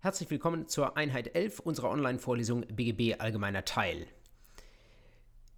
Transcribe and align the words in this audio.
Herzlich 0.00 0.30
willkommen 0.30 0.68
zur 0.68 0.96
Einheit 0.96 1.34
11 1.34 1.58
unserer 1.58 1.90
Online-Vorlesung 1.90 2.60
BGB 2.68 3.18
Allgemeiner 3.18 3.64
Teil. 3.64 4.06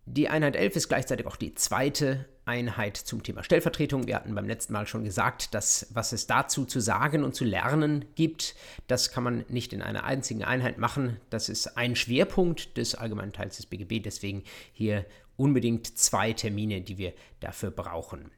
Die 0.07 0.31
Einheit 0.31 0.57
11 0.57 0.77
ist 0.77 0.89
gleichzeitig 0.89 1.27
auch 1.27 1.37
die 1.37 1.55
zweite 1.55 2.27
Einheit 2.47 2.97
zum 2.97 3.23
Thema 3.23 3.45
Stellvertretung. 3.45 4.07
Wir 4.07 4.15
hatten 4.15 4.35
beim 4.35 4.47
letzten 4.47 4.73
Mal 4.73 4.87
schon 4.87 5.05
gesagt, 5.05 5.53
dass 5.53 5.89
was 5.93 6.13
es 6.13 6.27
dazu 6.27 6.65
zu 6.65 6.81
sagen 6.81 7.23
und 7.23 7.35
zu 7.35 7.45
lernen 7.45 8.07
gibt, 8.15 8.55
das 8.87 9.11
kann 9.13 9.25
man 9.25 9.45
nicht 9.51 9.75
in 9.75 9.83
einer 9.83 10.05
einzigen 10.05 10.43
Einheit 10.43 10.79
machen. 10.79 11.19
Das 11.29 11.51
ist 11.51 11.77
ein 11.77 11.95
Schwerpunkt 11.95 12.79
des 12.79 12.95
allgemeinen 12.95 13.35
Teils 13.35 13.59
des 13.59 13.67
BGB, 13.67 14.03
deswegen 14.03 14.45
hier 14.73 15.05
unbedingt 15.37 15.99
zwei 15.99 16.33
Termine, 16.33 16.81
die 16.81 16.97
wir 16.97 17.13
dafür 17.41 17.71
brauchen. 17.71 18.31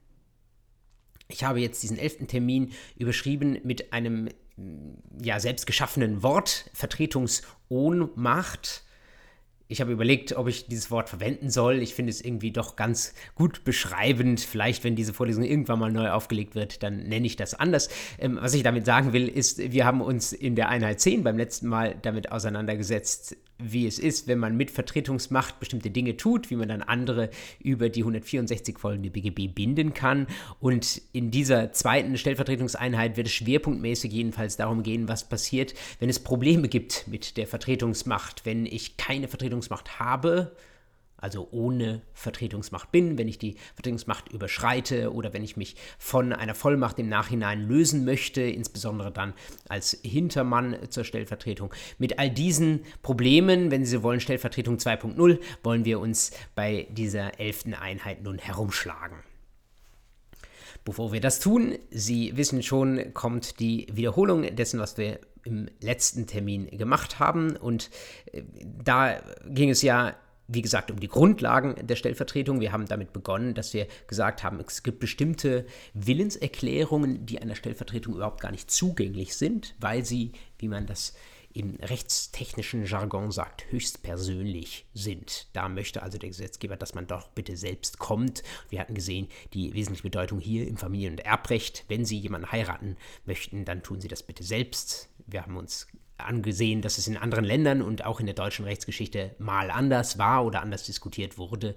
Ich 1.29 1.45
habe 1.45 1.61
jetzt 1.61 1.81
diesen 1.85 1.97
elften 1.97 2.27
Termin 2.27 2.73
überschrieben 2.97 3.61
mit 3.63 3.93
einem 3.93 4.29
ja, 5.23 5.39
selbst 5.41 5.67
geschaffenen 5.67 6.23
Wort, 6.23 6.71
Vertretungsohnmacht. 6.73 8.85
Ich 9.69 9.81
habe 9.81 9.91
überlegt, 9.91 10.37
ob 10.37 10.49
ich 10.49 10.67
dieses 10.67 10.91
Wort 10.91 11.09
verwenden 11.09 11.49
soll. 11.49 11.81
Ich 11.81 11.95
finde 11.95 12.11
es 12.11 12.21
irgendwie 12.21 12.51
doch 12.51 12.77
ganz 12.77 13.15
gut 13.35 13.65
beschreibend. 13.65 14.41
Vielleicht, 14.41 14.85
wenn 14.85 14.97
diese 14.97 15.15
Vorlesung 15.15 15.45
irgendwann 15.45 15.79
mal 15.79 15.91
neu 15.91 16.11
aufgelegt 16.11 16.55
wird, 16.55 16.83
dann 16.83 17.09
nenne 17.09 17.27
ich 17.27 17.37
das 17.37 17.55
anders. 17.55 17.89
Ähm, 18.19 18.37
was 18.39 18.53
ich 18.53 18.63
damit 18.63 18.85
sagen 18.85 19.15
will, 19.15 19.29
ist, 19.29 19.73
wir 19.73 19.87
haben 19.87 20.03
uns 20.03 20.35
in 20.35 20.57
der 20.57 20.69
Einheit 20.69 21.01
10 21.01 21.25
beim 21.25 21.39
letzten 21.39 21.69
Mal 21.69 21.97
damit 22.03 22.33
auseinandergesetzt, 22.33 23.35
wie 23.59 23.87
es 23.87 23.99
ist, 23.99 24.27
wenn 24.27 24.39
man 24.39 24.57
mit 24.57 24.71
Vertretungsmacht 24.71 25.61
bestimmte 25.61 25.91
Dinge 25.91 26.17
tut, 26.17 26.51
wie 26.51 26.57
man 26.57 26.69
dann 26.69 26.83
andere 26.83 27.31
über 27.61 27.89
die 27.89 28.01
164 28.01 28.79
folgende 28.79 29.11
BGB 29.11 29.55
binden 29.55 29.95
kann. 29.95 30.27
Und 30.61 31.01
in 31.13 31.31
dieser 31.31 31.73
zweiten 31.73 32.17
Stellvertretungseinheit 32.17 33.17
wird 33.17 33.29
es 33.29 33.33
schwerpunktmäßig 33.35 34.13
jedenfalls 34.13 34.57
darum 34.57 34.83
gehen, 34.83 35.09
was 35.09 35.29
passiert, 35.29 35.75
wenn 35.99 36.09
es 36.09 36.19
Probleme 36.19 36.69
gibt 36.69 37.07
mit 37.09 37.37
der 37.37 37.47
Vertretungsmacht, 37.47 38.45
wenn 38.45 38.67
ich 38.67 38.97
keine 38.97 39.29
Vertretungsmacht 39.29 39.99
habe 39.99 40.53
also 41.23 41.49
ohne 41.53 42.03
Vertretungsmacht 42.13 42.93
bin, 42.93 43.17
wenn 43.17 43.29
ich 43.29 43.39
die 43.39 43.57
Vertretungsmacht 43.75 44.31
überschreite 44.33 45.13
oder 45.13 45.33
wenn 45.33 45.45
ich 45.45 45.57
mich 45.57 45.77
von 45.99 46.33
einer 46.33 46.55
Vollmacht 46.55 46.99
im 46.99 47.09
Nachhinein 47.09 47.67
lösen 47.67 48.05
möchte, 48.05 48.43
insbesondere 48.43 49.13
dann 49.13 49.33
als 49.69 49.99
Hintermann 50.03 50.77
zur 50.91 51.05
Stellvertretung. 51.05 51.73
Mit 51.99 52.19
all 52.19 52.29
diesen 52.29 52.81
Problemen, 53.03 53.71
wenn 53.71 53.85
Sie 53.85 54.03
wollen, 54.03 54.21
Stellvertretung 54.21 54.77
2.0, 54.77 55.39
wollen 55.63 55.85
wir 55.85 56.01
uns 56.01 56.33
bei 56.55 56.89
dieser 56.91 57.39
elften 57.39 57.75
Einheit 57.75 58.23
nun 58.23 58.39
herumschlagen. 58.39 59.19
Bevor 60.85 61.13
wir 61.13 61.21
das 61.21 61.39
tun, 61.39 61.79
Sie 61.91 62.37
wissen 62.37 62.65
schon, 62.65 63.15
kommt 63.15 63.61
die 63.61 63.87
Wiederholung 63.93 64.57
dessen, 64.57 64.81
was 64.81 64.99
wir 64.99 65.21
im 65.45 65.69
letzten 65.81 66.27
Termin 66.27 66.67
gemacht 66.77 67.19
haben. 67.19 67.57
Und 67.57 67.91
äh, 68.33 68.43
da 68.83 69.21
ging 69.47 69.71
es 69.71 69.83
ja 69.83 70.15
wie 70.53 70.63
gesagt, 70.63 70.91
um 70.91 71.01
die 71.01 71.09
Grundlagen 71.09 71.75
der 71.87 71.97
Stellvertretung. 71.97 72.61
Wir 72.61 72.73
haben 72.73 72.87
damit 72.87 73.13
begonnen, 73.13 73.55
dass 73.55 73.73
wir 73.75 73.87
gesagt 74.07 74.43
haben, 74.43 74.61
es 74.61 74.83
gibt 74.83 75.01
bestimmte 75.01 75.67
Willenserklärungen, 75.95 77.27
die 77.27 77.41
einer 77.41 77.55
Stellvertretung 77.55 78.15
überhaupt 78.15 78.41
gar 78.41 78.51
nicht 78.51 78.71
zugänglich 78.71 79.35
sind, 79.37 79.75
weil 79.81 80.05
sie, 80.05 80.33
wie 80.59 80.69
man 80.69 80.87
das 80.87 81.15
im 81.55 81.77
rechtstechnischen 81.77 82.87
Jargon 82.87 83.31
sagt, 83.31 83.71
höchstpersönlich 83.71 84.87
sind. 84.95 85.49
Da 85.53 85.69
möchte 85.69 86.03
also 86.03 86.19
der 86.19 86.31
Gesetzgeber, 86.31 86.77
dass 86.77 86.95
man 86.95 87.07
doch 87.07 87.29
bitte 87.29 87.57
selbst 87.57 87.99
kommt. 87.99 88.43
Wir 88.71 88.81
hatten 88.81 88.95
gesehen, 88.95 89.29
die 89.53 89.75
wesentliche 89.75 90.05
Bedeutung 90.05 90.41
hier 90.41 90.67
im 90.67 90.77
Familien- 90.77 91.15
und 91.15 91.21
Erbrecht. 91.21 91.85
Wenn 91.89 92.05
Sie 92.05 92.19
jemanden 92.19 92.51
heiraten 92.51 92.97
möchten, 93.27 93.65
dann 93.65 93.83
tun 93.83 94.01
Sie 94.01 94.09
das 94.09 94.23
bitte 94.23 94.45
selbst. 94.45 95.11
Wir 95.27 95.43
haben 95.43 95.57
uns 95.57 95.87
angesehen, 96.27 96.83
dass 96.83 96.99
es 96.99 97.07
in 97.07 97.17
anderen 97.17 97.45
Ländern 97.45 97.83
und 97.83 98.05
auch 98.05 98.21
in 98.21 98.27
der 98.27 98.35
deutschen 98.35 98.65
Rechtsgeschichte 98.65 99.35
mal 99.39 99.71
anders 99.71 100.19
war 100.19 100.45
oder 100.45 100.63
anders 100.63 100.85
diskutiert 100.85 101.39
wurde. 101.39 101.75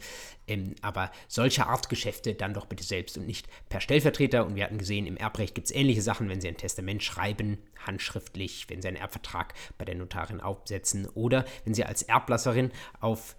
Ähm, 0.48 0.76
aber 0.82 1.11
solche 1.28 1.67
Art 1.67 1.89
Geschäfte 1.89 2.33
dann 2.33 2.54
doch 2.54 2.66
bitte 2.66 2.84
selbst 2.84 3.17
und 3.17 3.26
nicht 3.26 3.48
per 3.70 3.82
Stellvertreter. 3.82 4.45
Und 4.45 4.55
wir 4.55 4.64
hatten 4.64 4.78
gesehen, 4.78 5.08
im 5.08 5.17
Erbrecht 5.17 5.55
gibt 5.55 5.67
es 5.67 5.76
ähnliche 5.76 6.02
Sachen, 6.02 6.30
wenn 6.30 6.42
Sie 6.42 6.48
ein 6.48 6.58
Testament 6.58 7.04
schreiben, 7.04 7.58
handschriftlich, 7.86 8.66
wenn 8.70 8.82
Sie 8.82 8.88
einen 8.88 8.98
Erbvertrag 8.98 9.54
bei 9.78 9.86
der 9.86 9.95
Notarin 9.95 10.42
aufsetzen 10.42 11.08
oder 11.14 11.45
wenn 11.64 11.73
Sie 11.73 11.84
als 11.84 12.04
Erblasserin 12.04 12.72
auf 13.00 13.36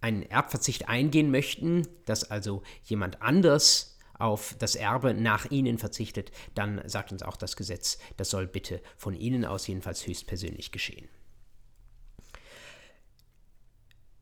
einen 0.00 0.22
Erbverzicht 0.22 0.88
eingehen 0.88 1.30
möchten, 1.30 1.86
dass 2.04 2.30
also 2.30 2.62
jemand 2.84 3.22
anders 3.22 3.91
auf 4.22 4.54
das 4.58 4.76
Erbe 4.76 5.14
nach 5.14 5.50
ihnen 5.50 5.78
verzichtet, 5.78 6.30
dann 6.54 6.80
sagt 6.86 7.12
uns 7.12 7.22
auch 7.22 7.36
das 7.36 7.56
Gesetz, 7.56 7.98
das 8.16 8.30
soll 8.30 8.46
bitte 8.46 8.80
von 8.96 9.14
ihnen 9.14 9.44
aus 9.44 9.66
jedenfalls 9.66 10.06
höchstpersönlich 10.06 10.70
geschehen. 10.72 11.08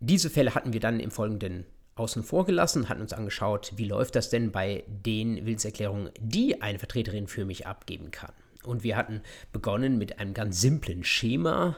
Diese 0.01 0.31
Fälle 0.31 0.55
hatten 0.55 0.73
wir 0.73 0.81
dann 0.81 0.99
im 0.99 1.11
Folgenden 1.11 1.67
außen 1.95 2.23
vor 2.23 2.47
gelassen, 2.47 2.89
hatten 2.89 3.03
uns 3.03 3.13
angeschaut, 3.13 3.73
wie 3.77 3.85
läuft 3.85 4.17
das 4.17 4.31
denn 4.31 4.51
bei 4.51 4.85
den 4.87 5.45
Willenserklärungen, 5.45 6.11
die 6.19 6.63
eine 6.63 6.79
Vertreterin 6.79 7.27
für 7.27 7.45
mich 7.45 7.67
abgeben 7.67 8.11
kann. 8.11 8.33
Und 8.65 8.83
wir 8.83 8.97
hatten 8.97 9.21
begonnen 9.53 9.99
mit 9.99 10.19
einem 10.19 10.33
ganz 10.33 10.61
simplen 10.61 11.05
Schema, 11.05 11.77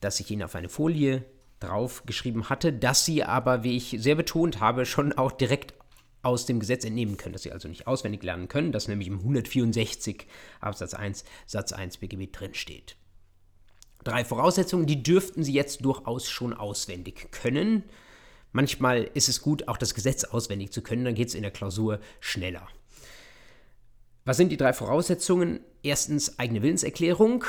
das 0.00 0.18
ich 0.18 0.30
Ihnen 0.30 0.42
auf 0.42 0.56
eine 0.56 0.68
Folie 0.68 1.24
draufgeschrieben 1.60 2.48
hatte, 2.48 2.72
das 2.72 3.04
Sie 3.04 3.22
aber, 3.22 3.62
wie 3.62 3.76
ich 3.76 3.96
sehr 3.98 4.16
betont 4.16 4.60
habe, 4.60 4.86
schon 4.86 5.12
auch 5.12 5.30
direkt 5.30 5.74
aus 6.22 6.46
dem 6.46 6.60
Gesetz 6.60 6.84
entnehmen 6.84 7.16
können, 7.16 7.32
dass 7.32 7.42
sie 7.42 7.52
also 7.52 7.68
nicht 7.68 7.86
auswendig 7.86 8.22
lernen 8.22 8.48
können, 8.48 8.72
das 8.72 8.88
nämlich 8.88 9.08
im 9.08 9.18
164 9.18 10.26
Absatz 10.60 10.94
1 10.94 11.24
Satz 11.46 11.72
1 11.72 11.98
BGB 11.98 12.30
drinsteht. 12.32 12.96
Drei 14.04 14.24
Voraussetzungen, 14.24 14.86
die 14.86 15.02
dürften 15.02 15.44
Sie 15.44 15.52
jetzt 15.52 15.84
durchaus 15.84 16.28
schon 16.28 16.54
auswendig 16.54 17.30
können. 17.32 17.84
Manchmal 18.52 19.10
ist 19.14 19.28
es 19.28 19.42
gut, 19.42 19.68
auch 19.68 19.76
das 19.76 19.94
Gesetz 19.94 20.24
auswendig 20.24 20.72
zu 20.72 20.82
können, 20.82 21.04
dann 21.04 21.14
geht 21.14 21.28
es 21.28 21.34
in 21.34 21.42
der 21.42 21.50
Klausur 21.50 22.00
schneller. 22.18 22.66
Was 24.24 24.36
sind 24.36 24.50
die 24.50 24.56
drei 24.56 24.72
Voraussetzungen? 24.72 25.60
Erstens 25.82 26.38
eigene 26.38 26.62
Willenserklärung, 26.62 27.44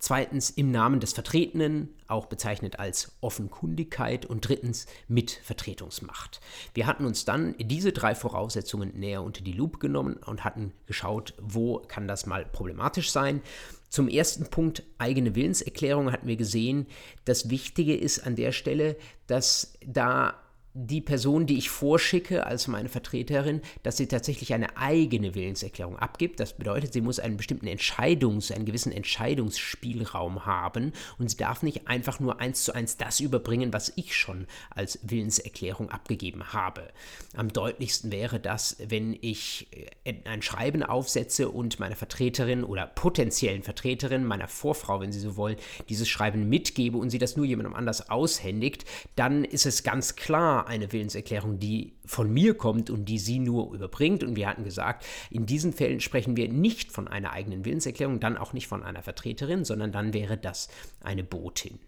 Zweitens 0.00 0.48
im 0.48 0.70
Namen 0.70 0.98
des 0.98 1.12
Vertretenen, 1.12 1.90
auch 2.08 2.24
bezeichnet 2.24 2.78
als 2.78 3.12
Offenkundigkeit. 3.20 4.24
Und 4.24 4.48
drittens 4.48 4.86
mit 5.08 5.30
Vertretungsmacht. 5.30 6.40
Wir 6.72 6.86
hatten 6.86 7.04
uns 7.04 7.26
dann 7.26 7.54
diese 7.58 7.92
drei 7.92 8.14
Voraussetzungen 8.14 8.98
näher 8.98 9.22
unter 9.22 9.44
die 9.44 9.52
Lupe 9.52 9.78
genommen 9.78 10.16
und 10.24 10.42
hatten 10.42 10.72
geschaut, 10.86 11.34
wo 11.38 11.80
kann 11.80 12.08
das 12.08 12.24
mal 12.24 12.46
problematisch 12.46 13.12
sein. 13.12 13.42
Zum 13.90 14.08
ersten 14.08 14.48
Punkt 14.48 14.84
eigene 14.96 15.34
Willenserklärung 15.34 16.10
hatten 16.10 16.28
wir 16.28 16.36
gesehen, 16.36 16.86
das 17.26 17.50
Wichtige 17.50 17.94
ist 17.94 18.26
an 18.26 18.36
der 18.36 18.52
Stelle, 18.52 18.96
dass 19.26 19.74
da 19.84 20.34
die 20.72 21.00
Person, 21.00 21.46
die 21.46 21.58
ich 21.58 21.68
vorschicke 21.68 22.46
als 22.46 22.68
meine 22.68 22.88
Vertreterin, 22.88 23.60
dass 23.82 23.96
sie 23.96 24.06
tatsächlich 24.06 24.54
eine 24.54 24.76
eigene 24.76 25.34
Willenserklärung 25.34 25.98
abgibt. 25.98 26.38
Das 26.38 26.52
bedeutet, 26.52 26.92
sie 26.92 27.00
muss 27.00 27.18
einen 27.18 27.36
bestimmten 27.36 27.66
Entscheidungs-, 27.66 28.52
einen 28.52 28.66
gewissen 28.66 28.92
Entscheidungsspielraum 28.92 30.46
haben 30.46 30.92
und 31.18 31.28
sie 31.28 31.36
darf 31.36 31.62
nicht 31.62 31.88
einfach 31.88 32.20
nur 32.20 32.40
eins 32.40 32.64
zu 32.64 32.72
eins 32.72 32.96
das 32.96 33.18
überbringen, 33.18 33.72
was 33.72 33.92
ich 33.96 34.14
schon 34.14 34.46
als 34.70 35.00
Willenserklärung 35.02 35.90
abgegeben 35.90 36.52
habe. 36.52 36.88
Am 37.34 37.52
deutlichsten 37.52 38.12
wäre 38.12 38.38
das, 38.38 38.76
wenn 38.78 39.16
ich 39.20 39.68
äh, 40.04 40.14
ein 40.24 40.42
Schreiben 40.42 40.84
aufsetze 40.84 41.48
und 41.48 41.80
meiner 41.80 41.96
Vertreterin 41.96 42.62
oder 42.62 42.86
potenziellen 42.86 43.62
Vertreterin, 43.62 44.24
meiner 44.24 44.48
Vorfrau, 44.48 45.00
wenn 45.00 45.12
Sie 45.12 45.20
so 45.20 45.36
wollen, 45.36 45.56
dieses 45.88 46.08
Schreiben 46.08 46.48
mitgebe 46.48 46.96
und 46.96 47.10
sie 47.10 47.18
das 47.18 47.36
nur 47.36 47.46
jemandem 47.46 47.74
anders 47.74 48.10
aushändigt, 48.10 48.84
dann 49.16 49.44
ist 49.44 49.66
es 49.66 49.82
ganz 49.82 50.16
klar, 50.16 50.59
eine 50.66 50.92
Willenserklärung, 50.92 51.58
die 51.58 51.94
von 52.04 52.32
mir 52.32 52.54
kommt 52.54 52.90
und 52.90 53.06
die 53.06 53.18
sie 53.18 53.38
nur 53.38 53.74
überbringt. 53.74 54.22
Und 54.22 54.36
wir 54.36 54.48
hatten 54.48 54.64
gesagt, 54.64 55.04
in 55.30 55.46
diesen 55.46 55.72
Fällen 55.72 56.00
sprechen 56.00 56.36
wir 56.36 56.48
nicht 56.48 56.92
von 56.92 57.08
einer 57.08 57.32
eigenen 57.32 57.64
Willenserklärung, 57.64 58.20
dann 58.20 58.36
auch 58.36 58.52
nicht 58.52 58.66
von 58.66 58.82
einer 58.82 59.02
Vertreterin, 59.02 59.64
sondern 59.64 59.92
dann 59.92 60.12
wäre 60.12 60.36
das 60.36 60.68
eine 61.00 61.24
Botin. 61.24 61.78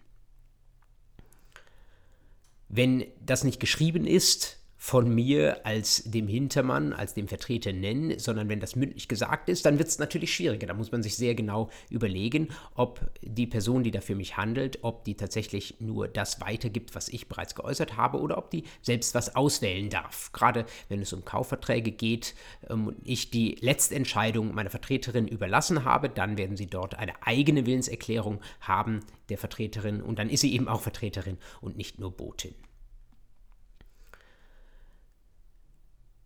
Wenn 2.68 3.04
das 3.24 3.44
nicht 3.44 3.60
geschrieben 3.60 4.06
ist, 4.06 4.61
von 4.84 5.14
mir 5.14 5.64
als 5.64 6.02
dem 6.10 6.26
Hintermann, 6.26 6.92
als 6.92 7.14
dem 7.14 7.28
Vertreter 7.28 7.72
nennen, 7.72 8.18
sondern 8.18 8.48
wenn 8.48 8.58
das 8.58 8.74
mündlich 8.74 9.06
gesagt 9.06 9.48
ist, 9.48 9.64
dann 9.64 9.78
wird 9.78 9.86
es 9.86 10.00
natürlich 10.00 10.34
schwieriger. 10.34 10.66
Da 10.66 10.74
muss 10.74 10.90
man 10.90 11.04
sich 11.04 11.14
sehr 11.14 11.36
genau 11.36 11.70
überlegen, 11.88 12.48
ob 12.74 13.00
die 13.22 13.46
Person, 13.46 13.84
die 13.84 13.92
da 13.92 14.00
für 14.00 14.16
mich 14.16 14.36
handelt, 14.36 14.80
ob 14.82 15.04
die 15.04 15.14
tatsächlich 15.14 15.76
nur 15.78 16.08
das 16.08 16.40
weitergibt, 16.40 16.96
was 16.96 17.08
ich 17.10 17.28
bereits 17.28 17.54
geäußert 17.54 17.96
habe, 17.96 18.18
oder 18.18 18.36
ob 18.36 18.50
die 18.50 18.64
selbst 18.82 19.14
was 19.14 19.36
auswählen 19.36 19.88
darf. 19.88 20.32
Gerade 20.32 20.66
wenn 20.88 21.00
es 21.00 21.12
um 21.12 21.24
Kaufverträge 21.24 21.92
geht 21.92 22.34
ähm, 22.68 22.88
und 22.88 22.96
ich 23.04 23.30
die 23.30 23.56
Letztentscheidung 23.60 24.52
meiner 24.52 24.70
Vertreterin 24.70 25.28
überlassen 25.28 25.84
habe, 25.84 26.08
dann 26.08 26.36
werden 26.36 26.56
sie 26.56 26.66
dort 26.66 26.96
eine 26.96 27.12
eigene 27.24 27.66
Willenserklärung 27.66 28.40
haben 28.60 28.98
der 29.28 29.38
Vertreterin 29.38 30.02
und 30.02 30.18
dann 30.18 30.28
ist 30.28 30.40
sie 30.40 30.52
eben 30.52 30.66
auch 30.66 30.80
Vertreterin 30.80 31.38
und 31.60 31.76
nicht 31.76 32.00
nur 32.00 32.10
Botin. 32.10 32.56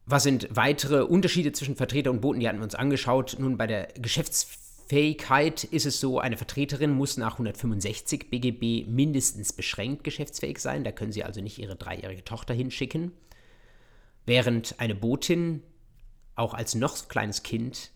Was 0.06 0.22
sind 0.22 0.48
weitere 0.50 1.02
Unterschiede 1.02 1.52
zwischen 1.52 1.76
Vertreter 1.76 2.10
und 2.10 2.20
Boten? 2.20 2.40
Die 2.40 2.48
hatten 2.48 2.58
wir 2.58 2.64
uns 2.64 2.76
angeschaut. 2.76 3.36
Nun, 3.38 3.56
bei 3.58 3.66
der 3.66 3.88
Geschäfts 3.98 4.66
Geschäftsfähigkeit 4.86 5.64
ist 5.64 5.84
es 5.84 5.98
so, 5.98 6.20
eine 6.20 6.36
Vertreterin 6.36 6.92
muss 6.92 7.16
nach 7.16 7.32
165 7.32 8.30
BGB 8.30 8.88
mindestens 8.88 9.52
beschränkt 9.52 10.04
geschäftsfähig 10.04 10.58
sein. 10.58 10.84
Da 10.84 10.92
können 10.92 11.10
Sie 11.10 11.24
also 11.24 11.40
nicht 11.40 11.58
Ihre 11.58 11.74
dreijährige 11.74 12.24
Tochter 12.24 12.54
hinschicken. 12.54 13.10
Während 14.26 14.78
eine 14.78 14.94
Botin 14.94 15.64
auch 16.36 16.54
als 16.54 16.76
noch 16.76 16.94
so 16.94 17.06
kleines 17.08 17.42
Kind 17.42 17.90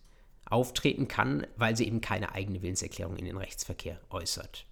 auftreten 0.46 1.06
kann, 1.06 1.46
weil 1.56 1.76
sie 1.76 1.86
eben 1.86 2.00
keine 2.00 2.34
eigene 2.34 2.60
Willenserklärung 2.60 3.16
in 3.16 3.24
den 3.24 3.36
Rechtsverkehr 3.36 4.00
äußert. 4.10 4.66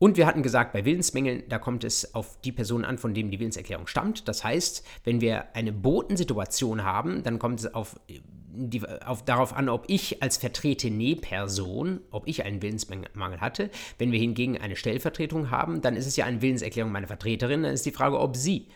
Und 0.00 0.16
wir 0.16 0.26
hatten 0.26 0.42
gesagt, 0.42 0.72
bei 0.72 0.86
Willensmängeln, 0.86 1.42
da 1.50 1.58
kommt 1.58 1.84
es 1.84 2.14
auf 2.14 2.40
die 2.40 2.52
Person 2.52 2.86
an, 2.86 2.96
von 2.96 3.12
dem 3.12 3.30
die 3.30 3.38
Willenserklärung 3.38 3.86
stammt. 3.86 4.26
Das 4.28 4.42
heißt, 4.42 4.82
wenn 5.04 5.20
wir 5.20 5.54
eine 5.54 5.72
Botensituation 5.72 6.84
haben, 6.84 7.22
dann 7.22 7.38
kommt 7.38 7.60
es 7.60 7.74
auf, 7.74 8.00
die, 8.08 8.82
auf, 9.04 9.22
darauf 9.26 9.52
an, 9.52 9.68
ob 9.68 9.84
ich 9.88 10.22
als 10.22 10.38
vertretene 10.38 11.16
Person, 11.16 12.00
ob 12.10 12.26
ich 12.26 12.46
einen 12.46 12.62
Willensmangel 12.62 13.42
hatte. 13.42 13.68
Wenn 13.98 14.10
wir 14.10 14.18
hingegen 14.18 14.56
eine 14.56 14.74
Stellvertretung 14.74 15.50
haben, 15.50 15.82
dann 15.82 15.96
ist 15.96 16.06
es 16.06 16.16
ja 16.16 16.24
eine 16.24 16.40
Willenserklärung 16.40 16.90
meiner 16.90 17.06
Vertreterin. 17.06 17.62
Dann 17.62 17.74
ist 17.74 17.84
die 17.84 17.92
Frage, 17.92 18.18
ob 18.18 18.36
sie 18.36 18.68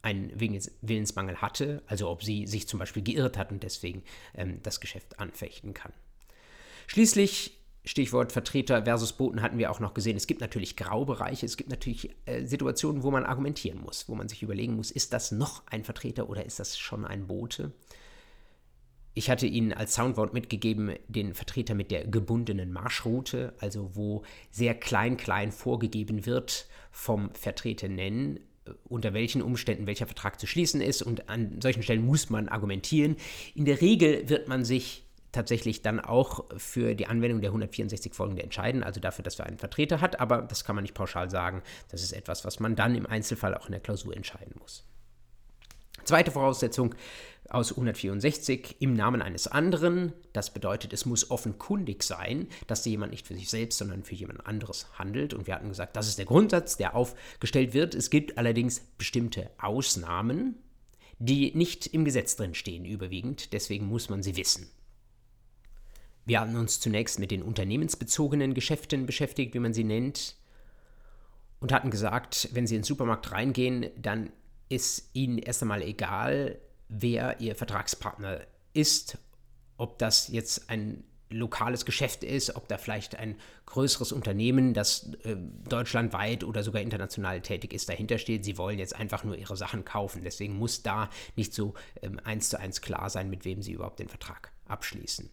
einen 0.00 0.32
Willensmangel 0.40 1.42
hatte, 1.42 1.82
also 1.86 2.08
ob 2.08 2.22
sie 2.22 2.46
sich 2.46 2.66
zum 2.68 2.78
Beispiel 2.78 3.02
geirrt 3.02 3.36
hat 3.36 3.52
und 3.52 3.62
deswegen 3.62 4.02
ähm, 4.34 4.60
das 4.62 4.80
Geschäft 4.80 5.20
anfechten 5.20 5.74
kann. 5.74 5.92
Schließlich 6.86 7.53
Stichwort 7.84 8.32
Vertreter 8.32 8.84
versus 8.84 9.12
Boten 9.12 9.42
hatten 9.42 9.58
wir 9.58 9.70
auch 9.70 9.80
noch 9.80 9.92
gesehen. 9.92 10.16
Es 10.16 10.26
gibt 10.26 10.40
natürlich 10.40 10.76
Graubereiche, 10.76 11.44
es 11.44 11.58
gibt 11.58 11.68
natürlich 11.68 12.16
äh, 12.24 12.44
Situationen, 12.46 13.02
wo 13.02 13.10
man 13.10 13.24
argumentieren 13.24 13.80
muss, 13.80 14.08
wo 14.08 14.14
man 14.14 14.28
sich 14.28 14.42
überlegen 14.42 14.74
muss, 14.74 14.90
ist 14.90 15.12
das 15.12 15.32
noch 15.32 15.62
ein 15.66 15.84
Vertreter 15.84 16.30
oder 16.30 16.46
ist 16.46 16.58
das 16.58 16.78
schon 16.78 17.04
ein 17.04 17.26
Bote? 17.26 17.72
Ich 19.12 19.30
hatte 19.30 19.46
Ihnen 19.46 19.72
als 19.72 19.94
Soundwort 19.94 20.32
mitgegeben 20.32 20.94
den 21.08 21.34
Vertreter 21.34 21.74
mit 21.74 21.90
der 21.90 22.06
gebundenen 22.06 22.72
Marschroute, 22.72 23.54
also 23.60 23.90
wo 23.94 24.24
sehr 24.50 24.74
klein 24.74 25.16
klein 25.16 25.52
vorgegeben 25.52 26.26
wird 26.26 26.66
vom 26.90 27.32
Vertreter 27.34 27.88
nennen, 27.88 28.38
äh, 28.64 28.70
unter 28.84 29.12
welchen 29.12 29.42
Umständen 29.42 29.86
welcher 29.86 30.06
Vertrag 30.06 30.40
zu 30.40 30.46
schließen 30.46 30.80
ist 30.80 31.02
und 31.02 31.28
an 31.28 31.60
solchen 31.60 31.82
Stellen 31.82 32.06
muss 32.06 32.30
man 32.30 32.48
argumentieren. 32.48 33.16
In 33.54 33.66
der 33.66 33.82
Regel 33.82 34.26
wird 34.30 34.48
man 34.48 34.64
sich 34.64 35.03
tatsächlich 35.34 35.82
dann 35.82 36.00
auch 36.00 36.44
für 36.56 36.94
die 36.94 37.06
Anwendung 37.06 37.40
der 37.40 37.50
164 37.50 38.14
folgende 38.14 38.42
entscheiden, 38.42 38.82
also 38.82 39.00
dafür, 39.00 39.22
dass 39.22 39.38
er 39.38 39.46
einen 39.46 39.58
Vertreter 39.58 40.00
hat, 40.00 40.20
aber 40.20 40.42
das 40.42 40.64
kann 40.64 40.76
man 40.76 40.82
nicht 40.82 40.94
pauschal 40.94 41.30
sagen. 41.30 41.62
Das 41.90 42.02
ist 42.02 42.12
etwas, 42.12 42.44
was 42.44 42.60
man 42.60 42.76
dann 42.76 42.94
im 42.94 43.06
Einzelfall 43.06 43.54
auch 43.54 43.66
in 43.66 43.72
der 43.72 43.80
Klausur 43.80 44.16
entscheiden 44.16 44.54
muss. 44.58 44.86
Zweite 46.04 46.30
Voraussetzung 46.30 46.94
aus 47.48 47.72
164 47.72 48.76
im 48.80 48.94
Namen 48.94 49.22
eines 49.22 49.46
anderen. 49.46 50.12
Das 50.32 50.52
bedeutet, 50.52 50.92
es 50.92 51.06
muss 51.06 51.30
offenkundig 51.30 52.02
sein, 52.02 52.48
dass 52.66 52.84
jemand 52.84 53.12
nicht 53.12 53.26
für 53.26 53.34
sich 53.34 53.48
selbst, 53.48 53.78
sondern 53.78 54.02
für 54.02 54.14
jemand 54.14 54.46
anderes 54.46 54.86
handelt. 54.98 55.34
Und 55.34 55.46
wir 55.46 55.54
hatten 55.54 55.68
gesagt, 55.68 55.96
das 55.96 56.08
ist 56.08 56.18
der 56.18 56.26
Grundsatz, 56.26 56.76
der 56.76 56.94
aufgestellt 56.94 57.72
wird. 57.72 57.94
Es 57.94 58.10
gibt 58.10 58.38
allerdings 58.38 58.80
bestimmte 58.98 59.50
Ausnahmen, 59.58 60.56
die 61.18 61.54
nicht 61.54 61.86
im 61.86 62.04
Gesetz 62.04 62.36
drin 62.36 62.54
stehen, 62.54 62.84
überwiegend. 62.84 63.52
Deswegen 63.52 63.86
muss 63.86 64.08
man 64.08 64.22
sie 64.22 64.36
wissen. 64.36 64.68
Wir 66.26 66.40
haben 66.40 66.56
uns 66.56 66.80
zunächst 66.80 67.18
mit 67.18 67.30
den 67.30 67.42
unternehmensbezogenen 67.42 68.54
Geschäften 68.54 69.06
beschäftigt, 69.06 69.54
wie 69.54 69.60
man 69.60 69.74
sie 69.74 69.84
nennt, 69.84 70.36
und 71.64 71.72
hatten 71.72 71.88
gesagt, 71.90 72.50
wenn 72.52 72.66
Sie 72.66 72.74
in 72.74 72.82
den 72.82 72.86
Supermarkt 72.86 73.32
reingehen, 73.32 73.86
dann 73.96 74.30
ist 74.68 75.08
Ihnen 75.14 75.38
erst 75.38 75.62
einmal 75.62 75.80
egal, 75.80 76.58
wer 76.90 77.40
Ihr 77.40 77.54
Vertragspartner 77.56 78.40
ist, 78.74 79.16
ob 79.78 79.98
das 79.98 80.28
jetzt 80.28 80.68
ein 80.68 81.04
lokales 81.30 81.86
Geschäft 81.86 82.22
ist, 82.22 82.54
ob 82.54 82.68
da 82.68 82.76
vielleicht 82.76 83.16
ein 83.16 83.36
größeres 83.64 84.12
Unternehmen, 84.12 84.74
das 84.74 85.10
äh, 85.24 85.36
deutschlandweit 85.66 86.44
oder 86.44 86.62
sogar 86.62 86.82
international 86.82 87.40
tätig 87.40 87.72
ist, 87.72 87.88
dahinter 87.88 88.18
steht. 88.18 88.44
Sie 88.44 88.58
wollen 88.58 88.78
jetzt 88.78 88.94
einfach 88.94 89.24
nur 89.24 89.38
ihre 89.38 89.56
Sachen 89.56 89.86
kaufen. 89.86 90.22
Deswegen 90.22 90.58
muss 90.58 90.82
da 90.82 91.08
nicht 91.34 91.54
so 91.54 91.72
ähm, 92.02 92.20
eins 92.24 92.50
zu 92.50 92.60
eins 92.60 92.82
klar 92.82 93.08
sein, 93.08 93.30
mit 93.30 93.46
wem 93.46 93.62
Sie 93.62 93.72
überhaupt 93.72 94.00
den 94.00 94.08
Vertrag 94.08 94.52
abschließen. 94.68 95.30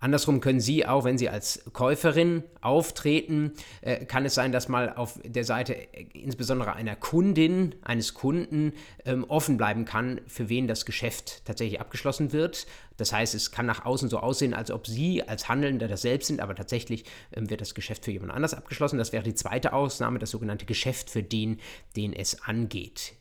Andersrum 0.00 0.40
können 0.40 0.60
Sie 0.60 0.86
auch, 0.86 1.02
wenn 1.02 1.18
Sie 1.18 1.28
als 1.28 1.64
Käuferin 1.72 2.44
auftreten, 2.60 3.52
äh, 3.80 4.04
kann 4.04 4.24
es 4.24 4.34
sein, 4.34 4.52
dass 4.52 4.68
mal 4.68 4.94
auf 4.94 5.18
der 5.24 5.42
Seite 5.42 5.74
äh, 5.74 6.06
insbesondere 6.12 6.74
einer 6.74 6.94
Kundin, 6.94 7.74
eines 7.82 8.14
Kunden 8.14 8.74
ähm, 9.04 9.24
offen 9.24 9.56
bleiben 9.56 9.84
kann, 9.84 10.20
für 10.28 10.48
wen 10.48 10.68
das 10.68 10.86
Geschäft 10.86 11.44
tatsächlich 11.44 11.80
abgeschlossen 11.80 12.32
wird. 12.32 12.68
Das 12.96 13.12
heißt, 13.12 13.34
es 13.34 13.50
kann 13.50 13.66
nach 13.66 13.84
außen 13.84 14.08
so 14.08 14.20
aussehen, 14.20 14.54
als 14.54 14.70
ob 14.70 14.86
Sie 14.86 15.24
als 15.24 15.48
Handelnder 15.48 15.88
das 15.88 16.02
selbst 16.02 16.28
sind, 16.28 16.40
aber 16.40 16.54
tatsächlich 16.54 17.04
ähm, 17.32 17.50
wird 17.50 17.60
das 17.60 17.74
Geschäft 17.74 18.04
für 18.04 18.12
jemand 18.12 18.32
anders 18.32 18.54
abgeschlossen. 18.54 18.98
Das 18.98 19.12
wäre 19.12 19.24
die 19.24 19.34
zweite 19.34 19.72
Ausnahme, 19.72 20.20
das 20.20 20.30
sogenannte 20.30 20.64
Geschäft 20.64 21.10
für 21.10 21.24
den, 21.24 21.58
den 21.96 22.12
es 22.12 22.40
angeht. 22.44 23.17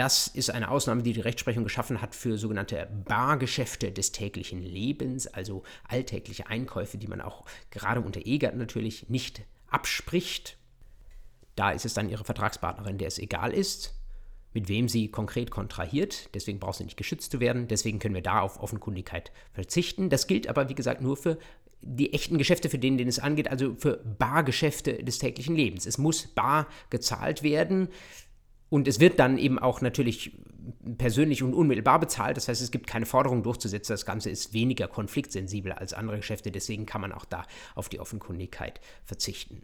Das 0.00 0.28
ist 0.28 0.48
eine 0.48 0.70
Ausnahme, 0.70 1.02
die 1.02 1.12
die 1.12 1.20
Rechtsprechung 1.20 1.62
geschaffen 1.62 2.00
hat 2.00 2.14
für 2.14 2.38
sogenannte 2.38 2.88
Bargeschäfte 3.04 3.92
des 3.92 4.12
täglichen 4.12 4.62
Lebens, 4.62 5.26
also 5.26 5.62
alltägliche 5.86 6.46
Einkäufe, 6.46 6.96
die 6.96 7.06
man 7.06 7.20
auch 7.20 7.44
gerade 7.70 8.00
unter 8.00 8.24
EGAT 8.24 8.56
natürlich 8.56 9.10
nicht 9.10 9.42
abspricht. 9.68 10.56
Da 11.54 11.72
ist 11.72 11.84
es 11.84 11.92
dann 11.92 12.08
ihre 12.08 12.24
Vertragspartnerin, 12.24 12.96
der 12.96 13.08
es 13.08 13.18
egal 13.18 13.52
ist, 13.52 13.92
mit 14.54 14.70
wem 14.70 14.88
sie 14.88 15.10
konkret 15.10 15.50
kontrahiert. 15.50 16.34
Deswegen 16.34 16.60
braucht 16.60 16.78
sie 16.78 16.84
nicht 16.84 16.96
geschützt 16.96 17.30
zu 17.30 17.38
werden. 17.38 17.68
Deswegen 17.68 17.98
können 17.98 18.14
wir 18.14 18.22
da 18.22 18.40
auf 18.40 18.58
Offenkundigkeit 18.58 19.32
verzichten. 19.52 20.08
Das 20.08 20.26
gilt 20.26 20.48
aber, 20.48 20.70
wie 20.70 20.74
gesagt, 20.74 21.02
nur 21.02 21.18
für 21.18 21.36
die 21.82 22.14
echten 22.14 22.38
Geschäfte, 22.38 22.70
für 22.70 22.78
denen, 22.78 22.96
denen 22.96 23.10
es 23.10 23.18
angeht, 23.18 23.50
also 23.50 23.74
für 23.74 23.98
Bargeschäfte 23.98 25.04
des 25.04 25.18
täglichen 25.18 25.56
Lebens. 25.56 25.84
Es 25.84 25.98
muss 25.98 26.26
bar 26.28 26.68
gezahlt 26.88 27.42
werden. 27.42 27.88
Und 28.70 28.88
es 28.88 29.00
wird 29.00 29.18
dann 29.18 29.36
eben 29.36 29.58
auch 29.58 29.80
natürlich 29.80 30.38
persönlich 30.96 31.42
und 31.42 31.54
unmittelbar 31.54 31.98
bezahlt. 31.98 32.36
Das 32.36 32.48
heißt, 32.48 32.62
es 32.62 32.70
gibt 32.70 32.86
keine 32.86 33.04
Forderung 33.04 33.42
durchzusetzen. 33.42 33.92
Das 33.92 34.06
Ganze 34.06 34.30
ist 34.30 34.54
weniger 34.54 34.88
konfliktsensibel 34.88 35.72
als 35.72 35.92
andere 35.92 36.18
Geschäfte. 36.18 36.50
Deswegen 36.50 36.86
kann 36.86 37.00
man 37.00 37.12
auch 37.12 37.24
da 37.24 37.44
auf 37.74 37.88
die 37.88 38.00
Offenkundigkeit 38.00 38.80
verzichten. 39.04 39.62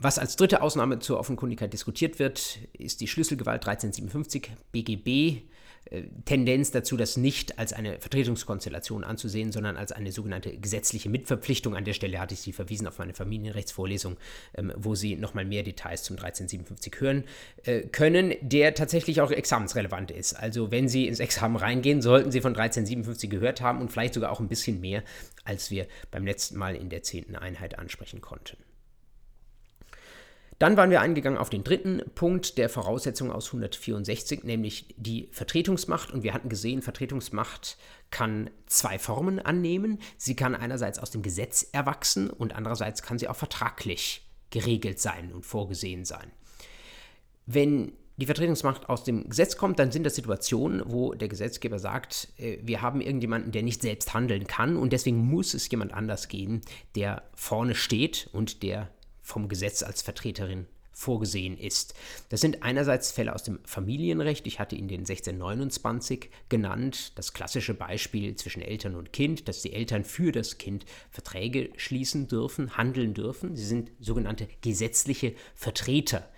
Was 0.00 0.18
als 0.18 0.36
dritte 0.36 0.62
Ausnahme 0.62 1.00
zur 1.00 1.18
Offenkundigkeit 1.18 1.72
diskutiert 1.72 2.18
wird, 2.18 2.60
ist 2.72 3.00
die 3.00 3.08
Schlüsselgewalt 3.08 3.66
1357 3.66 4.52
BGB. 4.70 5.47
Äh, 5.90 6.02
Tendenz 6.24 6.70
dazu, 6.70 6.96
das 6.96 7.16
nicht 7.16 7.58
als 7.58 7.72
eine 7.72 7.98
Vertretungskonstellation 8.00 9.04
anzusehen, 9.04 9.52
sondern 9.52 9.76
als 9.76 9.92
eine 9.92 10.12
sogenannte 10.12 10.56
gesetzliche 10.56 11.08
Mitverpflichtung. 11.08 11.76
An 11.76 11.84
der 11.84 11.94
Stelle 11.94 12.18
hatte 12.18 12.34
ich 12.34 12.40
Sie 12.40 12.52
verwiesen 12.52 12.86
auf 12.86 12.98
meine 12.98 13.14
Familienrechtsvorlesung, 13.14 14.16
ähm, 14.54 14.72
wo 14.76 14.94
Sie 14.94 15.16
nochmal 15.16 15.44
mehr 15.44 15.62
Details 15.62 16.02
zum 16.02 16.16
1357 16.16 17.00
hören 17.00 17.24
äh, 17.64 17.82
können, 17.82 18.34
der 18.40 18.74
tatsächlich 18.74 19.20
auch 19.20 19.30
examensrelevant 19.30 20.10
ist. 20.10 20.34
Also 20.34 20.70
wenn 20.70 20.88
Sie 20.88 21.06
ins 21.06 21.20
Examen 21.20 21.56
reingehen, 21.56 22.02
sollten 22.02 22.30
Sie 22.30 22.40
von 22.40 22.52
1357 22.52 23.30
gehört 23.30 23.60
haben 23.60 23.80
und 23.80 23.90
vielleicht 23.90 24.14
sogar 24.14 24.30
auch 24.30 24.40
ein 24.40 24.48
bisschen 24.48 24.80
mehr, 24.80 25.02
als 25.44 25.70
wir 25.70 25.86
beim 26.10 26.26
letzten 26.26 26.56
Mal 26.58 26.74
in 26.76 26.90
der 26.90 27.02
zehnten 27.02 27.36
Einheit 27.36 27.78
ansprechen 27.78 28.20
konnten. 28.20 28.56
Dann 30.58 30.76
waren 30.76 30.90
wir 30.90 31.00
eingegangen 31.00 31.38
auf 31.38 31.50
den 31.50 31.62
dritten 31.62 32.02
Punkt 32.16 32.58
der 32.58 32.68
Voraussetzung 32.68 33.30
aus 33.30 33.46
164, 33.46 34.42
nämlich 34.42 34.94
die 34.96 35.28
Vertretungsmacht. 35.30 36.12
Und 36.12 36.24
wir 36.24 36.34
hatten 36.34 36.48
gesehen, 36.48 36.82
Vertretungsmacht 36.82 37.76
kann 38.10 38.50
zwei 38.66 38.98
Formen 38.98 39.38
annehmen. 39.38 40.00
Sie 40.16 40.34
kann 40.34 40.56
einerseits 40.56 40.98
aus 40.98 41.12
dem 41.12 41.22
Gesetz 41.22 41.68
erwachsen 41.72 42.28
und 42.28 42.56
andererseits 42.56 43.02
kann 43.02 43.18
sie 43.18 43.28
auch 43.28 43.36
vertraglich 43.36 44.26
geregelt 44.50 44.98
sein 44.98 45.32
und 45.32 45.46
vorgesehen 45.46 46.04
sein. 46.04 46.32
Wenn 47.46 47.92
die 48.16 48.26
Vertretungsmacht 48.26 48.88
aus 48.88 49.04
dem 49.04 49.28
Gesetz 49.28 49.56
kommt, 49.56 49.78
dann 49.78 49.92
sind 49.92 50.02
das 50.02 50.16
Situationen, 50.16 50.82
wo 50.86 51.14
der 51.14 51.28
Gesetzgeber 51.28 51.78
sagt, 51.78 52.28
äh, 52.36 52.58
wir 52.62 52.82
haben 52.82 53.00
irgendjemanden, 53.00 53.52
der 53.52 53.62
nicht 53.62 53.80
selbst 53.80 54.12
handeln 54.12 54.48
kann 54.48 54.76
und 54.76 54.92
deswegen 54.92 55.18
muss 55.18 55.54
es 55.54 55.70
jemand 55.70 55.94
anders 55.94 56.26
geben, 56.26 56.62
der 56.96 57.22
vorne 57.34 57.76
steht 57.76 58.28
und 58.32 58.64
der 58.64 58.90
vom 59.28 59.48
Gesetz 59.48 59.82
als 59.82 60.00
Vertreterin 60.00 60.66
vorgesehen 60.90 61.56
ist. 61.56 61.94
Das 62.28 62.40
sind 62.40 62.64
einerseits 62.64 63.12
Fälle 63.12 63.32
aus 63.32 63.44
dem 63.44 63.60
Familienrecht, 63.64 64.46
ich 64.48 64.58
hatte 64.58 64.74
ihn 64.74 64.88
den 64.88 65.00
1629 65.00 66.28
genannt, 66.48 67.12
das 67.14 67.34
klassische 67.34 67.74
Beispiel 67.74 68.34
zwischen 68.34 68.62
Eltern 68.62 68.96
und 68.96 69.12
Kind, 69.12 69.46
dass 69.46 69.62
die 69.62 69.74
Eltern 69.74 70.02
für 70.02 70.32
das 70.32 70.58
Kind 70.58 70.86
Verträge 71.10 71.70
schließen 71.76 72.26
dürfen, 72.26 72.76
handeln 72.76 73.14
dürfen. 73.14 73.54
Sie 73.54 73.66
sind 73.66 73.92
sogenannte 74.00 74.48
gesetzliche 74.62 75.34
Vertreter 75.54 76.28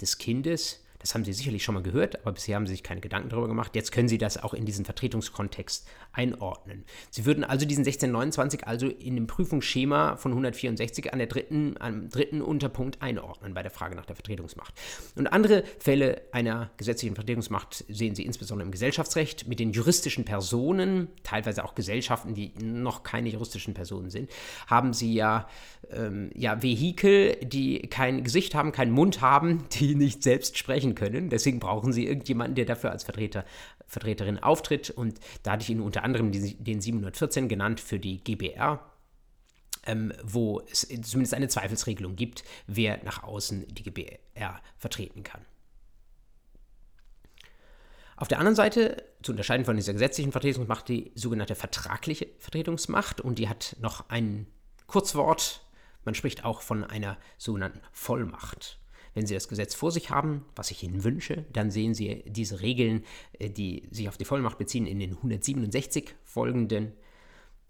des 0.00 0.18
Kindes. 0.18 0.84
Das 1.00 1.14
haben 1.14 1.24
Sie 1.24 1.32
sicherlich 1.32 1.64
schon 1.64 1.74
mal 1.74 1.82
gehört, 1.82 2.20
aber 2.20 2.32
bisher 2.32 2.56
haben 2.56 2.66
Sie 2.66 2.72
sich 2.72 2.82
keine 2.82 3.00
Gedanken 3.00 3.30
darüber 3.30 3.48
gemacht. 3.48 3.74
Jetzt 3.74 3.92
können 3.92 4.08
Sie 4.08 4.18
das 4.18 4.40
auch 4.40 4.54
in 4.54 4.66
diesen 4.66 4.84
Vertretungskontext 4.84 5.86
einordnen. 6.16 6.84
Sie 7.10 7.26
würden 7.26 7.44
also 7.44 7.66
diesen 7.66 7.82
1629 7.82 8.66
also 8.66 8.88
in 8.88 9.14
dem 9.14 9.26
Prüfungsschema 9.26 10.16
von 10.16 10.32
164 10.32 11.12
an 11.12 11.18
der 11.18 11.28
dritten, 11.28 11.76
am 11.78 12.08
dritten 12.08 12.40
Unterpunkt 12.40 13.02
einordnen 13.02 13.54
bei 13.54 13.62
der 13.62 13.70
Frage 13.70 13.94
nach 13.94 14.06
der 14.06 14.16
Vertretungsmacht. 14.16 14.74
Und 15.14 15.26
andere 15.26 15.64
Fälle 15.78 16.22
einer 16.32 16.70
gesetzlichen 16.76 17.14
Vertretungsmacht 17.14 17.84
sehen 17.88 18.14
Sie 18.14 18.24
insbesondere 18.24 18.66
im 18.66 18.72
Gesellschaftsrecht 18.72 19.46
mit 19.46 19.60
den 19.60 19.72
juristischen 19.72 20.24
Personen, 20.24 21.08
teilweise 21.22 21.64
auch 21.64 21.74
Gesellschaften, 21.74 22.34
die 22.34 22.52
noch 22.62 23.02
keine 23.02 23.28
juristischen 23.28 23.74
Personen 23.74 24.10
sind, 24.10 24.30
haben 24.66 24.92
Sie 24.94 25.14
ja, 25.14 25.48
ähm, 25.90 26.30
ja 26.34 26.62
Vehikel, 26.62 27.36
die 27.42 27.80
kein 27.82 28.24
Gesicht 28.24 28.54
haben, 28.54 28.72
keinen 28.72 28.92
Mund 28.92 29.20
haben, 29.20 29.64
die 29.72 29.94
nicht 29.94 30.22
selbst 30.22 30.56
sprechen 30.56 30.94
können. 30.94 31.28
Deswegen 31.28 31.60
brauchen 31.60 31.92
sie 31.92 32.06
irgendjemanden, 32.06 32.54
der 32.54 32.64
dafür 32.64 32.90
als 32.90 33.04
Vertreter, 33.04 33.44
Vertreterin 33.86 34.38
auftritt. 34.38 34.90
Und 34.90 35.20
da 35.42 35.52
hatte 35.52 35.62
ich 35.62 35.70
Ihnen 35.70 35.80
unter 35.80 36.02
anderem 36.02 36.32
den 36.32 36.80
714 36.80 37.48
genannt 37.48 37.80
für 37.80 37.98
die 37.98 38.22
GBR. 38.22 38.80
Ähm, 39.88 40.12
wo 40.24 40.62
es 40.68 40.80
zumindest 40.80 41.34
eine 41.34 41.46
Zweifelsregelung 41.46 42.16
gibt, 42.16 42.42
wer 42.66 43.02
nach 43.04 43.22
außen 43.22 43.68
die 43.68 43.84
GBR 43.84 44.60
vertreten 44.76 45.22
kann. 45.22 45.42
Auf 48.16 48.28
der 48.28 48.38
anderen 48.38 48.56
Seite, 48.56 49.04
zu 49.22 49.32
unterscheiden 49.32 49.66
von 49.66 49.76
dieser 49.76 49.92
gesetzlichen 49.92 50.32
Vertretungsmacht, 50.32 50.88
die 50.88 51.12
sogenannte 51.14 51.54
vertragliche 51.54 52.28
Vertretungsmacht 52.38 53.20
und 53.20 53.38
die 53.38 53.48
hat 53.48 53.76
noch 53.80 54.08
ein 54.08 54.46
Kurzwort. 54.86 55.62
Man 56.04 56.14
spricht 56.14 56.44
auch 56.44 56.62
von 56.62 56.82
einer 56.82 57.18
sogenannten 57.36 57.80
Vollmacht. 57.92 58.78
Wenn 59.16 59.26
Sie 59.26 59.32
das 59.32 59.48
Gesetz 59.48 59.74
vor 59.74 59.90
sich 59.90 60.10
haben, 60.10 60.44
was 60.56 60.70
ich 60.70 60.82
Ihnen 60.82 61.02
wünsche, 61.02 61.46
dann 61.50 61.70
sehen 61.70 61.94
Sie 61.94 62.22
diese 62.26 62.60
Regeln, 62.60 63.02
äh, 63.38 63.48
die 63.48 63.88
sich 63.90 64.10
auf 64.10 64.18
die 64.18 64.26
Vollmacht 64.26 64.58
beziehen, 64.58 64.86
in 64.86 64.98
den 64.98 65.12
167 65.16 66.14
folgenden. 66.22 66.92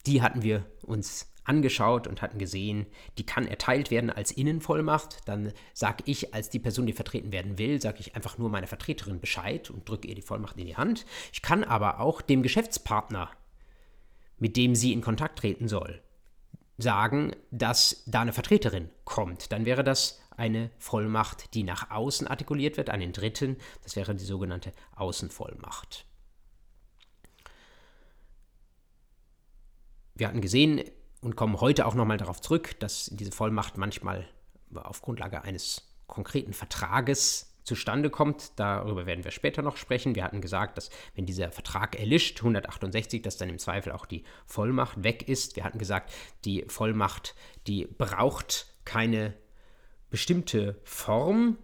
Die 0.07 0.23
hatten 0.23 0.43
wir 0.43 0.67
uns 0.83 1.33
angeschaut 1.45 2.09
und 2.09 2.21
hatten 2.21 2.39
gesehen, 2.39 2.87
die 3.17 3.25
kann 3.25 3.47
erteilt 3.47 3.93
werden 3.93 4.11
als 4.11 4.33
Innenvollmacht. 4.33 5.21
Dann 5.27 5.53
sage 5.73 6.03
ich 6.07 6.35
als 6.35 6.51
die 6.51 6.59
Person, 6.59 6.87
die 6.87 6.93
vertreten 6.93 7.31
werden 7.31 7.59
will, 7.59 7.81
sage 7.81 8.01
ich 8.01 8.17
einfach 8.17 8.39
nur 8.39 8.51
meiner 8.51 8.67
Vertreterin 8.67 9.21
Bescheid 9.21 9.71
und 9.71 9.89
drücke 9.89 10.09
ihr 10.09 10.17
die 10.17 10.23
Vollmacht 10.23 10.59
in 10.59 10.67
die 10.67 10.77
Hand. 10.77 11.07
Ich 11.33 11.43
kann 11.43 11.63
aber 11.63 12.01
auch 12.01 12.23
dem 12.23 12.43
Geschäftspartner, 12.43 13.31
mit 14.41 14.57
dem 14.57 14.75
sie 14.75 14.93
in 14.93 15.01
Kontakt 15.01 15.39
treten 15.39 15.69
soll, 15.69 16.03
sagen, 16.77 17.37
dass 17.53 18.03
da 18.07 18.23
eine 18.23 18.33
Vertreterin 18.33 18.91
kommt. 19.05 19.53
Dann 19.53 19.65
wäre 19.65 19.85
das 19.85 20.21
eine 20.37 20.71
Vollmacht, 20.79 21.55
die 21.55 21.63
nach 21.63 21.91
außen 21.91 22.27
artikuliert 22.27 22.77
wird, 22.77 22.91
an 22.91 23.01
den 23.01 23.13
Dritten. 23.13 23.57
Das 23.83 23.97
wäre 23.97 24.15
die 24.15 24.25
sogenannte 24.25 24.73
Außenvollmacht. 24.95 26.07
Wir 30.15 30.29
hatten 30.29 30.41
gesehen 30.41 30.83
und 31.21 31.37
kommen 31.37 31.61
heute 31.61 31.87
auch 31.87 31.95
nochmal 31.95 32.17
darauf 32.17 32.41
zurück, 32.41 32.79
dass 32.81 33.11
diese 33.13 33.33
Vollmacht 33.33 33.77
manchmal 33.77 34.27
auf 34.75 35.03
Grundlage 35.03 35.43
eines 35.43 35.95
konkreten 36.07 36.53
Vertrages 36.53 37.57
zustande 37.65 38.11
kommt. 38.11 38.53
Darüber 38.57 39.07
werden 39.07 39.25
wir 39.25 39.33
später 39.33 39.61
noch 39.61 39.77
sprechen. 39.77 40.15
Wir 40.15 40.25
hatten 40.25 40.41
gesagt, 40.41 40.79
dass 40.79 40.91
wenn 41.15 41.27
dieser 41.27 41.51
Vertrag 41.51 41.99
erlischt, 41.99 42.39
168, 42.39 43.23
dass 43.23 43.37
dann 43.37 43.51
im 43.51 43.59
Zweifel 43.59 43.93
auch 43.93 44.07
die 44.07 44.25
Vollmacht 44.47 45.03
weg 45.03 45.29
ist. 45.29 45.57
Wir 45.57 45.65
hatten 45.65 45.79
gesagt, 45.79 46.13
die 46.45 46.65
Vollmacht, 46.69 47.35
die 47.67 47.87
braucht 47.87 48.67
keine 48.85 49.35
bestimmte 50.11 50.81
Form 50.85 51.59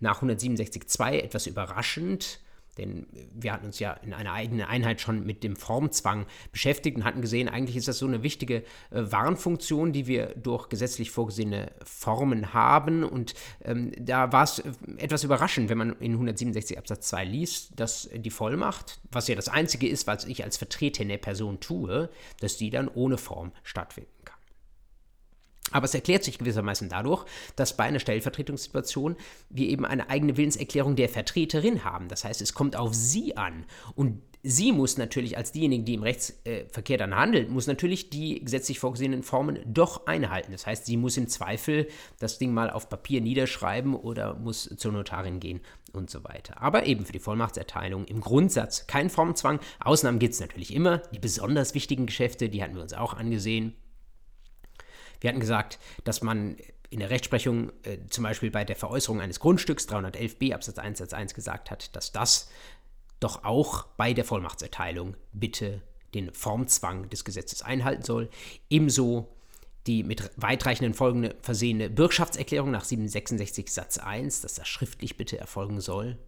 nach 0.00 0.22
167.2 0.22 1.20
etwas 1.20 1.46
überraschend, 1.46 2.40
denn 2.78 3.06
wir 3.34 3.52
hatten 3.52 3.66
uns 3.66 3.78
ja 3.78 3.92
in 3.92 4.12
einer 4.12 4.32
eigenen 4.32 4.66
Einheit 4.66 5.00
schon 5.00 5.24
mit 5.24 5.42
dem 5.42 5.56
Formzwang 5.56 6.26
beschäftigt 6.52 6.96
und 6.96 7.04
hatten 7.04 7.22
gesehen, 7.22 7.48
eigentlich 7.48 7.76
ist 7.76 7.88
das 7.88 7.98
so 7.98 8.06
eine 8.06 8.22
wichtige 8.22 8.56
äh, 8.56 8.62
Warnfunktion, 8.90 9.92
die 9.92 10.06
wir 10.06 10.34
durch 10.34 10.68
gesetzlich 10.68 11.10
vorgesehene 11.10 11.72
Formen 11.84 12.52
haben. 12.52 13.02
Und 13.02 13.34
ähm, 13.64 13.92
da 13.98 14.30
war 14.32 14.44
es 14.44 14.58
äh, 14.58 14.72
etwas 14.98 15.24
überraschend, 15.24 15.70
wenn 15.70 15.78
man 15.78 15.96
in 16.00 16.12
167 16.12 16.76
Absatz 16.76 17.08
2 17.08 17.24
liest, 17.24 17.80
dass 17.80 18.10
die 18.14 18.30
Vollmacht, 18.30 19.00
was 19.10 19.28
ja 19.28 19.34
das 19.34 19.48
Einzige 19.48 19.88
ist, 19.88 20.06
was 20.06 20.26
ich 20.26 20.44
als 20.44 20.58
vertretene 20.58 21.16
Person 21.16 21.60
tue, 21.60 22.10
dass 22.40 22.58
die 22.58 22.68
dann 22.68 22.88
ohne 22.88 23.16
Form 23.16 23.52
stattfindet. 23.62 24.12
Aber 25.72 25.84
es 25.84 25.94
erklärt 25.94 26.22
sich 26.22 26.38
gewissermaßen 26.38 26.88
dadurch, 26.88 27.24
dass 27.56 27.76
bei 27.76 27.84
einer 27.84 27.98
Stellvertretungssituation 27.98 29.16
wir 29.50 29.68
eben 29.68 29.84
eine 29.84 30.08
eigene 30.08 30.36
Willenserklärung 30.36 30.94
der 30.94 31.08
Vertreterin 31.08 31.84
haben. 31.84 32.08
Das 32.08 32.24
heißt, 32.24 32.40
es 32.40 32.54
kommt 32.54 32.76
auf 32.76 32.94
sie 32.94 33.36
an. 33.36 33.64
Und 33.96 34.22
sie 34.44 34.70
muss 34.70 34.96
natürlich 34.96 35.36
als 35.36 35.50
diejenige, 35.50 35.82
die 35.82 35.94
im 35.94 36.04
Rechtsverkehr 36.04 36.98
dann 36.98 37.16
handelt, 37.16 37.50
muss 37.50 37.66
natürlich 37.66 38.10
die 38.10 38.44
gesetzlich 38.44 38.78
vorgesehenen 38.78 39.24
Formen 39.24 39.58
doch 39.66 40.06
einhalten. 40.06 40.52
Das 40.52 40.66
heißt, 40.66 40.86
sie 40.86 40.96
muss 40.96 41.16
im 41.16 41.26
Zweifel 41.26 41.88
das 42.20 42.38
Ding 42.38 42.54
mal 42.54 42.70
auf 42.70 42.88
Papier 42.88 43.20
niederschreiben 43.20 43.96
oder 43.96 44.34
muss 44.34 44.72
zur 44.76 44.92
Notarin 44.92 45.40
gehen 45.40 45.60
und 45.92 46.10
so 46.10 46.22
weiter. 46.22 46.62
Aber 46.62 46.86
eben 46.86 47.04
für 47.04 47.12
die 47.12 47.18
Vollmachtserteilung 47.18 48.04
im 48.04 48.20
Grundsatz 48.20 48.86
kein 48.86 49.10
Formzwang. 49.10 49.58
Ausnahmen 49.80 50.20
gibt 50.20 50.34
es 50.34 50.40
natürlich 50.40 50.72
immer. 50.72 50.98
Die 51.12 51.18
besonders 51.18 51.74
wichtigen 51.74 52.06
Geschäfte, 52.06 52.48
die 52.48 52.62
hatten 52.62 52.76
wir 52.76 52.82
uns 52.82 52.94
auch 52.94 53.14
angesehen. 53.14 53.74
Wir 55.20 55.30
hatten 55.30 55.40
gesagt, 55.40 55.78
dass 56.04 56.22
man 56.22 56.56
in 56.90 57.00
der 57.00 57.10
Rechtsprechung 57.10 57.72
äh, 57.82 57.98
zum 58.08 58.24
Beispiel 58.24 58.50
bei 58.50 58.64
der 58.64 58.76
Veräußerung 58.76 59.20
eines 59.20 59.40
Grundstücks 59.40 59.88
311b 59.88 60.54
Absatz 60.54 60.78
1 60.78 60.98
Satz 60.98 61.12
1 61.12 61.34
gesagt 61.34 61.70
hat, 61.70 61.94
dass 61.96 62.12
das 62.12 62.50
doch 63.20 63.44
auch 63.44 63.84
bei 63.96 64.12
der 64.12 64.24
Vollmachtserteilung 64.24 65.16
bitte 65.32 65.82
den 66.14 66.32
Formzwang 66.32 67.08
des 67.10 67.24
Gesetzes 67.24 67.62
einhalten 67.62 68.02
soll. 68.02 68.30
Ebenso 68.70 69.28
die 69.86 70.02
mit 70.02 70.30
weitreichenden 70.36 70.94
Folgen 70.94 71.32
versehene 71.42 71.88
Bürgschaftserklärung 71.88 72.70
nach 72.70 72.84
766 72.84 73.72
Satz 73.72 73.98
1, 73.98 74.40
dass 74.40 74.54
das 74.54 74.66
schriftlich 74.66 75.16
bitte 75.16 75.38
erfolgen 75.38 75.80
soll. 75.80 76.18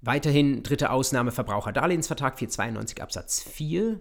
Weiterhin 0.00 0.62
dritte 0.62 0.90
Ausnahme 0.90 1.32
Verbraucherdarlehensvertrag 1.32 2.38
492 2.38 3.02
Absatz 3.02 3.42
4 3.42 4.00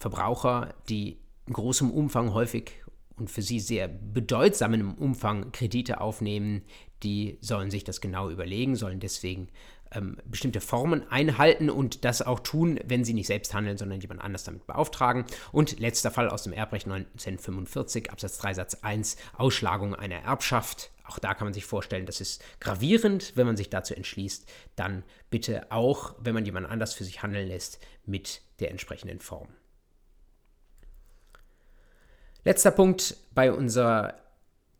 Verbraucher, 0.00 0.74
die 0.88 1.18
in 1.46 1.52
großem 1.52 1.90
Umfang 1.90 2.32
häufig 2.32 2.72
und 3.16 3.30
für 3.30 3.42
sie 3.42 3.60
sehr 3.60 3.86
bedeutsamen 3.86 4.94
Umfang 4.94 5.52
Kredite 5.52 6.00
aufnehmen, 6.00 6.62
die 7.02 7.36
sollen 7.42 7.70
sich 7.70 7.84
das 7.84 8.00
genau 8.00 8.30
überlegen, 8.30 8.76
sollen 8.76 8.98
deswegen 8.98 9.48
ähm, 9.92 10.16
bestimmte 10.24 10.62
Formen 10.62 11.06
einhalten 11.10 11.68
und 11.68 12.06
das 12.06 12.22
auch 12.22 12.40
tun, 12.40 12.80
wenn 12.86 13.04
sie 13.04 13.12
nicht 13.12 13.26
selbst 13.26 13.52
handeln, 13.52 13.76
sondern 13.76 14.00
jemand 14.00 14.22
anders 14.22 14.44
damit 14.44 14.66
beauftragen. 14.66 15.26
Und 15.52 15.78
letzter 15.78 16.10
Fall 16.10 16.30
aus 16.30 16.44
dem 16.44 16.54
Erbrecht 16.54 16.86
1945, 16.86 18.10
Absatz 18.10 18.38
3 18.38 18.54
Satz 18.54 18.78
1, 18.80 19.18
Ausschlagung 19.36 19.94
einer 19.94 20.22
Erbschaft. 20.22 20.92
Auch 21.04 21.18
da 21.18 21.34
kann 21.34 21.46
man 21.46 21.54
sich 21.54 21.66
vorstellen, 21.66 22.06
das 22.06 22.22
ist 22.22 22.42
gravierend, 22.58 23.32
wenn 23.34 23.46
man 23.46 23.58
sich 23.58 23.68
dazu 23.68 23.94
entschließt, 23.94 24.48
dann 24.76 25.02
bitte 25.28 25.70
auch, 25.70 26.14
wenn 26.20 26.32
man 26.32 26.46
jemand 26.46 26.70
anders 26.70 26.94
für 26.94 27.04
sich 27.04 27.22
handeln 27.22 27.48
lässt, 27.48 27.80
mit 28.06 28.40
der 28.60 28.70
entsprechenden 28.70 29.20
Form. 29.20 29.48
Letzter 32.44 32.70
Punkt 32.70 33.16
bei 33.34 33.52
unserer 33.52 34.14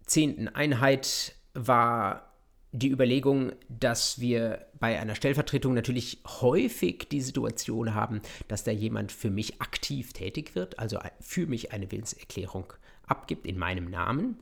zehnten 0.07 0.49
Einheit 0.49 1.35
war 1.53 2.31
die 2.73 2.89
Überlegung, 2.89 3.53
dass 3.69 4.21
wir 4.21 4.67
bei 4.79 4.99
einer 4.99 5.15
Stellvertretung 5.15 5.75
natürlich 5.75 6.23
häufig 6.27 7.09
die 7.11 7.21
Situation 7.21 7.95
haben, 7.95 8.23
dass 8.49 8.65
da 8.65 8.71
jemand 8.71 9.13
für 9.13 9.31
mich 9.31 9.61
aktiv 9.61 10.13
tätig 10.13 10.55
wird, 10.55 10.79
also 10.79 10.99
für 11.21 11.47
mich 11.47 11.73
eine 11.73 11.91
Willenserklärung 11.91 12.73
abgibt 13.07 13.47
in 13.47 13.59
meinem 13.59 13.91
Namen. 13.91 14.39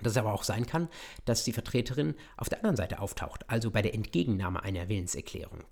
Dass 0.00 0.12
es 0.12 0.16
aber 0.16 0.32
auch 0.32 0.44
sein 0.44 0.64
kann, 0.64 0.88
dass 1.24 1.42
die 1.42 1.52
Vertreterin 1.52 2.14
auf 2.36 2.48
der 2.48 2.58
anderen 2.58 2.76
Seite 2.76 3.00
auftaucht, 3.00 3.50
also 3.50 3.72
bei 3.72 3.82
der 3.82 3.94
Entgegennahme 3.94 4.62
einer 4.62 4.88
Willenserklärung. 4.88 5.64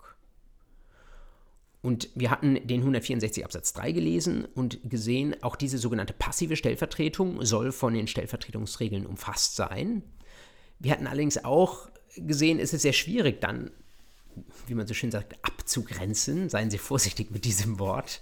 Und 1.87 2.09
wir 2.17 2.33
hatten 2.33 2.67
den 2.67 2.81
164 2.81 3.45
Absatz 3.45 3.73
3 3.75 3.93
gelesen 3.93 4.45
und 4.57 4.81
gesehen, 4.91 5.37
auch 5.45 5.55
diese 5.55 5.79
sogenannte 5.79 6.15
passive 6.15 6.57
Stellvertretung 6.57 7.45
soll 7.45 7.71
von 7.71 7.95
den 7.95 8.09
Stellvertretungsregeln 8.09 9.07
umfasst 9.07 9.55
sein. 9.55 10.03
Wir 10.81 10.91
hatten 10.91 11.07
allerdings 11.07 11.45
auch 11.45 11.89
gesehen, 12.17 12.59
es 12.59 12.73
ist 12.73 12.83
sehr 12.83 12.93
schwierig 12.93 13.41
dann, 13.41 13.71
wie 14.67 14.75
man 14.75 14.89
so 14.89 14.95
schön 14.95 15.13
sagt, 15.13 15.37
abzugrenzen. 15.43 16.49
Seien 16.49 16.73
Sie 16.73 16.79
vorsichtig 16.79 17.31
mit 17.31 17.45
diesem 17.45 17.79
Wort. 17.79 18.21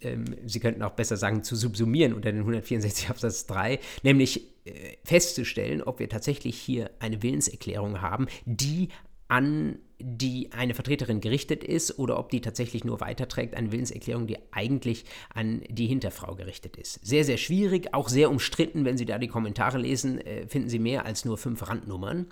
Ähm, 0.00 0.24
Sie 0.44 0.58
könnten 0.58 0.82
auch 0.82 0.94
besser 0.94 1.16
sagen, 1.16 1.44
zu 1.44 1.54
subsumieren 1.54 2.14
unter 2.14 2.32
den 2.32 2.40
164 2.40 3.10
Absatz 3.10 3.46
3, 3.46 3.78
nämlich 4.02 4.48
äh, 4.64 4.96
festzustellen, 5.04 5.82
ob 5.82 6.00
wir 6.00 6.08
tatsächlich 6.08 6.60
hier 6.60 6.90
eine 6.98 7.22
Willenserklärung 7.22 8.00
haben, 8.00 8.26
die 8.44 8.88
an 9.28 9.78
die 9.98 10.52
eine 10.52 10.74
Vertreterin 10.74 11.20
gerichtet 11.20 11.64
ist 11.64 11.98
oder 11.98 12.18
ob 12.18 12.30
die 12.30 12.40
tatsächlich 12.40 12.84
nur 12.84 13.00
weiterträgt 13.00 13.54
eine 13.54 13.72
Willenserklärung, 13.72 14.26
die 14.26 14.36
eigentlich 14.50 15.04
an 15.32 15.62
die 15.68 15.86
Hinterfrau 15.86 16.34
gerichtet 16.34 16.76
ist. 16.76 17.04
Sehr, 17.04 17.24
sehr 17.24 17.38
schwierig, 17.38 17.94
auch 17.94 18.08
sehr 18.08 18.30
umstritten. 18.30 18.84
Wenn 18.84 18.98
Sie 18.98 19.06
da 19.06 19.18
die 19.18 19.28
Kommentare 19.28 19.78
lesen, 19.78 20.18
äh, 20.18 20.46
finden 20.46 20.68
Sie 20.68 20.78
mehr 20.78 21.06
als 21.06 21.24
nur 21.24 21.38
fünf 21.38 21.66
Randnummern. 21.66 22.26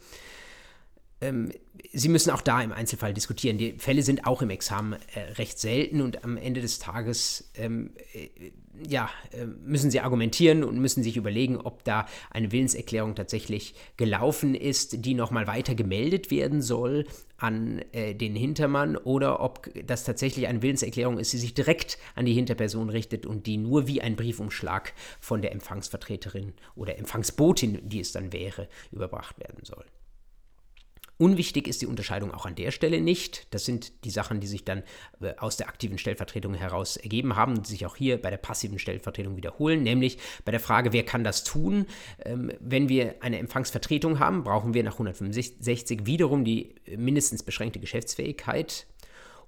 Ähm, 1.22 1.52
Sie 1.94 2.08
müssen 2.08 2.30
auch 2.30 2.42
da 2.42 2.62
im 2.62 2.72
Einzelfall 2.72 3.12
diskutieren. 3.12 3.58
Die 3.58 3.72
Fälle 3.78 4.02
sind 4.02 4.26
auch 4.26 4.42
im 4.42 4.50
Examen 4.50 4.94
äh, 5.14 5.20
recht 5.32 5.58
selten 5.58 6.00
und 6.00 6.24
am 6.24 6.36
Ende 6.36 6.60
des 6.60 6.78
Tages 6.78 7.50
ähm, 7.54 7.90
äh, 8.12 8.28
ja, 8.88 9.10
äh, 9.32 9.44
müssen 9.44 9.90
Sie 9.90 10.00
argumentieren 10.00 10.64
und 10.64 10.80
müssen 10.80 11.02
sich 11.02 11.16
überlegen, 11.16 11.58
ob 11.58 11.84
da 11.84 12.06
eine 12.30 12.52
Willenserklärung 12.52 13.14
tatsächlich 13.14 13.74
gelaufen 13.96 14.54
ist, 14.54 15.04
die 15.04 15.14
nochmal 15.14 15.46
weiter 15.46 15.74
gemeldet 15.74 16.30
werden 16.30 16.62
soll 16.62 17.04
an 17.36 17.82
äh, 17.92 18.14
den 18.14 18.34
Hintermann 18.34 18.96
oder 18.96 19.40
ob 19.40 19.68
das 19.86 20.04
tatsächlich 20.04 20.46
eine 20.46 20.62
Willenserklärung 20.62 21.18
ist, 21.18 21.32
die 21.32 21.38
sich 21.38 21.54
direkt 21.54 21.98
an 22.14 22.24
die 22.24 22.34
Hinterperson 22.34 22.88
richtet 22.88 23.26
und 23.26 23.46
die 23.46 23.56
nur 23.56 23.86
wie 23.86 24.00
ein 24.00 24.16
Briefumschlag 24.16 24.94
von 25.20 25.42
der 25.42 25.52
Empfangsvertreterin 25.52 26.54
oder 26.74 26.98
Empfangsbotin, 26.98 27.88
die 27.88 28.00
es 28.00 28.12
dann 28.12 28.32
wäre, 28.32 28.68
überbracht 28.90 29.38
werden 29.38 29.64
soll. 29.64 29.84
Unwichtig 31.22 31.68
ist 31.68 31.80
die 31.80 31.86
Unterscheidung 31.86 32.34
auch 32.34 32.46
an 32.46 32.56
der 32.56 32.72
Stelle 32.72 33.00
nicht. 33.00 33.46
Das 33.54 33.64
sind 33.64 34.04
die 34.04 34.10
Sachen, 34.10 34.40
die 34.40 34.48
sich 34.48 34.64
dann 34.64 34.82
äh, 35.20 35.34
aus 35.36 35.56
der 35.56 35.68
aktiven 35.68 35.96
Stellvertretung 35.96 36.52
heraus 36.52 36.96
ergeben 36.96 37.36
haben 37.36 37.58
und 37.58 37.64
sich 37.64 37.86
auch 37.86 37.94
hier 37.94 38.20
bei 38.20 38.28
der 38.28 38.38
passiven 38.38 38.80
Stellvertretung 38.80 39.36
wiederholen, 39.36 39.84
nämlich 39.84 40.18
bei 40.44 40.50
der 40.50 40.58
Frage, 40.58 40.92
wer 40.92 41.04
kann 41.04 41.22
das 41.22 41.44
tun? 41.44 41.86
Ähm, 42.24 42.50
wenn 42.58 42.88
wir 42.88 43.14
eine 43.20 43.38
Empfangsvertretung 43.38 44.18
haben, 44.18 44.42
brauchen 44.42 44.74
wir 44.74 44.82
nach 44.82 44.94
165 44.94 46.06
wiederum 46.06 46.44
die 46.44 46.74
mindestens 46.96 47.44
beschränkte 47.44 47.78
Geschäftsfähigkeit 47.78 48.88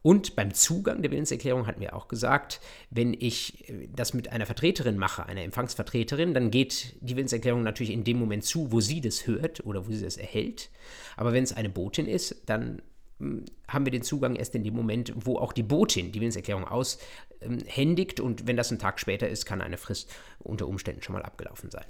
und 0.05 0.37
beim 0.37 0.53
Zugang 0.53 1.01
der 1.01 1.11
Willenserklärung 1.11 1.67
hatten 1.67 1.81
wir 1.81 1.97
auch 1.97 2.09
gesagt, 2.09 2.61
wenn 2.91 3.15
ich 3.19 3.71
äh, 3.71 3.89
das 3.91 4.13
mit 4.13 4.31
einer 4.31 4.45
Vertreterin 4.45 4.99
mache, 4.99 5.25
einer 5.25 5.41
Empfangsvertreterin, 5.41 6.35
dann 6.35 6.51
geht 6.51 6.95
die 7.01 7.17
Willenserklärung 7.17 7.63
natürlich 7.63 7.91
in 7.91 8.05
dem 8.05 8.19
Moment 8.19 8.45
zu, 8.45 8.71
wo 8.71 8.83
sie 8.83 9.01
das 9.01 9.27
hört 9.27 9.65
oder 9.65 9.87
wo 9.87 9.93
sie 9.93 10.03
das 10.03 10.19
erhält. 10.19 10.69
Aber 11.17 11.33
wenn 11.33 11.43
es 11.43 11.55
eine 11.55 11.71
Botin 11.71 12.07
ist, 12.07 12.37
dann 12.45 12.83
hm, 13.19 13.47
haben 13.67 13.87
wir 13.87 13.93
den 13.93 14.03
Zugang 14.03 14.37
erst 14.37 14.55
in 14.55 14.63
dem 14.63 14.75
Moment, 14.75 15.15
wo 15.17 15.39
auch 15.39 15.55
die 15.55 15.63
Botin 15.63 16.13
die 16.13 16.21
Willenserklärung 16.21 16.69
aushändigt 16.69 18.21
und 18.21 18.47
wenn 18.47 18.59
das 18.59 18.71
ein 18.71 18.79
Tag 18.79 19.01
später 19.01 19.27
ist, 19.27 19.47
kann 19.47 19.63
eine 19.63 19.79
Frist 19.79 20.15
unter 20.39 20.69
Umständen 20.69 21.01
schon 21.01 21.15
mal 21.15 21.23
abgelaufen 21.23 21.71
sein. 21.71 21.87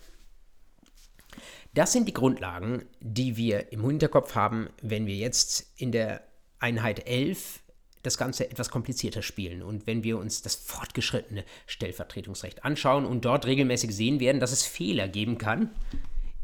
Das 1.74 1.92
sind 1.92 2.06
die 2.06 2.14
Grundlagen, 2.14 2.84
die 3.00 3.36
wir 3.36 3.72
im 3.72 3.84
Hinterkopf 3.84 4.36
haben, 4.36 4.68
wenn 4.82 5.06
wir 5.06 5.16
jetzt 5.16 5.72
in 5.76 5.90
der 5.90 6.22
Einheit 6.60 7.08
11 7.08 7.63
das 8.04 8.18
Ganze 8.18 8.48
etwas 8.48 8.70
komplizierter 8.70 9.22
spielen. 9.22 9.62
Und 9.62 9.86
wenn 9.86 10.04
wir 10.04 10.18
uns 10.18 10.42
das 10.42 10.54
fortgeschrittene 10.54 11.44
Stellvertretungsrecht 11.66 12.64
anschauen 12.64 13.04
und 13.04 13.24
dort 13.24 13.46
regelmäßig 13.46 13.92
sehen 13.92 14.20
werden, 14.20 14.40
dass 14.40 14.52
es 14.52 14.62
Fehler 14.62 15.08
geben 15.08 15.38
kann 15.38 15.70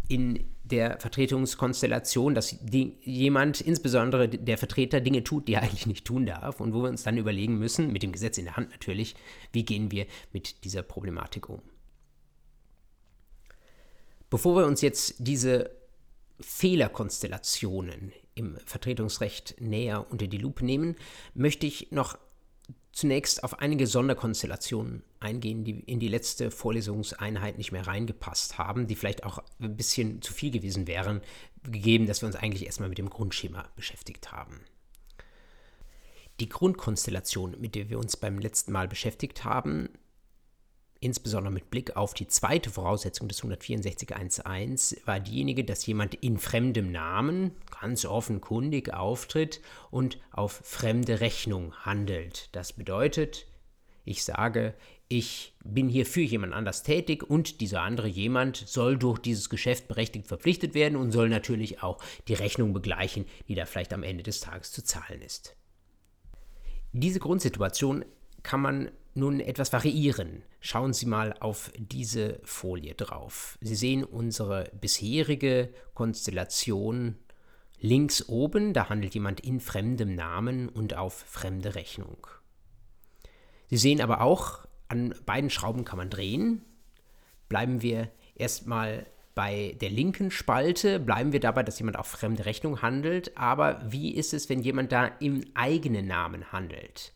in 0.09 0.45
der 0.65 0.99
Vertretungskonstellation, 0.99 2.35
dass 2.35 2.57
die, 2.61 2.97
jemand, 3.03 3.61
insbesondere 3.61 4.29
der 4.29 4.59
Vertreter, 4.59 5.01
Dinge 5.01 5.23
tut, 5.23 5.47
die 5.49 5.55
er 5.55 5.63
eigentlich 5.63 5.87
nicht 5.87 6.05
tun 6.05 6.27
darf 6.27 6.61
und 6.61 6.73
wo 6.75 6.83
wir 6.83 6.89
uns 6.89 7.03
dann 7.03 7.19
überlegen 7.19 7.59
müssen, 7.59 7.93
mit 7.93 8.03
dem 8.03 8.13
Gesetz 8.13 8.39
in 8.39 8.47
der 8.47 8.57
Hand 8.57 8.71
natürlich, 8.71 9.15
wie 9.53 9.65
gehen 9.65 9.91
wir 9.91 10.07
mit 10.33 10.65
dieser 10.65 10.83
Problematik 10.83 11.49
um. 11.49 11.61
Bevor 14.31 14.57
wir 14.57 14.67
uns 14.67 14.81
jetzt 14.81 15.17
diese 15.19 15.71
Fehlerkonstellationen 16.41 18.13
im 18.35 18.57
Vertretungsrecht 18.65 19.57
näher 19.61 20.07
unter 20.11 20.27
die 20.27 20.39
Lupe 20.39 20.65
nehmen, 20.65 20.97
möchte 21.35 21.67
ich 21.67 21.91
noch 21.91 22.19
zunächst 22.93 23.45
auf 23.45 23.61
einige 23.61 23.87
Sonderkonstellationen 23.87 25.03
eingehen, 25.21 25.65
die 25.65 25.81
in 25.81 26.01
die 26.01 26.09
letzte 26.09 26.51
Vorlesungseinheit 26.51 27.59
nicht 27.59 27.73
mehr 27.73 27.87
reingepasst 27.87 28.59
haben, 28.59 28.87
die 28.87 28.97
vielleicht 28.97 29.25
auch 29.25 29.43
ein 29.61 29.77
bisschen 29.77 30.23
zu 30.23 30.33
viel 30.33 30.51
gewesen 30.51 30.87
wären, 30.87 31.21
gegeben, 31.63 32.07
dass 32.07 32.23
wir 32.23 32.27
uns 32.27 32.37
eigentlich 32.37 32.67
erstmal 32.67 32.89
mit 32.89 32.99
dem 32.99 33.11
Grundschema 33.11 33.69
beschäftigt 33.77 34.33
haben. 34.33 34.61
Die 36.41 36.49
Grundkonstellation, 36.49 37.61
mit 37.61 37.75
der 37.75 37.91
wir 37.91 37.99
uns 37.99 38.17
beim 38.17 38.39
letzten 38.39 38.73
Mal 38.73 38.89
beschäftigt 38.89 39.45
haben, 39.45 39.91
insbesondere 41.01 41.53
mit 41.53 41.71
Blick 41.71 41.97
auf 41.97 42.15
die 42.15 42.29
zweite 42.29 42.71
Voraussetzung 42.71 43.27
des 43.29 43.43
164.1.1, 43.43 45.07
war 45.07 45.19
diejenige, 45.19 45.65
dass 45.65 45.87
jemand 45.87 46.15
in 46.15 46.39
fremdem 46.39 46.93
Namen 46.93 47.53
ganz 47.81 48.05
offenkundig 48.05 48.93
auftritt 48.93 49.61
und 49.91 50.19
auf 50.31 50.53
fremde 50.53 51.21
Rechnung 51.21 51.75
handelt. 51.85 52.49
Das 52.53 52.75
bedeutet, 52.75 53.47
ich 54.05 54.25
sage, 54.25 54.75
ich 55.09 55.55
bin 55.65 55.89
hier 55.89 56.07
für 56.07 56.21
jemand 56.21 56.53
anders 56.53 56.83
tätig 56.83 57.29
und 57.29 57.61
dieser 57.61 57.83
andere 57.83 58.07
jemand 58.07 58.57
soll 58.57 58.97
durch 58.97 59.19
dieses 59.19 59.51
Geschäft 59.51 59.89
berechtigt 59.89 60.27
verpflichtet 60.27 60.75
werden 60.75 60.97
und 60.97 61.11
soll 61.11 61.29
natürlich 61.29 61.83
auch 61.83 61.99
die 62.29 62.35
Rechnung 62.35 62.73
begleichen, 62.73 63.25
die 63.49 63.55
da 63.55 63.65
vielleicht 63.67 63.93
am 63.93 64.03
Ende 64.03 64.23
des 64.23 64.41
Tages 64.41 64.71
zu 64.71 64.85
zahlen 64.85 65.21
ist. 65.23 65.57
Diese 66.93 67.21
Grundsituation 67.21 68.05
kann 68.43 68.61
man 68.61 68.91
nun 69.15 69.41
etwas 69.41 69.73
variieren. 69.73 70.43
Schauen 70.61 70.93
Sie 70.93 71.07
mal 71.07 71.35
auf 71.41 71.73
diese 71.79 72.39
Folie 72.45 72.95
drauf. 72.95 73.59
Sie 73.63 73.75
sehen 73.75 74.05
unsere 74.05 74.71
bisherige 74.79 75.73
Konstellation 75.95 77.17
links 77.79 78.29
oben, 78.29 78.75
da 78.75 78.91
handelt 78.91 79.15
jemand 79.15 79.41
in 79.41 79.59
fremdem 79.59 80.15
Namen 80.15 80.69
und 80.69 80.95
auf 80.95 81.15
fremde 81.15 81.75
Rechnung. 81.75 82.27
Sie 83.71 83.79
sehen 83.79 84.03
aber 84.03 84.21
auch, 84.21 84.67
an 84.89 85.15
beiden 85.25 85.49
Schrauben 85.49 85.85
kann 85.85 85.97
man 85.97 86.11
drehen. 86.11 86.63
Bleiben 87.49 87.81
wir 87.81 88.11
erstmal 88.35 89.07
bei 89.35 89.77
der 89.81 89.91
linken 89.91 90.31
Spalte, 90.31 91.01
bleiben 91.01 91.33
wir 91.33 91.41
dabei, 91.41 91.63
dass 91.63 91.79
jemand 91.79 91.99
auf 91.99 92.09
fremde 92.09 92.45
Rechnung 92.45 92.83
handelt. 92.83 93.37
Aber 93.39 93.81
wie 93.91 94.15
ist 94.15 94.35
es, 94.35 94.51
wenn 94.51 94.61
jemand 94.61 94.93
da 94.93 95.07
im 95.07 95.45
eigenen 95.55 96.07
Namen 96.07 96.53
handelt? 96.53 97.15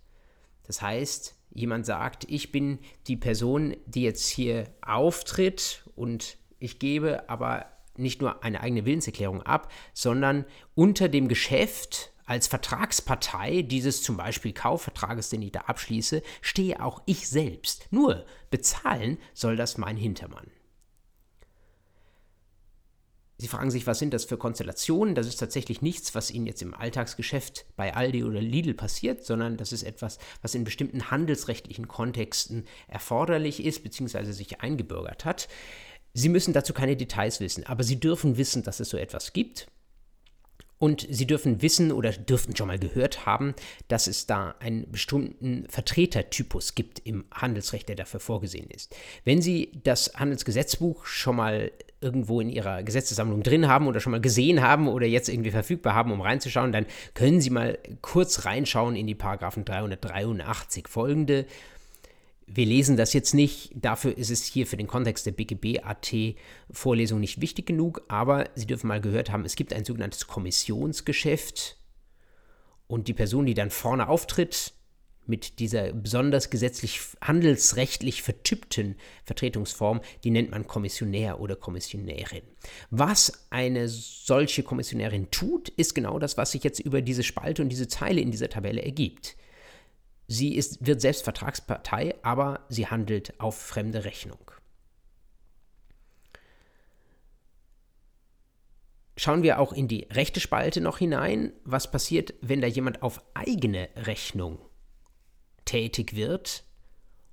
Das 0.66 0.80
heißt, 0.80 1.36
jemand 1.54 1.86
sagt, 1.86 2.24
ich 2.28 2.52
bin 2.52 2.78
die 3.06 3.16
Person, 3.16 3.76
die 3.86 4.02
jetzt 4.02 4.28
hier 4.28 4.64
auftritt 4.82 5.84
und 5.96 6.36
ich 6.58 6.78
gebe 6.78 7.28
aber 7.28 7.66
nicht 7.96 8.20
nur 8.20 8.42
eine 8.42 8.60
eigene 8.60 8.84
Willenserklärung 8.84 9.42
ab, 9.42 9.72
sondern 9.92 10.44
unter 10.74 11.08
dem 11.08 11.28
Geschäft 11.28 12.10
als 12.26 12.46
Vertragspartei 12.46 13.62
dieses 13.62 14.02
zum 14.02 14.16
Beispiel 14.16 14.52
Kaufvertrages, 14.52 15.28
den 15.28 15.42
ich 15.42 15.52
da 15.52 15.60
abschließe, 15.60 16.22
stehe 16.40 16.82
auch 16.82 17.02
ich 17.06 17.28
selbst. 17.28 17.86
Nur 17.90 18.24
bezahlen 18.50 19.18
soll 19.34 19.56
das 19.56 19.78
mein 19.78 19.96
Hintermann. 19.96 20.50
Sie 23.36 23.48
fragen 23.48 23.70
sich, 23.70 23.86
was 23.86 23.98
sind 23.98 24.14
das 24.14 24.24
für 24.24 24.36
Konstellationen? 24.36 25.16
Das 25.16 25.26
ist 25.26 25.36
tatsächlich 25.36 25.82
nichts, 25.82 26.14
was 26.14 26.30
Ihnen 26.30 26.46
jetzt 26.46 26.62
im 26.62 26.72
Alltagsgeschäft 26.72 27.66
bei 27.74 27.92
Aldi 27.92 28.22
oder 28.22 28.40
Lidl 28.40 28.74
passiert, 28.74 29.24
sondern 29.24 29.56
das 29.56 29.72
ist 29.72 29.82
etwas, 29.82 30.18
was 30.40 30.54
in 30.54 30.62
bestimmten 30.62 31.10
handelsrechtlichen 31.10 31.88
Kontexten 31.88 32.64
erforderlich 32.86 33.64
ist 33.64 33.82
bzw. 33.82 34.30
sich 34.30 34.60
eingebürgert 34.60 35.24
hat. 35.24 35.48
Sie 36.12 36.28
müssen 36.28 36.52
dazu 36.52 36.72
keine 36.72 36.96
Details 36.96 37.40
wissen, 37.40 37.66
aber 37.66 37.82
Sie 37.82 37.98
dürfen 37.98 38.36
wissen, 38.36 38.62
dass 38.62 38.78
es 38.78 38.88
so 38.88 38.96
etwas 38.96 39.32
gibt. 39.32 39.66
Und 40.78 41.06
Sie 41.10 41.26
dürfen 41.26 41.62
wissen 41.62 41.90
oder 41.92 42.12
dürften 42.12 42.54
schon 42.54 42.68
mal 42.68 42.78
gehört 42.78 43.26
haben, 43.26 43.54
dass 43.88 44.06
es 44.06 44.26
da 44.26 44.54
einen 44.60 44.90
bestimmten 44.92 45.66
Vertretertypus 45.68 46.74
gibt 46.74 47.00
im 47.00 47.24
Handelsrecht, 47.32 47.88
der 47.88 47.96
dafür 47.96 48.20
vorgesehen 48.20 48.70
ist. 48.70 48.94
Wenn 49.24 49.42
Sie 49.42 49.72
das 49.82 50.12
Handelsgesetzbuch 50.14 51.06
schon 51.06 51.36
mal 51.36 51.72
irgendwo 52.04 52.40
in 52.40 52.50
Ihrer 52.50 52.82
Gesetzessammlung 52.82 53.42
drin 53.42 53.66
haben 53.66 53.88
oder 53.88 53.98
schon 53.98 54.12
mal 54.12 54.20
gesehen 54.20 54.60
haben 54.62 54.86
oder 54.86 55.06
jetzt 55.06 55.28
irgendwie 55.28 55.50
verfügbar 55.50 55.94
haben, 55.94 56.12
um 56.12 56.20
reinzuschauen, 56.20 56.70
dann 56.70 56.86
können 57.14 57.40
Sie 57.40 57.50
mal 57.50 57.78
kurz 58.02 58.44
reinschauen 58.44 58.94
in 58.94 59.06
die 59.06 59.14
Paragraphen 59.14 59.64
383 59.64 60.86
folgende. 60.86 61.46
Wir 62.46 62.66
lesen 62.66 62.98
das 62.98 63.14
jetzt 63.14 63.32
nicht, 63.32 63.72
dafür 63.74 64.16
ist 64.16 64.30
es 64.30 64.44
hier 64.44 64.66
für 64.66 64.76
den 64.76 64.86
Kontext 64.86 65.24
der 65.24 65.32
BGB-AT-Vorlesung 65.32 67.18
nicht 67.18 67.40
wichtig 67.40 67.64
genug, 67.64 68.02
aber 68.08 68.50
Sie 68.54 68.66
dürfen 68.66 68.88
mal 68.88 69.00
gehört 69.00 69.32
haben, 69.32 69.46
es 69.46 69.56
gibt 69.56 69.72
ein 69.72 69.86
sogenanntes 69.86 70.26
Kommissionsgeschäft 70.26 71.78
und 72.86 73.08
die 73.08 73.14
Person, 73.14 73.46
die 73.46 73.54
dann 73.54 73.70
vorne 73.70 74.08
auftritt, 74.08 74.74
mit 75.28 75.58
dieser 75.58 75.92
besonders 75.92 76.50
gesetzlich 76.50 77.00
handelsrechtlich 77.20 78.22
vertippten 78.22 78.96
Vertretungsform, 79.24 80.00
die 80.22 80.30
nennt 80.30 80.50
man 80.50 80.66
Kommissionär 80.66 81.40
oder 81.40 81.56
Kommissionärin. 81.56 82.42
Was 82.90 83.46
eine 83.50 83.88
solche 83.88 84.62
Kommissionärin 84.62 85.30
tut, 85.30 85.68
ist 85.70 85.94
genau 85.94 86.18
das, 86.18 86.36
was 86.36 86.52
sich 86.52 86.64
jetzt 86.64 86.80
über 86.80 87.02
diese 87.02 87.22
Spalte 87.22 87.62
und 87.62 87.68
diese 87.68 87.88
Zeile 87.88 88.20
in 88.20 88.30
dieser 88.30 88.48
Tabelle 88.48 88.82
ergibt. 88.82 89.36
Sie 90.26 90.54
ist, 90.54 90.86
wird 90.86 91.00
selbst 91.00 91.24
Vertragspartei, 91.24 92.14
aber 92.22 92.60
sie 92.68 92.86
handelt 92.86 93.38
auf 93.38 93.56
fremde 93.58 94.04
Rechnung. 94.04 94.38
schauen 99.16 99.42
wir 99.42 99.58
auch 99.58 99.72
in 99.72 99.88
die 99.88 100.06
rechte 100.10 100.40
Spalte 100.40 100.80
noch 100.80 100.98
hinein. 100.98 101.52
Was 101.64 101.90
passiert, 101.90 102.34
wenn 102.40 102.60
da 102.60 102.66
jemand 102.66 103.02
auf 103.02 103.22
eigene 103.34 103.88
Rechnung 103.96 104.58
tätig 105.64 106.14
wird 106.14 106.64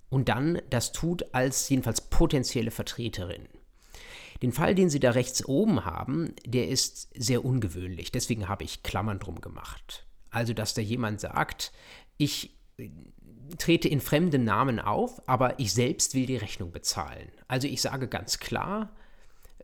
und 0.10 0.30
dann 0.30 0.62
das 0.70 0.92
tut 0.92 1.34
als 1.34 1.70
jedenfalls 1.70 2.02
potenzielle 2.02 2.72
Vertreterin? 2.72 3.48
Den 4.42 4.52
Fall, 4.52 4.74
den 4.74 4.90
Sie 4.90 5.00
da 5.00 5.12
rechts 5.12 5.46
oben 5.46 5.86
haben, 5.86 6.34
der 6.46 6.68
ist 6.68 7.10
sehr 7.16 7.46
ungewöhnlich. 7.46 8.12
Deswegen 8.12 8.48
habe 8.48 8.64
ich 8.64 8.82
Klammern 8.82 9.20
drum 9.20 9.40
gemacht. 9.40 10.08
Also, 10.32 10.54
dass 10.54 10.74
da 10.74 10.82
jemand 10.82 11.20
sagt, 11.20 11.72
ich 12.18 12.58
äh, 12.78 12.90
trete 13.58 13.88
in 13.88 14.00
fremden 14.00 14.44
Namen 14.44 14.80
auf, 14.80 15.22
aber 15.28 15.60
ich 15.60 15.74
selbst 15.74 16.16
will 16.16 16.26
die 16.26 16.38
Rechnung 16.38 16.72
bezahlen. 16.72 17.30
Also 17.48 17.68
ich 17.68 17.82
sage 17.82 18.08
ganz 18.08 18.40
klar, 18.40 18.96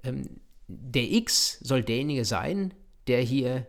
ähm, 0.04 0.42
der 0.68 1.10
X 1.10 1.60
soll 1.62 1.84
derjenige 1.84 2.26
sein, 2.26 2.74
der 3.08 3.22
hier 3.22 3.66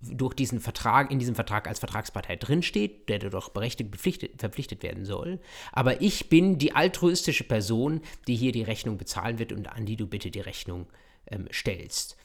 durch 0.00 0.34
diesen 0.34 0.60
Vertrag, 0.60 1.10
in 1.10 1.18
diesem 1.18 1.34
Vertrag 1.34 1.68
als 1.68 1.78
Vertragspartei 1.78 2.36
drinsteht, 2.36 3.08
der 3.08 3.18
dadurch 3.18 3.50
berechtigt 3.50 3.94
verpflichtet 4.38 4.82
werden 4.82 5.04
soll. 5.04 5.40
Aber 5.72 6.00
ich 6.00 6.28
bin 6.28 6.58
die 6.58 6.74
altruistische 6.74 7.44
Person, 7.44 8.00
die 8.26 8.36
hier 8.36 8.52
die 8.52 8.62
Rechnung 8.62 8.96
bezahlen 8.96 9.38
wird 9.38 9.52
und 9.52 9.68
an 9.68 9.84
die 9.84 9.96
du 9.96 10.06
bitte 10.06 10.30
die 10.30 10.40
Rechnung 10.40 10.86
ähm, 11.26 11.48
stellst. 11.52 12.16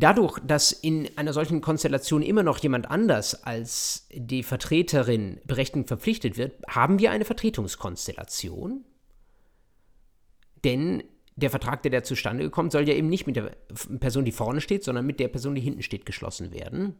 Dadurch, 0.00 0.38
dass 0.46 0.70
in 0.70 1.08
einer 1.18 1.32
solchen 1.32 1.60
Konstellation 1.60 2.22
immer 2.22 2.44
noch 2.44 2.58
jemand 2.58 2.88
anders 2.88 3.42
als 3.42 4.06
die 4.12 4.44
Vertreterin 4.44 5.40
berechtigt 5.44 5.88
verpflichtet 5.88 6.36
wird, 6.36 6.54
haben 6.68 7.00
wir 7.00 7.10
eine 7.10 7.24
Vertretungskonstellation. 7.24 8.84
Denn 10.62 11.02
der 11.40 11.50
Vertrag, 11.50 11.82
der 11.82 11.90
da 11.90 12.02
zustande 12.02 12.50
kommt, 12.50 12.72
soll 12.72 12.88
ja 12.88 12.94
eben 12.94 13.08
nicht 13.08 13.26
mit 13.26 13.36
der 13.36 13.52
Person, 14.00 14.24
die 14.24 14.32
vorne 14.32 14.60
steht, 14.60 14.84
sondern 14.84 15.06
mit 15.06 15.20
der 15.20 15.28
Person, 15.28 15.54
die 15.54 15.60
hinten 15.60 15.82
steht, 15.82 16.06
geschlossen 16.06 16.52
werden. 16.52 16.94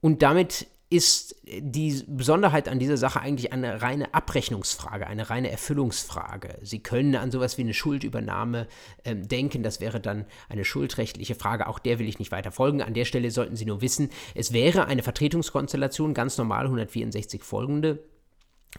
Und 0.00 0.22
damit 0.22 0.68
ist 0.90 1.36
die 1.44 2.02
Besonderheit 2.06 2.66
an 2.66 2.78
dieser 2.78 2.96
Sache 2.96 3.20
eigentlich 3.20 3.52
eine 3.52 3.82
reine 3.82 4.14
Abrechnungsfrage, 4.14 5.06
eine 5.06 5.28
reine 5.28 5.50
Erfüllungsfrage. 5.50 6.58
Sie 6.62 6.82
können 6.82 7.14
an 7.14 7.30
sowas 7.30 7.58
wie 7.58 7.62
eine 7.62 7.74
Schuldübernahme 7.74 8.66
äh, 9.04 9.14
denken, 9.14 9.62
das 9.62 9.80
wäre 9.80 10.00
dann 10.00 10.24
eine 10.48 10.64
schuldrechtliche 10.64 11.34
Frage, 11.34 11.66
auch 11.66 11.78
der 11.78 11.98
will 11.98 12.08
ich 12.08 12.18
nicht 12.18 12.32
weiter 12.32 12.52
folgen. 12.52 12.80
An 12.80 12.94
der 12.94 13.04
Stelle 13.04 13.30
sollten 13.30 13.56
Sie 13.56 13.66
nur 13.66 13.82
wissen, 13.82 14.08
es 14.34 14.54
wäre 14.54 14.86
eine 14.86 15.02
Vertretungskonstellation, 15.02 16.14
ganz 16.14 16.38
normal 16.38 16.64
164 16.64 17.42
folgende, 17.42 18.02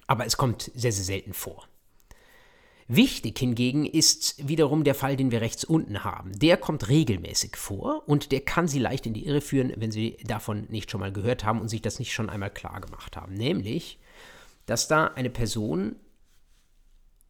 aber 0.08 0.26
es 0.26 0.36
kommt 0.36 0.72
sehr, 0.74 0.92
sehr 0.92 1.06
selten 1.06 1.34
vor. 1.34 1.68
Wichtig 2.92 3.38
hingegen 3.38 3.86
ist 3.86 4.48
wiederum 4.48 4.84
der 4.84 4.96
Fall, 4.96 5.16
den 5.16 5.30
wir 5.30 5.42
rechts 5.42 5.64
unten 5.64 6.04
haben. 6.04 6.32
Der 6.40 6.58
kommt 6.58 6.90
regelmäßig 6.90 7.56
vor 7.56 8.10
und 8.10 8.32
der 8.32 8.42
kann 8.42 8.68
Sie 8.68 8.80
leicht 8.80 9.06
in 9.06 9.14
die 9.14 9.28
Irre 9.28 9.42
führen, 9.42 9.72
wenn 9.78 9.92
Sie 9.92 10.18
davon 10.24 10.66
nicht 10.70 10.90
schon 10.90 11.00
mal 11.00 11.14
gehört 11.14 11.44
haben 11.44 11.62
und 11.62 11.68
sich 11.68 11.84
das 11.84 12.00
nicht 12.00 12.12
schon 12.12 12.32
einmal 12.32 12.50
klar 12.50 12.82
gemacht 12.82 13.16
haben. 13.16 13.36
Nämlich, 13.36 14.00
dass 14.66 14.88
da 14.88 15.06
eine 15.06 15.30
Person 15.30 15.98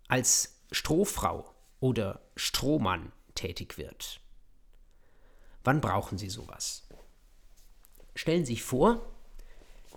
als 0.07 0.61
Strohfrau 0.71 1.53
oder 1.81 2.21
Strohmann 2.37 3.11
tätig 3.35 3.77
wird. 3.77 4.21
Wann 5.65 5.81
brauchen 5.81 6.17
Sie 6.17 6.29
sowas? 6.29 6.87
Stellen 8.15 8.45
Sie 8.45 8.53
sich 8.53 8.63
vor, 8.63 9.13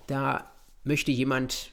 da 0.09 0.51
möchte 0.83 1.13
jemand 1.13 1.73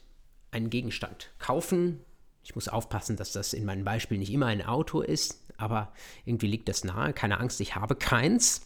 einen 0.52 0.69
Gegenstand 0.69 1.32
kaufen, 1.39 2.06
ich 2.49 2.55
muss 2.55 2.67
aufpassen, 2.67 3.15
dass 3.15 3.31
das 3.31 3.53
in 3.53 3.63
meinem 3.63 3.83
Beispiel 3.85 4.17
nicht 4.17 4.33
immer 4.33 4.47
ein 4.47 4.65
Auto 4.65 5.01
ist, 5.01 5.39
aber 5.57 5.93
irgendwie 6.25 6.47
liegt 6.47 6.67
das 6.67 6.83
nahe. 6.83 7.13
Keine 7.13 7.39
Angst, 7.39 7.62
ich 7.62 7.75
habe 7.75 7.93
keins. 7.93 8.63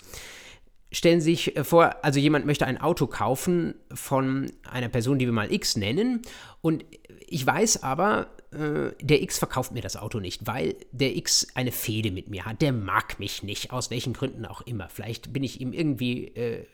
Stellen 0.93 1.19
Sie 1.19 1.31
sich 1.31 1.57
äh, 1.57 1.65
vor, 1.65 1.97
also 2.01 2.17
jemand 2.17 2.45
möchte 2.45 2.65
ein 2.65 2.79
Auto 2.79 3.07
kaufen 3.07 3.75
von 3.93 4.49
einer 4.63 4.87
Person, 4.87 5.19
die 5.19 5.25
wir 5.25 5.33
mal 5.33 5.51
X 5.51 5.75
nennen. 5.75 6.21
Und 6.63 6.85
ich 7.27 7.45
weiß 7.45 7.83
aber, 7.83 8.27
äh, 8.51 8.91
der 9.01 9.21
X 9.21 9.37
verkauft 9.37 9.73
mir 9.73 9.81
das 9.81 9.97
Auto 9.97 10.21
nicht, 10.21 10.47
weil 10.47 10.77
der 10.93 11.13
X 11.17 11.47
eine 11.55 11.73
Fehde 11.73 12.09
mit 12.09 12.29
mir 12.29 12.45
hat. 12.45 12.61
Der 12.61 12.71
mag 12.71 13.19
mich 13.19 13.43
nicht, 13.43 13.71
aus 13.71 13.91
welchen 13.91 14.13
Gründen 14.13 14.45
auch 14.45 14.61
immer. 14.61 14.87
Vielleicht 14.87 15.33
bin 15.33 15.43
ich 15.43 15.59
ihm 15.59 15.73
irgendwie, 15.73 16.27
äh, 16.27 16.65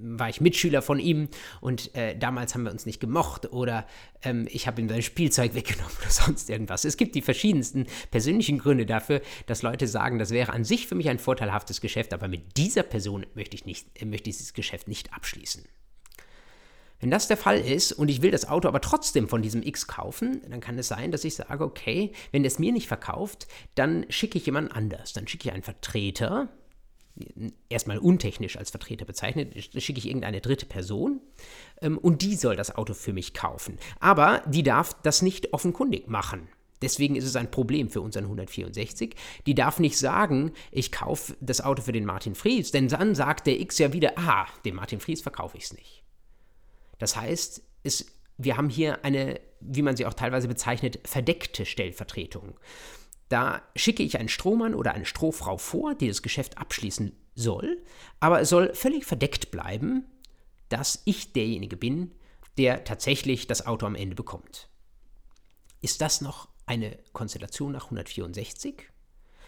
war 0.00 0.28
ich 0.28 0.40
Mitschüler 0.40 0.80
von 0.80 1.00
ihm 1.00 1.26
und 1.60 1.92
äh, 1.96 2.16
damals 2.16 2.54
haben 2.54 2.62
wir 2.62 2.70
uns 2.70 2.86
nicht 2.86 3.00
gemocht 3.00 3.52
oder 3.52 3.84
ähm, 4.22 4.46
ich 4.48 4.68
habe 4.68 4.80
ihm 4.80 4.88
sein 4.88 5.02
Spielzeug 5.02 5.54
weggenommen 5.56 5.92
oder 6.00 6.10
sonst 6.10 6.48
irgendwas. 6.48 6.84
Es 6.84 6.96
gibt 6.96 7.16
die 7.16 7.22
verschiedensten 7.22 7.88
persönlichen 8.12 8.58
Gründe 8.58 8.86
dafür, 8.86 9.22
dass 9.46 9.62
Leute 9.62 9.88
sagen, 9.88 10.20
das 10.20 10.30
wäre 10.30 10.52
an 10.52 10.62
sich 10.62 10.86
für 10.86 10.94
mich 10.94 11.08
ein 11.08 11.18
vorteilhaftes 11.18 11.80
Geschäft, 11.80 12.14
aber 12.14 12.28
mit 12.28 12.56
dieser 12.56 12.84
Person 12.84 13.26
möchte 13.34 13.56
ich, 13.56 13.64
nicht, 13.64 13.88
äh, 14.00 14.04
möchte 14.04 14.30
ich 14.30 14.36
dieses 14.36 14.54
Geschäft 14.54 14.86
nicht 14.86 15.12
abschließen. 15.12 15.64
Wenn 17.02 17.10
das 17.10 17.26
der 17.26 17.36
Fall 17.36 17.58
ist 17.58 17.90
und 17.90 18.08
ich 18.08 18.22
will 18.22 18.30
das 18.30 18.48
Auto 18.48 18.68
aber 18.68 18.80
trotzdem 18.80 19.26
von 19.26 19.42
diesem 19.42 19.64
X 19.64 19.88
kaufen, 19.88 20.40
dann 20.48 20.60
kann 20.60 20.78
es 20.78 20.86
sein, 20.86 21.10
dass 21.10 21.24
ich 21.24 21.34
sage, 21.34 21.64
okay, 21.64 22.12
wenn 22.30 22.44
es 22.44 22.60
mir 22.60 22.70
nicht 22.70 22.86
verkauft, 22.86 23.48
dann 23.74 24.06
schicke 24.08 24.38
ich 24.38 24.46
jemand 24.46 24.70
anders. 24.70 25.12
Dann 25.12 25.26
schicke 25.26 25.48
ich 25.48 25.52
einen 25.52 25.64
Vertreter, 25.64 26.48
erstmal 27.68 27.98
untechnisch 27.98 28.56
als 28.56 28.70
Vertreter 28.70 29.04
bezeichnet, 29.04 29.52
schicke 29.82 29.98
ich 29.98 30.06
irgendeine 30.06 30.40
dritte 30.40 30.64
Person 30.64 31.20
ähm, 31.80 31.98
und 31.98 32.22
die 32.22 32.36
soll 32.36 32.54
das 32.54 32.72
Auto 32.72 32.94
für 32.94 33.12
mich 33.12 33.34
kaufen. 33.34 33.78
Aber 33.98 34.44
die 34.46 34.62
darf 34.62 34.94
das 35.02 35.22
nicht 35.22 35.52
offenkundig 35.52 36.06
machen. 36.06 36.46
Deswegen 36.82 37.16
ist 37.16 37.24
es 37.24 37.34
ein 37.34 37.50
Problem 37.50 37.90
für 37.90 38.00
unseren 38.00 38.24
164. 38.26 39.16
Die 39.46 39.56
darf 39.56 39.80
nicht 39.80 39.98
sagen, 39.98 40.52
ich 40.70 40.92
kaufe 40.92 41.36
das 41.40 41.62
Auto 41.62 41.82
für 41.82 41.92
den 41.92 42.04
Martin 42.04 42.36
Fries, 42.36 42.70
denn 42.70 42.86
dann 42.86 43.16
sagt 43.16 43.48
der 43.48 43.58
X 43.58 43.78
ja 43.78 43.92
wieder, 43.92 44.12
ah, 44.18 44.46
dem 44.64 44.76
Martin 44.76 45.00
Fries 45.00 45.20
verkaufe 45.20 45.56
ich 45.56 45.64
es 45.64 45.72
nicht. 45.72 46.01
Das 47.02 47.16
heißt, 47.16 47.62
es, 47.82 48.06
wir 48.38 48.56
haben 48.56 48.70
hier 48.70 49.04
eine, 49.04 49.40
wie 49.58 49.82
man 49.82 49.96
sie 49.96 50.06
auch 50.06 50.14
teilweise 50.14 50.46
bezeichnet, 50.46 51.00
verdeckte 51.02 51.66
Stellvertretung. 51.66 52.60
Da 53.28 53.60
schicke 53.74 54.04
ich 54.04 54.20
einen 54.20 54.28
Strohmann 54.28 54.72
oder 54.72 54.94
eine 54.94 55.04
Strohfrau 55.04 55.56
vor, 55.56 55.96
die 55.96 56.06
das 56.06 56.22
Geschäft 56.22 56.58
abschließen 56.58 57.10
soll, 57.34 57.82
aber 58.20 58.40
es 58.40 58.50
soll 58.50 58.72
völlig 58.74 59.04
verdeckt 59.04 59.50
bleiben, 59.50 60.04
dass 60.68 61.02
ich 61.04 61.32
derjenige 61.32 61.76
bin, 61.76 62.12
der 62.56 62.84
tatsächlich 62.84 63.48
das 63.48 63.66
Auto 63.66 63.84
am 63.84 63.96
Ende 63.96 64.14
bekommt. 64.14 64.68
Ist 65.80 66.02
das 66.02 66.20
noch 66.20 66.50
eine 66.66 67.00
Konstellation 67.12 67.72
nach 67.72 67.86
164? 67.86 68.91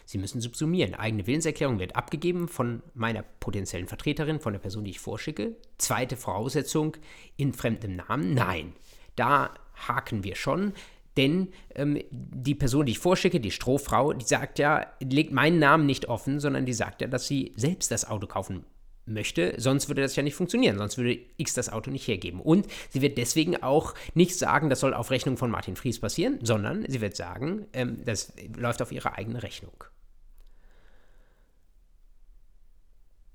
Sie 0.05 0.17
müssen 0.17 0.41
subsumieren. 0.41 0.93
Eigene 0.93 1.27
Willenserklärung 1.27 1.79
wird 1.79 1.95
abgegeben 1.95 2.47
von 2.47 2.81
meiner 2.93 3.23
potenziellen 3.23 3.87
Vertreterin, 3.87 4.39
von 4.39 4.53
der 4.53 4.59
Person, 4.59 4.83
die 4.83 4.91
ich 4.91 4.99
vorschicke. 4.99 5.55
Zweite 5.77 6.15
Voraussetzung, 6.15 6.97
in 7.37 7.53
fremdem 7.53 7.95
Namen. 7.95 8.33
Nein, 8.33 8.73
da 9.15 9.53
haken 9.87 10.23
wir 10.23 10.35
schon. 10.35 10.73
Denn 11.17 11.49
ähm, 11.75 12.01
die 12.11 12.55
Person, 12.55 12.85
die 12.85 12.91
ich 12.93 12.99
vorschicke, 12.99 13.39
die 13.39 13.51
Strohfrau, 13.51 14.13
die 14.13 14.25
sagt 14.25 14.59
ja, 14.59 14.85
legt 14.99 15.31
meinen 15.31 15.59
Namen 15.59 15.85
nicht 15.85 16.09
offen, 16.09 16.39
sondern 16.39 16.65
die 16.65 16.73
sagt 16.73 17.01
ja, 17.01 17.07
dass 17.07 17.27
sie 17.27 17.53
selbst 17.55 17.91
das 17.91 18.05
Auto 18.05 18.27
kaufen 18.27 18.65
möchte, 19.05 19.53
sonst 19.57 19.87
würde 19.87 20.01
das 20.01 20.15
ja 20.15 20.23
nicht 20.23 20.35
funktionieren, 20.35 20.77
sonst 20.77 20.97
würde 20.97 21.19
X 21.37 21.53
das 21.53 21.71
Auto 21.71 21.91
nicht 21.91 22.07
hergeben. 22.07 22.41
Und 22.41 22.67
sie 22.89 23.01
wird 23.01 23.17
deswegen 23.17 23.61
auch 23.61 23.93
nicht 24.13 24.35
sagen, 24.37 24.69
das 24.69 24.79
soll 24.79 24.93
auf 24.93 25.11
Rechnung 25.11 25.37
von 25.37 25.51
Martin 25.51 25.75
Fries 25.75 25.99
passieren, 25.99 26.39
sondern 26.41 26.85
sie 26.87 27.01
wird 27.01 27.15
sagen, 27.15 27.67
ähm, 27.73 27.99
das 28.03 28.33
läuft 28.57 28.81
auf 28.81 28.91
ihre 28.91 29.13
eigene 29.15 29.43
Rechnung. 29.43 29.83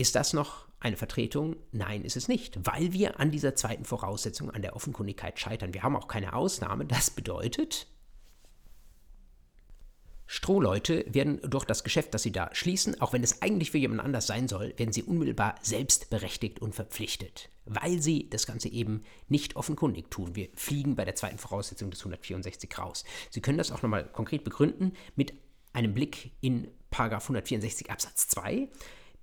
Ist 0.00 0.14
das 0.14 0.32
noch 0.32 0.66
eine 0.78 0.96
Vertretung? 0.96 1.56
Nein, 1.72 2.06
ist 2.06 2.16
es 2.16 2.26
nicht, 2.26 2.58
weil 2.64 2.94
wir 2.94 3.20
an 3.20 3.30
dieser 3.30 3.54
zweiten 3.54 3.84
Voraussetzung, 3.84 4.50
an 4.50 4.62
der 4.62 4.74
Offenkundigkeit 4.74 5.38
scheitern. 5.38 5.74
Wir 5.74 5.82
haben 5.82 5.94
auch 5.94 6.08
keine 6.08 6.32
Ausnahme. 6.32 6.86
Das 6.86 7.10
bedeutet, 7.10 7.86
Strohleute 10.24 11.04
werden 11.06 11.38
durch 11.42 11.66
das 11.66 11.84
Geschäft, 11.84 12.14
das 12.14 12.22
sie 12.22 12.32
da 12.32 12.48
schließen, 12.54 12.98
auch 13.02 13.12
wenn 13.12 13.22
es 13.22 13.42
eigentlich 13.42 13.72
für 13.72 13.76
jemand 13.76 14.00
anders 14.00 14.26
sein 14.26 14.48
soll, 14.48 14.72
werden 14.78 14.94
sie 14.94 15.02
unmittelbar 15.02 15.56
selbstberechtigt 15.60 16.62
und 16.62 16.74
verpflichtet, 16.74 17.50
weil 17.66 18.00
sie 18.00 18.30
das 18.30 18.46
Ganze 18.46 18.70
eben 18.70 19.02
nicht 19.28 19.56
offenkundig 19.56 20.10
tun. 20.10 20.34
Wir 20.34 20.48
fliegen 20.54 20.96
bei 20.96 21.04
der 21.04 21.14
zweiten 21.14 21.36
Voraussetzung 21.36 21.90
des 21.90 22.00
164 22.00 22.78
raus. 22.78 23.04
Sie 23.28 23.42
können 23.42 23.58
das 23.58 23.70
auch 23.70 23.82
nochmal 23.82 24.10
konkret 24.10 24.44
begründen 24.44 24.94
mit 25.14 25.34
einem 25.74 25.92
Blick 25.92 26.30
in 26.40 26.68
164 26.90 27.90
Absatz 27.90 28.28
2 28.28 28.66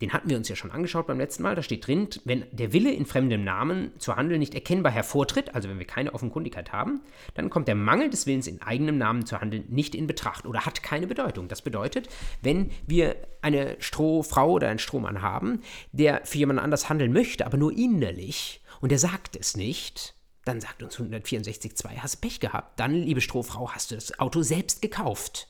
den 0.02 0.14
hatten 0.14 0.30
wir 0.30 0.38
uns 0.38 0.48
ja 0.48 0.56
schon 0.56 0.72
angeschaut 0.72 1.08
beim 1.08 1.18
letzten 1.18 1.44
Mal. 1.44 1.56
Da 1.56 1.64
steht 1.64 1.88
drin, 1.88 2.10
wenn 2.24 2.46
der 2.52 2.72
Wille 2.72 2.92
in 2.92 3.06
fremdem 3.06 3.44
Namen 3.44 3.92
zu 3.98 4.16
handeln 4.16 4.40
nicht 4.40 4.54
erkennbar 4.54 4.92
hervortritt, 4.92 5.56
also 5.56 5.70
wenn 5.70 5.80
wir 5.80 5.88
keine 5.88 6.14
Offenkundigkeit 6.14 6.72
haben, 6.72 7.02
dann 7.34 7.50
kommt 7.50 7.68
der 7.68 7.76
Mangel 7.76 8.10
des 8.10 8.28
Willens 8.28 8.48
in 8.48 8.62
eigenem 8.62 8.98
Namen 8.98 9.26
zu 9.26 9.40
handeln 9.42 9.66
nicht 9.70 9.96
in 9.96 10.06
Betracht 10.06 10.46
oder 10.46 10.66
hat 10.66 10.84
keine 10.84 11.08
Bedeutung. 11.08 11.48
Das 11.48 11.62
bedeutet, 11.62 12.10
wenn 12.42 12.70
wir 12.86 13.16
eine 13.42 13.76
Strohfrau 13.80 14.52
oder 14.52 14.70
einen 14.70 14.80
Strohmann 14.80 15.22
haben, 15.22 15.62
der 15.92 16.22
für 16.26 16.38
jemanden 16.38 16.64
anders 16.64 16.90
handeln 16.90 17.12
möchte, 17.12 17.46
aber 17.46 17.58
nur 17.58 17.76
innerlich 17.76 18.62
und 18.82 18.92
der 18.92 19.00
sagt 19.00 19.36
es 19.36 19.58
nicht, 19.58 20.14
dann 20.46 20.62
sagt 20.62 20.84
uns 20.84 20.98
164.2, 20.98 21.98
hast 21.98 22.18
Pech 22.18 22.40
gehabt. 22.40 22.80
Dann, 22.80 22.94
liebe 22.94 23.20
Strohfrau, 23.20 23.72
hast 23.72 23.92
du 23.92 23.96
das 23.96 24.18
Auto 24.20 24.44
selbst 24.44 24.82
gekauft. 24.82 25.50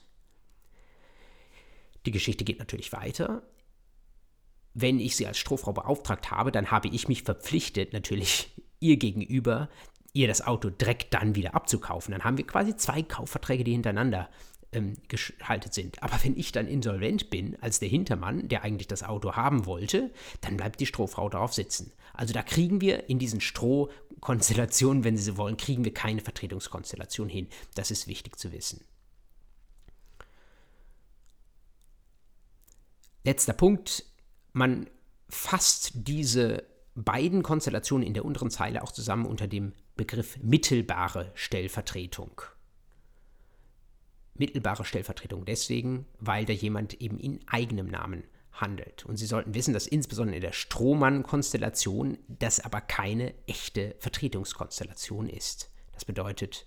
Die 2.06 2.12
Geschichte 2.12 2.46
geht 2.46 2.58
natürlich 2.60 2.94
weiter 2.94 3.44
wenn 4.80 5.00
ich 5.00 5.16
sie 5.16 5.26
als 5.26 5.40
Strohfrau 5.40 5.74
beauftragt 5.74 6.30
habe, 6.30 6.52
dann 6.52 6.70
habe 6.70 6.88
ich 6.90 7.08
mich 7.08 7.24
verpflichtet, 7.24 7.94
natürlich 7.94 8.50
ihr 8.80 8.98
gegenüber, 8.98 9.70
ihr 10.14 10.28
das 10.28 10.46
Auto 10.46 10.70
direkt 10.70 11.14
dann 11.14 11.36
wieder 11.36 11.56
abzukaufen. 11.56 12.12
Dann 12.12 12.24
haben 12.24 12.38
wir 12.38 12.46
quasi 12.46 12.76
zwei 12.76 13.02
Kaufverträge, 13.02 13.64
die 13.64 13.72
hintereinander 13.72 14.30
ähm, 14.72 14.94
geschaltet 15.08 15.74
sind. 15.74 16.04
Aber 16.04 16.20
wenn 16.24 16.38
ich 16.38 16.52
dann 16.52 16.68
insolvent 16.68 17.32
bin, 17.32 17.58
als 17.62 17.80
der 17.80 17.90
Hintermann, 17.90 18.48
der 18.48 18.64
eigentlich 18.64 18.88
das 18.88 19.02
Auto 19.02 19.34
haben 19.34 19.66
wollte, 19.66 20.12
dann 20.42 20.58
bleibt 20.58 20.80
die 20.80 20.86
Strohfrau 20.86 21.28
darauf 21.30 21.54
sitzen. 21.54 21.92
Also 22.14 22.34
da 22.34 22.44
kriegen 22.44 22.80
wir 22.80 23.10
in 23.10 23.18
diesen 23.18 23.42
Strohkonstellationen, 23.42 25.04
wenn 25.04 25.18
Sie 25.18 25.24
so 25.24 25.38
wollen, 25.38 25.58
kriegen 25.58 25.86
wir 25.86 25.94
keine 25.94 26.22
Vertretungskonstellation 26.22 27.30
hin. 27.30 27.48
Das 27.74 27.90
ist 27.90 28.08
wichtig 28.08 28.38
zu 28.38 28.52
wissen. 28.52 28.82
Letzter 33.24 33.54
Punkt, 33.54 34.06
man 34.58 34.90
fasst 35.30 35.92
diese 35.94 36.64
beiden 36.96 37.44
Konstellationen 37.44 38.06
in 38.06 38.16
der 38.16 38.26
unteren 38.26 38.50
Zeile 38.50 38.82
auch 38.82 38.92
zusammen 38.92 39.26
unter 39.26 39.48
dem 39.48 39.74
Begriff 39.96 40.38
mittelbare 40.42 41.32
Stellvertretung. 41.36 42.42
Mittelbare 44.34 44.84
Stellvertretung 44.84 45.46
deswegen, 45.46 46.06
weil 46.20 46.46
da 46.46 46.54
jemand 46.54 46.96
eben 47.02 47.20
in 47.20 47.40
eigenem 47.48 47.88
Namen 47.88 48.24
handelt. 48.52 49.06
Und 49.06 49.18
Sie 49.18 49.28
sollten 49.28 49.54
wissen, 49.54 49.74
dass 49.74 49.86
insbesondere 49.86 50.38
in 50.38 50.42
der 50.42 50.54
Strohmann-Konstellation 50.54 52.18
das 52.28 52.60
aber 52.60 52.82
keine 52.82 53.36
echte 53.46 53.96
Vertretungskonstellation 54.00 55.30
ist. 55.30 55.70
Das 55.94 56.06
bedeutet, 56.06 56.66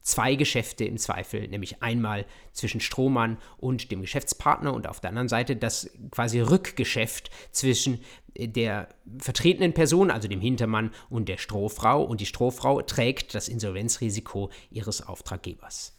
zwei 0.00 0.34
Geschäfte 0.36 0.84
im 0.84 0.98
Zweifel, 0.98 1.48
nämlich 1.48 1.82
einmal 1.82 2.24
zwischen 2.52 2.80
Strohmann 2.80 3.38
und 3.58 3.90
dem 3.90 4.00
Geschäftspartner 4.00 4.72
und 4.72 4.86
auf 4.86 5.00
der 5.00 5.10
anderen 5.10 5.28
Seite 5.28 5.56
das 5.56 5.90
quasi 6.10 6.40
Rückgeschäft 6.40 7.30
zwischen 7.50 8.00
der 8.36 8.88
vertretenen 9.18 9.74
Person, 9.74 10.10
also 10.10 10.28
dem 10.28 10.40
Hintermann 10.40 10.92
und 11.10 11.28
der 11.28 11.38
Strohfrau 11.38 12.02
und 12.02 12.20
die 12.20 12.26
Strohfrau 12.26 12.82
trägt 12.82 13.34
das 13.34 13.48
Insolvenzrisiko 13.48 14.50
ihres 14.70 15.06
Auftraggebers. 15.06 15.94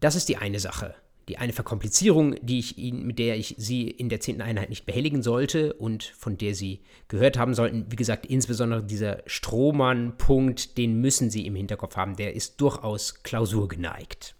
Das 0.00 0.16
ist 0.16 0.28
die 0.28 0.36
eine 0.36 0.60
Sache 0.60 0.94
die 1.28 1.38
eine 1.38 1.52
Verkomplizierung, 1.52 2.36
die 2.42 2.58
ich 2.58 2.78
Ihnen, 2.78 3.06
mit 3.06 3.18
der 3.18 3.36
ich 3.36 3.54
Sie 3.58 3.88
in 3.88 4.08
der 4.08 4.20
zehnten 4.20 4.42
Einheit 4.42 4.68
nicht 4.68 4.86
behelligen 4.86 5.22
sollte 5.22 5.72
und 5.74 6.04
von 6.04 6.36
der 6.36 6.54
Sie 6.54 6.80
gehört 7.08 7.38
haben 7.38 7.54
sollten. 7.54 7.86
Wie 7.90 7.96
gesagt, 7.96 8.26
insbesondere 8.26 8.82
dieser 8.84 9.22
Strohmann-Punkt, 9.26 10.76
den 10.76 11.00
müssen 11.00 11.30
Sie 11.30 11.46
im 11.46 11.54
Hinterkopf 11.54 11.96
haben. 11.96 12.16
Der 12.16 12.34
ist 12.34 12.60
durchaus 12.60 13.22
klausurgeneigt. 13.22 14.34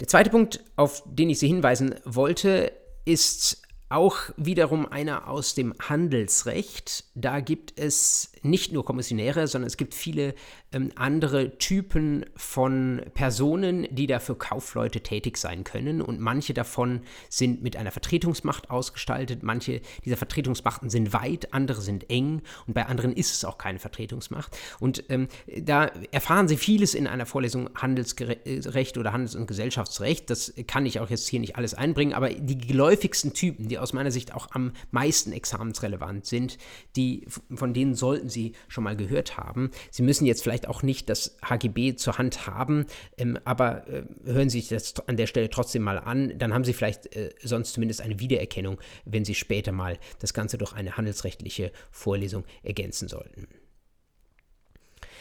Der 0.00 0.08
zweite 0.08 0.30
Punkt, 0.30 0.64
auf 0.76 1.02
den 1.06 1.28
ich 1.28 1.38
Sie 1.38 1.48
hinweisen 1.48 1.94
wollte, 2.04 2.72
ist 3.04 3.62
auch 3.88 4.16
wiederum 4.36 4.86
einer 4.86 5.28
aus 5.28 5.54
dem 5.54 5.74
Handelsrecht. 5.80 7.04
Da 7.14 7.40
gibt 7.40 7.78
es 7.78 8.32
nicht 8.42 8.72
nur 8.72 8.84
Kommissionäre, 8.84 9.46
sondern 9.46 9.66
es 9.66 9.76
gibt 9.76 9.94
viele 9.94 10.34
ähm, 10.72 10.90
andere 10.96 11.58
Typen 11.58 12.26
von 12.36 13.02
Personen, 13.14 13.86
die 13.90 14.06
da 14.06 14.18
für 14.18 14.34
Kaufleute 14.34 15.00
tätig 15.00 15.36
sein 15.36 15.64
können. 15.64 16.00
Und 16.02 16.20
manche 16.20 16.54
davon 16.54 17.00
sind 17.28 17.62
mit 17.62 17.76
einer 17.76 17.90
Vertretungsmacht 17.90 18.70
ausgestaltet. 18.70 19.42
Manche 19.42 19.80
dieser 20.04 20.16
Vertretungsmachten 20.16 20.90
sind 20.90 21.12
weit, 21.12 21.52
andere 21.52 21.80
sind 21.80 22.10
eng. 22.10 22.42
Und 22.66 22.74
bei 22.74 22.86
anderen 22.86 23.12
ist 23.12 23.34
es 23.34 23.44
auch 23.44 23.58
keine 23.58 23.78
Vertretungsmacht. 23.78 24.56
Und 24.80 25.04
ähm, 25.08 25.28
da 25.60 25.90
erfahren 26.10 26.48
Sie 26.48 26.56
vieles 26.56 26.94
in 26.94 27.06
einer 27.06 27.26
Vorlesung 27.26 27.70
Handelsrecht 27.74 28.98
oder 28.98 29.12
Handels- 29.12 29.34
und 29.34 29.46
Gesellschaftsrecht. 29.46 30.30
Das 30.30 30.52
kann 30.66 30.86
ich 30.86 31.00
auch 31.00 31.10
jetzt 31.10 31.28
hier 31.28 31.40
nicht 31.40 31.56
alles 31.56 31.74
einbringen. 31.74 32.12
Aber 32.12 32.28
die 32.28 32.58
geläufigsten 32.58 33.32
Typen, 33.32 33.68
die 33.68 33.78
aus 33.78 33.92
meiner 33.92 34.10
Sicht 34.10 34.34
auch 34.34 34.48
am 34.52 34.72
meisten 34.90 35.32
examensrelevant 35.32 36.26
sind, 36.26 36.58
die, 36.96 37.26
von 37.54 37.74
denen 37.74 37.94
sollten 37.94 38.27
Sie 38.28 38.52
schon 38.68 38.84
mal 38.84 38.96
gehört 38.96 39.36
haben. 39.36 39.70
Sie 39.90 40.02
müssen 40.02 40.26
jetzt 40.26 40.42
vielleicht 40.42 40.68
auch 40.68 40.82
nicht 40.82 41.08
das 41.08 41.36
HGB 41.42 41.96
zur 41.96 42.18
Hand 42.18 42.46
haben, 42.46 42.86
ähm, 43.16 43.38
aber 43.44 43.86
äh, 43.88 44.04
hören 44.24 44.50
Sie 44.50 44.60
sich 44.60 44.68
das 44.68 44.94
an 45.08 45.16
der 45.16 45.26
Stelle 45.26 45.50
trotzdem 45.50 45.82
mal 45.82 45.98
an. 45.98 46.38
Dann 46.38 46.54
haben 46.54 46.64
Sie 46.64 46.72
vielleicht 46.72 47.14
äh, 47.14 47.30
sonst 47.42 47.74
zumindest 47.74 48.00
eine 48.00 48.20
Wiedererkennung, 48.20 48.80
wenn 49.04 49.24
Sie 49.24 49.34
später 49.34 49.72
mal 49.72 49.98
das 50.18 50.34
Ganze 50.34 50.58
durch 50.58 50.72
eine 50.72 50.96
handelsrechtliche 50.96 51.72
Vorlesung 51.90 52.44
ergänzen 52.62 53.08
sollten. 53.08 53.48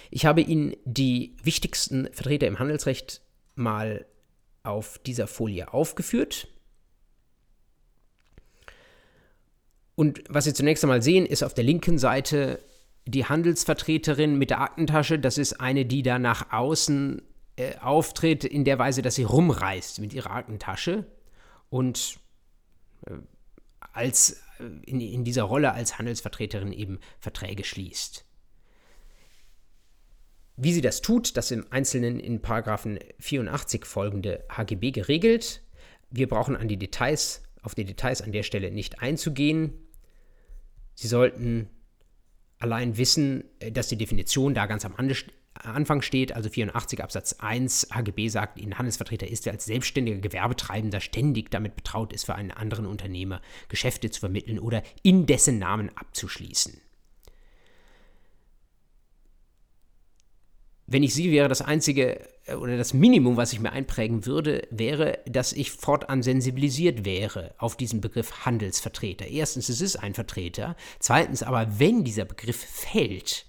Ich 0.10 0.26
habe 0.26 0.42
Ihnen 0.42 0.76
die 0.86 1.36
wichtigsten 1.44 2.08
Vertreter 2.14 2.48
im 2.48 2.60
Handelsrecht 2.60 3.22
mal 3.56 4.06
auf 4.64 5.00
dieser 5.00 5.28
Folie 5.28 5.74
aufgeführt. 5.74 6.48
Und 9.96 10.24
was 10.30 10.44
Sie 10.44 10.54
zunächst 10.54 10.84
einmal 10.84 11.02
sehen, 11.02 11.26
ist 11.26 11.44
auf 11.44 11.54
der 11.54 11.64
linken 11.64 11.98
Seite 11.98 12.60
die 13.08 13.26
Handelsvertreterin 13.26 14.38
mit 14.38 14.50
der 14.50 14.62
Aktentasche. 14.62 15.18
Das 15.18 15.38
ist 15.38 15.54
eine, 15.62 15.86
die 15.86 16.04
da 16.04 16.20
nach 16.20 16.52
außen 16.52 17.22
äh, 17.56 17.78
auftritt, 17.78 18.44
in 18.44 18.66
der 18.66 18.78
Weise, 18.78 19.02
dass 19.02 19.16
sie 19.16 19.24
rumreißt 19.24 20.00
mit 20.00 20.14
ihrer 20.14 20.32
Aktentasche 20.32 21.06
und 21.70 22.20
äh, 23.06 23.14
als, 23.94 24.42
äh, 24.60 24.64
in, 24.86 25.00
in 25.00 25.24
dieser 25.24 25.44
Rolle 25.44 25.72
als 25.72 25.98
Handelsvertreterin 25.98 26.74
eben 26.74 27.00
Verträge 27.20 27.64
schließt. 27.64 28.26
Wie 30.58 30.74
sie 30.74 30.82
das 30.82 31.02
tut, 31.02 31.38
das 31.38 31.52
im 31.52 31.66
Einzelnen 31.70 32.20
in 32.20 32.42
Paragraphen 32.42 33.00
84 33.20 33.86
folgende 33.86 34.44
HGB 34.50 34.92
geregelt. 34.92 35.62
Wir 36.10 36.28
brauchen 36.28 36.56
an 36.56 36.68
die 36.68 36.78
Details, 36.78 37.44
auf 37.62 37.76
die 37.76 37.86
Details 37.86 38.22
an 38.22 38.32
der 38.32 38.44
Stelle 38.44 38.72
nicht 38.72 39.02
einzugehen. 39.02 39.74
Sie 40.96 41.08
sollten 41.08 41.70
allein 42.60 42.98
wissen, 42.98 43.44
äh, 43.60 43.72
dass 43.72 43.88
die 43.88 43.98
Definition 43.98 44.54
da 44.54 44.66
ganz 44.66 44.86
am 44.86 44.96
Anfang 45.54 46.02
steht, 46.02 46.34
also 46.34 46.50
84 46.50 47.04
Absatz 47.04 47.34
1 47.40 47.90
HGB 47.92 48.30
sagt, 48.30 48.60
Ihnen 48.60 48.78
Handelsvertreter 48.78 49.28
ist, 49.28 49.46
der 49.46 49.54
als 49.54 49.66
selbstständiger 49.66 50.20
Gewerbetreibender 50.20 51.00
ständig 51.00 51.50
damit 51.50 51.76
betraut 51.76 52.14
ist, 52.14 52.26
für 52.26 52.36
einen 52.36 52.52
anderen 52.52 52.86
Unternehmer 52.86 53.42
Geschäfte 53.68 54.10
zu 54.12 54.20
vermitteln 54.20 54.60
oder 54.60 54.84
in 55.02 55.26
dessen 55.26 55.58
Namen 55.58 55.90
abzuschließen. 55.96 56.82
wenn 60.88 61.04
ich 61.04 61.14
sie 61.14 61.32
wäre, 61.32 61.50
das 61.50 61.62
einzige 61.62 62.20
äh, 62.20 62.28
oder 62.56 62.78
das 62.78 62.94
Minimum, 62.94 63.38
was 63.38 63.54
ich 63.54 63.60
mir 63.60 63.72
einprägen 63.72 64.26
würde, 64.26 64.68
wäre, 64.70 65.20
dass 65.26 65.54
ich 65.54 65.72
fortan 65.72 66.24
sensibilisiert 66.24 67.06
wäre 67.06 67.54
auf 67.58 67.76
diesen 67.76 68.02
Begriff 68.02 68.46
Handelsvertreter. 68.46 69.28
Erstens, 69.28 69.70
es 69.70 69.82
ist 69.82 69.98
ein 69.98 70.14
Vertreter. 70.14 70.76
Zweitens, 71.00 71.44
aber 71.44 71.80
wenn 71.80 72.04
dieser 72.04 72.26
Begriff 72.26 72.58
fällt, 72.58 73.46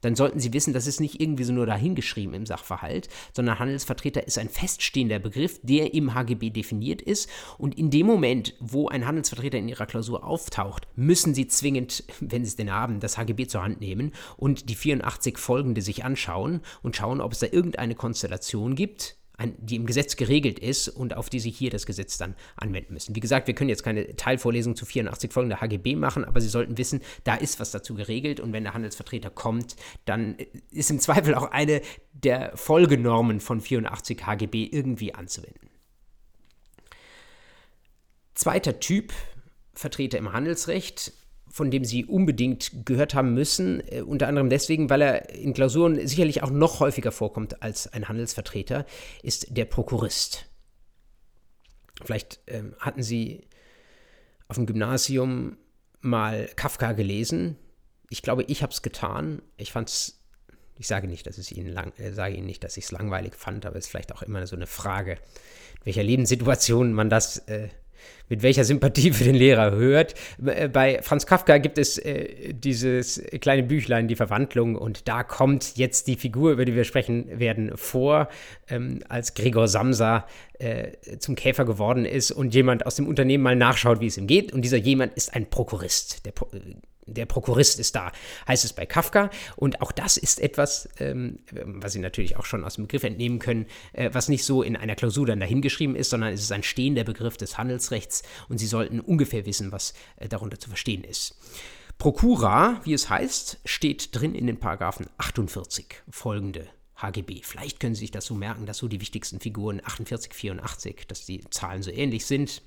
dann 0.00 0.14
sollten 0.14 0.40
Sie 0.40 0.52
wissen, 0.52 0.72
das 0.72 0.86
ist 0.86 1.00
nicht 1.00 1.20
irgendwie 1.20 1.44
so 1.44 1.52
nur 1.52 1.66
dahingeschrieben 1.66 2.34
im 2.34 2.46
Sachverhalt, 2.46 3.08
sondern 3.32 3.58
Handelsvertreter 3.58 4.26
ist 4.26 4.38
ein 4.38 4.48
feststehender 4.48 5.18
Begriff, 5.18 5.60
der 5.62 5.94
im 5.94 6.14
HGB 6.14 6.50
definiert 6.50 7.02
ist. 7.02 7.28
Und 7.58 7.78
in 7.78 7.90
dem 7.90 8.06
Moment, 8.06 8.54
wo 8.60 8.88
ein 8.88 9.06
Handelsvertreter 9.06 9.58
in 9.58 9.68
Ihrer 9.68 9.86
Klausur 9.86 10.24
auftaucht, 10.24 10.86
müssen 10.96 11.34
Sie 11.34 11.46
zwingend, 11.46 12.04
wenn 12.20 12.44
Sie 12.44 12.48
es 12.48 12.56
denn 12.56 12.72
haben, 12.72 13.00
das 13.00 13.18
HGB 13.18 13.46
zur 13.46 13.62
Hand 13.62 13.80
nehmen 13.80 14.12
und 14.36 14.68
die 14.68 14.74
84 14.74 15.38
folgende 15.38 15.82
sich 15.82 16.04
anschauen 16.04 16.60
und 16.82 16.96
schauen, 16.96 17.20
ob 17.20 17.32
es 17.32 17.40
da 17.40 17.46
irgendeine 17.50 17.94
Konstellation 17.94 18.74
gibt, 18.74 19.16
die 19.58 19.76
im 19.76 19.86
Gesetz 19.86 20.16
geregelt 20.16 20.58
ist 20.58 20.88
und 20.88 21.14
auf 21.14 21.28
die 21.28 21.40
Sie 21.40 21.50
hier 21.50 21.70
das 21.70 21.86
Gesetz 21.86 22.16
dann 22.16 22.34
anwenden 22.56 22.94
müssen. 22.94 23.14
Wie 23.14 23.20
gesagt, 23.20 23.46
wir 23.46 23.54
können 23.54 23.68
jetzt 23.68 23.82
keine 23.82 24.16
Teilvorlesung 24.16 24.76
zu 24.76 24.86
84 24.86 25.32
Folgen 25.32 25.50
der 25.50 25.60
HGB 25.60 25.94
machen, 25.94 26.24
aber 26.24 26.40
Sie 26.40 26.48
sollten 26.48 26.78
wissen, 26.78 27.00
da 27.24 27.34
ist 27.34 27.60
was 27.60 27.70
dazu 27.70 27.94
geregelt 27.94 28.40
und 28.40 28.52
wenn 28.52 28.64
der 28.64 28.74
Handelsvertreter 28.74 29.30
kommt, 29.30 29.76
dann 30.06 30.36
ist 30.70 30.90
im 30.90 31.00
Zweifel 31.00 31.34
auch 31.34 31.50
eine 31.50 31.82
der 32.12 32.56
Folgenormen 32.56 33.40
von 33.40 33.60
84 33.60 34.26
HGB 34.26 34.64
irgendwie 34.64 35.14
anzuwenden. 35.14 35.68
Zweiter 38.34 38.80
Typ, 38.80 39.12
Vertreter 39.74 40.18
im 40.18 40.32
Handelsrecht, 40.32 41.12
von 41.56 41.70
dem 41.70 41.86
Sie 41.86 42.04
unbedingt 42.04 42.84
gehört 42.84 43.14
haben 43.14 43.32
müssen, 43.32 43.80
äh, 43.88 44.02
unter 44.02 44.28
anderem 44.28 44.50
deswegen, 44.50 44.90
weil 44.90 45.00
er 45.00 45.30
in 45.30 45.54
Klausuren 45.54 46.06
sicherlich 46.06 46.42
auch 46.42 46.50
noch 46.50 46.80
häufiger 46.80 47.12
vorkommt 47.12 47.62
als 47.62 47.90
ein 47.90 48.10
Handelsvertreter, 48.10 48.84
ist 49.22 49.56
der 49.56 49.64
Prokurist. 49.64 50.50
Vielleicht 52.04 52.40
ähm, 52.46 52.74
hatten 52.78 53.02
Sie 53.02 53.46
auf 54.48 54.56
dem 54.56 54.66
Gymnasium 54.66 55.56
mal 56.02 56.46
Kafka 56.56 56.92
gelesen. 56.92 57.56
Ich 58.10 58.20
glaube, 58.20 58.42
ich 58.42 58.62
habe 58.62 58.74
es 58.74 58.82
getan. 58.82 59.40
Ich 59.56 59.72
fand 59.72 59.88
es, 59.88 60.20
ich 60.76 60.86
sage 60.86 61.08
nicht, 61.08 61.26
dass 61.26 61.38
es 61.38 61.50
Ihnen 61.50 61.72
lang, 61.72 61.94
äh, 61.96 62.12
sage 62.12 62.34
Ihnen 62.34 62.46
nicht, 62.46 62.64
dass 62.64 62.76
ich 62.76 62.84
es 62.84 62.92
langweilig 62.92 63.34
fand, 63.34 63.64
aber 63.64 63.76
es 63.76 63.86
ist 63.86 63.90
vielleicht 63.90 64.12
auch 64.12 64.20
immer 64.20 64.46
so 64.46 64.56
eine 64.56 64.66
Frage, 64.66 65.12
in 65.12 65.86
welcher 65.86 66.02
Lebenssituation 66.02 66.92
man 66.92 67.08
das 67.08 67.38
äh, 67.48 67.70
mit 68.28 68.42
welcher 68.42 68.64
Sympathie 68.64 69.12
für 69.12 69.24
den 69.24 69.34
Lehrer 69.34 69.72
hört. 69.72 70.14
Äh, 70.44 70.68
bei 70.68 71.00
Franz 71.02 71.26
Kafka 71.26 71.58
gibt 71.58 71.78
es 71.78 71.98
äh, 71.98 72.52
dieses 72.52 73.22
kleine 73.40 73.62
Büchlein, 73.62 74.08
die 74.08 74.16
Verwandlung, 74.16 74.76
und 74.76 75.08
da 75.08 75.22
kommt 75.22 75.76
jetzt 75.76 76.06
die 76.06 76.16
Figur, 76.16 76.52
über 76.52 76.64
die 76.64 76.74
wir 76.74 76.84
sprechen 76.84 77.38
werden, 77.38 77.72
vor, 77.76 78.28
ähm, 78.68 79.00
als 79.08 79.34
Gregor 79.34 79.68
Samsa 79.68 80.26
äh, 80.58 81.18
zum 81.18 81.34
Käfer 81.34 81.64
geworden 81.64 82.04
ist 82.04 82.30
und 82.30 82.54
jemand 82.54 82.86
aus 82.86 82.96
dem 82.96 83.06
Unternehmen 83.06 83.44
mal 83.44 83.56
nachschaut, 83.56 84.00
wie 84.00 84.06
es 84.06 84.18
ihm 84.18 84.26
geht. 84.26 84.52
Und 84.52 84.62
dieser 84.62 84.78
jemand 84.78 85.14
ist 85.14 85.34
ein 85.34 85.48
Prokurist. 85.48 86.24
Der 86.26 86.32
Pro 86.32 86.48
der 87.06 87.26
Prokurist 87.26 87.78
ist 87.78 87.94
da, 87.94 88.12
heißt 88.46 88.64
es 88.64 88.72
bei 88.72 88.86
Kafka. 88.86 89.30
Und 89.56 89.80
auch 89.80 89.92
das 89.92 90.16
ist 90.16 90.40
etwas, 90.40 90.88
ähm, 90.98 91.38
was 91.52 91.92
Sie 91.92 92.00
natürlich 92.00 92.36
auch 92.36 92.44
schon 92.44 92.64
aus 92.64 92.74
dem 92.74 92.84
Begriff 92.84 93.04
entnehmen 93.04 93.38
können, 93.38 93.66
äh, 93.92 94.10
was 94.12 94.28
nicht 94.28 94.44
so 94.44 94.62
in 94.62 94.76
einer 94.76 94.96
Klausur 94.96 95.26
dann 95.26 95.40
dahingeschrieben 95.40 95.96
ist, 95.96 96.10
sondern 96.10 96.32
es 96.32 96.42
ist 96.42 96.52
ein 96.52 96.62
stehender 96.62 97.04
Begriff 97.04 97.36
des 97.36 97.58
Handelsrechts 97.58 98.22
und 98.48 98.58
Sie 98.58 98.66
sollten 98.66 99.00
ungefähr 99.00 99.46
wissen, 99.46 99.72
was 99.72 99.94
äh, 100.16 100.28
darunter 100.28 100.58
zu 100.58 100.68
verstehen 100.68 101.04
ist. 101.04 101.36
Prokura, 101.98 102.80
wie 102.84 102.92
es 102.92 103.08
heißt, 103.08 103.60
steht 103.64 104.14
drin 104.14 104.34
in 104.34 104.46
den 104.46 104.58
Paragraphen 104.58 105.06
48 105.16 106.02
folgende 106.10 106.66
HGB. 106.96 107.40
Vielleicht 107.42 107.80
können 107.80 107.94
Sie 107.94 108.00
sich 108.00 108.10
das 108.10 108.26
so 108.26 108.34
merken, 108.34 108.66
dass 108.66 108.78
so 108.78 108.88
die 108.88 109.00
wichtigsten 109.00 109.40
Figuren 109.40 109.80
48, 109.84 110.34
84, 110.34 111.06
dass 111.06 111.24
die 111.24 111.40
Zahlen 111.50 111.82
so 111.82 111.90
ähnlich 111.90 112.26
sind, 112.26 112.62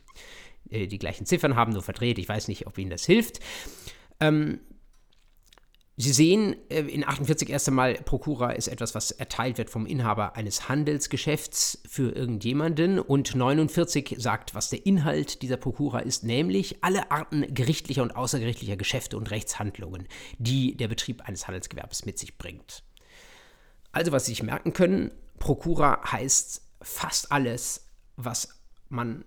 äh, 0.70 0.88
die 0.88 1.00
gleichen 1.00 1.26
Ziffern 1.26 1.56
haben, 1.56 1.74
nur 1.74 1.84
verdreht. 1.84 2.18
Ich 2.20 2.30
weiß 2.30 2.48
nicht, 2.48 2.68
ob 2.68 2.78
Ihnen 2.78 2.90
das 2.90 3.06
hilft. 3.06 3.40
Ähm, 4.20 4.60
Sie 6.02 6.14
sehen 6.14 6.56
äh, 6.70 6.80
in 6.80 7.06
48 7.06 7.50
erst 7.50 7.68
einmal, 7.68 7.96
Prokura 7.96 8.52
ist 8.52 8.70
etwas, 8.70 8.96
was 8.96 9.12
erteilt 9.12 9.58
wird 9.58 9.70
vom 9.70 9.86
Inhaber 9.86 10.38
eines 10.38 10.70
Handelsgeschäfts 10.70 11.82
für 11.90 12.16
irgendjemanden 12.16 13.00
und 13.00 13.36
49 13.36 14.16
sagt, 14.18 14.56
was 14.56 14.70
der 14.70 14.86
Inhalt 14.86 15.42
dieser 15.42 15.58
Prokura 15.58 16.00
ist, 16.00 16.24
nämlich 16.24 16.86
alle 16.86 17.12
Arten 17.12 17.54
gerichtlicher 17.54 18.02
und 18.02 18.16
außergerichtlicher 18.16 18.78
Geschäfte 18.78 19.18
und 19.18 19.30
Rechtshandlungen, 19.30 20.08
die 20.38 20.78
der 20.78 20.88
Betrieb 20.88 21.28
eines 21.28 21.48
Handelsgewerbes 21.48 22.06
mit 22.06 22.18
sich 22.18 22.38
bringt. 22.38 22.84
Also 23.92 24.14
was 24.14 24.26
Sie 24.26 24.32
sich 24.32 24.44
merken 24.44 24.72
können, 24.72 25.12
Prokura 25.38 26.00
heißt 26.10 26.62
fast 26.82 27.30
alles, 27.30 27.90
was 28.16 28.62
man 28.88 29.26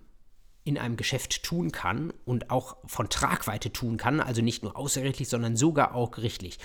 in 0.63 0.77
einem 0.77 0.95
Geschäft 0.95 1.43
tun 1.43 1.71
kann 1.71 2.13
und 2.25 2.49
auch 2.49 2.77
von 2.85 3.09
Tragweite 3.09 3.73
tun 3.73 3.97
kann, 3.97 4.19
also 4.19 4.41
nicht 4.41 4.63
nur 4.63 4.77
außergerichtlich, 4.77 5.29
sondern 5.29 5.57
sogar 5.57 5.93
auch 5.95 6.11
gerichtlich. 6.11 6.59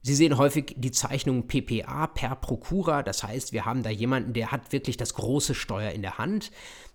Sie 0.00 0.14
sehen 0.14 0.38
häufig 0.38 0.74
die 0.76 0.92
Zeichnung 0.92 1.48
PPA 1.48 2.06
per 2.06 2.36
Prokura, 2.36 3.02
das 3.02 3.22
heißt, 3.22 3.52
wir 3.52 3.64
haben 3.64 3.82
da 3.82 3.90
jemanden, 3.90 4.32
der 4.32 4.52
hat 4.52 4.72
wirklich 4.72 4.96
das 4.96 5.14
große 5.14 5.54
Steuer 5.54 5.90
in 5.90 6.02
der 6.02 6.18
Hand, 6.18 6.50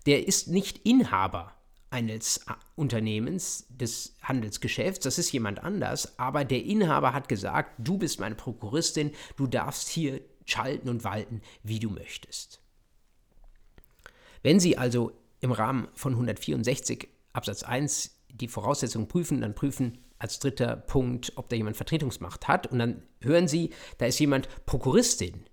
der 0.05 0.27
ist 0.27 0.47
nicht 0.47 0.79
Inhaber 0.79 1.53
eines 1.91 2.43
Unternehmens, 2.75 3.67
des 3.69 4.15
Handelsgeschäfts, 4.23 5.03
das 5.03 5.19
ist 5.19 5.31
jemand 5.31 5.63
anders, 5.63 6.17
aber 6.17 6.43
der 6.43 6.63
Inhaber 6.63 7.13
hat 7.13 7.29
gesagt, 7.29 7.75
du 7.77 7.99
bist 7.99 8.19
meine 8.19 8.35
Prokuristin, 8.35 9.11
du 9.35 9.45
darfst 9.45 9.89
hier 9.89 10.21
schalten 10.45 10.89
und 10.89 11.03
walten, 11.03 11.41
wie 11.61 11.79
du 11.79 11.91
möchtest. 11.91 12.61
Wenn 14.41 14.59
Sie 14.59 14.77
also 14.77 15.11
im 15.43 15.51
Rahmen 15.51 15.89
von 15.93 16.13
164 16.13 17.09
Absatz 17.33 17.63
1 17.63 18.17
die 18.29 18.47
Voraussetzungen 18.47 19.07
prüfen, 19.07 19.41
dann 19.41 19.53
prüfen 19.53 19.99
als 20.17 20.39
dritter 20.39 20.77
Punkt, 20.77 21.33
ob 21.35 21.49
da 21.49 21.55
jemand 21.57 21.75
Vertretungsmacht 21.75 22.47
hat. 22.47 22.67
Und 22.67 22.79
dann 22.79 23.03
hören 23.19 23.47
Sie, 23.47 23.71
da 23.97 24.05
ist 24.05 24.19
jemand 24.19 24.47
Prokuristin. 24.65 25.45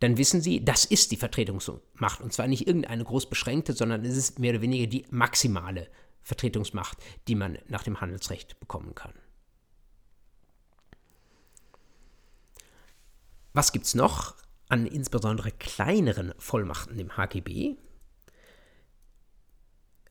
Dann 0.00 0.16
wissen 0.16 0.40
Sie, 0.40 0.64
das 0.64 0.86
ist 0.86 1.10
die 1.10 1.16
Vertretungsmacht. 1.16 2.22
Und 2.22 2.32
zwar 2.32 2.46
nicht 2.46 2.66
irgendeine 2.66 3.04
groß 3.04 3.28
beschränkte, 3.28 3.74
sondern 3.74 4.04
es 4.04 4.16
ist 4.16 4.38
mehr 4.38 4.52
oder 4.52 4.62
weniger 4.62 4.86
die 4.86 5.04
maximale 5.10 5.88
Vertretungsmacht, 6.22 6.96
die 7.28 7.34
man 7.34 7.58
nach 7.68 7.82
dem 7.82 8.00
Handelsrecht 8.00 8.58
bekommen 8.60 8.94
kann. 8.94 9.12
Was 13.52 13.72
gibt 13.72 13.84
es 13.84 13.94
noch 13.94 14.36
an 14.68 14.86
insbesondere 14.86 15.50
kleineren 15.50 16.32
Vollmachten 16.38 16.98
im 16.98 17.16
HGB? 17.16 17.76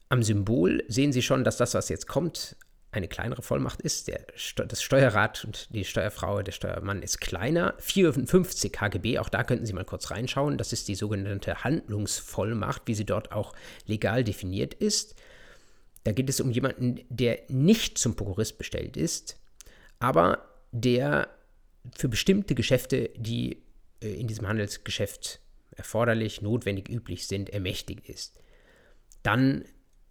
Am 0.09 0.23
Symbol 0.23 0.83
sehen 0.87 1.11
Sie 1.11 1.21
schon, 1.21 1.43
dass 1.43 1.57
das, 1.57 1.73
was 1.73 1.89
jetzt 1.89 2.07
kommt, 2.07 2.55
eine 2.91 3.07
kleinere 3.07 3.41
Vollmacht 3.41 3.81
ist. 3.81 4.07
Der, 4.07 4.25
das 4.67 4.81
Steuerrad 4.81 5.43
und 5.43 5.73
die 5.73 5.83
Steuerfrau, 5.83 6.41
der 6.41 6.53
Steuermann 6.53 7.03
ist 7.03 7.19
kleiner. 7.19 7.75
54 7.79 8.79
HGB, 8.79 9.19
auch 9.19 9.29
da 9.29 9.43
könnten 9.43 9.65
Sie 9.65 9.73
mal 9.73 9.85
kurz 9.85 10.09
reinschauen. 10.11 10.57
Das 10.57 10.71
ist 10.73 10.87
die 10.87 10.95
sogenannte 10.95 11.63
Handlungsvollmacht, 11.63 12.83
wie 12.85 12.95
sie 12.95 13.05
dort 13.05 13.31
auch 13.31 13.53
legal 13.85 14.23
definiert 14.23 14.73
ist. 14.73 15.15
Da 16.05 16.13
geht 16.13 16.29
es 16.29 16.39
um 16.39 16.51
jemanden, 16.51 17.01
der 17.09 17.39
nicht 17.49 17.97
zum 17.97 18.15
Prokurist 18.15 18.57
bestellt 18.57 18.95
ist, 18.95 19.37
aber 19.99 20.47
der 20.71 21.29
für 21.95 22.07
bestimmte 22.07 22.55
Geschäfte, 22.55 23.09
die 23.17 23.63
äh, 24.01 24.13
in 24.13 24.27
diesem 24.27 24.47
Handelsgeschäft 24.47 25.41
erforderlich, 25.75 26.41
notwendig, 26.41 26.89
üblich 26.89 27.27
sind, 27.27 27.49
ermächtigt 27.49 28.07
ist. 28.07 28.41
Dann 29.23 29.65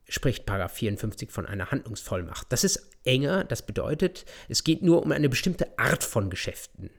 spricht 0.08 0.46
54 0.68 1.30
von 1.30 1.46
einer 1.46 1.70
Handlungsvollmacht. 1.70 2.46
Das 2.50 2.64
ist 2.64 2.90
enger, 3.04 3.44
das 3.44 3.64
bedeutet, 3.64 4.24
es 4.48 4.64
geht 4.64 4.82
nur 4.82 5.02
um 5.02 5.12
eine 5.12 5.28
bestimmte 5.28 5.78
Art 5.78 6.04
von 6.04 6.30
Geschäften. 6.30 6.90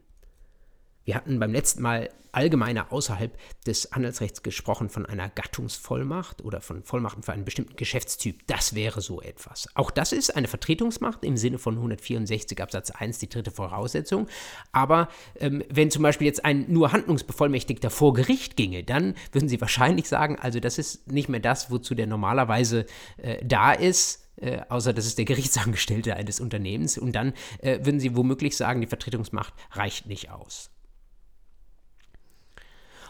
Wir 1.07 1.15
hatten 1.15 1.39
beim 1.39 1.53
letzten 1.53 1.81
Mal 1.81 2.09
allgemeiner 2.33 2.91
außerhalb 2.91 3.31
des 3.65 3.91
Handelsrechts 3.93 4.43
gesprochen 4.43 4.89
von 4.89 5.05
einer 5.05 5.29
Gattungsvollmacht 5.29 6.43
oder 6.43 6.59
von 6.59 6.83
Vollmachten 6.83 7.23
für 7.23 7.31
einen 7.31 7.45
bestimmten 7.45 7.77
Geschäftstyp. 7.77 8.45
Das 8.47 8.75
wäre 8.75 8.99
so 8.99 9.21
etwas. 9.21 9.69
Auch 9.73 9.89
das 9.89 10.11
ist 10.11 10.35
eine 10.35 10.49
Vertretungsmacht 10.49 11.23
im 11.23 11.37
Sinne 11.37 11.59
von 11.59 11.75
164 11.75 12.61
Absatz 12.61 12.91
1, 12.91 13.19
die 13.19 13.29
dritte 13.29 13.51
Voraussetzung. 13.51 14.27
Aber 14.73 15.07
ähm, 15.39 15.63
wenn 15.69 15.91
zum 15.91 16.03
Beispiel 16.03 16.27
jetzt 16.27 16.43
ein 16.43 16.65
nur 16.67 16.91
Handlungsbevollmächtigter 16.91 17.89
vor 17.89 18.13
Gericht 18.13 18.57
ginge, 18.57 18.83
dann 18.83 19.15
würden 19.31 19.47
Sie 19.47 19.61
wahrscheinlich 19.61 20.09
sagen, 20.09 20.37
also 20.37 20.59
das 20.59 20.77
ist 20.77 21.09
nicht 21.09 21.29
mehr 21.29 21.39
das, 21.39 21.71
wozu 21.71 21.95
der 21.95 22.07
normalerweise 22.07 22.85
äh, 23.15 23.37
da 23.45 23.71
ist. 23.71 24.27
Äh, 24.35 24.59
außer 24.67 24.91
das 24.91 25.05
ist 25.05 25.17
der 25.17 25.25
Gerichtsangestellte 25.25 26.17
eines 26.17 26.41
Unternehmens. 26.41 26.97
Und 26.97 27.13
dann 27.13 27.31
äh, 27.59 27.85
würden 27.85 28.01
Sie 28.01 28.17
womöglich 28.17 28.57
sagen, 28.57 28.81
die 28.81 28.87
Vertretungsmacht 28.87 29.53
reicht 29.71 30.07
nicht 30.07 30.31
aus. 30.31 30.69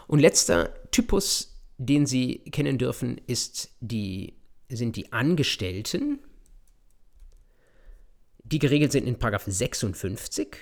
Und 0.08 0.20
letzter 0.20 0.74
Typus, 0.90 1.54
den 1.76 2.06
Sie 2.06 2.38
kennen 2.50 2.78
dürfen, 2.78 3.20
ist 3.26 3.70
die, 3.80 4.34
sind 4.68 4.96
die 4.96 5.12
Angestellten, 5.12 6.18
die 8.42 8.58
geregelt 8.58 8.90
sind 8.90 9.06
in 9.06 9.18
56. 9.20 10.56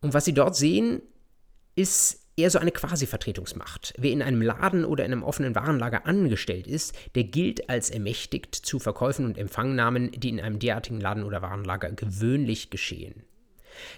Und 0.00 0.14
was 0.14 0.24
Sie 0.24 0.32
dort 0.32 0.54
sehen, 0.56 1.02
ist 1.74 2.20
eher 2.36 2.50
so 2.50 2.60
eine 2.60 2.70
Quasi-Vertretungsmacht. 2.70 3.94
Wer 3.98 4.12
in 4.12 4.22
einem 4.22 4.40
Laden 4.40 4.84
oder 4.84 5.04
in 5.04 5.12
einem 5.12 5.24
offenen 5.24 5.56
Warenlager 5.56 6.06
angestellt 6.06 6.68
ist, 6.68 6.94
der 7.16 7.24
gilt 7.24 7.68
als 7.68 7.90
ermächtigt 7.90 8.54
zu 8.54 8.78
Verkäufen 8.78 9.24
und 9.24 9.38
Empfangnahmen, 9.38 10.12
die 10.12 10.28
in 10.28 10.40
einem 10.40 10.60
derartigen 10.60 11.00
Laden 11.00 11.24
oder 11.24 11.42
Warenlager 11.42 11.90
gewöhnlich 11.90 12.70
geschehen. 12.70 13.24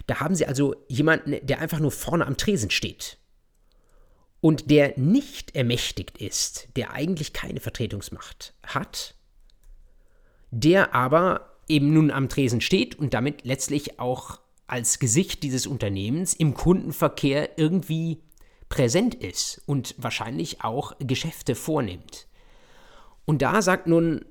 Da 0.07 0.19
haben 0.19 0.35
sie 0.35 0.45
also 0.45 0.75
jemanden, 0.87 1.35
der 1.45 1.59
einfach 1.59 1.79
nur 1.79 1.91
vorne 1.91 2.25
am 2.25 2.37
Tresen 2.37 2.69
steht 2.69 3.17
und 4.41 4.69
der 4.71 4.97
nicht 4.97 5.55
ermächtigt 5.55 6.17
ist, 6.17 6.69
der 6.75 6.91
eigentlich 6.91 7.33
keine 7.33 7.59
Vertretungsmacht 7.59 8.53
hat, 8.63 9.15
der 10.51 10.93
aber 10.93 11.57
eben 11.67 11.93
nun 11.93 12.11
am 12.11 12.29
Tresen 12.29 12.61
steht 12.61 12.95
und 12.95 13.13
damit 13.13 13.45
letztlich 13.45 13.99
auch 13.99 14.39
als 14.67 14.99
Gesicht 14.99 15.43
dieses 15.43 15.67
Unternehmens 15.67 16.33
im 16.33 16.53
Kundenverkehr 16.53 17.57
irgendwie 17.57 18.21
präsent 18.69 19.15
ist 19.15 19.61
und 19.65 19.95
wahrscheinlich 19.97 20.63
auch 20.63 20.93
Geschäfte 20.99 21.55
vornimmt. 21.55 22.27
Und 23.25 23.41
da 23.41 23.61
sagt 23.61 23.87
nun 23.87 24.25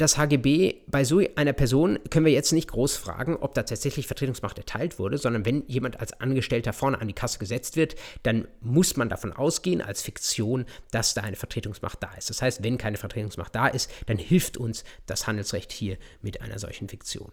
das 0.00 0.16
HGB, 0.16 0.76
bei 0.86 1.04
so 1.04 1.22
einer 1.36 1.52
Person 1.52 1.98
können 2.10 2.24
wir 2.24 2.32
jetzt 2.32 2.52
nicht 2.52 2.70
groß 2.70 2.96
fragen, 2.96 3.36
ob 3.36 3.54
da 3.54 3.62
tatsächlich 3.62 4.06
Vertretungsmacht 4.06 4.56
erteilt 4.58 4.98
wurde, 4.98 5.18
sondern 5.18 5.44
wenn 5.44 5.66
jemand 5.66 6.00
als 6.00 6.12
Angestellter 6.20 6.72
vorne 6.72 7.00
an 7.00 7.08
die 7.08 7.14
Kasse 7.14 7.38
gesetzt 7.38 7.76
wird, 7.76 7.96
dann 8.22 8.48
muss 8.60 8.96
man 8.96 9.08
davon 9.08 9.32
ausgehen, 9.32 9.82
als 9.82 10.02
Fiktion, 10.02 10.64
dass 10.90 11.14
da 11.14 11.22
eine 11.22 11.36
Vertretungsmacht 11.36 12.02
da 12.02 12.12
ist. 12.14 12.30
Das 12.30 12.40
heißt, 12.40 12.62
wenn 12.62 12.78
keine 12.78 12.96
Vertretungsmacht 12.96 13.54
da 13.54 13.68
ist, 13.68 13.90
dann 14.06 14.16
hilft 14.16 14.56
uns 14.56 14.84
das 15.06 15.26
Handelsrecht 15.26 15.72
hier 15.72 15.98
mit 16.22 16.40
einer 16.40 16.58
solchen 16.58 16.88
Fiktion. 16.88 17.32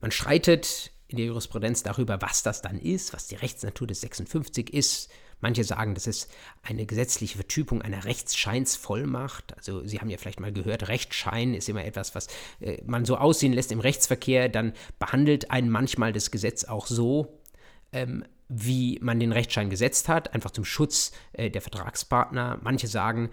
Man 0.00 0.10
streitet 0.10 0.92
in 1.08 1.16
der 1.16 1.26
Jurisprudenz 1.26 1.82
darüber, 1.82 2.20
was 2.20 2.42
das 2.42 2.60
dann 2.60 2.78
ist, 2.78 3.14
was 3.14 3.26
die 3.26 3.34
Rechtsnatur 3.36 3.86
des 3.86 4.02
56 4.02 4.72
ist. 4.72 5.10
Manche 5.40 5.64
sagen, 5.64 5.94
das 5.94 6.06
ist 6.06 6.30
eine 6.62 6.86
gesetzliche 6.86 7.36
Vertypung 7.36 7.82
einer 7.82 8.04
Rechtsscheinsvollmacht. 8.04 9.56
Also 9.56 9.84
Sie 9.84 10.00
haben 10.00 10.10
ja 10.10 10.18
vielleicht 10.18 10.40
mal 10.40 10.52
gehört, 10.52 10.88
Rechtsschein 10.88 11.54
ist 11.54 11.68
immer 11.68 11.84
etwas, 11.84 12.14
was 12.14 12.26
äh, 12.60 12.82
man 12.86 13.04
so 13.04 13.16
aussehen 13.16 13.52
lässt 13.52 13.72
im 13.72 13.80
Rechtsverkehr. 13.80 14.48
Dann 14.48 14.72
behandelt 14.98 15.50
einen 15.50 15.70
manchmal 15.70 16.12
das 16.12 16.30
Gesetz 16.30 16.64
auch 16.64 16.86
so. 16.86 17.38
Ähm, 17.92 18.24
wie 18.48 18.98
man 19.02 19.20
den 19.20 19.32
Rechtsschein 19.32 19.68
gesetzt 19.68 20.08
hat, 20.08 20.32
einfach 20.34 20.50
zum 20.50 20.64
Schutz 20.64 21.12
äh, 21.32 21.50
der 21.50 21.60
Vertragspartner. 21.60 22.58
Manche 22.62 22.86
sagen, 22.86 23.30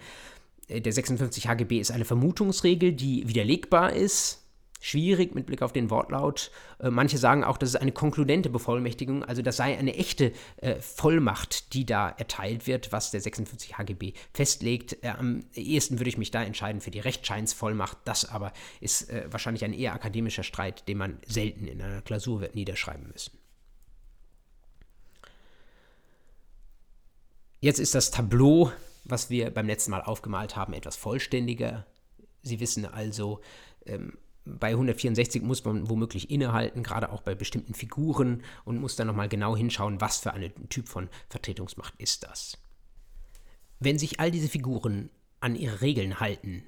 äh, 0.68 0.80
der 0.80 0.92
56 0.92 1.48
HGB 1.48 1.80
ist 1.80 1.90
eine 1.90 2.04
Vermutungsregel, 2.04 2.92
die 2.92 3.26
widerlegbar 3.28 3.92
ist. 3.92 4.45
Schwierig 4.86 5.34
mit 5.34 5.46
Blick 5.46 5.62
auf 5.62 5.72
den 5.72 5.90
Wortlaut. 5.90 6.52
Äh, 6.78 6.90
manche 6.90 7.18
sagen 7.18 7.42
auch, 7.42 7.58
das 7.58 7.70
ist 7.70 7.74
eine 7.74 7.90
konkludente 7.90 8.48
Bevollmächtigung, 8.48 9.24
also 9.24 9.42
das 9.42 9.56
sei 9.56 9.76
eine 9.76 9.96
echte 9.96 10.30
äh, 10.58 10.76
Vollmacht, 10.76 11.74
die 11.74 11.84
da 11.84 12.08
erteilt 12.08 12.68
wird, 12.68 12.92
was 12.92 13.10
der 13.10 13.20
56 13.20 13.78
HGB 13.78 14.12
festlegt. 14.32 15.02
Äh, 15.02 15.08
am 15.08 15.44
ehesten 15.54 15.98
würde 15.98 16.08
ich 16.08 16.18
mich 16.18 16.30
da 16.30 16.44
entscheiden 16.44 16.80
für 16.80 16.92
die 16.92 17.00
Rechtscheinsvollmacht. 17.00 17.98
Das 18.04 18.26
aber 18.26 18.52
ist 18.80 19.10
äh, 19.10 19.26
wahrscheinlich 19.28 19.64
ein 19.64 19.72
eher 19.72 19.92
akademischer 19.92 20.44
Streit, 20.44 20.86
den 20.86 20.98
man 20.98 21.18
selten 21.26 21.66
in 21.66 21.82
einer 21.82 22.00
Klausur 22.02 22.40
wird 22.40 22.54
niederschreiben 22.54 23.08
müssen. 23.08 23.36
Jetzt 27.58 27.80
ist 27.80 27.96
das 27.96 28.12
Tableau, 28.12 28.70
was 29.02 29.30
wir 29.30 29.50
beim 29.50 29.66
letzten 29.66 29.90
Mal 29.90 30.02
aufgemalt 30.02 30.54
haben, 30.54 30.74
etwas 30.74 30.94
vollständiger. 30.94 31.86
Sie 32.42 32.60
wissen 32.60 32.86
also, 32.86 33.40
ähm, 33.84 34.16
bei 34.46 34.70
164 34.70 35.42
muss 35.42 35.64
man 35.64 35.90
womöglich 35.90 36.30
innehalten, 36.30 36.84
gerade 36.84 37.10
auch 37.10 37.22
bei 37.22 37.34
bestimmten 37.34 37.74
Figuren 37.74 38.42
und 38.64 38.80
muss 38.80 38.96
dann 38.96 39.08
nochmal 39.08 39.28
genau 39.28 39.56
hinschauen, 39.56 40.00
was 40.00 40.18
für 40.18 40.32
ein 40.32 40.52
Typ 40.68 40.88
von 40.88 41.08
Vertretungsmacht 41.28 41.94
ist 41.98 42.22
das. 42.22 42.56
Wenn 43.80 43.98
sich 43.98 44.20
all 44.20 44.30
diese 44.30 44.48
Figuren 44.48 45.10
an 45.40 45.56
ihre 45.56 45.80
Regeln 45.80 46.20
halten, 46.20 46.62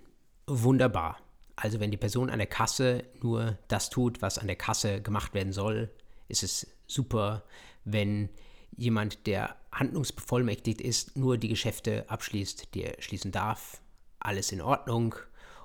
wunderbar. 0.47 1.19
Also 1.57 1.81
wenn 1.81 1.91
die 1.91 1.97
Person 1.97 2.31
an 2.31 2.39
der 2.39 2.47
Kasse 2.47 3.05
nur 3.21 3.59
das 3.69 3.91
tut, 3.91 4.23
was 4.23 4.39
an 4.39 4.47
der 4.47 4.57
Kasse 4.57 5.01
gemacht 5.01 5.35
werden 5.35 5.53
soll, 5.53 5.91
ist 6.29 6.43
es 6.43 6.67
super. 6.87 7.45
Wenn 7.85 8.29
jemand, 8.77 9.27
der 9.27 9.57
handlungsbevollmächtigt 9.73 10.81
ist, 10.81 11.17
nur 11.17 11.39
die 11.39 11.49
Geschäfte 11.49 12.09
abschließt, 12.09 12.75
die 12.75 12.85
er 12.85 13.01
schließen 13.01 13.33
darf, 13.33 13.81
alles 14.21 14.53
in 14.53 14.61
Ordnung. 14.61 15.15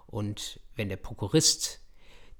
Und 0.07 0.59
wenn 0.75 0.89
der 0.89 0.97
Prokurist 0.97 1.82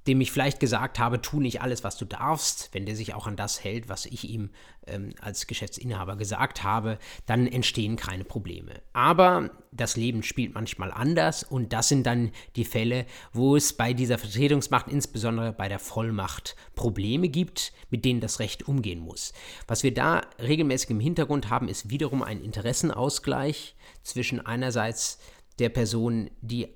dem 0.08 0.20
ich 0.22 0.32
vielleicht 0.32 0.60
gesagt 0.60 0.99
habe, 0.99 1.22
tu 1.22 1.39
nicht 1.39 1.62
alles, 1.62 1.84
was 1.84 1.97
du 1.97 2.06
darfst, 2.06 2.70
wenn 2.74 2.86
der 2.86 2.95
sich 2.95 3.14
auch 3.14 3.28
an 3.28 3.36
das 3.36 3.64
hält, 3.64 3.88
was 3.89 4.06
ich 4.06 4.30
ihm 4.30 4.49
ähm, 4.86 5.14
als 5.22 5.47
Geschäftsinhaber 5.47 6.18
gesagt 6.18 6.64
habe, 6.64 6.99
dann 7.26 7.47
entstehen 7.47 7.95
keine 7.95 8.26
Probleme. 8.26 8.82
Aber 8.91 9.51
das 9.72 9.95
Leben 9.95 10.24
spielt 10.24 10.54
manchmal 10.54 10.91
anders 10.91 11.43
und 11.43 11.72
das 11.72 11.88
sind 11.88 12.06
dann 12.06 12.32
die 12.56 12.66
Fälle, 12.66 13.06
wo 13.32 13.56
es 13.56 13.74
bei 13.74 13.93
dieser 13.93 14.18
Vertretungsmacht, 14.18 14.89
insbesondere 14.89 15.54
bei 15.54 15.70
der 15.70 15.80
Vollmacht, 15.80 16.56
Probleme 16.76 17.30
gibt, 17.30 17.72
mit 17.89 18.04
denen 18.04 18.20
das 18.20 18.39
Recht 18.39 18.68
umgehen 18.68 18.99
muss. 18.99 19.34
Was 19.68 19.84
wir 19.84 19.93
da 19.93 20.22
regelmäßig 20.39 20.89
im 20.89 20.99
Hintergrund 20.99 21.49
haben, 21.49 21.70
ist 21.70 21.89
wiederum 21.89 22.24
ein 22.24 22.41
Interessenausgleich 22.41 23.76
zwischen 24.04 24.45
einerseits 24.45 25.20
der 25.60 25.70
Person, 25.70 26.30
die 26.41 26.68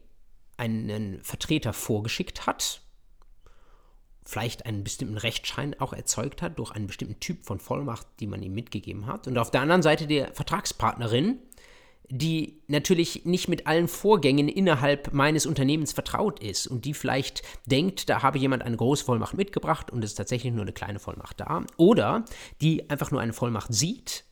einen 0.55 1.21
Vertreter 1.23 1.73
vorgeschickt 1.73 2.47
hat, 2.47 2.81
vielleicht 4.27 4.65
einen 4.65 4.83
bestimmten 4.83 5.17
Rechtsschein 5.17 5.75
auch 5.79 5.93
erzeugt 5.93 6.41
hat 6.41 6.59
durch 6.59 6.71
einen 6.71 6.87
bestimmten 6.87 7.19
Typ 7.19 7.45
von 7.45 7.59
Vollmacht, 7.59 8.05
die 8.19 8.27
man 8.27 8.43
ihm 8.43 8.53
mitgegeben 8.53 9.07
hat. 9.07 9.27
Und 9.27 9.37
auf 9.37 9.51
der 9.51 9.61
anderen 9.61 9.81
Seite 9.81 10.05
der 10.05 10.33
Vertragspartnerin, 10.33 11.39
die 12.09 12.61
natürlich 12.67 13.25
nicht 13.25 13.47
mit 13.47 13.67
allen 13.67 13.87
Vorgängen 13.87 14.49
innerhalb 14.49 15.13
meines 15.13 15.45
Unternehmens 15.45 15.93
vertraut 15.93 16.41
ist 16.41 16.67
und 16.67 16.85
die 16.85 16.93
vielleicht 16.93 17.41
denkt, 17.65 18.09
da 18.09 18.21
habe 18.21 18.37
jemand 18.37 18.63
eine 18.63 18.77
große 18.77 19.03
Vollmacht 19.03 19.35
mitgebracht 19.35 19.91
und 19.91 20.03
es 20.03 20.11
ist 20.11 20.15
tatsächlich 20.15 20.53
nur 20.53 20.61
eine 20.61 20.73
kleine 20.73 20.99
Vollmacht 20.99 21.39
da. 21.39 21.63
Oder 21.77 22.25
die 22.61 22.89
einfach 22.89 23.11
nur 23.11 23.21
eine 23.21 23.33
Vollmacht 23.33 23.73
sieht 23.73 24.25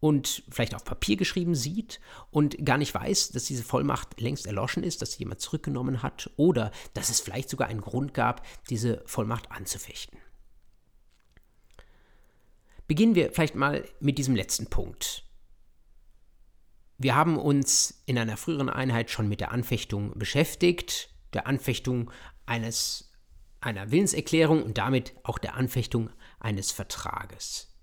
und 0.00 0.42
vielleicht 0.48 0.74
auf 0.74 0.84
Papier 0.84 1.16
geschrieben 1.16 1.54
sieht 1.54 2.00
und 2.30 2.64
gar 2.64 2.78
nicht 2.78 2.94
weiß, 2.94 3.30
dass 3.30 3.44
diese 3.44 3.64
Vollmacht 3.64 4.20
längst 4.20 4.46
erloschen 4.46 4.82
ist, 4.82 5.02
dass 5.02 5.12
sie 5.12 5.20
jemand 5.20 5.40
zurückgenommen 5.40 6.02
hat 6.02 6.30
oder 6.36 6.70
dass 6.94 7.10
es 7.10 7.20
vielleicht 7.20 7.48
sogar 7.48 7.68
einen 7.68 7.80
Grund 7.80 8.14
gab, 8.14 8.46
diese 8.70 9.02
Vollmacht 9.06 9.50
anzufechten. 9.50 10.18
Beginnen 12.86 13.14
wir 13.14 13.32
vielleicht 13.32 13.54
mal 13.54 13.84
mit 14.00 14.18
diesem 14.18 14.34
letzten 14.34 14.66
Punkt. 14.66 15.24
Wir 16.96 17.14
haben 17.14 17.36
uns 17.36 18.02
in 18.06 18.18
einer 18.18 18.36
früheren 18.36 18.70
Einheit 18.70 19.10
schon 19.10 19.28
mit 19.28 19.40
der 19.40 19.52
Anfechtung 19.52 20.18
beschäftigt, 20.18 21.14
der 21.32 21.46
Anfechtung 21.46 22.10
eines, 22.46 23.12
einer 23.60 23.90
Willenserklärung 23.90 24.62
und 24.62 24.78
damit 24.78 25.14
auch 25.22 25.38
der 25.38 25.54
Anfechtung 25.54 26.10
eines 26.40 26.72
Vertrages. 26.72 27.77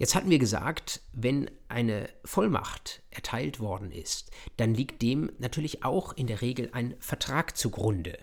Jetzt 0.00 0.14
hatten 0.14 0.30
wir 0.30 0.38
gesagt, 0.38 1.02
wenn 1.12 1.50
eine 1.68 2.08
Vollmacht 2.24 3.02
erteilt 3.10 3.60
worden 3.60 3.92
ist, 3.92 4.30
dann 4.56 4.72
liegt 4.72 5.02
dem 5.02 5.30
natürlich 5.38 5.84
auch 5.84 6.14
in 6.14 6.26
der 6.26 6.40
Regel 6.40 6.70
ein 6.72 6.94
Vertrag 7.00 7.54
zugrunde. 7.54 8.18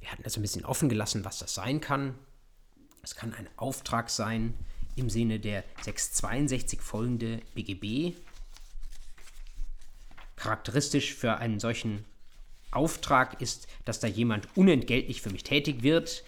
Wir 0.00 0.12
hatten 0.12 0.22
also 0.22 0.38
ein 0.38 0.42
bisschen 0.42 0.66
offen 0.66 0.90
gelassen, 0.90 1.24
was 1.24 1.38
das 1.38 1.54
sein 1.54 1.80
kann. 1.80 2.14
Es 3.02 3.14
kann 3.14 3.32
ein 3.32 3.48
Auftrag 3.56 4.10
sein 4.10 4.52
im 4.96 5.08
Sinne 5.08 5.40
der 5.40 5.64
662 5.80 6.82
folgende 6.82 7.40
BGB. 7.54 8.14
Charakteristisch 10.36 11.14
für 11.14 11.38
einen 11.38 11.58
solchen 11.58 12.04
Auftrag 12.70 13.40
ist, 13.40 13.66
dass 13.86 13.98
da 13.98 14.08
jemand 14.08 14.46
unentgeltlich 14.58 15.22
für 15.22 15.30
mich 15.30 15.42
tätig 15.42 15.82
wird, 15.82 16.22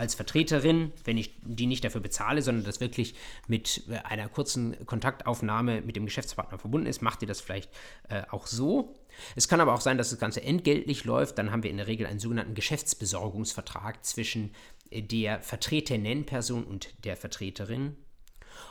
als 0.00 0.14
Vertreterin, 0.14 0.92
wenn 1.04 1.18
ich 1.18 1.34
die 1.42 1.66
nicht 1.66 1.84
dafür 1.84 2.00
bezahle, 2.00 2.40
sondern 2.40 2.64
das 2.64 2.80
wirklich 2.80 3.14
mit 3.46 3.82
äh, 3.88 3.98
einer 3.98 4.28
kurzen 4.30 4.86
Kontaktaufnahme 4.86 5.82
mit 5.82 5.94
dem 5.94 6.06
Geschäftspartner 6.06 6.58
verbunden 6.58 6.86
ist, 6.86 7.02
macht 7.02 7.20
ihr 7.20 7.28
das 7.28 7.42
vielleicht 7.42 7.70
äh, 8.08 8.22
auch 8.30 8.46
so. 8.46 8.98
Es 9.36 9.46
kann 9.46 9.60
aber 9.60 9.74
auch 9.74 9.82
sein, 9.82 9.98
dass 9.98 10.08
das 10.08 10.18
Ganze 10.18 10.42
entgeltlich 10.42 11.04
läuft. 11.04 11.36
Dann 11.36 11.52
haben 11.52 11.62
wir 11.62 11.70
in 11.70 11.76
der 11.76 11.86
Regel 11.86 12.06
einen 12.06 12.18
sogenannten 12.18 12.54
Geschäftsbesorgungsvertrag 12.54 14.02
zwischen 14.02 14.54
äh, 14.90 15.02
der 15.02 15.42
vertretenen 15.42 16.24
Person 16.24 16.64
und 16.64 17.04
der 17.04 17.18
Vertreterin. 17.18 17.94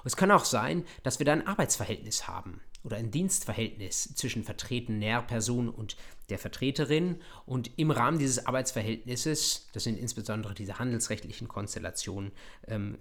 Es 0.04 0.18
kann 0.18 0.32
auch 0.32 0.46
sein, 0.46 0.84
dass 1.04 1.20
wir 1.20 1.28
da 1.28 1.34
ein 1.34 1.46
Arbeitsverhältnis 1.46 2.28
haben 2.28 2.62
oder 2.84 2.98
ein 2.98 3.12
Dienstverhältnis 3.12 4.16
zwischen 4.16 4.44
vertretener 4.44 5.22
Person 5.22 5.70
und 5.70 5.96
der 6.32 6.40
Vertreterin. 6.40 7.22
Und 7.46 7.78
im 7.78 7.92
Rahmen 7.92 8.20
dieses 8.20 8.46
Arbeitsverhältnisses, 8.46 9.68
das 9.74 9.84
sind 9.84 9.98
insbesondere 9.98 10.54
diese 10.54 10.80
handelsrechtlichen 10.80 11.48
Konstellationen, 11.48 12.32
ähm, 12.68 12.98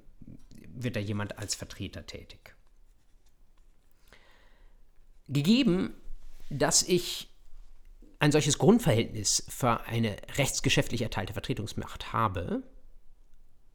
wird 0.50 0.96
da 0.96 1.00
jemand 1.00 1.38
als 1.38 1.54
Vertreter 1.54 2.06
tätig. 2.06 2.54
Gegeben, 5.28 5.94
dass 6.50 6.82
ich 6.82 7.28
ein 8.18 8.32
solches 8.32 8.58
Grundverhältnis 8.58 9.44
für 9.48 9.82
eine 9.82 10.16
rechtsgeschäftlich 10.36 11.02
erteilte 11.02 11.32
Vertretungsmacht 11.32 12.12
habe, 12.12 12.62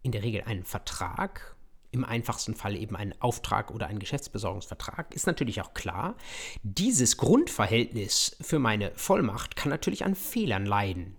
in 0.02 0.12
der 0.12 0.24
Regel 0.24 0.42
einen 0.42 0.66
Vertrag 0.66 1.56
im 1.94 2.04
einfachsten 2.04 2.56
Fall 2.56 2.76
eben 2.76 2.96
einen 2.96 3.14
Auftrag 3.22 3.72
oder 3.72 3.88
einen 3.88 4.00
Geschäftsbesorgungsvertrag, 4.00 5.14
ist 5.14 5.28
natürlich 5.28 5.62
auch 5.62 5.74
klar, 5.74 6.16
dieses 6.64 7.18
Grundverhältnis 7.18 8.36
für 8.42 8.60
meine 8.60 8.92
Vollmacht 8.96 9.56
kann 9.56 9.70
natürlich 9.70 10.04
an 10.04 10.16
Fehlern 10.16 10.66
leiden. 10.66 11.16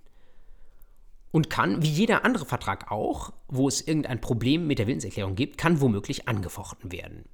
Und 1.31 1.51
kann, 1.51 1.83
wie 1.83 1.89
jeder 1.89 2.25
andere 2.25 2.45
Vertrag 2.45 2.93
auch, 2.93 3.33
wo 3.49 3.67
es 3.67 3.81
irgendein 3.81 4.21
Problem 4.21 4.67
mit 4.67 4.79
der 4.79 4.87
Willenserklärung 4.87 5.35
gibt, 5.35 5.59
kann 5.59 5.81
womöglich 5.81 6.29
angefochten 6.29 6.93
werden. 6.93 7.25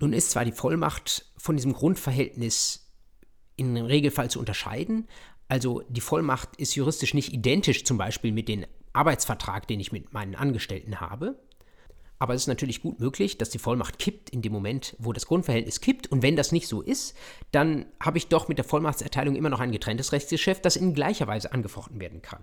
Nun 0.00 0.12
ist 0.12 0.30
zwar 0.30 0.44
die 0.44 0.52
Vollmacht 0.52 1.26
von 1.36 1.56
diesem 1.56 1.72
Grundverhältnis 1.72 2.90
im 3.56 3.76
Regelfall 3.76 4.30
zu 4.30 4.38
unterscheiden, 4.38 5.06
also 5.50 5.82
die 5.88 6.00
Vollmacht 6.00 6.54
ist 6.56 6.76
juristisch 6.76 7.12
nicht 7.12 7.32
identisch 7.32 7.82
zum 7.82 7.98
Beispiel 7.98 8.30
mit 8.30 8.48
den 8.48 8.66
Arbeitsvertrag, 8.92 9.66
den 9.66 9.80
ich 9.80 9.92
mit 9.92 10.12
meinen 10.12 10.34
Angestellten 10.34 11.00
habe. 11.00 11.38
Aber 12.18 12.34
es 12.34 12.42
ist 12.42 12.48
natürlich 12.48 12.82
gut 12.82 13.00
möglich, 13.00 13.38
dass 13.38 13.48
die 13.48 13.58
Vollmacht 13.58 13.98
kippt 13.98 14.28
in 14.28 14.42
dem 14.42 14.52
Moment, 14.52 14.94
wo 14.98 15.14
das 15.14 15.26
Grundverhältnis 15.26 15.80
kippt. 15.80 16.08
Und 16.08 16.22
wenn 16.22 16.36
das 16.36 16.52
nicht 16.52 16.68
so 16.68 16.82
ist, 16.82 17.16
dann 17.50 17.86
habe 17.98 18.18
ich 18.18 18.28
doch 18.28 18.46
mit 18.46 18.58
der 18.58 18.66
Vollmachtserteilung 18.66 19.36
immer 19.36 19.48
noch 19.48 19.60
ein 19.60 19.72
getrenntes 19.72 20.12
Rechtsgeschäft, 20.12 20.64
das 20.66 20.76
in 20.76 20.92
gleicher 20.92 21.26
Weise 21.26 21.52
angefochten 21.52 21.98
werden 21.98 22.20
kann. 22.20 22.42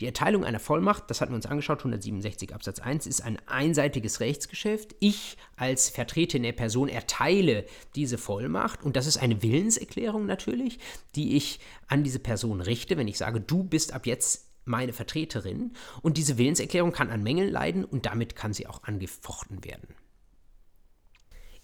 Die 0.00 0.06
Erteilung 0.06 0.44
einer 0.44 0.58
Vollmacht, 0.58 1.04
das 1.08 1.20
hatten 1.20 1.32
wir 1.32 1.36
uns 1.36 1.46
angeschaut, 1.46 1.80
167 1.80 2.54
Absatz 2.54 2.80
1, 2.80 3.06
ist 3.06 3.20
ein 3.20 3.38
einseitiges 3.46 4.20
Rechtsgeschäft. 4.20 4.96
Ich 4.98 5.36
als 5.56 5.90
vertretene 5.90 6.54
Person 6.54 6.88
erteile 6.88 7.66
diese 7.94 8.16
Vollmacht 8.16 8.82
und 8.82 8.96
das 8.96 9.06
ist 9.06 9.18
eine 9.18 9.42
Willenserklärung 9.42 10.24
natürlich, 10.24 10.78
die 11.14 11.36
ich 11.36 11.60
an 11.86 12.02
diese 12.02 12.18
Person 12.18 12.62
richte, 12.62 12.96
wenn 12.96 13.08
ich 13.08 13.18
sage, 13.18 13.40
du 13.40 13.62
bist 13.62 13.92
ab 13.92 14.06
jetzt 14.06 14.49
meine 14.70 14.92
Vertreterin 14.94 15.74
und 16.00 16.16
diese 16.16 16.38
Willenserklärung 16.38 16.92
kann 16.92 17.10
an 17.10 17.22
Mängeln 17.22 17.50
leiden 17.50 17.84
und 17.84 18.06
damit 18.06 18.36
kann 18.36 18.54
sie 18.54 18.66
auch 18.66 18.84
angefochten 18.84 19.64
werden. 19.64 19.94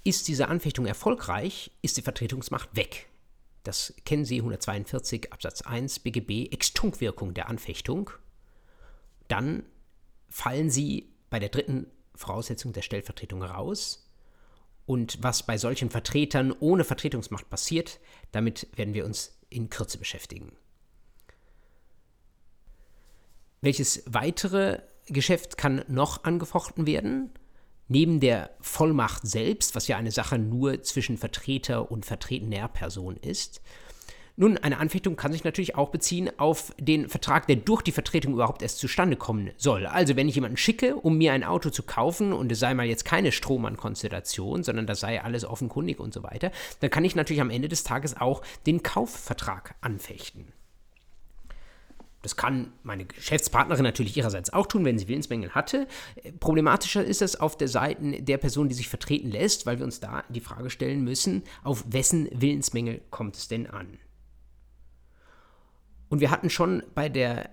Ist 0.04 0.28
diese 0.28 0.48
Anfechtung 0.48 0.86
erfolgreich, 0.86 1.70
ist 1.82 1.96
die 1.96 2.02
Vertretungsmacht 2.02 2.76
weg. 2.76 3.08
Das 3.64 3.94
kennen 4.04 4.24
Sie 4.24 4.36
142 4.36 5.32
Absatz 5.32 5.62
1 5.62 5.98
BGB, 5.98 6.52
Extunkwirkung 6.52 7.34
der 7.34 7.48
Anfechtung. 7.48 8.10
Dann 9.26 9.64
fallen 10.28 10.70
Sie 10.70 11.12
bei 11.30 11.40
der 11.40 11.48
dritten 11.48 11.90
Voraussetzung 12.14 12.72
der 12.72 12.82
Stellvertretung 12.82 13.42
raus. 13.42 14.08
Und 14.86 15.20
was 15.20 15.44
bei 15.44 15.58
solchen 15.58 15.90
Vertretern 15.90 16.54
ohne 16.60 16.84
Vertretungsmacht 16.84 17.50
passiert, 17.50 17.98
damit 18.30 18.68
werden 18.76 18.94
wir 18.94 19.04
uns 19.04 19.36
in 19.48 19.68
Kürze 19.68 19.98
beschäftigen. 19.98 20.52
Welches 23.60 24.02
weitere 24.06 24.80
Geschäft 25.06 25.56
kann 25.56 25.84
noch 25.88 26.24
angefochten 26.24 26.86
werden? 26.86 27.30
Neben 27.88 28.18
der 28.20 28.50
Vollmacht 28.60 29.26
selbst, 29.26 29.76
was 29.76 29.86
ja 29.86 29.96
eine 29.96 30.10
Sache 30.10 30.38
nur 30.38 30.82
zwischen 30.82 31.18
Vertreter 31.18 31.90
und 31.90 32.04
vertretener 32.04 32.68
Person 32.68 33.16
ist, 33.16 33.60
nun, 34.38 34.58
eine 34.58 34.76
Anfechtung 34.76 35.16
kann 35.16 35.32
sich 35.32 35.44
natürlich 35.44 35.76
auch 35.76 35.88
beziehen 35.88 36.30
auf 36.36 36.74
den 36.78 37.08
Vertrag, 37.08 37.46
der 37.46 37.56
durch 37.56 37.80
die 37.80 37.92
Vertretung 37.92 38.34
überhaupt 38.34 38.60
erst 38.60 38.78
zustande 38.78 39.16
kommen 39.16 39.50
soll. 39.56 39.86
Also, 39.86 40.14
wenn 40.14 40.28
ich 40.28 40.34
jemanden 40.34 40.58
schicke, 40.58 40.94
um 40.94 41.16
mir 41.16 41.32
ein 41.32 41.42
Auto 41.42 41.70
zu 41.70 41.82
kaufen 41.82 42.34
und 42.34 42.52
es 42.52 42.58
sei 42.58 42.74
mal 42.74 42.84
jetzt 42.84 43.06
keine 43.06 43.32
Strohmann-Konstellation, 43.32 44.62
sondern 44.62 44.86
das 44.86 45.00
sei 45.00 45.22
alles 45.22 45.46
offenkundig 45.46 46.00
und 46.00 46.12
so 46.12 46.22
weiter, 46.22 46.50
dann 46.80 46.90
kann 46.90 47.06
ich 47.06 47.16
natürlich 47.16 47.40
am 47.40 47.48
Ende 47.48 47.68
des 47.68 47.82
Tages 47.82 48.20
auch 48.20 48.42
den 48.66 48.82
Kaufvertrag 48.82 49.74
anfechten. 49.80 50.52
Das 52.26 52.34
kann 52.34 52.72
meine 52.82 53.04
Geschäftspartnerin 53.04 53.84
natürlich 53.84 54.16
ihrerseits 54.16 54.52
auch 54.52 54.66
tun, 54.66 54.84
wenn 54.84 54.98
sie 54.98 55.06
Willensmängel 55.06 55.50
hatte. 55.50 55.86
Problematischer 56.40 57.04
ist 57.04 57.22
es 57.22 57.38
auf 57.38 57.56
der 57.56 57.68
Seite 57.68 58.20
der 58.20 58.36
Person, 58.36 58.68
die 58.68 58.74
sich 58.74 58.88
vertreten 58.88 59.30
lässt, 59.30 59.64
weil 59.64 59.78
wir 59.78 59.84
uns 59.84 60.00
da 60.00 60.24
die 60.28 60.40
Frage 60.40 60.68
stellen 60.68 61.04
müssen, 61.04 61.44
auf 61.62 61.84
wessen 61.86 62.28
Willensmängel 62.32 63.00
kommt 63.10 63.36
es 63.36 63.46
denn 63.46 63.68
an? 63.68 63.98
Und 66.08 66.18
wir 66.18 66.32
hatten 66.32 66.50
schon 66.50 66.82
bei 66.96 67.08
der 67.08 67.48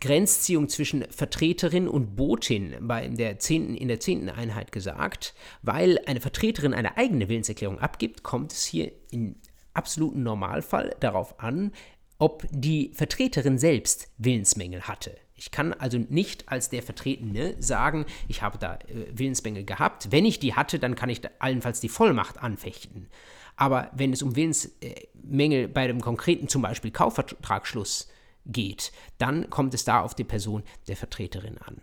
Grenzziehung 0.00 0.70
zwischen 0.70 1.04
Vertreterin 1.10 1.86
und 1.86 2.16
Botin 2.16 2.74
bei 2.80 3.08
der 3.08 3.38
zehnten, 3.38 3.74
in 3.74 3.88
der 3.88 4.00
zehnten 4.00 4.30
Einheit 4.30 4.72
gesagt, 4.72 5.34
weil 5.60 5.98
eine 6.06 6.22
Vertreterin 6.22 6.72
eine 6.72 6.96
eigene 6.96 7.28
Willenserklärung 7.28 7.80
abgibt, 7.80 8.22
kommt 8.22 8.54
es 8.54 8.64
hier 8.64 8.92
im 9.10 9.36
absoluten 9.74 10.22
Normalfall 10.22 10.96
darauf 11.00 11.38
an, 11.38 11.72
ob 12.18 12.46
die 12.50 12.90
Vertreterin 12.94 13.58
selbst 13.58 14.08
Willensmängel 14.18 14.82
hatte. 14.82 15.16
Ich 15.34 15.50
kann 15.50 15.74
also 15.74 15.98
nicht 15.98 16.48
als 16.48 16.70
der 16.70 16.82
Vertretene 16.82 17.56
sagen, 17.58 18.06
ich 18.26 18.40
habe 18.40 18.58
da 18.58 18.76
äh, 18.76 19.06
Willensmängel 19.12 19.64
gehabt. 19.64 20.10
Wenn 20.10 20.24
ich 20.24 20.38
die 20.38 20.54
hatte, 20.54 20.78
dann 20.78 20.94
kann 20.94 21.10
ich 21.10 21.20
allenfalls 21.38 21.80
die 21.80 21.90
Vollmacht 21.90 22.42
anfechten. 22.42 23.08
Aber 23.56 23.90
wenn 23.94 24.12
es 24.12 24.22
um 24.22 24.36
Willensmängel 24.36 25.68
bei 25.68 25.86
dem 25.86 26.00
konkreten 26.00 26.48
zum 26.48 26.62
Beispiel 26.62 26.90
Kaufvertragsschluss 26.90 28.08
geht, 28.46 28.92
dann 29.18 29.50
kommt 29.50 29.74
es 29.74 29.84
da 29.84 30.00
auf 30.00 30.14
die 30.14 30.24
Person 30.24 30.62
der 30.88 30.96
Vertreterin 30.96 31.58
an. 31.58 31.80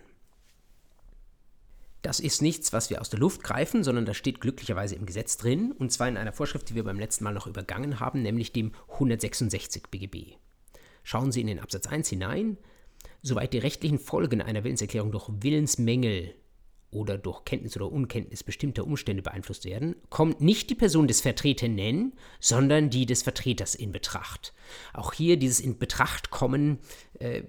Das 2.04 2.20
ist 2.20 2.42
nichts, 2.42 2.74
was 2.74 2.90
wir 2.90 3.00
aus 3.00 3.10
der 3.10 3.20
Luft 3.20 3.44
greifen, 3.44 3.82
sondern 3.82 4.06
das 4.06 4.18
steht 4.18 4.42
glücklicherweise 4.42 4.94
im 4.94 5.06
Gesetz 5.06 5.38
drin, 5.38 5.72
und 5.72 5.90
zwar 5.90 6.10
in 6.10 6.18
einer 6.18 6.34
Vorschrift, 6.34 6.70
die 6.70 6.76
wir 6.76 6.84
beim 6.84 7.00
letzten 7.00 7.24
Mal 7.24 7.34
noch 7.34 7.48
übergangen 7.48 8.02
haben, 8.02 8.22
nämlich 8.22 8.52
dem 8.52 8.74
166 8.92 9.84
BGB. 9.90 10.34
Schauen 11.04 11.32
Sie 11.32 11.40
in 11.40 11.48
den 11.48 11.60
Absatz 11.60 11.88
1 11.88 12.10
hinein. 12.10 12.58
Soweit 13.22 13.54
die 13.54 13.60
rechtlichen 13.60 14.00
Folgen 14.00 14.42
einer 14.42 14.66
Willenserklärung 14.66 15.14
durch 15.14 15.30
Willensmängel 15.30 16.36
oder 16.92 17.18
durch 17.18 17.46
Kenntnis 17.46 17.78
oder 17.78 17.90
Unkenntnis 17.90 18.44
bestimmter 18.44 18.86
Umstände 18.86 19.24
beeinflusst 19.24 19.64
werden, 19.64 19.96
kommt 20.10 20.42
nicht 20.42 20.70
die 20.70 20.76
Person 20.76 21.08
des 21.08 21.22
Vertretenen, 21.22 22.14
sondern 22.42 22.90
die 22.90 23.06
des 23.06 23.24
Vertreters 23.24 23.76
in 23.76 23.94
Betracht. 23.94 24.54
Auch 24.94 25.14
hier 25.14 25.38
dieses 25.38 25.62
in 25.62 25.78
Betracht 25.80 26.32
kommen 26.32 26.80
äh, 27.20 27.44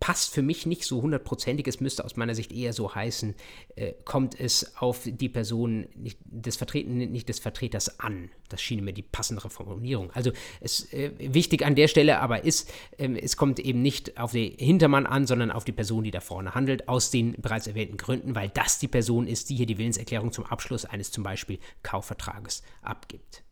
passt 0.00 0.32
für 0.32 0.42
mich 0.42 0.66
nicht 0.66 0.84
so 0.84 1.02
hundertprozentig. 1.02 1.66
Es 1.66 1.80
müsste 1.80 2.04
aus 2.04 2.16
meiner 2.16 2.34
Sicht 2.34 2.52
eher 2.52 2.72
so 2.72 2.94
heißen, 2.94 3.34
äh, 3.76 3.92
kommt 4.04 4.38
es 4.38 4.76
auf 4.76 5.02
die 5.04 5.28
Person 5.28 5.86
nicht 5.94 6.18
des 6.24 6.56
Vertretenen, 6.56 7.10
nicht 7.10 7.28
des 7.28 7.38
Vertreters 7.38 8.00
an. 8.00 8.30
Das 8.48 8.62
schien 8.62 8.84
mir 8.84 8.92
die 8.92 9.02
passendere 9.02 9.50
Formulierung. 9.50 10.10
Also 10.12 10.32
es, 10.60 10.92
äh, 10.92 11.12
wichtig 11.18 11.64
an 11.64 11.74
der 11.74 11.88
Stelle 11.88 12.20
aber 12.20 12.44
ist, 12.44 12.70
äh, 12.98 13.08
es 13.18 13.36
kommt 13.36 13.58
eben 13.58 13.82
nicht 13.82 14.18
auf 14.18 14.32
den 14.32 14.52
Hintermann 14.58 15.06
an, 15.06 15.26
sondern 15.26 15.50
auf 15.50 15.64
die 15.64 15.72
Person, 15.72 16.04
die 16.04 16.10
da 16.10 16.20
vorne 16.20 16.54
handelt, 16.54 16.88
aus 16.88 17.10
den 17.10 17.32
bereits 17.40 17.66
erwähnten 17.66 17.96
Gründen, 17.96 18.34
weil 18.34 18.48
das 18.48 18.78
die 18.78 18.88
Person 18.88 19.26
ist, 19.26 19.50
die 19.50 19.56
hier 19.56 19.66
die 19.66 19.78
Willenserklärung 19.78 20.32
zum 20.32 20.46
Abschluss 20.46 20.84
eines 20.84 21.10
zum 21.10 21.24
Beispiel 21.24 21.58
Kaufvertrages 21.82 22.62
abgibt. 22.82 23.42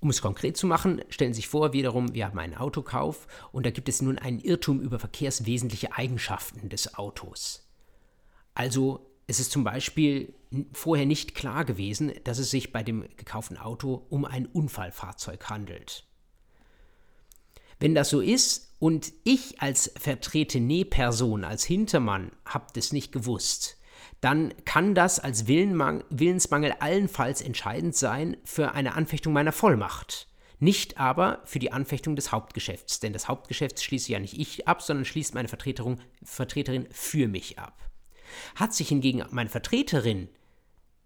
Um 0.00 0.08
es 0.08 0.22
konkret 0.22 0.56
zu 0.56 0.66
machen, 0.66 1.02
stellen 1.10 1.34
Sie 1.34 1.42
sich 1.42 1.48
vor, 1.48 1.74
wiederum, 1.74 2.14
wir 2.14 2.24
haben 2.24 2.38
einen 2.38 2.56
Autokauf 2.56 3.26
und 3.52 3.66
da 3.66 3.70
gibt 3.70 3.88
es 3.88 4.00
nun 4.00 4.18
einen 4.18 4.40
Irrtum 4.40 4.80
über 4.80 4.98
verkehrswesentliche 4.98 5.92
Eigenschaften 5.92 6.70
des 6.70 6.94
Autos. 6.94 7.68
Also 8.54 9.06
es 9.26 9.40
ist 9.40 9.52
zum 9.52 9.62
Beispiel 9.62 10.34
vorher 10.72 11.06
nicht 11.06 11.34
klar 11.34 11.64
gewesen, 11.64 12.12
dass 12.24 12.38
es 12.38 12.50
sich 12.50 12.72
bei 12.72 12.82
dem 12.82 13.02
gekauften 13.16 13.58
Auto 13.58 14.06
um 14.08 14.24
ein 14.24 14.46
Unfallfahrzeug 14.46 15.48
handelt. 15.50 16.06
Wenn 17.78 17.94
das 17.94 18.10
so 18.10 18.20
ist 18.20 18.74
und 18.78 19.12
ich 19.24 19.60
als 19.60 19.92
vertretene 19.96 20.84
Person, 20.84 21.44
als 21.44 21.64
Hintermann, 21.64 22.32
habe 22.44 22.66
das 22.74 22.92
nicht 22.92 23.12
gewusst, 23.12 23.78
dann 24.20 24.52
kann 24.64 24.94
das 24.94 25.18
als 25.18 25.46
Willensmangel 25.46 26.74
allenfalls 26.78 27.40
entscheidend 27.40 27.96
sein 27.96 28.36
für 28.44 28.72
eine 28.72 28.94
Anfechtung 28.94 29.32
meiner 29.32 29.52
Vollmacht. 29.52 30.28
Nicht 30.58 30.98
aber 30.98 31.40
für 31.46 31.58
die 31.58 31.72
Anfechtung 31.72 32.16
des 32.16 32.32
Hauptgeschäfts, 32.32 33.00
denn 33.00 33.14
das 33.14 33.28
Hauptgeschäft 33.28 33.82
schließe 33.82 34.12
ja 34.12 34.18
nicht 34.18 34.38
ich 34.38 34.68
ab, 34.68 34.82
sondern 34.82 35.06
schließt 35.06 35.34
meine 35.34 35.48
Vertreterin 35.48 36.86
für 36.90 37.28
mich 37.28 37.58
ab. 37.58 37.90
Hat 38.56 38.74
sich 38.74 38.88
hingegen 38.88 39.24
meine 39.30 39.48
Vertreterin 39.48 40.28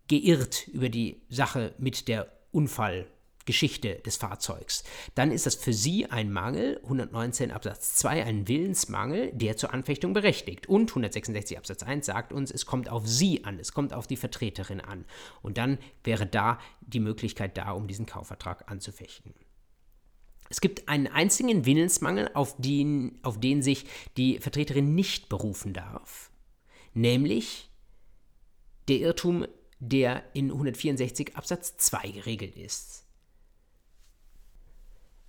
geirrt 0.09 0.67
über 0.69 0.89
die 0.89 1.23
Sache 1.29 1.73
mit 1.79 2.09
der 2.09 2.33
Unfall, 2.51 3.07
Geschichte 3.45 3.97
des 3.97 4.17
Fahrzeugs, 4.17 4.85
dann 5.15 5.31
ist 5.31 5.47
das 5.47 5.55
für 5.55 5.73
Sie 5.73 6.07
ein 6.07 6.33
Mangel, 6.33 6.81
119 6.85 7.51
Absatz 7.51 7.97
2 7.97 8.25
ein 8.25 8.49
Willensmangel, 8.49 9.33
der 9.33 9.57
zur 9.57 9.75
Anfechtung 9.75 10.13
berechtigt. 10.13 10.69
Und 10.69 10.91
166 10.91 11.59
Absatz 11.59 11.83
1 11.83 12.07
sagt 12.07 12.33
uns, 12.33 12.51
es 12.51 12.67
kommt 12.67 12.89
auf 12.89 13.07
Sie 13.07 13.45
an, 13.45 13.59
es 13.59 13.73
kommt 13.73 13.93
auf 13.93 14.07
die 14.07 14.17
Vertreterin 14.17 14.81
an. 14.81 15.05
Und 15.43 15.59
dann 15.59 15.79
wäre 16.03 16.27
da 16.27 16.59
die 16.81 17.01
Möglichkeit 17.01 17.57
da, 17.57 17.73
um 17.73 17.87
diesen 17.87 18.07
Kaufvertrag 18.07 18.71
anzufechten. 18.71 19.35
Es 20.49 20.61
gibt 20.61 20.89
einen 20.89 21.07
einzigen 21.07 21.67
Willensmangel, 21.67 22.31
auf 22.35 22.55
den, 22.59 23.19
auf 23.23 23.41
den 23.41 23.63
sich 23.63 23.87
die 24.17 24.39
Vertreterin 24.39 24.95
nicht 24.95 25.29
berufen 25.29 25.73
darf, 25.73 26.31
nämlich 26.93 27.71
der 28.89 28.99
Irrtum, 28.99 29.47
der 29.81 30.23
in 30.35 30.51
164 30.51 31.37
Absatz 31.37 31.77
2 31.79 32.11
geregelt 32.11 32.57
ist 32.57 33.04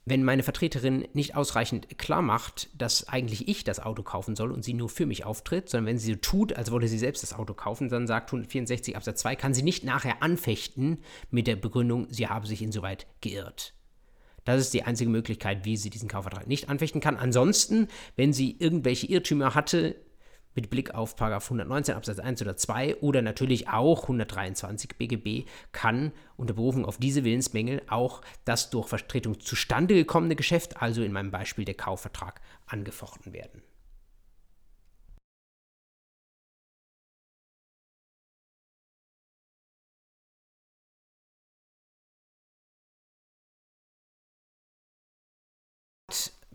wenn 0.06 0.24
meine 0.24 0.44
Vertreterin 0.44 1.08
nicht 1.14 1.36
ausreichend 1.36 1.98
klar 1.98 2.22
macht, 2.22 2.70
dass 2.78 3.08
eigentlich 3.08 3.48
ich 3.48 3.64
das 3.64 3.80
Auto 3.80 4.04
kaufen 4.04 4.36
soll 4.36 4.52
und 4.52 4.64
sie 4.64 4.74
nur 4.74 4.88
für 4.88 5.08
mich 5.08 5.26
auftritt, 5.26 5.68
sondern 5.68 5.88
wenn 5.88 5.98
sie 5.98 6.14
so 6.14 6.20
tut, 6.20 6.54
als 6.54 6.70
wolle 6.70 6.88
sie 6.88 7.00
selbst 7.00 7.24
das 7.24 7.34
Auto 7.34 7.56
kaufen, 7.56 7.90
dann 7.90 8.06
sagt 8.06 8.30
164 8.30 8.96
Absatz 8.96 9.22
2, 9.22 9.36
kann 9.36 9.56
sie 9.56 9.64
nicht 9.64 9.84
nachher 9.84 10.22
anfechten 10.22 11.00
mit 11.32 11.48
der 11.48 11.56
Begründung, 11.56 12.08
sie 12.12 12.28
habe 12.28 12.46
sich 12.46 12.62
insoweit 12.62 13.08
geirrt. 13.22 13.74
Das 14.44 14.62
ist 14.62 14.76
die 14.76 14.84
einzige 14.84 15.10
Möglichkeit, 15.10 15.66
wie 15.66 15.76
sie 15.76 15.90
diesen 15.90 16.08
Kaufvertrag 16.08 16.46
nicht 16.46 16.70
anfechten 16.70 17.02
kann. 17.02 17.18
Ansonsten, 17.18 17.88
wenn 18.16 18.32
sie 18.32 18.56
irgendwelche 18.60 19.08
Irrtümer 19.08 19.56
hatte, 19.56 19.96
mit 20.56 20.70
Blick 20.70 20.96
auf 20.96 21.22
119 21.22 21.96
Absatz 21.96 22.20
1 22.20 22.42
oder 22.42 22.58
2 22.58 22.98
oder 22.98 23.22
natürlich 23.22 23.70
auch 23.70 24.04
123 24.04 24.98
BGB 24.98 25.48
kann 25.72 26.12
unter 26.38 26.54
Berufung 26.54 26.86
auf 26.86 26.98
diese 26.98 27.24
Willensmängel 27.24 27.82
auch 27.88 28.22
das 28.46 28.70
durch 28.70 28.88
Vertretung 28.88 29.40
zustande 29.40 29.94
gekommene 29.94 30.36
Geschäft, 30.36 30.82
also 30.82 31.04
in 31.04 31.12
meinem 31.12 31.32
Beispiel 31.32 31.66
der 31.66 31.76
Kaufvertrag, 31.76 32.42
angefochten 32.66 33.34
werden. 33.34 33.62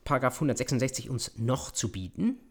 Paragraph 0.05 0.35
166 0.35 1.09
uns 1.09 1.39
noch 1.39 1.71
zu 1.71 1.93
bieten? 1.93 2.50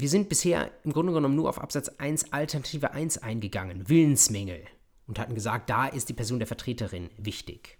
Wir 0.00 0.08
sind 0.08 0.28
bisher 0.28 0.70
im 0.84 0.92
Grunde 0.92 1.12
genommen 1.12 1.34
nur 1.34 1.48
auf 1.48 1.60
Absatz 1.60 1.88
1 1.88 2.32
Alternative 2.32 2.92
1 2.92 3.18
eingegangen, 3.18 3.88
Willensmängel, 3.88 4.62
und 5.08 5.18
hatten 5.18 5.34
gesagt, 5.34 5.68
da 5.68 5.88
ist 5.88 6.08
die 6.08 6.12
Person 6.12 6.38
der 6.38 6.46
Vertreterin 6.46 7.10
wichtig. 7.16 7.78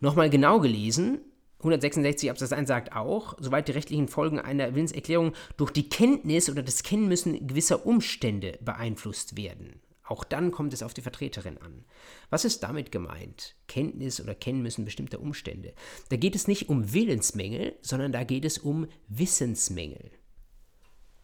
Nochmal 0.00 0.28
genau 0.28 0.58
gelesen, 0.58 1.20
166 1.58 2.32
Absatz 2.32 2.50
1 2.50 2.66
sagt 2.66 2.96
auch, 2.96 3.36
soweit 3.38 3.68
die 3.68 3.72
rechtlichen 3.72 4.08
Folgen 4.08 4.40
einer 4.40 4.74
Willenserklärung 4.74 5.34
durch 5.56 5.70
die 5.70 5.88
Kenntnis 5.88 6.50
oder 6.50 6.64
das 6.64 6.82
Kennenmüssen 6.82 7.46
gewisser 7.46 7.86
Umstände 7.86 8.58
beeinflusst 8.60 9.36
werden. 9.36 9.80
Auch 10.02 10.24
dann 10.24 10.50
kommt 10.50 10.72
es 10.72 10.82
auf 10.82 10.94
die 10.94 11.02
Vertreterin 11.02 11.58
an. 11.58 11.84
Was 12.28 12.44
ist 12.44 12.64
damit 12.64 12.90
gemeint? 12.90 13.54
Kenntnis 13.68 14.20
oder 14.20 14.34
Kennenmüssen 14.34 14.84
bestimmter 14.84 15.20
Umstände. 15.20 15.74
Da 16.08 16.16
geht 16.16 16.34
es 16.34 16.48
nicht 16.48 16.68
um 16.68 16.92
Willensmängel, 16.92 17.76
sondern 17.82 18.10
da 18.10 18.24
geht 18.24 18.44
es 18.44 18.58
um 18.58 18.88
Wissensmängel. 19.06 20.10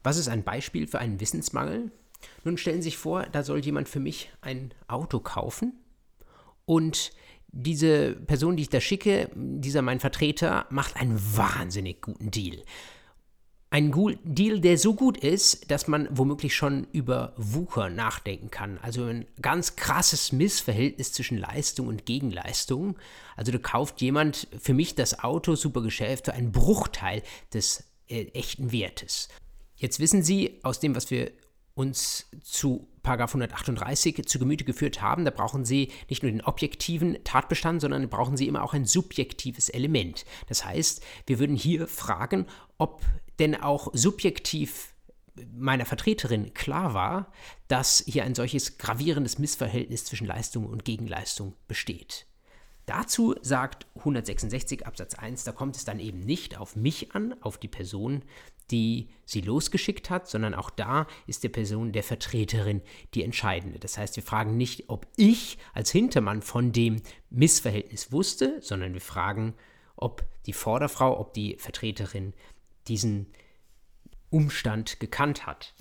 Was 0.03 0.17
ist 0.17 0.29
ein 0.29 0.45
Beispiel 0.45 0.87
für 0.87 0.99
einen 0.99 1.21
Wissensmangel? 1.21 1.91
Nun 2.45 2.57
stellen 2.57 2.83
Sie 2.83 2.91
sich 2.91 2.99
vor, 2.99 3.25
da 3.25 3.43
soll 3.43 3.65
jemand 3.65 3.89
für 3.89 4.01
mich 4.01 4.31
ein 4.41 4.73
Auto 4.89 5.21
kaufen 5.21 5.75
und 6.65 7.13
diese 7.53 8.15
Person, 8.15 8.57
die 8.57 8.63
ich 8.63 8.71
da 8.71 8.81
schicke, 8.81 9.31
dieser 9.35 9.83
mein 9.83 10.01
Vertreter, 10.01 10.67
macht 10.71 10.97
einen 10.97 11.21
wahnsinnig 11.37 12.01
guten 12.01 12.31
Deal. 12.31 12.63
Ein 13.69 13.95
Deal, 14.25 14.61
der 14.61 14.77
so 14.77 14.95
gut 14.95 15.17
ist, 15.17 15.71
dass 15.71 15.89
man 15.89 16.07
womöglich 16.11 16.55
schon 16.55 16.87
über 16.93 17.33
Wucher 17.37 17.89
nachdenken 17.89 18.51
kann. 18.51 18.79
Also 18.83 19.05
ein 19.05 19.27
ganz 19.41 19.77
krasses 19.77 20.31
Missverhältnis 20.31 21.13
zwischen 21.13 21.39
Leistung 21.39 21.89
und 21.89 22.05
Gegenleistung. 22.05 22.97
Also 23.35 23.51
da 23.51 23.59
kauft 23.59 24.03
jemand 24.03 24.47
für 24.59 24.75
mich 24.75 24.95
das 24.95 25.21
Auto, 25.21 25.55
super 25.55 25.81
Geschäft, 25.81 26.27
für 26.27 26.35
einen 26.35 26.53
Bruchteil 26.53 27.23
des 27.55 27.85
äh, 28.09 28.25
echten 28.35 28.73
Wertes. 28.73 29.29
Jetzt 29.83 29.99
wissen 29.99 30.23
Sie 30.23 30.61
aus 30.63 30.79
dem, 30.79 30.95
was 30.95 31.11
wir 31.11 31.33
uns 31.75 32.29
zu 32.45 32.87
138 33.03 34.25
zu 34.27 34.39
Gemüte 34.39 34.63
geführt 34.63 35.03
haben, 35.03 35.25
da 35.25 35.33
brauchen 35.33 35.65
Sie 35.65 35.91
nicht 36.09 36.23
nur 36.23 36.31
den 36.31 36.41
objektiven 36.41 37.19
Tatbestand, 37.25 37.81
sondern 37.81 38.09
brauchen 38.09 38.37
Sie 38.37 38.47
immer 38.47 38.63
auch 38.63 38.75
ein 38.75 38.85
subjektives 38.85 39.71
Element. 39.71 40.25
Das 40.47 40.65
heißt, 40.65 41.03
wir 41.27 41.41
würden 41.41 41.57
hier 41.57 41.89
fragen, 41.89 42.47
ob 42.79 43.03
denn 43.41 43.57
auch 43.61 43.89
subjektiv 43.93 44.95
meiner 45.53 45.85
Vertreterin 45.85 46.55
klar 46.55 46.95
war, 46.95 47.33
dass 47.67 48.05
hier 48.07 48.23
ein 48.23 48.37
solches 48.37 48.79
gravierendes 48.79 49.41
Missverhältnis 49.41 50.05
zwischen 50.05 50.29
Leistung 50.29 50.67
und 50.67 50.85
Gegenleistung 50.85 51.55
besteht. 51.67 52.27
Dazu 52.87 53.35
sagt 53.43 53.87
166 53.97 54.87
Absatz 54.87 55.15
1, 55.15 55.45
da 55.45 55.53
kommt 55.53 55.77
es 55.77 55.85
dann 55.85 56.01
eben 56.01 56.21
nicht 56.21 56.59
auf 56.59 56.75
mich 56.75 57.15
an, 57.15 57.35
auf 57.41 57.59
die 57.59 57.69
Person, 57.69 58.23
die 58.71 59.09
sie 59.25 59.41
losgeschickt 59.41 60.11
hat, 60.11 60.29
sondern 60.29 60.55
auch 60.55 60.71
da 60.71 61.07
ist 61.27 61.45
der 61.45 61.49
Person 61.49 61.93
der 61.93 62.03
Vertreterin 62.03 62.83
die 63.15 63.23
entscheidende. 63.23 63.79
Das 63.79 63.99
heißt, 63.99 64.17
wir 64.17 64.23
fragen 64.23 64.57
nicht, 64.57 64.89
ob 64.89 65.07
ich 65.17 65.59
als 65.75 65.91
Hintermann 65.91 66.43
von 66.43 66.73
dem 66.73 67.03
Missverhältnis 67.31 68.13
wusste, 68.13 68.59
sondern 68.61 68.95
wir 68.95 69.01
fragen, 69.01 69.55
ob 69.97 70.25
die 70.47 70.53
Vorderfrau, 70.53 71.19
ob 71.19 71.33
die 71.35 71.57
Vertreterin 71.59 72.35
diesen 72.89 73.27
Umstand 74.31 74.99
gekannt 75.01 75.47
hat. 75.47 75.75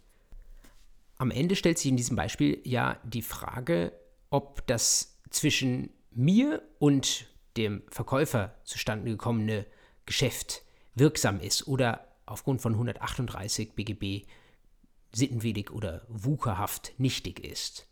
Am 1.17 1.31
Ende 1.31 1.55
stellt 1.55 1.77
sich 1.77 1.89
in 1.89 1.97
diesem 1.97 2.15
Beispiel 2.15 2.59
ja 2.63 2.99
die 3.03 3.21
Frage, 3.21 3.93
ob 4.29 4.65
das 4.67 5.19
zwischen 5.29 5.91
mir 6.11 6.61
und 6.79 7.27
dem 7.57 7.83
Verkäufer 7.89 8.55
zustande 8.63 9.11
gekommene 9.11 9.65
Geschäft 10.05 10.63
wirksam 10.95 11.39
ist 11.39 11.67
oder 11.67 12.07
aufgrund 12.25 12.61
von 12.61 12.73
138 12.73 13.73
BGB 13.73 14.25
sittenwidrig 15.13 15.71
oder 15.71 16.05
wucherhaft 16.07 16.93
nichtig 16.97 17.39
ist. 17.43 17.87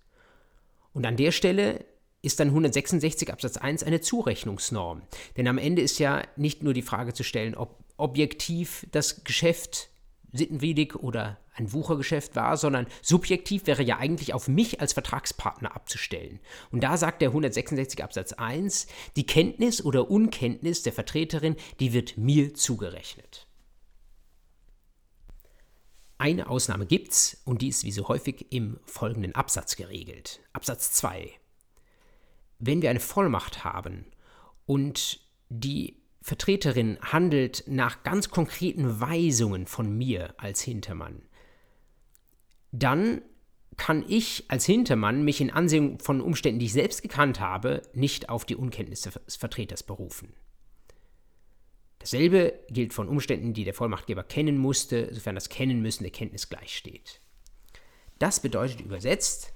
Und 0.94 1.06
an 1.06 1.18
der 1.18 1.32
Stelle 1.32 1.86
ist 2.22 2.40
dann 2.40 2.50
166 2.50 3.32
Absatz 3.32 3.58
1 3.58 3.84
eine 3.84 4.02
Zurechnungsnorm. 4.02 5.02
Denn 5.38 5.48
am 5.48 5.58
Ende 5.58 5.82
ist 5.82 6.00
ja 6.00 6.24
nicht 6.36 6.64
nur 6.64 6.74
die 6.74 6.82
Frage 6.82 7.14
zu 7.14 7.24
stellen, 7.24 7.56
ob 7.56 7.84
objektiv 7.98 8.88
das 8.92 9.24
Geschäft 9.24 9.90
sittenwidrig 10.32 10.96
oder 10.96 11.38
ein 11.56 11.74
Wuchergeschäft 11.74 12.36
war, 12.36 12.56
sondern 12.56 12.88
subjektiv 13.02 13.68
wäre 13.68 13.84
ja 13.84 13.98
eigentlich 13.98 14.34
auf 14.34 14.48
mich 14.48 14.80
als 14.80 14.94
Vertragspartner 14.94 15.76
abzustellen. 15.76 16.40
Und 16.72 16.84
da 16.84 16.98
sagt 16.98 17.22
der 17.22 17.30
166 17.30 18.04
Absatz 18.04 18.34
1, 18.34 18.88
die 19.16 19.26
Kenntnis 19.26 19.84
oder 19.84 20.10
Unkenntnis 20.10 20.84
der 20.84 20.94
Vertreterin, 20.94 21.56
die 21.80 21.94
wird 21.94 22.18
mir 22.18 22.54
zugerechnet. 22.54 23.49
Eine 26.20 26.50
Ausnahme 26.50 26.86
gibt's 26.86 27.42
und 27.46 27.62
die 27.62 27.70
ist 27.70 27.86
wie 27.86 27.94
so 27.94 28.10
häufig 28.10 28.48
im 28.50 28.78
folgenden 28.84 29.36
Absatz 29.36 29.78
geregelt. 29.78 30.42
Absatz 30.52 30.92
2. 30.92 31.32
Wenn 32.60 32.82
wir 32.82 32.90
eine 32.90 33.00
Vollmacht 33.00 33.64
haben 33.64 34.06
und 34.66 35.22
die 35.48 35.96
Vertreterin 36.22 37.00
handelt 37.02 37.64
nach 37.68 38.04
ganz 38.04 38.30
konkreten 38.30 39.00
Weisungen 39.00 39.66
von 39.66 39.98
mir 39.98 40.34
als 40.36 40.62
Hintermann, 40.62 41.22
dann 42.74 43.22
kann 43.78 44.04
ich 44.06 44.44
als 44.50 44.66
Hintermann 44.66 45.24
mich 45.24 45.40
in 45.40 45.52
Ansehung 45.52 46.00
von 46.00 46.20
Umständen, 46.20 46.60
die 46.60 46.66
ich 46.66 46.74
selbst 46.74 47.02
gekannt 47.02 47.40
habe, 47.40 47.82
nicht 47.94 48.28
auf 48.28 48.44
die 48.44 48.58
Unkenntnis 48.58 49.04
des 49.04 49.38
Vertreters 49.38 49.84
berufen. 49.84 50.34
Dasselbe 52.00 52.54
gilt 52.70 52.94
von 52.94 53.10
Umständen, 53.10 53.54
die 53.54 53.66
der 53.66 53.74
Vollmachtgeber 53.74 54.24
kennen 54.24 54.58
musste, 54.58 55.14
sofern 55.14 55.36
das 55.36 55.50
Kennen 55.50 55.82
müssen 55.82 56.04
der 56.04 56.12
Kenntnis 56.12 56.50
gleichsteht. 56.50 57.20
Das 58.20 58.40
bedeutet 58.40 58.82
übersetzt, 58.82 59.54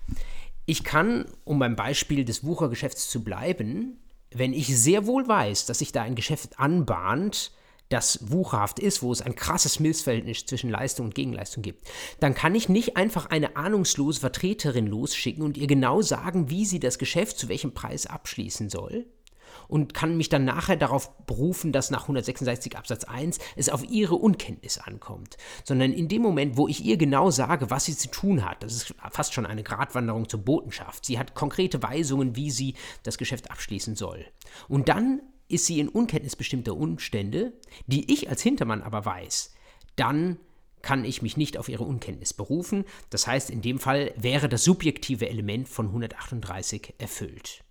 ich 0.66 0.84
kann, 0.84 1.26
um 1.44 1.60
beim 1.60 1.76
Beispiel 1.76 2.24
des 2.24 2.44
Wuchergeschäfts 2.46 3.10
zu 3.10 3.24
bleiben, 3.24 3.98
wenn 4.32 4.54
ich 4.54 4.68
sehr 4.68 5.06
wohl 5.06 5.28
weiß, 5.28 5.66
dass 5.66 5.80
sich 5.80 5.92
da 5.92 6.02
ein 6.02 6.16
Geschäft 6.16 6.60
anbahnt, 6.60 7.52
das 7.90 8.32
wucherhaft 8.32 8.80
ist, 8.80 9.04
wo 9.04 9.12
es 9.12 9.22
ein 9.22 9.36
krasses 9.36 9.80
Missverhältnis 9.80 10.46
zwischen 10.46 10.70
Leistung 10.70 11.08
und 11.08 11.16
Gegenleistung 11.16 11.62
gibt, 11.62 11.88
dann 12.20 12.34
kann 12.34 12.56
ich 12.56 12.70
nicht 12.70 12.98
einfach 12.98 13.28
eine 13.28 13.56
ahnungslose 13.56 14.20
Vertreterin 14.20 14.88
losschicken 14.88 15.44
und 15.44 15.58
ihr 15.58 15.68
genau 15.68 16.02
sagen, 16.02 16.50
wie 16.50 16.66
sie 16.66 16.80
das 16.80 16.98
Geschäft 16.98 17.38
zu 17.38 17.50
welchem 17.50 17.74
Preis 17.74 18.08
abschließen 18.08 18.70
soll, 18.70 19.06
und 19.68 19.94
kann 19.94 20.18
mich 20.18 20.30
dann 20.30 20.46
nachher 20.46 20.76
darauf 20.76 21.16
berufen, 21.26 21.72
dass 21.72 21.92
nach 21.92 22.04
166 22.04 22.78
Absatz 22.78 23.04
1 23.04 23.40
es 23.56 23.70
auf 23.70 23.84
ihre 23.90 24.16
Unkenntnis 24.16 24.78
ankommt, 24.78 25.38
sondern 25.64 25.92
in 25.94 26.08
dem 26.08 26.22
Moment, 26.22 26.58
wo 26.58 26.68
ich 26.68 26.84
ihr 26.84 26.98
genau 26.98 27.32
sage, 27.32 27.70
was 27.70 27.86
sie 27.86 27.96
zu 27.96 28.10
tun 28.10 28.46
hat, 28.46 28.64
das 28.64 28.74
ist 28.74 28.96
fast 29.12 29.34
schon 29.34 29.46
eine 29.46 29.64
Gratwanderung 29.64 30.30
zur 30.30 30.42
Botenschaft. 30.42 31.06
Sie 31.06 31.20
hat 31.20 31.36
konkrete 31.36 31.82
Weisungen, 31.84 32.36
wie 32.36 32.52
sie 32.52 32.76
das 33.04 33.18
Geschäft 33.18 33.52
abschließen 33.52 33.96
soll. 33.96 34.26
Und 34.68 34.90
dann 34.90 35.22
ist 35.48 35.66
sie 35.66 35.80
in 35.80 35.90
Unkenntnis 35.90 36.36
bestimmter 36.36 36.76
Umstände, 36.76 37.54
die 37.88 38.12
ich 38.12 38.30
als 38.30 38.42
Hintermann 38.42 38.82
aber 38.82 39.06
weiß. 39.06 39.54
Dann 39.96 40.40
kann 40.82 41.06
ich 41.06 41.22
mich 41.22 41.38
nicht 41.38 41.58
auf 41.58 41.70
ihre 41.70 41.86
Unkenntnis 41.86 42.34
berufen. 42.34 42.86
Das 43.10 43.26
heißt, 43.26 43.50
in 43.50 43.62
dem 43.62 43.80
Fall 43.80 44.14
wäre 44.18 44.50
das 44.50 44.64
subjektive 44.64 45.30
Element 45.30 45.70
von 45.70 45.88
138 45.88 46.96
erfüllt. 47.00 47.64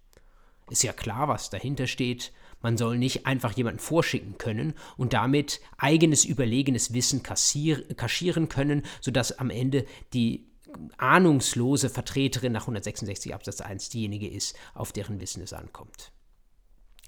Ist 0.70 0.82
ja 0.82 0.92
klar, 0.92 1.28
was 1.28 1.50
dahinter 1.50 1.86
steht. 1.86 2.32
Man 2.60 2.76
soll 2.76 2.96
nicht 2.96 3.26
einfach 3.26 3.52
jemanden 3.56 3.80
vorschicken 3.80 4.38
können 4.38 4.74
und 4.96 5.12
damit 5.12 5.60
eigenes 5.78 6.24
überlegenes 6.24 6.94
Wissen 6.94 7.22
kaschieren 7.22 8.48
können, 8.48 8.82
sodass 9.00 9.38
am 9.38 9.50
Ende 9.50 9.84
die 10.12 10.46
ahnungslose 10.96 11.90
Vertreterin 11.90 12.52
nach 12.52 12.62
166 12.62 13.34
Absatz 13.34 13.60
1 13.60 13.90
diejenige 13.90 14.28
ist, 14.28 14.56
auf 14.74 14.92
deren 14.92 15.20
Wissen 15.20 15.42
es 15.42 15.52
ankommt. 15.52 16.12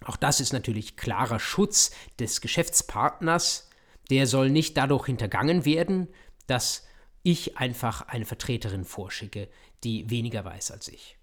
Auch 0.05 0.17
das 0.17 0.41
ist 0.41 0.53
natürlich 0.53 0.97
klarer 0.97 1.39
Schutz 1.39 1.93
des 2.19 2.41
Geschäftspartners. 2.41 3.71
Der 4.11 4.27
soll 4.27 4.51
nicht 4.51 4.77
dadurch 4.77 5.07
hintergangen 5.07 5.65
werden, 5.65 6.09
dass 6.47 6.85
ich 7.23 7.57
einfach 7.57 8.03
eine 8.03 8.27
Vertreterin 8.27 8.85
vorschicke, 8.85 9.49
die 9.83 10.11
weniger 10.11 10.45
weiß 10.45 10.73
als 10.73 10.89
ich. 10.89 11.17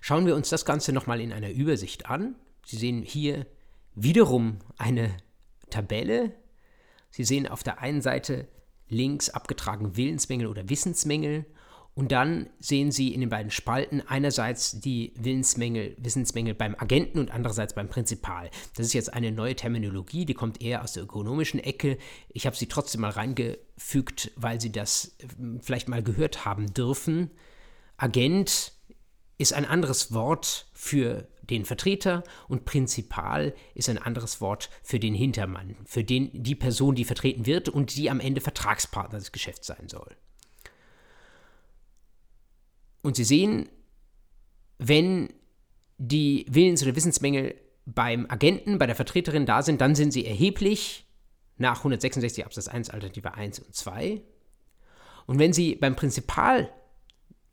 Schauen 0.00 0.26
wir 0.26 0.36
uns 0.36 0.48
das 0.48 0.64
Ganze 0.64 0.92
nochmal 0.92 1.20
in 1.20 1.32
einer 1.32 1.50
Übersicht 1.50 2.06
an. 2.06 2.36
Sie 2.64 2.76
sehen 2.76 3.02
hier 3.02 3.46
wiederum 3.94 4.58
eine 4.76 5.16
Tabelle. 5.70 6.34
Sie 7.10 7.24
sehen 7.24 7.46
auf 7.46 7.62
der 7.62 7.80
einen 7.80 8.02
Seite 8.02 8.48
links 8.88 9.30
abgetragen 9.30 9.96
Willensmängel 9.96 10.46
oder 10.46 10.68
Wissensmängel 10.68 11.46
und 11.98 12.12
dann 12.12 12.48
sehen 12.60 12.92
Sie 12.92 13.12
in 13.12 13.18
den 13.18 13.28
beiden 13.28 13.50
Spalten 13.50 14.00
einerseits 14.06 14.78
die 14.78 15.12
Willensmängel, 15.18 15.96
Wissensmängel 15.98 16.54
beim 16.54 16.76
Agenten 16.78 17.18
und 17.18 17.32
andererseits 17.32 17.74
beim 17.74 17.88
Prinzipal. 17.88 18.50
Das 18.76 18.86
ist 18.86 18.92
jetzt 18.92 19.12
eine 19.12 19.32
neue 19.32 19.56
Terminologie, 19.56 20.24
die 20.24 20.34
kommt 20.34 20.62
eher 20.62 20.84
aus 20.84 20.92
der 20.92 21.02
ökonomischen 21.02 21.58
Ecke. 21.58 21.98
Ich 22.28 22.46
habe 22.46 22.54
sie 22.54 22.66
trotzdem 22.66 23.00
mal 23.00 23.10
reingefügt, 23.10 24.30
weil 24.36 24.60
Sie 24.60 24.70
das 24.70 25.16
äh, 25.18 25.58
vielleicht 25.60 25.88
mal 25.88 26.04
gehört 26.04 26.44
haben 26.44 26.72
dürfen. 26.72 27.32
Agent 27.96 28.74
ist 29.38 29.52
ein 29.52 29.64
anderes 29.64 30.12
Wort 30.12 30.66
für 30.74 31.28
den 31.42 31.64
Vertreter 31.64 32.24
und 32.48 32.64
Prinzipal 32.64 33.54
ist 33.74 33.88
ein 33.88 33.98
anderes 33.98 34.40
Wort 34.40 34.68
für 34.82 35.00
den 35.00 35.14
Hintermann, 35.14 35.76
für 35.86 36.04
den, 36.04 36.30
die 36.32 36.54
Person, 36.54 36.94
die 36.94 37.04
vertreten 37.04 37.46
wird 37.46 37.68
und 37.68 37.96
die 37.96 38.10
am 38.10 38.20
Ende 38.20 38.40
Vertragspartner 38.40 39.18
des 39.18 39.32
Geschäfts 39.32 39.66
sein 39.66 39.88
soll. 39.88 40.16
Und 43.00 43.16
Sie 43.16 43.24
sehen, 43.24 43.68
wenn 44.78 45.32
die 45.96 46.46
Willens- 46.48 46.82
oder 46.82 46.96
Wissensmängel 46.96 47.54
beim 47.86 48.26
Agenten, 48.28 48.78
bei 48.78 48.86
der 48.86 48.96
Vertreterin 48.96 49.46
da 49.46 49.62
sind, 49.62 49.80
dann 49.80 49.94
sind 49.94 50.12
sie 50.12 50.26
erheblich 50.26 51.06
nach 51.56 51.78
166 51.78 52.44
Absatz 52.44 52.68
1 52.68 52.90
Alternative 52.90 53.34
1 53.34 53.60
und 53.60 53.74
2. 53.74 54.20
Und 55.26 55.38
wenn 55.38 55.52
sie 55.52 55.74
beim 55.74 55.96
Prinzipal 55.96 56.70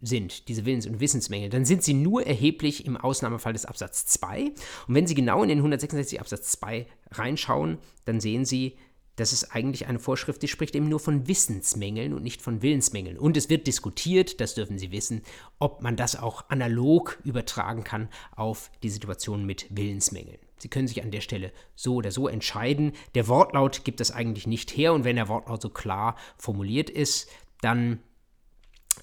sind, 0.06 0.48
diese 0.48 0.66
Willens- 0.66 0.88
und 0.88 1.00
Wissensmängel, 1.00 1.50
dann 1.50 1.66
sind 1.66 1.84
sie 1.84 1.94
nur 1.94 2.26
erheblich 2.26 2.86
im 2.86 2.98
Ausnahmefall 2.98 3.54
des 3.54 3.66
Absatz 3.66 4.06
2. 4.06 4.52
Und 4.88 4.96
wenn 4.96 5.08
Sie 5.08 5.16
genau 5.16 5.44
in 5.44 5.50
den 5.50 5.60
166 5.60 6.20
Absatz 6.20 6.52
2 6.52 6.88
reinschauen, 7.12 7.78
dann 8.06 8.20
sehen 8.20 8.46
Sie, 8.46 8.78
das 9.16 9.32
ist 9.32 9.56
eigentlich 9.56 9.88
eine 9.88 10.00
Vorschrift, 10.00 10.42
die 10.42 10.48
spricht 10.48 10.76
eben 10.76 10.90
nur 10.90 11.00
von 11.00 11.28
Wissensmängeln 11.28 12.14
und 12.14 12.24
nicht 12.24 12.42
von 12.42 12.62
Willensmängeln. 12.62 13.18
Und 13.18 13.38
es 13.38 13.50
wird 13.50 13.66
diskutiert, 13.66 14.42
das 14.42 14.56
dürfen 14.56 14.78
Sie 14.78 14.92
wissen, 14.92 15.22
ob 15.58 15.82
man 15.82 15.96
das 15.96 16.18
auch 16.18 16.50
analog 16.50 17.20
übertragen 17.24 17.84
kann 17.84 18.10
auf 18.36 18.72
die 18.84 18.90
Situation 18.90 19.46
mit 19.46 19.68
Willensmängeln. 19.70 20.40
Sie 20.58 20.68
können 20.68 20.88
sich 20.88 21.02
an 21.02 21.12
der 21.12 21.22
Stelle 21.22 21.52
so 21.76 21.96
oder 21.96 22.12
so 22.12 22.28
entscheiden. 22.28 22.94
Der 23.14 23.28
Wortlaut 23.28 23.84
gibt 23.86 24.00
das 24.00 24.12
eigentlich 24.12 24.48
nicht 24.48 24.76
her 24.76 24.94
und 24.94 25.04
wenn 25.06 25.16
der 25.16 25.30
Wortlaut 25.30 25.62
so 25.62 25.70
klar 25.70 26.16
formuliert 26.38 26.90
ist, 26.90 27.30
dann 27.62 28.00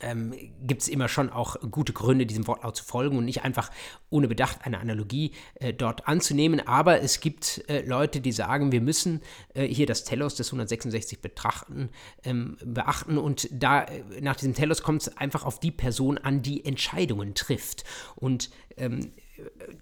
ähm, 0.03 0.34
gibt 0.61 0.82
es 0.82 0.88
immer 0.88 1.09
schon 1.09 1.30
auch 1.30 1.57
gute 1.70 1.92
Gründe, 1.92 2.26
diesem 2.26 2.46
Wortlaut 2.46 2.76
zu 2.76 2.84
folgen 2.84 3.16
und 3.16 3.24
nicht 3.24 3.44
einfach 3.44 3.70
ohne 4.11 4.28
Bedacht 4.28 4.59
eine 4.64 4.78
Analogie 4.78 5.32
äh, 5.55 5.72
dort 5.72 6.07
anzunehmen. 6.07 6.66
Aber 6.66 7.00
es 7.00 7.20
gibt 7.20 7.64
äh, 7.68 7.84
Leute, 7.86 8.20
die 8.20 8.32
sagen, 8.32 8.72
wir 8.72 8.80
müssen 8.80 9.22
äh, 9.55 9.66
hier 9.66 9.86
das 9.86 10.05
Telos 10.05 10.34
des 10.34 10.48
166 10.48 11.20
betrachten, 11.20 11.90
ähm, 12.24 12.57
beachten 12.64 13.18
und 13.18 13.48
da 13.53 13.84
äh, 13.84 14.03
nach 14.20 14.36
diesem 14.36 14.55
Telos 14.55 14.82
kommt 14.82 15.03
es 15.03 15.16
einfach 15.16 15.44
auf 15.44 15.61
die 15.61 15.70
Person 15.70 16.18
an, 16.18 16.42
die 16.42 16.64
Entscheidungen 16.64 17.34
trifft. 17.34 17.84
Und 18.16 18.50
ähm, 18.76 19.12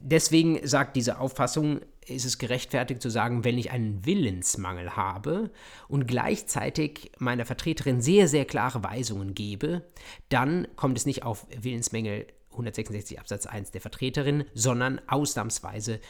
deswegen 0.01 0.67
sagt 0.67 0.97
diese 0.97 1.19
Auffassung, 1.19 1.81
ist 2.07 2.25
es 2.25 2.39
gerechtfertigt 2.39 3.03
zu 3.03 3.11
sagen, 3.11 3.45
wenn 3.45 3.59
ich 3.59 3.71
einen 3.71 4.05
Willensmangel 4.05 4.97
habe 4.97 5.51
und 5.89 6.07
gleichzeitig 6.07 7.13
meiner 7.19 7.45
Vertreterin 7.45 8.01
sehr, 8.01 8.29
sehr 8.29 8.45
klare 8.45 8.83
Weisungen 8.83 9.35
gebe, 9.35 9.83
dann 10.29 10.67
kommt 10.77 10.99
es 10.99 11.07
nicht 11.07 11.23
auf 11.23 11.47
Willensmängel 11.61 12.27
166 12.53 13.19
Absatz 13.21 13.47
1 13.47 13.71
der 13.71 13.81
Vertreterin, 13.81 14.45
sondern 14.55 15.01
ausnahmsweise 15.07 16.01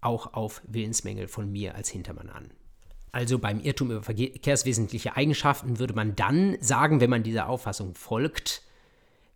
auch 0.00 0.34
auf 0.34 0.62
Willensmängel 0.66 1.26
von 1.28 1.50
mir 1.50 1.74
als 1.74 1.88
Hintermann 1.88 2.28
an. 2.28 2.50
Also 3.12 3.38
beim 3.38 3.60
Irrtum 3.60 3.90
über 3.90 4.02
verkehrswesentliche 4.02 5.16
Eigenschaften 5.16 5.78
würde 5.78 5.94
man 5.94 6.16
dann 6.16 6.58
sagen, 6.60 7.00
wenn 7.00 7.08
man 7.08 7.22
dieser 7.22 7.48
Auffassung 7.48 7.94
folgt, 7.94 8.62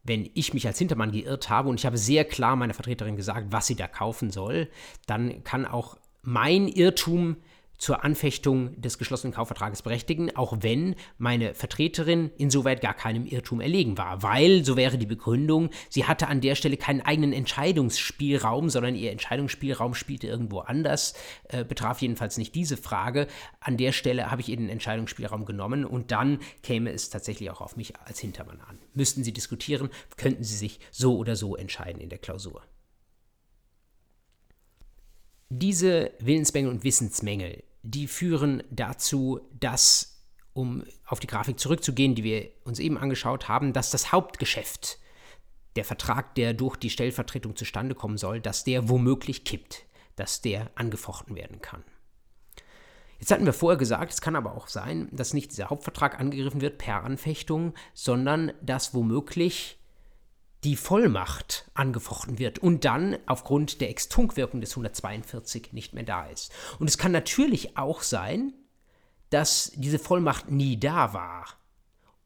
wenn 0.02 0.28
ich 0.34 0.54
mich 0.54 0.66
als 0.66 0.78
Hintermann 0.78 1.12
geirrt 1.12 1.50
habe 1.50 1.68
und 1.68 1.78
ich 1.78 1.86
habe 1.86 1.98
sehr 1.98 2.24
klar 2.24 2.56
meiner 2.56 2.74
Vertreterin 2.74 3.16
gesagt, 3.16 3.48
was 3.50 3.66
sie 3.66 3.76
da 3.76 3.86
kaufen 3.86 4.30
soll, 4.30 4.68
dann 5.06 5.44
kann 5.44 5.66
auch 5.66 5.98
mein 6.22 6.68
Irrtum 6.68 7.36
zur 7.80 8.04
Anfechtung 8.04 8.78
des 8.80 8.98
geschlossenen 8.98 9.32
Kaufvertrages 9.32 9.80
berechtigen, 9.80 10.36
auch 10.36 10.58
wenn 10.60 10.94
meine 11.16 11.54
Vertreterin 11.54 12.30
insoweit 12.36 12.82
gar 12.82 12.92
keinem 12.92 13.24
Irrtum 13.24 13.60
erlegen 13.60 13.96
war. 13.96 14.22
Weil, 14.22 14.64
so 14.66 14.76
wäre 14.76 14.98
die 14.98 15.06
Begründung, 15.06 15.70
sie 15.88 16.04
hatte 16.04 16.28
an 16.28 16.42
der 16.42 16.54
Stelle 16.54 16.76
keinen 16.76 17.00
eigenen 17.00 17.32
Entscheidungsspielraum, 17.32 18.68
sondern 18.68 18.94
ihr 18.94 19.10
Entscheidungsspielraum 19.10 19.94
spielte 19.94 20.26
irgendwo 20.26 20.60
anders, 20.60 21.14
äh, 21.48 21.64
betraf 21.64 22.02
jedenfalls 22.02 22.36
nicht 22.36 22.54
diese 22.54 22.76
Frage. 22.76 23.26
An 23.60 23.78
der 23.78 23.92
Stelle 23.92 24.30
habe 24.30 24.42
ich 24.42 24.50
ihr 24.50 24.58
den 24.58 24.68
Entscheidungsspielraum 24.68 25.46
genommen 25.46 25.86
und 25.86 26.10
dann 26.10 26.40
käme 26.62 26.92
es 26.92 27.08
tatsächlich 27.08 27.50
auch 27.50 27.62
auf 27.62 27.78
mich 27.78 27.96
als 27.96 28.20
Hintermann 28.20 28.60
an. 28.60 28.78
Müssten 28.92 29.24
Sie 29.24 29.32
diskutieren, 29.32 29.88
könnten 30.18 30.44
Sie 30.44 30.56
sich 30.56 30.80
so 30.90 31.16
oder 31.16 31.34
so 31.34 31.56
entscheiden 31.56 32.02
in 32.02 32.10
der 32.10 32.18
Klausur. 32.18 32.62
Diese 35.48 36.12
Willensmängel 36.20 36.70
und 36.70 36.84
Wissensmängel, 36.84 37.64
die 37.82 38.06
führen 38.06 38.62
dazu, 38.70 39.40
dass, 39.58 40.22
um 40.52 40.84
auf 41.06 41.20
die 41.20 41.26
Grafik 41.26 41.58
zurückzugehen, 41.58 42.14
die 42.14 42.24
wir 42.24 42.50
uns 42.64 42.78
eben 42.78 42.98
angeschaut 42.98 43.48
haben, 43.48 43.72
dass 43.72 43.90
das 43.90 44.12
Hauptgeschäft, 44.12 44.98
der 45.76 45.84
Vertrag, 45.84 46.34
der 46.34 46.52
durch 46.52 46.76
die 46.76 46.90
Stellvertretung 46.90 47.54
zustande 47.54 47.94
kommen 47.94 48.18
soll, 48.18 48.40
dass 48.40 48.64
der 48.64 48.88
womöglich 48.88 49.44
kippt, 49.44 49.84
dass 50.16 50.40
der 50.40 50.70
angefochten 50.74 51.36
werden 51.36 51.60
kann. 51.60 51.84
Jetzt 53.20 53.30
hatten 53.30 53.44
wir 53.44 53.52
vorher 53.52 53.78
gesagt, 53.78 54.12
es 54.12 54.20
kann 54.20 54.34
aber 54.34 54.54
auch 54.54 54.66
sein, 54.66 55.08
dass 55.12 55.34
nicht 55.34 55.52
dieser 55.52 55.70
Hauptvertrag 55.70 56.18
angegriffen 56.18 56.62
wird 56.62 56.78
per 56.78 57.04
Anfechtung, 57.04 57.74
sondern 57.92 58.52
dass 58.62 58.94
womöglich 58.94 59.78
die 60.64 60.76
Vollmacht 60.76 61.70
angefochten 61.74 62.38
wird 62.38 62.58
und 62.58 62.84
dann 62.84 63.16
aufgrund 63.26 63.80
der 63.80 63.90
Extunkwirkung 63.90 64.60
des 64.60 64.72
142 64.72 65.72
nicht 65.72 65.94
mehr 65.94 66.04
da 66.04 66.26
ist. 66.26 66.52
Und 66.78 66.88
es 66.88 66.98
kann 66.98 67.12
natürlich 67.12 67.76
auch 67.78 68.02
sein, 68.02 68.52
dass 69.30 69.72
diese 69.74 69.98
Vollmacht 69.98 70.50
nie 70.50 70.78
da 70.78 71.14
war 71.14 71.46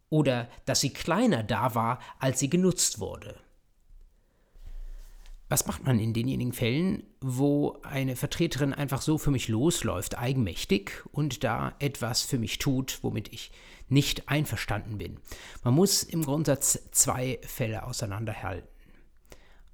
oder 0.09 0.49
dass 0.65 0.81
sie 0.81 0.93
kleiner 0.93 1.43
da 1.43 1.75
war, 1.75 2.01
als 2.19 2.41
sie 2.41 2.51
genutzt 2.51 2.99
wurde. 2.99 3.44
Was 5.49 5.67
macht 5.67 5.85
man 5.85 5.99
in 5.99 6.15
denjenigen 6.15 6.53
Fällen, 6.53 7.05
wo 7.21 7.79
eine 7.83 8.17
Vertreterin 8.17 8.73
einfach 8.73 9.03
so 9.03 9.19
für 9.19 9.31
mich 9.31 9.49
losläuft, 9.49 10.19
eigenmächtig 10.19 11.03
und 11.13 11.45
da 11.45 11.75
etwas 11.79 12.23
für 12.23 12.39
mich 12.39 12.59
tut, 12.59 12.99
womit 13.03 13.33
ich 13.33 13.51
nicht 13.89 14.29
einverstanden 14.29 14.99
bin. 14.99 15.19
Man 15.63 15.75
muss 15.75 16.03
im 16.03 16.23
Grundsatz 16.23 16.79
zwei 16.93 17.39
Fälle 17.43 17.87
auseinanderhalten. 17.87 18.69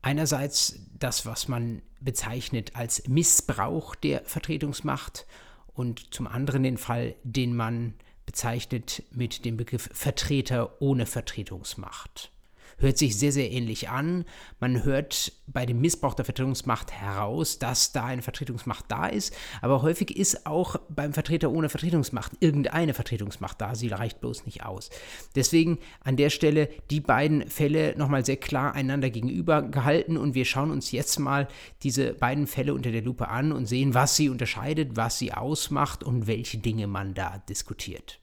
Einerseits 0.02 0.80
das, 0.98 1.26
was 1.26 1.46
man 1.46 1.82
bezeichnet 2.00 2.74
als 2.74 3.06
Missbrauch 3.06 3.94
der 3.94 4.24
Vertretungsmacht 4.24 5.26
und 5.74 6.12
zum 6.12 6.26
anderen 6.26 6.62
den 6.62 6.78
Fall, 6.78 7.14
den 7.22 7.54
man 7.54 7.94
bezeichnet 8.26 9.02
mit 9.12 9.44
dem 9.44 9.56
Begriff 9.56 9.88
Vertreter 9.92 10.80
ohne 10.80 11.06
Vertretungsmacht 11.06 12.32
hört 12.80 12.98
sich 12.98 13.16
sehr, 13.16 13.32
sehr 13.32 13.50
ähnlich 13.50 13.88
an. 13.88 14.24
Man 14.58 14.84
hört 14.84 15.32
bei 15.46 15.66
dem 15.66 15.80
Missbrauch 15.80 16.14
der 16.14 16.24
Vertretungsmacht 16.24 16.92
heraus, 16.92 17.58
dass 17.58 17.92
da 17.92 18.06
eine 18.06 18.22
Vertretungsmacht 18.22 18.86
da 18.88 19.06
ist, 19.06 19.34
aber 19.62 19.82
häufig 19.82 20.16
ist 20.16 20.46
auch 20.46 20.76
beim 20.88 21.12
Vertreter 21.12 21.50
ohne 21.50 21.68
Vertretungsmacht 21.68 22.32
irgendeine 22.40 22.94
Vertretungsmacht 22.94 23.60
da, 23.60 23.74
sie 23.74 23.88
reicht 23.88 24.20
bloß 24.20 24.46
nicht 24.46 24.64
aus. 24.64 24.90
Deswegen 25.34 25.78
an 26.02 26.16
der 26.16 26.30
Stelle 26.30 26.68
die 26.90 27.00
beiden 27.00 27.48
Fälle 27.48 27.94
nochmal 27.96 28.24
sehr 28.24 28.36
klar 28.36 28.74
einander 28.74 29.10
gegenüber 29.10 29.62
gehalten 29.62 30.16
und 30.16 30.34
wir 30.34 30.44
schauen 30.44 30.70
uns 30.70 30.92
jetzt 30.92 31.18
mal 31.18 31.48
diese 31.82 32.14
beiden 32.14 32.46
Fälle 32.46 32.74
unter 32.74 32.90
der 32.90 33.02
Lupe 33.02 33.28
an 33.28 33.52
und 33.52 33.66
sehen, 33.66 33.94
was 33.94 34.16
sie 34.16 34.28
unterscheidet, 34.28 34.96
was 34.96 35.18
sie 35.18 35.32
ausmacht 35.32 36.02
und 36.04 36.26
welche 36.26 36.58
Dinge 36.58 36.86
man 36.86 37.14
da 37.14 37.38
diskutiert. 37.48 38.19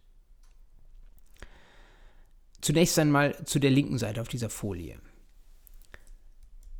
Zunächst 2.62 2.98
einmal 3.00 3.46
zu 3.46 3.60
der 3.60 3.72
linken 3.72 3.98
Seite 3.98 4.22
auf 4.22 4.28
dieser 4.28 4.50
Folie. 4.50 5.00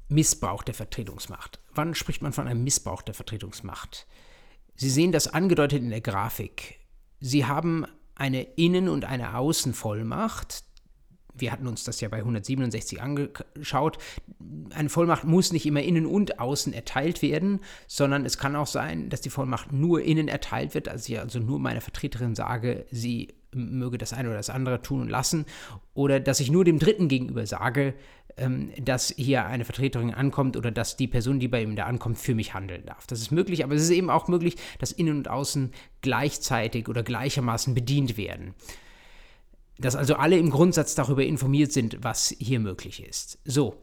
Missbrauch 0.10 0.64
der 0.64 0.74
Vertretungsmacht. 0.74 1.60
Wann 1.74 1.94
spricht 1.94 2.22
man 2.22 2.34
von 2.34 2.48
einem 2.48 2.64
Missbrauch 2.64 3.02
der 3.02 3.14
Vertretungsmacht? 3.14 4.08
Sie 4.76 4.90
sehen 4.90 5.12
das 5.12 5.28
angedeutet 5.28 5.82
in 5.82 5.90
der 5.90 6.02
Grafik. 6.02 6.80
Sie 7.20 7.46
haben 7.46 7.86
eine 8.16 8.44
Innen- 8.44 8.90
und 8.90 9.06
eine 9.06 9.36
Außenvollmacht. 9.36 10.64
Wir 11.34 11.52
hatten 11.52 11.68
uns 11.68 11.84
das 11.84 12.02
ja 12.02 12.10
bei 12.10 12.18
167 12.18 13.02
angeschaut. 13.02 13.98
Eine 14.72 14.90
Vollmacht 14.90 15.24
muss 15.24 15.52
nicht 15.52 15.66
immer 15.66 15.84
innen 15.84 16.06
und 16.06 16.40
außen 16.40 16.74
erteilt 16.74 17.22
werden, 17.22 17.60
sondern 17.86 18.26
es 18.26 18.38
kann 18.38 18.56
auch 18.56 18.66
sein, 18.66 19.10
dass 19.10 19.22
die 19.22 19.30
Vollmacht 19.30 19.72
nur 19.72 20.02
innen 20.02 20.28
erteilt 20.28 20.74
wird, 20.74 20.88
also 20.88 21.12
ich 21.12 21.20
also 21.20 21.40
nur 21.40 21.60
meiner 21.60 21.82
Vertreterin 21.82 22.34
sage, 22.34 22.86
sie 22.90 23.36
möge 23.58 23.98
das 23.98 24.14
eine 24.14 24.30
oder 24.30 24.38
das 24.38 24.50
andere 24.50 24.82
tun 24.82 25.02
und 25.02 25.10
lassen, 25.10 25.46
oder 25.94 26.20
dass 26.20 26.40
ich 26.40 26.52
nur 26.52 26.64
dem 26.64 26.80
Dritten 26.80 27.08
gegenüber 27.08 27.46
sage, 27.46 27.94
ähm, 28.38 28.72
dass 28.80 29.14
hier 29.18 29.46
eine 29.46 29.66
Vertreterin 29.66 30.14
ankommt 30.14 30.58
oder 30.58 30.72
dass 30.72 30.96
die 30.96 31.08
Person, 31.08 31.40
die 31.40 31.48
bei 31.48 31.64
ihm 31.64 31.76
da 31.76 31.86
ankommt, 31.86 32.20
für 32.20 32.36
mich 32.36 32.54
handeln 32.54 32.86
darf. 32.86 33.08
Das 33.08 33.20
ist 33.20 33.32
möglich, 33.32 33.64
aber 33.64 33.74
es 33.74 33.82
ist 33.82 33.90
eben 33.90 34.10
auch 34.10 34.28
möglich, 34.28 34.56
dass 34.80 34.92
Innen 34.92 35.18
und 35.18 35.28
Außen 35.28 35.72
gleichzeitig 36.02 36.88
oder 36.88 37.04
gleichermaßen 37.04 37.74
bedient 37.74 38.18
werden. 38.18 38.54
Dass 39.80 39.96
also 39.96 40.16
alle 40.16 40.38
im 40.38 40.50
Grundsatz 40.50 40.96
darüber 40.96 41.24
informiert 41.24 41.72
sind, 41.72 41.98
was 42.02 42.36
hier 42.40 42.60
möglich 42.60 43.04
ist. 43.04 43.40
So, 43.44 43.76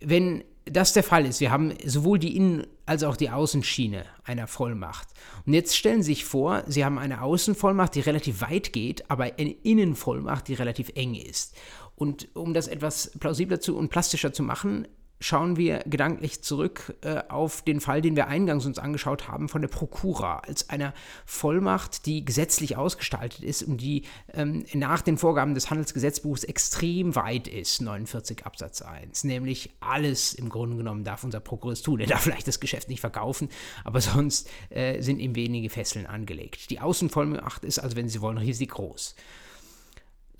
wenn 0.00 0.44
das 0.64 0.92
der 0.92 1.02
Fall 1.02 1.26
ist, 1.26 1.40
wir 1.40 1.50
haben 1.50 1.74
sowohl 1.84 2.18
die 2.18 2.36
Innen- 2.36 2.66
als 2.86 3.04
auch 3.04 3.16
die 3.16 3.30
Außenschiene 3.30 4.04
einer 4.24 4.46
Vollmacht. 4.48 5.08
Und 5.46 5.54
jetzt 5.54 5.76
stellen 5.76 6.02
Sie 6.02 6.12
sich 6.12 6.24
vor, 6.24 6.64
Sie 6.66 6.84
haben 6.84 6.98
eine 6.98 7.22
Außenvollmacht, 7.22 7.94
die 7.94 8.00
relativ 8.00 8.40
weit 8.40 8.72
geht, 8.72 9.08
aber 9.10 9.30
eine 9.38 9.52
Innenvollmacht, 9.52 10.48
die 10.48 10.54
relativ 10.54 10.90
eng 10.96 11.14
ist. 11.14 11.54
Und 11.94 12.34
um 12.34 12.52
das 12.52 12.66
etwas 12.66 13.12
plausibler 13.20 13.60
zu 13.60 13.76
und 13.76 13.90
plastischer 13.90 14.32
zu 14.32 14.42
machen, 14.42 14.88
schauen 15.20 15.56
wir 15.56 15.80
gedanklich 15.86 16.42
zurück 16.42 16.96
äh, 17.02 17.22
auf 17.28 17.62
den 17.62 17.80
Fall, 17.80 18.00
den 18.00 18.16
wir 18.16 18.28
eingangs 18.28 18.64
uns 18.64 18.78
angeschaut 18.78 19.28
haben 19.28 19.48
von 19.48 19.60
der 19.60 19.68
Prokura 19.68 20.38
als 20.38 20.70
einer 20.70 20.94
Vollmacht, 21.26 22.06
die 22.06 22.24
gesetzlich 22.24 22.76
ausgestaltet 22.76 23.42
ist 23.42 23.62
und 23.62 23.82
die 23.82 24.02
ähm, 24.32 24.64
nach 24.72 25.02
den 25.02 25.18
Vorgaben 25.18 25.54
des 25.54 25.70
Handelsgesetzbuchs 25.70 26.44
extrem 26.44 27.14
weit 27.14 27.48
ist, 27.48 27.82
49 27.82 28.46
Absatz 28.46 28.80
1. 28.80 29.24
Nämlich 29.24 29.70
alles 29.80 30.32
im 30.32 30.48
Grunde 30.48 30.78
genommen 30.78 31.04
darf 31.04 31.22
unser 31.22 31.40
Prokurist 31.40 31.84
tun. 31.84 32.00
Er 32.00 32.06
darf 32.06 32.22
vielleicht 32.22 32.48
das 32.48 32.58
Geschäft 32.58 32.88
nicht 32.88 33.00
verkaufen, 33.00 33.50
aber 33.84 34.00
sonst 34.00 34.48
äh, 34.70 35.02
sind 35.02 35.18
ihm 35.18 35.34
wenige 35.34 35.68
Fesseln 35.68 36.06
angelegt. 36.06 36.70
Die 36.70 36.80
Außenvollmacht 36.80 37.64
ist 37.64 37.78
also, 37.78 37.96
wenn 37.96 38.08
Sie 38.08 38.22
wollen, 38.22 38.38
riesig 38.38 38.70
groß. 38.70 39.14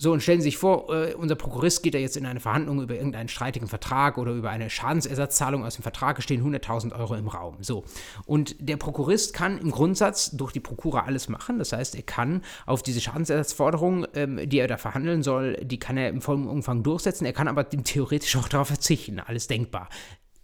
So, 0.03 0.13
und 0.13 0.23
stellen 0.23 0.41
Sie 0.41 0.45
sich 0.45 0.57
vor, 0.57 0.89
äh, 0.95 1.13
unser 1.13 1.35
Prokurist 1.35 1.83
geht 1.83 1.93
da 1.93 1.99
jetzt 1.99 2.17
in 2.17 2.25
eine 2.25 2.41
Verhandlung 2.41 2.81
über 2.81 2.95
irgendeinen 2.95 3.29
streitigen 3.29 3.69
Vertrag 3.69 4.17
oder 4.17 4.33
über 4.33 4.49
eine 4.49 4.71
Schadensersatzzahlung 4.71 5.63
aus 5.63 5.75
dem 5.75 5.83
Vertrag, 5.83 6.23
stehen 6.23 6.43
100.000 6.43 6.99
Euro 6.99 7.17
im 7.17 7.29
Raum. 7.29 7.59
So, 7.61 7.85
und 8.25 8.57
der 8.59 8.79
Prokurist 8.79 9.35
kann 9.35 9.59
im 9.59 9.71
Grundsatz 9.71 10.31
durch 10.31 10.53
die 10.53 10.61
Prokura 10.61 11.01
alles 11.01 11.29
machen. 11.29 11.59
Das 11.59 11.75
heißt, 11.75 11.97
er 11.97 12.03
kann 12.03 12.41
auf 12.65 12.83
diese 12.83 12.99
Schadensersatzforderung, 13.03 14.07
ähm, 14.15 14.41
die 14.49 14.59
er 14.59 14.69
da 14.69 14.79
verhandeln 14.79 15.23
soll, 15.23 15.59
die 15.63 15.79
kann 15.79 15.99
er 15.99 16.09
im 16.09 16.23
vollen 16.23 16.49
Umfang 16.49 16.83
durchsetzen. 16.83 17.27
Er 17.27 17.35
kann 17.35 17.47
aber 17.47 17.69
theoretisch 17.69 18.35
auch 18.37 18.49
darauf 18.49 18.69
verzichten. 18.69 19.21
Alles 19.21 19.49
denkbar. 19.49 19.91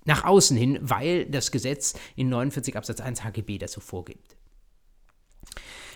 Nach 0.04 0.24
außen 0.24 0.54
hin, 0.54 0.78
weil 0.82 1.24
das 1.24 1.50
Gesetz 1.50 1.94
in 2.14 2.28
49 2.28 2.76
Absatz 2.76 3.00
1 3.00 3.24
HGB 3.24 3.59
so 3.68 3.80
vorgibt. 3.80 4.36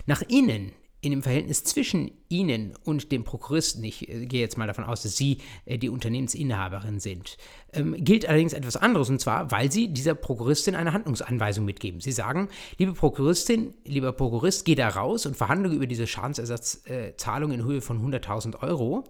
Nach 0.07 0.23
innen 0.23 0.71
in 1.01 1.11
dem 1.11 1.23
Verhältnis 1.23 1.63
zwischen 1.63 2.11
Ihnen 2.29 2.73
und 2.83 3.11
dem 3.11 3.23
Prokuristen, 3.23 3.83
ich 3.83 4.07
äh, 4.07 4.27
gehe 4.27 4.39
jetzt 4.39 4.57
mal 4.57 4.67
davon 4.67 4.83
aus, 4.83 5.01
dass 5.01 5.17
Sie 5.17 5.39
äh, 5.65 5.79
die 5.79 5.89
Unternehmensinhaberin 5.89 6.99
sind, 6.99 7.37
ähm, 7.73 7.95
gilt 7.97 8.27
allerdings 8.27 8.53
etwas 8.53 8.77
anderes, 8.77 9.09
und 9.09 9.19
zwar, 9.19 9.49
weil 9.49 9.71
Sie 9.71 9.87
dieser 9.87 10.13
Prokuristin 10.13 10.75
eine 10.75 10.93
Handlungsanweisung 10.93 11.65
mitgeben. 11.65 12.01
Sie 12.01 12.11
sagen, 12.11 12.49
liebe 12.77 12.93
Prokuristin, 12.93 13.73
lieber 13.83 14.13
Prokurist, 14.13 14.63
geh 14.63 14.75
da 14.75 14.89
raus 14.89 15.25
und 15.25 15.35
verhandle 15.35 15.73
über 15.73 15.87
diese 15.87 16.05
Schadensersatzzahlung 16.05 17.51
äh, 17.51 17.55
in 17.55 17.63
Höhe 17.63 17.81
von 17.81 17.99
100.000 17.99 18.61
Euro, 18.61 19.03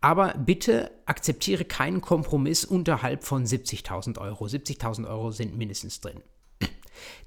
aber 0.00 0.34
bitte 0.34 0.92
akzeptiere 1.06 1.64
keinen 1.64 2.00
Kompromiss 2.00 2.64
unterhalb 2.64 3.24
von 3.24 3.44
70.000 3.44 4.18
Euro. 4.18 4.46
70.000 4.46 5.08
Euro 5.08 5.32
sind 5.32 5.56
mindestens 5.56 6.00
drin. 6.00 6.22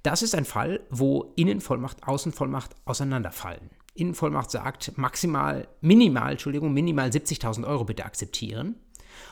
Das 0.03 0.21
ist 0.21 0.35
ein 0.35 0.45
Fall, 0.45 0.81
wo 0.89 1.33
Innenvollmacht, 1.35 2.07
Außenvollmacht 2.07 2.75
auseinanderfallen. 2.85 3.71
Innenvollmacht 3.95 4.51
sagt, 4.51 4.97
maximal, 4.97 5.67
minimal, 5.81 6.33
Entschuldigung, 6.33 6.73
minimal 6.73 7.09
70.000 7.09 7.65
Euro 7.65 7.85
bitte 7.85 8.05
akzeptieren. 8.05 8.75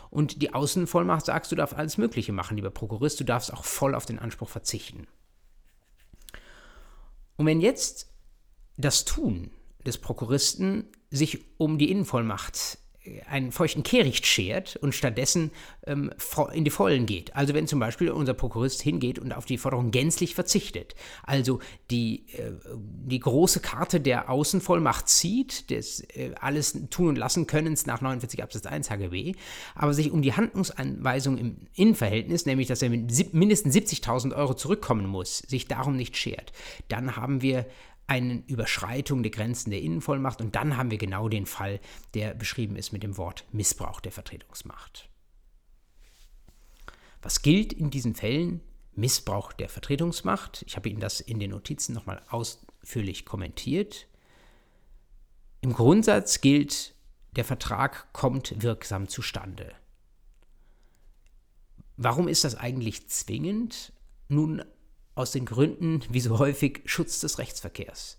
Und 0.09 0.41
die 0.41 0.53
Außenvollmacht 0.53 1.26
sagt, 1.26 1.51
du 1.51 1.55
darfst 1.55 1.76
alles 1.76 1.97
Mögliche 1.97 2.32
machen, 2.32 2.55
lieber 2.55 2.72
Prokurist, 2.72 3.20
du 3.20 3.26
darfst 3.26 3.53
auch 3.53 3.66
voll 3.66 3.93
auf 3.93 4.05
den 4.05 4.20
Anspruch 4.20 4.49
verzichten. 4.49 5.07
Und 7.36 7.45
wenn 7.45 7.61
jetzt 7.61 8.09
das 8.78 9.05
Tun 9.05 9.51
des 9.86 9.97
Prokuristen 9.97 10.88
sich 11.11 11.45
um 11.57 11.78
die 11.78 11.91
Innenvollmacht 11.91 12.80
einen 13.30 13.51
feuchten 13.51 13.84
Kehricht 13.84 14.26
schert 14.26 14.78
und 14.78 14.95
stattdessen 14.95 15.51
ähm, 15.86 16.12
in 16.54 16.64
die 16.64 16.70
Vollen 16.70 17.06
geht. 17.06 17.36
Also 17.36 17.54
wenn 17.54 17.68
zum 17.68 17.80
Beispiel 17.80 18.10
unser 18.12 18.34
Prokurist 18.34 18.82
hingeht 18.82 19.20
und 19.20 19.34
auf 19.34 19.45
die 19.45 19.58
Forderung 19.58 19.91
gänzlich 19.91 20.36
verzichtet, 20.36 20.95
also 21.24 21.60
die, 21.91 22.26
äh, 22.34 22.51
die 22.76 23.20
große 23.20 23.60
Karte 23.60 23.99
der 23.99 24.30
Außenvollmacht 24.30 25.10
zieht, 25.10 25.70
des 25.70 26.01
äh, 26.16 26.32
alles 26.39 26.78
tun 26.89 27.10
und 27.10 27.18
lassen 27.18 27.45
Könnens 27.45 27.86
nach 27.86 28.01
49 28.01 28.41
Absatz 28.41 28.66
1 28.66 28.89
HGB, 28.89 29.34
aber 29.76 29.93
sich 29.93 30.12
um 30.12 30.22
die 30.22 30.34
Handlungsanweisung 30.34 31.38
im 31.38 31.58
Innenverhältnis, 31.76 32.45
nämlich 32.45 32.68
dass 32.68 32.82
er 32.82 32.89
mit 32.89 33.34
mindestens 33.34 33.76
70.000 33.76 34.34
Euro 34.36 34.54
zurückkommen 34.54 35.08
muss, 35.08 35.39
sich 35.39 35.68
darum 35.68 35.97
nicht 35.97 36.16
schert, 36.16 36.54
dann 36.88 37.18
haben 37.18 37.41
wir 37.41 37.66
eine 38.08 38.43
Überschreitung 38.47 39.24
der 39.24 39.32
Grenzen 39.32 39.72
der 39.72 39.82
Innenvollmacht 39.82 40.41
und 40.41 40.56
dann 40.56 40.78
haben 40.78 40.91
wir 40.91 40.97
genau 40.97 41.30
den 41.30 41.45
Fall, 41.45 41.80
der 42.14 42.34
beschrieben 42.34 42.76
ist 42.76 42.91
mit 42.91 43.04
dem 43.04 43.18
Wort 43.18 43.45
Missbrauch 43.51 44.01
der 44.01 44.12
Vertretungsmacht. 44.12 45.10
Was 47.22 47.41
gilt 47.41 47.72
in 47.72 47.89
diesen 47.89 48.16
Fällen? 48.16 48.62
Missbrauch 48.95 49.54
der 49.54 49.70
Vertretungsmacht. 49.70 50.64
Ich 50.68 50.76
habe 50.76 50.89
Ihnen 50.89 50.99
das 50.99 51.20
in 51.20 51.39
den 51.39 51.51
Notizen 51.51 51.93
nochmal 51.93 52.22
ausführlich 52.30 53.26
kommentiert. 53.26 54.08
Im 55.62 55.74
Grundsatz 55.74 56.41
gilt, 56.41 56.93
der 57.36 57.45
Vertrag 57.45 58.12
kommt 58.14 58.62
wirksam 58.62 59.08
zustande. 59.08 59.74
Warum 61.97 62.28
ist 62.28 62.43
das 62.43 62.56
eigentlich 62.56 63.08
zwingend? 63.08 63.93
Nun, 64.28 64.64
aus 65.16 65.32
den 65.32 65.45
Gründen, 65.45 66.01
wie 66.09 66.20
so 66.20 66.39
häufig, 66.39 66.82
Schutz 66.86 67.20
des 67.20 67.38
Rechtsverkehrs. 67.38 68.18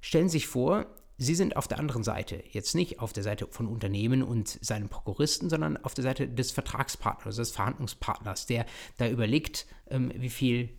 Stellen 0.00 0.28
Sie 0.28 0.38
sich 0.38 0.46
vor, 0.46 0.86
Sie 1.18 1.34
sind 1.36 1.56
auf 1.56 1.68
der 1.68 1.78
anderen 1.78 2.02
Seite, 2.02 2.42
jetzt 2.50 2.74
nicht 2.74 2.98
auf 2.98 3.12
der 3.12 3.22
Seite 3.22 3.46
von 3.48 3.68
Unternehmen 3.68 4.22
und 4.24 4.58
seinem 4.60 4.88
Prokuristen, 4.88 5.50
sondern 5.50 5.76
auf 5.76 5.94
der 5.94 6.02
Seite 6.02 6.26
des 6.26 6.50
Vertragspartners, 6.50 7.36
des 7.36 7.52
Verhandlungspartners, 7.52 8.46
der 8.46 8.66
da 8.96 9.08
überlegt, 9.08 9.66
ähm, 9.88 10.12
wie 10.16 10.30
viel 10.30 10.70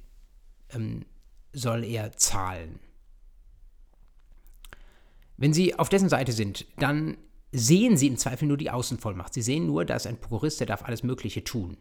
ähm, 0.71 1.05
soll 1.53 1.86
er 1.86 2.11
zahlen. 2.13 2.80
Wenn 5.38 5.53
Sie 5.53 5.78
auf 5.80 5.89
dessen 5.89 6.09
Seite 6.09 6.32
sind, 6.32 6.65
dann 6.78 7.17
sehen 7.51 7.95
Sie 7.95 8.07
im 8.07 8.17
Zweifel 8.17 8.47
nur 8.47 8.57
die 8.57 8.71
Außenvollmacht. 8.71 9.34
Sie 9.34 9.41
sehen 9.41 9.67
nur, 9.67 9.86
da 9.86 9.95
ist 9.95 10.07
ein 10.07 10.19
Prokurist, 10.19 10.59
der 10.59 10.67
darf 10.67 10.84
alles 10.84 11.03
Mögliche 11.03 11.43
tun. 11.43 11.78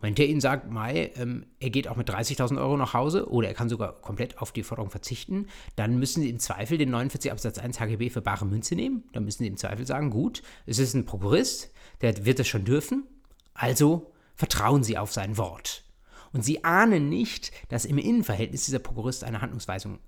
Wenn 0.00 0.14
der 0.14 0.28
Ihnen 0.28 0.40
sagt, 0.40 0.70
Mai, 0.70 1.12
ähm, 1.16 1.46
er 1.58 1.70
geht 1.70 1.86
auch 1.88 1.96
mit 1.96 2.08
30.000 2.08 2.58
Euro 2.58 2.76
nach 2.76 2.94
Hause 2.94 3.28
oder 3.28 3.48
er 3.48 3.54
kann 3.54 3.68
sogar 3.68 4.00
komplett 4.00 4.38
auf 4.38 4.52
die 4.52 4.62
Forderung 4.62 4.90
verzichten, 4.90 5.46
dann 5.76 5.98
müssen 5.98 6.22
Sie 6.22 6.30
im 6.30 6.38
Zweifel 6.38 6.78
den 6.78 6.90
49 6.90 7.30
Absatz 7.30 7.58
1 7.58 7.80
HGB 7.80 8.10
für 8.10 8.22
bare 8.22 8.46
Münze 8.46 8.74
nehmen. 8.74 9.04
Dann 9.12 9.24
müssen 9.24 9.42
Sie 9.42 9.48
im 9.48 9.56
Zweifel 9.56 9.86
sagen, 9.86 10.10
gut, 10.10 10.42
es 10.66 10.78
ist 10.78 10.94
ein 10.94 11.04
Prokurist, 11.04 11.72
der 12.00 12.24
wird 12.24 12.40
es 12.40 12.48
schon 12.48 12.64
dürfen, 12.64 13.06
also 13.52 14.12
vertrauen 14.34 14.82
Sie 14.82 14.96
auf 14.96 15.12
sein 15.12 15.36
Wort. 15.36 15.84
Und 16.32 16.44
Sie 16.44 16.64
ahnen 16.64 17.08
nicht, 17.08 17.52
dass 17.68 17.84
im 17.84 17.98
Innenverhältnis 17.98 18.64
dieser 18.64 18.78
Prokurist 18.78 19.24
eine 19.24 19.42
Handlungsweisung 19.42 19.98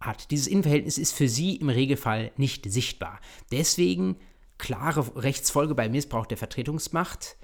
hat. 0.00 0.30
Dieses 0.30 0.46
Innenverhältnis 0.46 0.96
ist 0.96 1.12
für 1.12 1.28
Sie 1.28 1.56
im 1.56 1.68
Regelfall 1.68 2.32
nicht 2.36 2.70
sichtbar. 2.70 3.20
Deswegen 3.50 4.16
klare 4.58 5.04
Rechtsfolge 5.16 5.74
bei 5.74 5.88
Missbrauch 5.88 6.26
der 6.26 6.38
Vertretungsmacht 6.38 7.36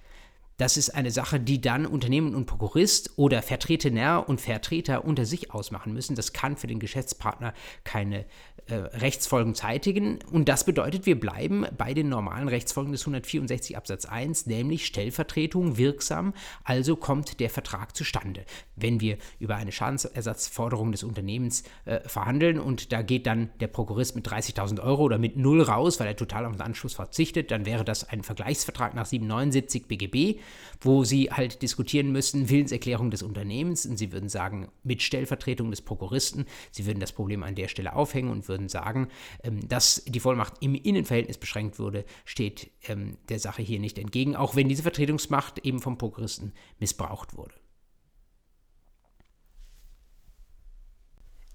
das 0.59 0.77
ist 0.77 0.91
eine 0.91 1.13
Sache, 1.13 1.39
die 1.39 1.61
dann 1.61 1.87
Unternehmen 1.87 2.35
und 2.35 2.47
Prokurist 2.47 3.13
oder 3.17 3.43
Vertretener 3.43 4.29
und 4.29 4.41
Vertreter 4.41 5.05
unter 5.05 5.25
sich 5.25 5.53
ausmachen 5.53 5.95
müssen. 5.95 6.17
Das 6.17 6.33
kann 6.33 6.57
für 6.57 6.67
den 6.67 6.81
Geschäftspartner 6.81 7.55
keine 7.85 8.27
äh, 8.67 8.75
Rechtsfolgen 8.75 9.55
zeitigen. 9.55 10.19
Und 10.33 10.49
das 10.49 10.65
bedeutet, 10.65 11.07
wir 11.07 11.19
bleiben 11.19 11.65
bei 11.79 11.95
den 11.95 12.09
normalen 12.09 12.49
Rechtsfolgen 12.49 12.91
des 12.91 13.03
164 13.03 13.77
Absatz 13.77 14.05
1, 14.05 14.47
nämlich 14.47 14.85
Stellvertretung 14.85 15.79
wirksam, 15.79 16.35
also 16.65 16.97
kommt 16.97 17.39
der 17.39 17.51
Vertrag 17.51 17.97
zustande. 17.97 18.45
Wenn 18.75 19.01
wir 19.01 19.17
über 19.39 19.57
eine 19.57 19.71
Schadensersatzforderung 19.71 20.91
des 20.91 21.05
Unternehmens 21.05 21.63
äh, 21.85 22.01
verhandeln 22.01 22.59
und 22.59 22.93
da 22.93 23.03
geht 23.03 23.27
dann 23.27 23.51
der 23.61 23.69
Prokurist 23.69 24.17
mit 24.17 24.29
30.000 24.29 24.83
Euro 24.83 25.05
oder 25.05 25.19
mit 25.19 25.37
null 25.37 25.63
raus, 25.63 26.01
weil 26.01 26.09
er 26.09 26.17
total 26.17 26.45
auf 26.47 26.53
den 26.53 26.63
Anschluss 26.63 26.95
verzichtet, 26.95 27.53
dann 27.53 27.65
wäre 27.65 27.85
das 27.85 28.09
ein 28.09 28.25
Vergleichsvertrag 28.25 28.93
nach 28.95 29.07
779 29.07 29.87
BGB 29.87 30.41
wo 30.81 31.05
sie 31.05 31.31
halt 31.31 31.63
diskutieren 31.63 32.13
müssen, 32.13 32.49
Willenserklärung 32.49 33.11
des 33.11 33.23
Unternehmens 33.23 33.87
und 33.87 33.97
sie 33.97 34.13
würden 34.13 34.29
sagen, 34.29 34.69
mit 34.83 35.03
Stellvertretung 35.03 35.71
des 35.71 35.83
Prokuristen, 35.83 36.47
sie 36.71 36.87
würden 36.87 37.01
das 37.01 37.13
Problem 37.13 37.43
an 37.43 37.55
der 37.55 37.69
Stelle 37.69 37.95
aufhängen 37.95 38.31
und 38.31 38.49
würden 38.49 38.69
sagen, 38.69 39.09
ähm, 39.43 39.69
dass 39.69 40.03
die 40.07 40.21
Vollmacht 40.21 40.55
im 40.61 40.75
Innenverhältnis 40.75 41.39
beschränkt 41.39 41.79
wurde, 41.79 42.05
steht 42.25 42.71
ähm, 42.89 43.17
der 43.29 43.39
Sache 43.39 43.63
hier 43.63 43.81
nicht 43.81 43.99
entgegen, 43.99 44.37
auch 44.37 44.57
wenn 44.57 44.69
diese 44.69 44.83
Vertretungsmacht 44.83 45.59
eben 45.65 45.81
vom 45.81 45.99
Prokuristen 45.99 46.53
missbraucht 46.79 47.37
wurde. 47.37 47.55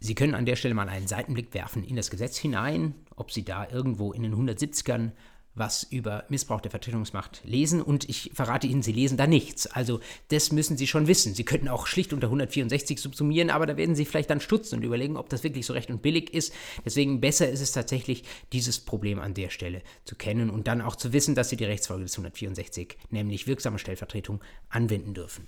Sie 0.03 0.15
können 0.15 0.35
an 0.35 0.45
der 0.45 0.57
Stelle 0.57 0.73
mal 0.73 0.89
einen 0.89 1.07
Seitenblick 1.07 1.53
werfen 1.53 1.81
in 1.81 1.95
das 1.95 2.09
Gesetz 2.09 2.37
hinein, 2.37 2.93
ob 3.15 3.31
Sie 3.31 3.45
da 3.45 3.69
irgendwo 3.69 4.11
in 4.11 4.21
den 4.21 4.35
170ern 4.35 5.11
was 5.55 5.83
über 5.83 6.25
Missbrauch 6.29 6.61
der 6.61 6.71
Vertretungsmacht 6.71 7.41
lesen 7.43 7.81
und 7.81 8.09
ich 8.09 8.31
verrate 8.33 8.65
Ihnen, 8.67 8.81
Sie 8.81 8.91
lesen 8.91 9.17
da 9.17 9.27
nichts. 9.27 9.67
Also 9.67 9.99
das 10.29 10.51
müssen 10.51 10.77
Sie 10.77 10.87
schon 10.87 11.07
wissen. 11.07 11.35
Sie 11.35 11.45
könnten 11.45 11.67
auch 11.67 11.85
schlicht 11.85 12.11
unter 12.13 12.27
164 12.27 12.99
subsumieren, 12.99 13.49
aber 13.49 13.65
da 13.65 13.77
werden 13.77 13.95
Sie 13.95 14.05
vielleicht 14.05 14.29
dann 14.29 14.39
stutzen 14.39 14.79
und 14.79 14.83
überlegen, 14.83 15.17
ob 15.17 15.29
das 15.29 15.43
wirklich 15.43 15.65
so 15.65 15.73
recht 15.73 15.91
und 15.91 16.01
billig 16.01 16.33
ist. 16.33 16.53
Deswegen 16.83 17.21
besser 17.21 17.49
ist 17.49 17.61
es 17.61 17.71
tatsächlich, 17.71 18.23
dieses 18.51 18.79
Problem 18.79 19.19
an 19.19 19.33
der 19.33 19.49
Stelle 19.49 19.83
zu 20.05 20.15
kennen 20.15 20.49
und 20.49 20.67
dann 20.67 20.81
auch 20.81 20.95
zu 20.95 21.13
wissen, 21.13 21.35
dass 21.35 21.49
Sie 21.49 21.57
die 21.57 21.65
Rechtsfolge 21.65 22.03
des 22.03 22.13
164, 22.13 22.97
nämlich 23.11 23.45
wirksame 23.45 23.77
Stellvertretung, 23.77 24.41
anwenden 24.69 25.13
dürfen. 25.13 25.47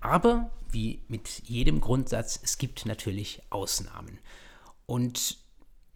Aber 0.00 0.50
wie 0.70 1.02
mit 1.08 1.42
jedem 1.44 1.80
Grundsatz, 1.80 2.38
es 2.42 2.58
gibt 2.58 2.86
natürlich 2.86 3.42
Ausnahmen. 3.50 4.18
Und 4.86 5.38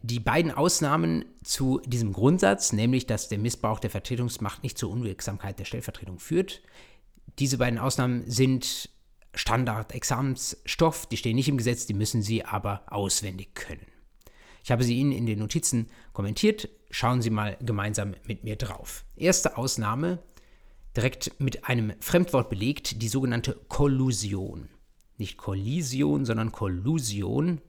die 0.03 0.19
beiden 0.19 0.51
Ausnahmen 0.51 1.23
zu 1.43 1.79
diesem 1.85 2.11
Grundsatz, 2.11 2.73
nämlich 2.73 3.07
dass 3.07 3.29
der 3.29 3.39
Missbrauch 3.39 3.79
der 3.79 3.89
Vertretungsmacht 3.89 4.61
nicht 4.61 4.77
zur 4.77 4.91
Unwirksamkeit 4.91 5.57
der 5.57 5.65
Stellvertretung 5.65 6.19
führt, 6.19 6.61
diese 7.39 7.57
beiden 7.57 7.79
Ausnahmen 7.79 8.29
sind 8.29 8.89
Standard-Examensstoff, 9.33 11.07
die 11.07 11.17
stehen 11.17 11.35
nicht 11.35 11.47
im 11.47 11.57
Gesetz, 11.57 11.87
die 11.87 11.93
müssen 11.93 12.21
Sie 12.21 12.43
aber 12.43 12.83
auswendig 12.87 13.55
können. 13.55 13.87
Ich 14.63 14.71
habe 14.71 14.83
sie 14.83 14.97
Ihnen 14.97 15.13
in 15.13 15.25
den 15.25 15.39
Notizen 15.39 15.87
kommentiert, 16.11 16.69
schauen 16.91 17.21
Sie 17.21 17.29
mal 17.29 17.57
gemeinsam 17.61 18.13
mit 18.27 18.43
mir 18.43 18.57
drauf. 18.57 19.05
Erste 19.15 19.57
Ausnahme, 19.57 20.19
direkt 20.95 21.39
mit 21.39 21.65
einem 21.65 21.93
Fremdwort 22.01 22.49
belegt, 22.49 23.01
die 23.01 23.07
sogenannte 23.07 23.57
Kollusion. 23.69 24.69
Nicht 25.17 25.37
Kollision, 25.37 26.25
sondern 26.25 26.51
Kollusion 26.51 27.61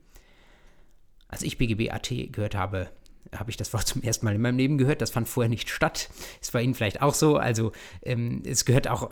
als 1.35 1.43
ich 1.43 1.57
BGB.at 1.57 2.13
gehört 2.31 2.55
habe, 2.55 2.89
habe 3.35 3.51
ich 3.51 3.57
das 3.57 3.73
Wort 3.73 3.85
zum 3.87 4.01
ersten 4.01 4.25
Mal 4.25 4.35
in 4.35 4.41
meinem 4.41 4.57
Leben 4.57 4.77
gehört. 4.77 5.01
Das 5.01 5.11
fand 5.11 5.27
vorher 5.27 5.49
nicht 5.49 5.69
statt. 5.69 6.09
Ist 6.41 6.53
bei 6.53 6.61
Ihnen 6.61 6.73
vielleicht 6.73 7.01
auch 7.01 7.13
so. 7.13 7.35
Also 7.35 7.73
ähm, 8.03 8.41
es 8.45 8.63
gehört 8.63 8.87
auch 8.87 9.09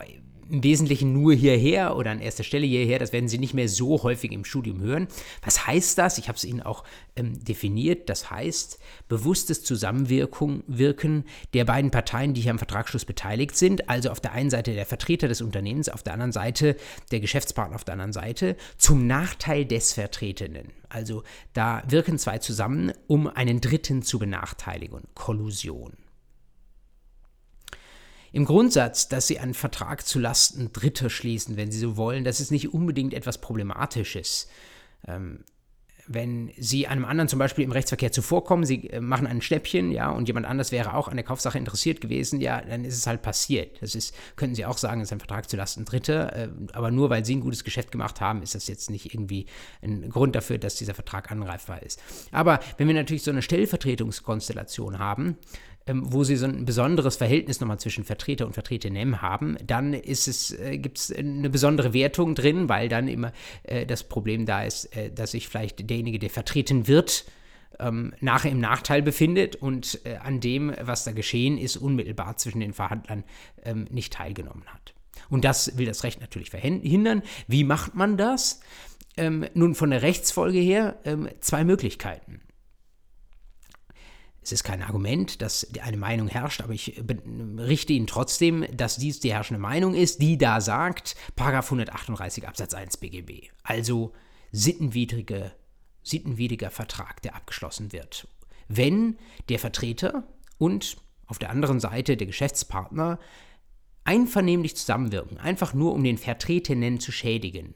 im 0.50 0.62
Wesentlichen 0.62 1.12
nur 1.12 1.34
hierher 1.34 1.96
oder 1.96 2.10
an 2.10 2.20
erster 2.20 2.44
Stelle 2.44 2.66
hierher. 2.66 2.98
Das 2.98 3.12
werden 3.12 3.28
Sie 3.28 3.38
nicht 3.38 3.54
mehr 3.54 3.68
so 3.68 4.02
häufig 4.02 4.32
im 4.32 4.44
Studium 4.44 4.80
hören. 4.80 5.08
Was 5.42 5.66
heißt 5.66 5.98
das? 5.98 6.18
Ich 6.18 6.28
habe 6.28 6.36
es 6.36 6.44
Ihnen 6.44 6.62
auch 6.62 6.84
ähm, 7.16 7.42
definiert. 7.44 8.08
Das 8.08 8.30
heißt 8.30 8.78
bewusstes 9.08 9.64
Zusammenwirken 9.64 11.24
der 11.54 11.64
beiden 11.64 11.90
Parteien, 11.90 12.34
die 12.34 12.40
hier 12.40 12.50
am 12.50 12.58
Vertragsschluss 12.58 13.04
beteiligt 13.04 13.56
sind. 13.56 13.88
Also 13.88 14.10
auf 14.10 14.20
der 14.20 14.32
einen 14.32 14.50
Seite 14.50 14.74
der 14.74 14.86
Vertreter 14.86 15.28
des 15.28 15.40
Unternehmens, 15.40 15.88
auf 15.88 16.02
der 16.02 16.12
anderen 16.12 16.32
Seite 16.32 16.76
der 17.10 17.20
Geschäftspartner 17.20 17.76
auf 17.76 17.84
der 17.84 17.94
anderen 17.94 18.12
Seite 18.12 18.56
zum 18.76 19.06
Nachteil 19.06 19.64
des 19.64 19.92
Vertretenen. 19.92 20.68
Also 20.88 21.24
da 21.52 21.82
wirken 21.88 22.18
zwei 22.18 22.38
zusammen, 22.38 22.92
um 23.06 23.26
einen 23.26 23.60
Dritten 23.60 24.02
zu 24.02 24.18
benachteiligen. 24.18 25.02
Kollusion. 25.14 26.03
Im 28.34 28.46
Grundsatz, 28.46 29.06
dass 29.06 29.28
sie 29.28 29.38
einen 29.38 29.54
Vertrag 29.54 30.04
zu 30.04 30.18
Lasten 30.18 30.72
Dritter 30.72 31.08
schließen, 31.08 31.56
wenn 31.56 31.70
sie 31.70 31.78
so 31.78 31.96
wollen, 31.96 32.24
das 32.24 32.40
ist 32.40 32.50
nicht 32.50 32.74
unbedingt 32.74 33.14
etwas 33.14 33.38
Problematisches. 33.38 34.48
Ähm, 35.06 35.44
wenn 36.08 36.52
Sie 36.58 36.86
einem 36.88 37.04
anderen 37.04 37.28
zum 37.28 37.38
Beispiel 37.38 37.64
im 37.64 37.70
Rechtsverkehr 37.70 38.10
zuvorkommen, 38.10 38.66
Sie 38.66 38.90
äh, 38.90 39.00
machen 39.00 39.28
ein 39.28 39.40
Schnäppchen, 39.40 39.92
ja, 39.92 40.10
und 40.10 40.26
jemand 40.26 40.46
anders 40.46 40.72
wäre 40.72 40.94
auch 40.94 41.06
an 41.06 41.16
der 41.16 41.24
Kaufsache 41.24 41.56
interessiert 41.58 42.00
gewesen, 42.00 42.40
ja, 42.40 42.60
dann 42.60 42.84
ist 42.84 42.96
es 42.96 43.06
halt 43.06 43.22
passiert. 43.22 43.80
Das 43.80 43.94
ist, 43.94 44.14
könnten 44.34 44.56
Sie 44.56 44.66
auch 44.66 44.78
sagen, 44.78 45.00
ist 45.00 45.12
ein 45.12 45.20
Vertrag 45.20 45.48
zu 45.48 45.56
Lasten 45.56 45.84
Dritter, 45.84 46.34
äh, 46.34 46.48
aber 46.72 46.90
nur 46.90 47.10
weil 47.10 47.24
Sie 47.24 47.36
ein 47.36 47.40
gutes 47.40 47.62
Geschäft 47.62 47.92
gemacht 47.92 48.20
haben, 48.20 48.42
ist 48.42 48.56
das 48.56 48.66
jetzt 48.66 48.90
nicht 48.90 49.14
irgendwie 49.14 49.46
ein 49.80 50.10
Grund 50.10 50.34
dafür, 50.34 50.58
dass 50.58 50.74
dieser 50.74 50.94
Vertrag 50.94 51.30
angreifbar 51.30 51.84
ist. 51.84 52.02
Aber 52.32 52.58
wenn 52.78 52.88
wir 52.88 52.94
natürlich 52.94 53.22
so 53.22 53.30
eine 53.30 53.42
Stellvertretungskonstellation 53.42 54.98
haben, 54.98 55.38
wo 55.92 56.24
sie 56.24 56.36
so 56.36 56.46
ein 56.46 56.64
besonderes 56.64 57.16
Verhältnis 57.16 57.60
nochmal 57.60 57.78
zwischen 57.78 58.04
Vertreter 58.04 58.46
und 58.46 58.54
Vertreterinnen 58.54 59.20
haben, 59.20 59.56
dann 59.64 59.92
ist 59.92 60.28
es, 60.28 60.52
äh, 60.52 60.78
gibt 60.78 60.98
es 60.98 61.12
eine 61.12 61.50
besondere 61.50 61.92
Wertung 61.92 62.34
drin, 62.34 62.68
weil 62.68 62.88
dann 62.88 63.08
immer 63.08 63.32
äh, 63.64 63.84
das 63.84 64.04
Problem 64.04 64.46
da 64.46 64.64
ist, 64.64 64.96
äh, 64.96 65.10
dass 65.10 65.32
sich 65.32 65.48
vielleicht 65.48 65.88
derjenige, 65.88 66.18
der 66.18 66.30
vertreten 66.30 66.88
wird, 66.88 67.26
ähm, 67.78 68.14
nachher 68.20 68.50
im 68.50 68.60
Nachteil 68.60 69.02
befindet 69.02 69.56
und 69.56 70.00
äh, 70.04 70.16
an 70.16 70.40
dem, 70.40 70.72
was 70.80 71.04
da 71.04 71.12
geschehen 71.12 71.58
ist, 71.58 71.76
unmittelbar 71.76 72.36
zwischen 72.36 72.60
den 72.60 72.72
Verhandlern 72.72 73.24
ähm, 73.64 73.86
nicht 73.90 74.12
teilgenommen 74.12 74.64
hat. 74.66 74.94
Und 75.28 75.44
das 75.44 75.76
will 75.78 75.86
das 75.86 76.04
Recht 76.04 76.20
natürlich 76.20 76.50
verhindern. 76.50 77.22
Wie 77.46 77.64
macht 77.64 77.94
man 77.94 78.16
das? 78.16 78.60
Ähm, 79.16 79.46
nun, 79.54 79.74
von 79.74 79.90
der 79.90 80.02
Rechtsfolge 80.02 80.58
her 80.58 80.98
ähm, 81.04 81.28
zwei 81.40 81.64
Möglichkeiten. 81.64 82.40
Es 84.44 84.52
ist 84.52 84.62
kein 84.62 84.82
Argument, 84.82 85.40
dass 85.40 85.66
eine 85.80 85.96
Meinung 85.96 86.28
herrscht, 86.28 86.60
aber 86.60 86.74
ich 86.74 87.02
richte 87.56 87.94
Ihnen 87.94 88.06
trotzdem, 88.06 88.66
dass 88.76 88.98
dies 88.98 89.18
die 89.18 89.32
herrschende 89.32 89.60
Meinung 89.60 89.94
ist, 89.94 90.20
die 90.20 90.36
da 90.36 90.60
sagt, 90.60 91.16
138 91.36 92.46
Absatz 92.46 92.74
1 92.74 92.98
BGB. 92.98 93.48
Also 93.62 94.12
sittenwidrige, 94.52 95.52
sittenwidriger 96.02 96.70
Vertrag, 96.70 97.22
der 97.22 97.34
abgeschlossen 97.34 97.92
wird. 97.92 98.28
Wenn 98.68 99.16
der 99.48 99.58
Vertreter 99.58 100.24
und 100.58 100.98
auf 101.24 101.38
der 101.38 101.48
anderen 101.48 101.80
Seite 101.80 102.18
der 102.18 102.26
Geschäftspartner 102.26 103.18
einvernehmlich 104.04 104.76
zusammenwirken, 104.76 105.38
einfach 105.38 105.72
nur 105.72 105.94
um 105.94 106.04
den 106.04 106.18
Vertretenen 106.18 107.00
zu 107.00 107.12
schädigen. 107.12 107.72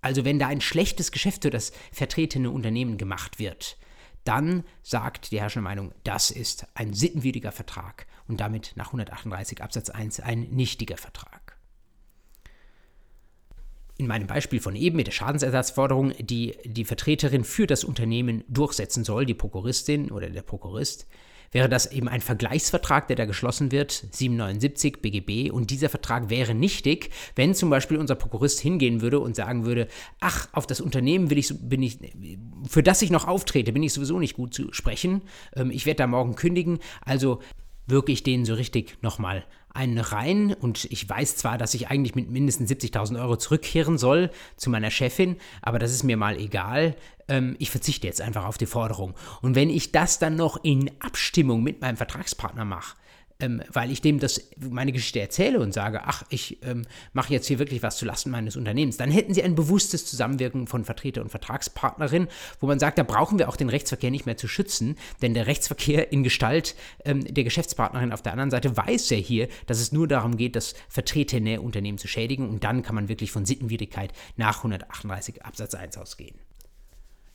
Also 0.00 0.24
wenn 0.24 0.38
da 0.38 0.46
ein 0.46 0.62
schlechtes 0.62 1.12
Geschäft 1.12 1.42
für 1.42 1.50
das 1.50 1.72
vertretene 1.92 2.50
Unternehmen 2.50 2.96
gemacht 2.96 3.38
wird, 3.38 3.76
dann 4.24 4.64
sagt 4.82 5.30
die 5.30 5.40
herrschende 5.40 5.64
Meinung, 5.64 5.92
das 6.04 6.30
ist 6.30 6.66
ein 6.74 6.92
sittenwidriger 6.92 7.52
Vertrag 7.52 8.06
und 8.28 8.40
damit 8.40 8.72
nach 8.76 8.88
138 8.88 9.62
Absatz 9.62 9.90
1 9.90 10.20
ein 10.20 10.42
nichtiger 10.50 10.96
Vertrag. 10.96 11.56
In 13.96 14.06
meinem 14.06 14.26
Beispiel 14.26 14.60
von 14.60 14.76
eben 14.76 14.96
mit 14.96 15.08
der 15.08 15.12
Schadensersatzforderung, 15.12 16.14
die 16.18 16.56
die 16.64 16.86
Vertreterin 16.86 17.44
für 17.44 17.66
das 17.66 17.84
Unternehmen 17.84 18.44
durchsetzen 18.48 19.04
soll, 19.04 19.26
die 19.26 19.34
Prokuristin 19.34 20.10
oder 20.10 20.30
der 20.30 20.42
Prokurist, 20.42 21.06
wäre 21.52 21.68
das 21.68 21.90
eben 21.90 22.08
ein 22.08 22.20
Vergleichsvertrag, 22.20 23.08
der 23.08 23.16
da 23.16 23.24
geschlossen 23.24 23.72
wird, 23.72 23.90
779 24.12 25.02
BGB. 25.02 25.50
Und 25.50 25.70
dieser 25.70 25.88
Vertrag 25.88 26.30
wäre 26.30 26.54
nichtig, 26.54 27.10
wenn 27.34 27.54
zum 27.54 27.70
Beispiel 27.70 27.98
unser 27.98 28.14
Prokurist 28.14 28.60
hingehen 28.60 29.00
würde 29.00 29.18
und 29.18 29.34
sagen 29.34 29.64
würde, 29.64 29.88
ach, 30.20 30.48
auf 30.52 30.66
das 30.66 30.80
Unternehmen 30.80 31.30
will 31.30 31.38
ich, 31.38 31.52
bin 31.60 31.82
ich, 31.82 31.98
für 32.68 32.82
das 32.82 33.02
ich 33.02 33.10
noch 33.10 33.26
auftrete, 33.26 33.72
bin 33.72 33.82
ich 33.82 33.92
sowieso 33.92 34.18
nicht 34.18 34.36
gut 34.36 34.54
zu 34.54 34.72
sprechen. 34.72 35.22
Ähm, 35.56 35.70
ich 35.70 35.86
werde 35.86 35.98
da 35.98 36.06
morgen 36.06 36.36
kündigen. 36.36 36.78
Also 37.00 37.40
wirke 37.86 38.12
ich 38.12 38.22
denen 38.22 38.44
so 38.44 38.54
richtig 38.54 38.98
nochmal 39.02 39.44
einen 39.72 39.98
rein 39.98 40.54
und 40.54 40.84
ich 40.86 41.08
weiß 41.08 41.36
zwar, 41.36 41.58
dass 41.58 41.74
ich 41.74 41.88
eigentlich 41.88 42.14
mit 42.14 42.30
mindestens 42.30 42.70
70.000 42.70 43.20
Euro 43.20 43.36
zurückkehren 43.36 43.98
soll 43.98 44.30
zu 44.56 44.70
meiner 44.70 44.90
Chefin, 44.90 45.36
aber 45.62 45.78
das 45.78 45.92
ist 45.92 46.02
mir 46.02 46.16
mal 46.16 46.38
egal. 46.38 46.96
Ähm, 47.28 47.56
ich 47.58 47.70
verzichte 47.70 48.06
jetzt 48.06 48.20
einfach 48.20 48.44
auf 48.44 48.58
die 48.58 48.66
Forderung. 48.66 49.14
Und 49.42 49.54
wenn 49.54 49.70
ich 49.70 49.92
das 49.92 50.18
dann 50.18 50.36
noch 50.36 50.62
in 50.62 50.90
Abstimmung 51.00 51.62
mit 51.62 51.80
meinem 51.80 51.96
Vertragspartner 51.96 52.64
mache, 52.64 52.96
ähm, 53.40 53.62
weil 53.72 53.90
ich 53.90 54.00
dem 54.00 54.18
das 54.18 54.50
meine 54.58 54.92
Geschichte 54.92 55.20
erzähle 55.20 55.60
und 55.60 55.72
sage, 55.72 56.02
ach, 56.04 56.24
ich 56.30 56.62
ähm, 56.64 56.82
mache 57.12 57.32
jetzt 57.32 57.46
hier 57.46 57.58
wirklich 57.58 57.82
was 57.82 57.96
zulasten 57.98 58.32
meines 58.32 58.56
Unternehmens, 58.56 58.96
dann 58.96 59.10
hätten 59.10 59.34
sie 59.34 59.42
ein 59.42 59.54
bewusstes 59.54 60.06
Zusammenwirken 60.06 60.66
von 60.66 60.84
Vertreter 60.84 61.22
und 61.22 61.30
Vertragspartnerin, 61.30 62.28
wo 62.60 62.66
man 62.66 62.78
sagt, 62.78 62.98
da 62.98 63.02
brauchen 63.02 63.38
wir 63.38 63.48
auch 63.48 63.56
den 63.56 63.68
Rechtsverkehr 63.68 64.10
nicht 64.10 64.26
mehr 64.26 64.36
zu 64.36 64.48
schützen, 64.48 64.96
denn 65.22 65.34
der 65.34 65.46
Rechtsverkehr 65.46 66.12
in 66.12 66.22
Gestalt 66.22 66.74
ähm, 67.04 67.22
der 67.24 67.44
Geschäftspartnerin 67.44 68.12
auf 68.12 68.22
der 68.22 68.32
anderen 68.32 68.50
Seite 68.50 68.76
weiß 68.76 69.10
ja 69.10 69.16
hier, 69.16 69.48
dass 69.66 69.80
es 69.80 69.92
nur 69.92 70.08
darum 70.08 70.36
geht, 70.36 70.56
das 70.56 70.74
vertretene 70.88 71.60
Unternehmen 71.60 71.98
zu 71.98 72.08
schädigen 72.08 72.48
und 72.48 72.64
dann 72.64 72.82
kann 72.82 72.94
man 72.94 73.08
wirklich 73.08 73.32
von 73.32 73.44
Sittenwidrigkeit 73.44 74.12
nach 74.36 74.58
138 74.58 75.44
Absatz 75.44 75.74
1 75.74 75.96
ausgehen. 75.98 76.36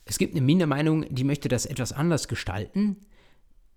Es 0.06 0.18
gibt 0.18 0.34
eine 0.34 0.40
Mindermeinung, 0.40 1.04
die 1.12 1.24
möchte 1.24 1.48
das 1.48 1.66
etwas 1.66 1.92
anders 1.92 2.28
gestalten. 2.28 2.96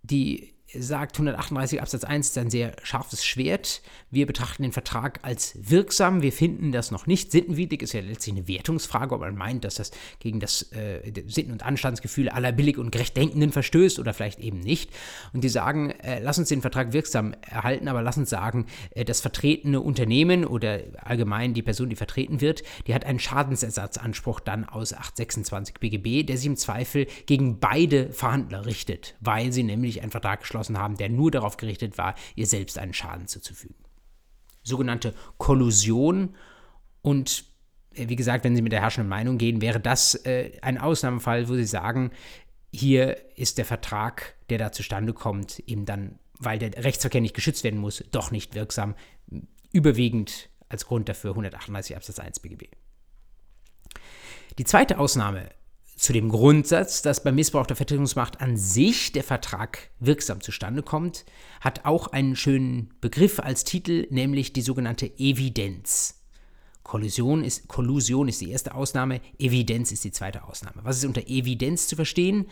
Die 0.03 0.53
sagt 0.77 1.15
138 1.15 1.81
Absatz 1.81 2.03
1 2.03 2.27
ist 2.27 2.37
ein 2.37 2.49
sehr 2.49 2.75
scharfes 2.83 3.25
Schwert. 3.25 3.81
Wir 4.11 4.27
betrachten 4.27 4.63
den 4.63 4.71
Vertrag 4.71 5.19
als 5.23 5.57
wirksam. 5.59 6.21
Wir 6.21 6.31
finden 6.31 6.71
das 6.71 6.91
noch 6.91 7.07
nicht 7.07 7.31
sittenwidrig. 7.31 7.81
Ist 7.81 7.93
ja 7.93 8.01
letztlich 8.01 8.35
eine 8.35 8.47
Wertungsfrage, 8.47 9.15
ob 9.15 9.21
man 9.21 9.35
meint, 9.35 9.63
dass 9.63 9.75
das 9.75 9.91
gegen 10.19 10.39
das 10.39 10.71
äh, 10.71 11.11
Sitten- 11.27 11.51
und 11.51 11.63
Anstandsgefühl 11.63 12.29
aller 12.29 12.51
billig 12.51 12.77
und 12.77 12.91
gerecht 12.91 13.17
Denkenden 13.17 13.51
verstößt 13.51 13.99
oder 13.99 14.13
vielleicht 14.13 14.39
eben 14.39 14.59
nicht. 14.59 14.91
Und 15.33 15.43
die 15.43 15.49
sagen, 15.49 15.89
äh, 15.89 16.19
lass 16.19 16.37
uns 16.37 16.49
den 16.49 16.61
Vertrag 16.61 16.93
wirksam 16.93 17.33
erhalten, 17.41 17.87
aber 17.87 18.03
lass 18.03 18.17
uns 18.17 18.29
sagen, 18.29 18.67
äh, 18.91 19.05
das 19.05 19.21
vertretene 19.21 19.81
Unternehmen 19.81 20.45
oder 20.45 20.81
allgemein 21.03 21.53
die 21.53 21.63
Person, 21.63 21.89
die 21.89 21.95
vertreten 21.95 22.41
wird, 22.41 22.61
die 22.85 22.93
hat 22.93 23.05
einen 23.05 23.19
Schadensersatzanspruch 23.19 24.39
dann 24.39 24.65
aus 24.65 24.93
826 24.93 25.75
BGB, 25.79 26.23
der 26.27 26.37
sich 26.37 26.45
im 26.45 26.57
Zweifel 26.57 27.07
gegen 27.25 27.59
beide 27.59 28.11
Verhandler 28.11 28.65
richtet, 28.65 29.15
weil 29.19 29.51
sie 29.51 29.63
nämlich 29.63 30.01
einen 30.01 30.11
Vertrag 30.11 30.41
geschlossen 30.41 30.58
abgeschlossen 30.59 30.77
haben, 30.77 30.97
der 30.97 31.09
nur 31.09 31.31
darauf 31.31 31.57
gerichtet 31.57 31.97
war, 31.97 32.15
ihr 32.35 32.45
selbst 32.45 32.77
einen 32.77 32.93
Schaden 32.93 33.27
zuzufügen. 33.27 33.75
Sogenannte 34.63 35.13
Kollusion 35.37 36.35
und 37.01 37.45
äh, 37.95 38.09
wie 38.09 38.15
gesagt, 38.15 38.43
wenn 38.43 38.55
Sie 38.55 38.61
mit 38.61 38.71
der 38.71 38.81
herrschenden 38.81 39.09
Meinung 39.09 39.37
gehen, 39.37 39.61
wäre 39.61 39.79
das 39.79 40.15
äh, 40.25 40.51
ein 40.61 40.77
Ausnahmefall, 40.77 41.47
wo 41.47 41.55
Sie 41.55 41.65
sagen, 41.65 42.11
hier 42.71 43.17
ist 43.35 43.57
der 43.57 43.65
Vertrag, 43.65 44.35
der 44.49 44.59
da 44.59 44.71
zustande 44.71 45.13
kommt, 45.13 45.59
eben 45.59 45.85
dann, 45.85 46.19
weil 46.37 46.59
der 46.59 46.83
Rechtsverkehr 46.83 47.21
nicht 47.21 47.33
geschützt 47.33 47.63
werden 47.63 47.79
muss, 47.79 48.03
doch 48.11 48.31
nicht 48.31 48.53
wirksam, 48.53 48.95
überwiegend 49.71 50.49
als 50.67 50.85
Grund 50.85 51.09
dafür 51.09 51.31
138 51.31 51.95
Absatz 51.95 52.19
1 52.19 52.41
BGB. 52.41 52.65
Die 54.59 54.65
zweite 54.65 54.99
Ausnahme 54.99 55.49
zu 55.99 56.13
dem 56.13 56.29
Grundsatz, 56.29 57.01
dass 57.01 57.23
beim 57.23 57.35
Missbrauch 57.35 57.67
der 57.67 57.75
Vertretungsmacht 57.75 58.39
an 58.39 58.55
sich 58.55 59.11
der 59.11 59.23
Vertrag 59.23 59.89
wirksam 59.99 60.39
zustande 60.39 60.81
kommt, 60.81 61.25
hat 61.59 61.83
auch 61.83 62.07
einen 62.07 62.37
schönen 62.37 62.93
Begriff 63.01 63.39
als 63.39 63.65
Titel, 63.65 64.07
nämlich 64.09 64.53
die 64.53 64.61
sogenannte 64.61 65.07
Evidenz. 65.19 66.21
Kollusion 66.83 67.43
ist, 67.43 67.67
Kollusion 67.67 68.29
ist 68.29 68.39
die 68.39 68.49
erste 68.49 68.75
Ausnahme, 68.75 69.19
Evidenz 69.37 69.91
ist 69.91 70.05
die 70.05 70.13
zweite 70.13 70.45
Ausnahme. 70.45 70.77
Was 70.83 70.97
ist 70.97 71.05
unter 71.05 71.27
Evidenz 71.27 71.87
zu 71.87 71.97
verstehen? 71.97 72.45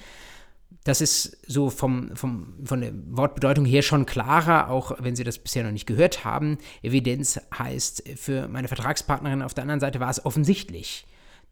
Das 0.83 0.99
ist 0.99 1.37
so 1.47 1.69
vom, 1.69 2.17
vom, 2.17 2.53
von 2.65 2.81
der 2.81 2.91
Wortbedeutung 3.11 3.63
her 3.63 3.81
schon 3.81 4.05
klarer, 4.05 4.69
auch 4.69 4.97
wenn 4.99 5.15
Sie 5.15 5.23
das 5.23 5.39
bisher 5.39 5.63
noch 5.63 5.71
nicht 5.71 5.87
gehört 5.87 6.25
haben. 6.25 6.57
Evidenz 6.81 7.39
heißt, 7.57 8.03
für 8.17 8.49
meine 8.49 8.67
Vertragspartnerin 8.67 9.41
auf 9.41 9.53
der 9.53 9.61
anderen 9.61 9.79
Seite 9.79 10.01
war 10.01 10.09
es 10.09 10.25
offensichtlich 10.25 11.05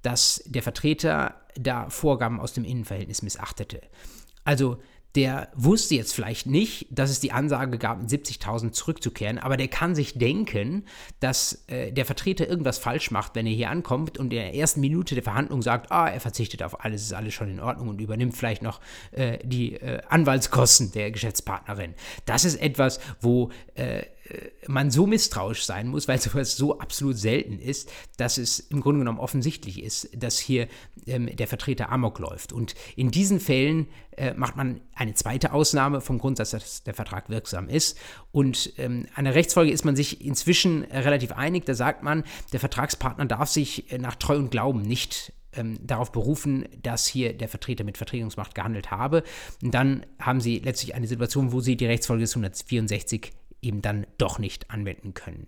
dass 0.06 0.44
der 0.46 0.64
Vertreter 0.64 1.36
da 1.56 1.90
Vorgaben 1.90 2.40
aus 2.40 2.54
dem 2.54 2.64
Innenverhältnis 2.64 3.22
missachtete. 3.22 3.82
Also 4.44 4.78
der 5.16 5.48
wusste 5.56 5.96
jetzt 5.96 6.14
vielleicht 6.14 6.46
nicht, 6.46 6.88
dass 6.92 7.10
es 7.10 7.22
die 7.22 7.32
Ansage 7.32 7.78
gab, 7.78 8.02
mit 8.02 8.10
70.000 8.10 8.74
zurückzukehren, 8.74 9.40
aber 9.40 9.56
der 9.56 9.70
kann 9.70 9.96
sich 9.96 10.18
denken, 10.18 10.86
dass 11.22 11.64
äh, 11.68 11.94
der 11.94 12.06
Vertreter 12.06 12.48
irgendwas 12.48 12.78
falsch 12.78 13.12
macht, 13.12 13.34
wenn 13.36 13.48
er 13.48 13.54
hier 13.54 13.70
ankommt 13.70 14.18
und 14.18 14.26
in 14.26 14.30
der 14.32 14.54
ersten 14.54 14.82
Minute 14.82 15.16
der 15.16 15.24
Verhandlung 15.24 15.62
sagt, 15.62 15.90
ah, 15.92 16.10
er 16.10 16.20
verzichtet 16.20 16.62
auf 16.64 16.84
alles, 16.84 17.04
ist 17.04 17.14
alles 17.14 17.34
schon 17.34 17.50
in 17.50 17.62
Ordnung 17.62 17.88
und 17.88 18.02
übernimmt 18.02 18.36
vielleicht 18.36 18.62
noch 18.62 18.82
äh, 19.12 19.40
die 19.44 19.76
äh, 19.76 20.02
Anwaltskosten 20.10 20.92
der 20.92 21.12
Geschäftspartnerin. 21.12 21.94
Das 22.26 22.44
ist 22.44 22.62
etwas, 22.62 23.00
wo 23.22 23.52
äh, 23.76 24.04
man 24.68 24.90
so 24.90 25.06
misstrauisch 25.06 25.66
sein 25.66 25.88
muss, 25.88 26.08
weil 26.08 26.20
sowas 26.20 26.58
so 26.58 26.80
absolut 26.80 27.18
selten 27.18 27.60
ist, 27.60 27.92
dass 28.18 28.38
es 28.38 28.60
im 28.60 28.82
Grunde 28.82 29.00
genommen 29.00 29.20
offensichtlich 29.20 29.84
ist, 29.84 30.10
dass 30.16 30.40
hier 30.40 30.68
ähm, 31.06 31.34
der 31.36 31.48
Vertreter 31.48 31.92
Amok 31.92 32.20
läuft. 32.20 32.52
Und 32.52 32.74
in 32.96 33.12
diesen 33.12 33.40
Fällen 33.40 33.88
äh, 34.12 34.34
macht 34.34 34.56
man 34.56 34.82
eine 34.96 35.14
zweite 35.14 35.54
Ausnahme 35.54 36.02
vom 36.02 36.18
Grundsatz, 36.18 36.52
dass 36.52 36.84
der 36.84 36.94
Vertrag 36.94 37.30
wirksam 37.30 37.70
ist. 37.70 37.98
Und 38.32 38.74
ähm, 38.78 39.06
an 39.14 39.26
der 39.26 39.36
Rechtsfolge 39.36 39.72
ist 39.72 39.86
man 39.86 39.96
sich 39.96 40.26
inzwischen 40.26 40.84
relativ 40.86 41.32
einig. 41.32 41.66
Da 41.66 41.76
sagt 41.76 42.02
man, 42.02 42.24
der 42.52 42.60
Vertragspartner 42.60 43.26
darf 43.26 43.50
sich 43.50 43.92
äh, 43.92 44.00
nach 44.00 44.16
Treu 44.16 44.38
und 44.38 44.50
Glauben 44.50 44.82
nicht 44.82 45.34
ähm, 45.54 45.78
darauf 45.86 46.12
berufen, 46.12 46.66
dass 46.82 47.06
hier 47.06 47.34
der 47.34 47.48
Vertreter 47.48 47.84
mit 47.84 47.98
Vertretungsmacht 47.98 48.56
gehandelt 48.56 48.90
habe. 48.90 49.24
Und 49.62 49.74
dann 49.74 50.06
haben 50.20 50.42
sie 50.42 50.60
letztlich 50.60 50.96
eine 50.96 51.08
Situation, 51.08 51.52
wo 51.52 51.60
sie 51.60 51.78
die 51.78 51.86
Rechtsfolge 51.86 52.22
des 52.22 52.32
164 52.32 53.32
eben 53.66 53.82
dann 53.82 54.08
doch 54.18 54.40
nicht 54.40 54.72
anwenden 54.72 55.14
können. 55.14 55.48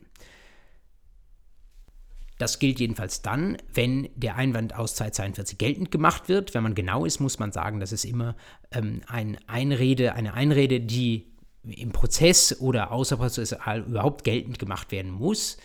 Das 2.38 2.60
gilt 2.60 2.80
jedenfalls 2.80 3.24
dann, 3.24 3.58
wenn 3.74 4.10
der 4.16 4.36
Einwand 4.36 4.76
aus 4.76 4.96
Zeit 4.96 5.16
42 5.16 5.58
geltend 5.58 5.90
gemacht 5.90 6.30
wird. 6.30 6.54
Wenn 6.54 6.64
man 6.64 6.76
genau 6.76 7.06
ist, 7.06 7.20
muss 7.20 7.40
man 7.40 7.52
sagen, 7.52 7.80
das 7.80 7.92
ist 7.92 8.06
immer 8.06 8.36
ähm, 8.72 9.02
ein 9.08 9.38
Einrede, 9.48 10.14
eine 10.14 10.34
Einrede, 10.36 10.80
die 10.80 11.26
im 11.64 11.92
Prozess 11.92 12.60
oder 12.60 12.92
außerprozessual 12.92 13.82
überhaupt 13.82 14.24
geltend 14.24 14.60
gemacht 14.60 14.92
werden 14.92 15.12
muss. 15.12 15.58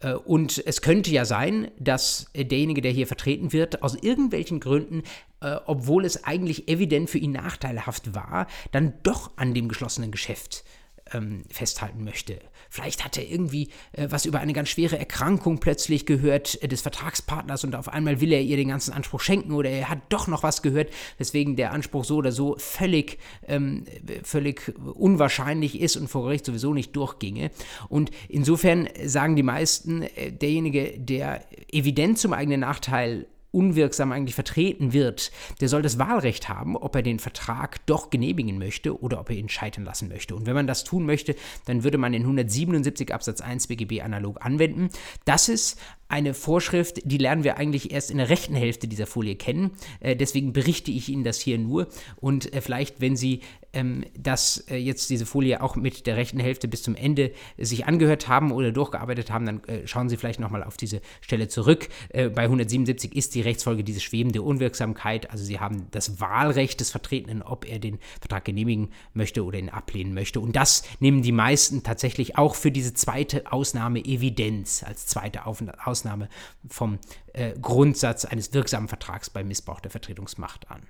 Äh, 0.00 0.14
und 0.14 0.62
es 0.64 0.82
könnte 0.82 1.10
ja 1.10 1.24
sein, 1.24 1.70
dass 1.78 2.30
derjenige, 2.34 2.80
der 2.80 2.92
hier 2.92 3.08
vertreten 3.08 3.52
wird, 3.52 3.82
aus 3.82 3.96
irgendwelchen 3.96 4.60
Gründen, 4.60 5.02
äh, 5.40 5.56
obwohl 5.66 6.04
es 6.04 6.22
eigentlich 6.24 6.68
evident 6.68 7.10
für 7.10 7.18
ihn 7.18 7.32
nachteilhaft 7.32 8.14
war, 8.14 8.46
dann 8.70 8.94
doch 9.02 9.32
an 9.36 9.52
dem 9.52 9.68
geschlossenen 9.68 10.12
Geschäft 10.12 10.64
ähm, 11.12 11.42
festhalten 11.50 12.04
möchte. 12.04 12.38
Vielleicht 12.70 13.04
hat 13.04 13.16
er 13.16 13.28
irgendwie 13.28 13.68
äh, 13.92 14.08
was 14.10 14.26
über 14.26 14.40
eine 14.40 14.52
ganz 14.52 14.68
schwere 14.68 14.98
Erkrankung 14.98 15.58
plötzlich 15.58 16.06
gehört 16.06 16.62
äh, 16.62 16.68
des 16.68 16.82
Vertragspartners 16.82 17.64
und 17.64 17.74
auf 17.74 17.88
einmal 17.88 18.20
will 18.20 18.32
er 18.32 18.42
ihr 18.42 18.56
den 18.56 18.68
ganzen 18.68 18.92
Anspruch 18.92 19.20
schenken 19.20 19.52
oder 19.52 19.70
er 19.70 19.88
hat 19.88 20.00
doch 20.08 20.26
noch 20.26 20.42
was 20.42 20.62
gehört, 20.62 20.90
weswegen 21.18 21.56
der 21.56 21.72
Anspruch 21.72 22.04
so 22.04 22.16
oder 22.16 22.32
so 22.32 22.56
völlig, 22.58 23.18
ähm, 23.46 23.84
völlig 24.22 24.74
unwahrscheinlich 24.94 25.80
ist 25.80 25.96
und 25.96 26.08
vor 26.08 26.24
Gericht 26.24 26.44
sowieso 26.44 26.74
nicht 26.74 26.94
durchginge. 26.94 27.50
Und 27.88 28.10
insofern 28.28 28.88
sagen 29.04 29.36
die 29.36 29.42
meisten, 29.42 30.02
äh, 30.02 30.32
derjenige, 30.32 30.98
der 30.98 31.44
evident 31.72 32.18
zum 32.18 32.32
eigenen 32.32 32.60
Nachteil 32.60 33.26
unwirksam 33.50 34.12
eigentlich 34.12 34.34
vertreten 34.34 34.92
wird, 34.92 35.32
der 35.60 35.68
soll 35.68 35.82
das 35.82 35.98
Wahlrecht 35.98 36.48
haben, 36.48 36.76
ob 36.76 36.94
er 36.94 37.02
den 37.02 37.18
Vertrag 37.18 37.84
doch 37.86 38.10
genehmigen 38.10 38.58
möchte 38.58 39.00
oder 39.00 39.20
ob 39.20 39.30
er 39.30 39.36
ihn 39.36 39.48
scheitern 39.48 39.84
lassen 39.84 40.08
möchte. 40.08 40.34
Und 40.34 40.46
wenn 40.46 40.54
man 40.54 40.66
das 40.66 40.84
tun 40.84 41.06
möchte, 41.06 41.34
dann 41.64 41.84
würde 41.84 41.98
man 41.98 42.12
den 42.12 42.22
177 42.22 43.12
Absatz 43.12 43.40
1 43.40 43.66
BGB 43.68 44.02
analog 44.02 44.44
anwenden. 44.44 44.90
Das 45.24 45.48
ist 45.48 45.80
eine 46.08 46.32
Vorschrift, 46.32 47.00
die 47.04 47.18
lernen 47.18 47.44
wir 47.44 47.58
eigentlich 47.58 47.92
erst 47.92 48.10
in 48.10 48.16
der 48.16 48.30
rechten 48.30 48.54
Hälfte 48.54 48.88
dieser 48.88 49.06
Folie 49.06 49.36
kennen. 49.36 49.72
Äh, 50.00 50.16
deswegen 50.16 50.52
berichte 50.52 50.90
ich 50.90 51.08
Ihnen 51.10 51.24
das 51.24 51.38
hier 51.38 51.58
nur. 51.58 51.88
Und 52.16 52.52
äh, 52.54 52.62
vielleicht, 52.62 53.00
wenn 53.00 53.14
Sie 53.14 53.40
ähm, 53.74 54.04
das 54.18 54.64
äh, 54.70 54.76
jetzt 54.76 55.10
diese 55.10 55.26
Folie 55.26 55.62
auch 55.62 55.76
mit 55.76 56.06
der 56.06 56.16
rechten 56.16 56.40
Hälfte 56.40 56.68
bis 56.68 56.82
zum 56.82 56.94
Ende 56.94 57.32
sich 57.58 57.86
angehört 57.86 58.28
haben 58.28 58.52
oder 58.52 58.72
durchgearbeitet 58.72 59.30
haben, 59.30 59.44
dann 59.44 59.64
äh, 59.64 59.86
schauen 59.86 60.08
Sie 60.08 60.16
vielleicht 60.16 60.40
nochmal 60.40 60.64
auf 60.64 60.78
diese 60.78 61.02
Stelle 61.20 61.48
zurück. 61.48 61.88
Äh, 62.08 62.30
bei 62.30 62.44
177 62.44 63.14
ist 63.14 63.34
die 63.34 63.42
Rechtsfolge 63.42 63.84
diese 63.84 64.00
schwebende 64.00 64.40
Unwirksamkeit. 64.40 65.30
Also 65.30 65.44
Sie 65.44 65.60
haben 65.60 65.88
das 65.90 66.20
Wahlrecht 66.20 66.80
des 66.80 66.90
Vertretenen, 66.90 67.42
ob 67.42 67.68
er 67.68 67.78
den 67.78 67.98
Vertrag 68.20 68.46
genehmigen 68.46 68.88
möchte 69.12 69.44
oder 69.44 69.58
ihn 69.58 69.68
ablehnen 69.68 70.14
möchte. 70.14 70.40
Und 70.40 70.56
das 70.56 70.82
nehmen 71.00 71.22
die 71.22 71.32
meisten 71.32 71.82
tatsächlich 71.82 72.38
auch 72.38 72.54
für 72.54 72.70
diese 72.70 72.94
zweite 72.94 73.52
Ausnahme 73.52 74.00
Evidenz 74.00 74.82
als 74.82 75.06
zweite 75.06 75.44
Ausnahme 75.46 75.86
Ausnahme 75.98 76.28
vom 76.68 76.98
äh, 77.32 77.52
Grundsatz 77.60 78.24
eines 78.24 78.52
wirksamen 78.52 78.88
Vertrags 78.88 79.30
bei 79.30 79.42
Missbrauch 79.42 79.80
der 79.80 79.90
Vertretungsmacht 79.90 80.70
an. 80.70 80.82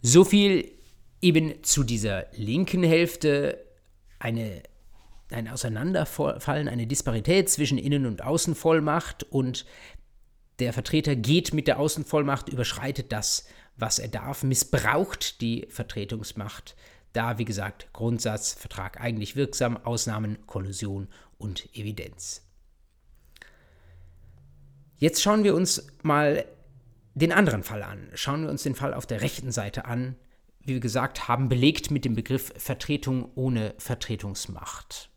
So 0.00 0.24
viel 0.24 0.70
eben 1.20 1.64
zu 1.64 1.82
dieser 1.82 2.26
linken 2.32 2.84
Hälfte. 2.84 3.64
Eine, 4.20 4.62
ein 5.30 5.48
Auseinanderfallen, 5.48 6.68
eine 6.68 6.86
Disparität 6.86 7.50
zwischen 7.50 7.78
Innen- 7.78 8.06
und 8.06 8.22
Außenvollmacht 8.22 9.24
und 9.24 9.66
der 10.60 10.72
Vertreter 10.72 11.14
geht 11.14 11.54
mit 11.54 11.68
der 11.68 11.78
Außenvollmacht, 11.78 12.48
überschreitet 12.48 13.12
das, 13.12 13.46
was 13.76 14.00
er 14.00 14.08
darf, 14.08 14.42
missbraucht 14.42 15.40
die 15.40 15.66
Vertretungsmacht. 15.70 16.74
Da, 17.12 17.38
wie 17.38 17.44
gesagt, 17.44 17.88
Grundsatz, 17.92 18.52
Vertrag 18.52 19.00
eigentlich 19.00 19.36
wirksam, 19.36 19.76
Ausnahmen, 19.76 20.46
Kollusion 20.46 21.08
und 21.38 21.74
Evidenz. 21.74 22.42
Jetzt 24.98 25.22
schauen 25.22 25.44
wir 25.44 25.54
uns 25.54 25.86
mal 26.02 26.44
den 27.14 27.32
anderen 27.32 27.62
Fall 27.62 27.82
an. 27.82 28.10
Schauen 28.14 28.42
wir 28.42 28.50
uns 28.50 28.62
den 28.64 28.74
Fall 28.74 28.94
auf 28.94 29.06
der 29.06 29.20
rechten 29.20 29.52
Seite 29.52 29.84
an. 29.84 30.16
Wie 30.60 30.74
wir 30.74 30.80
gesagt 30.80 31.28
haben, 31.28 31.48
belegt 31.48 31.90
mit 31.90 32.04
dem 32.04 32.14
Begriff 32.14 32.52
Vertretung 32.56 33.30
ohne 33.34 33.74
Vertretungsmacht. 33.78 35.10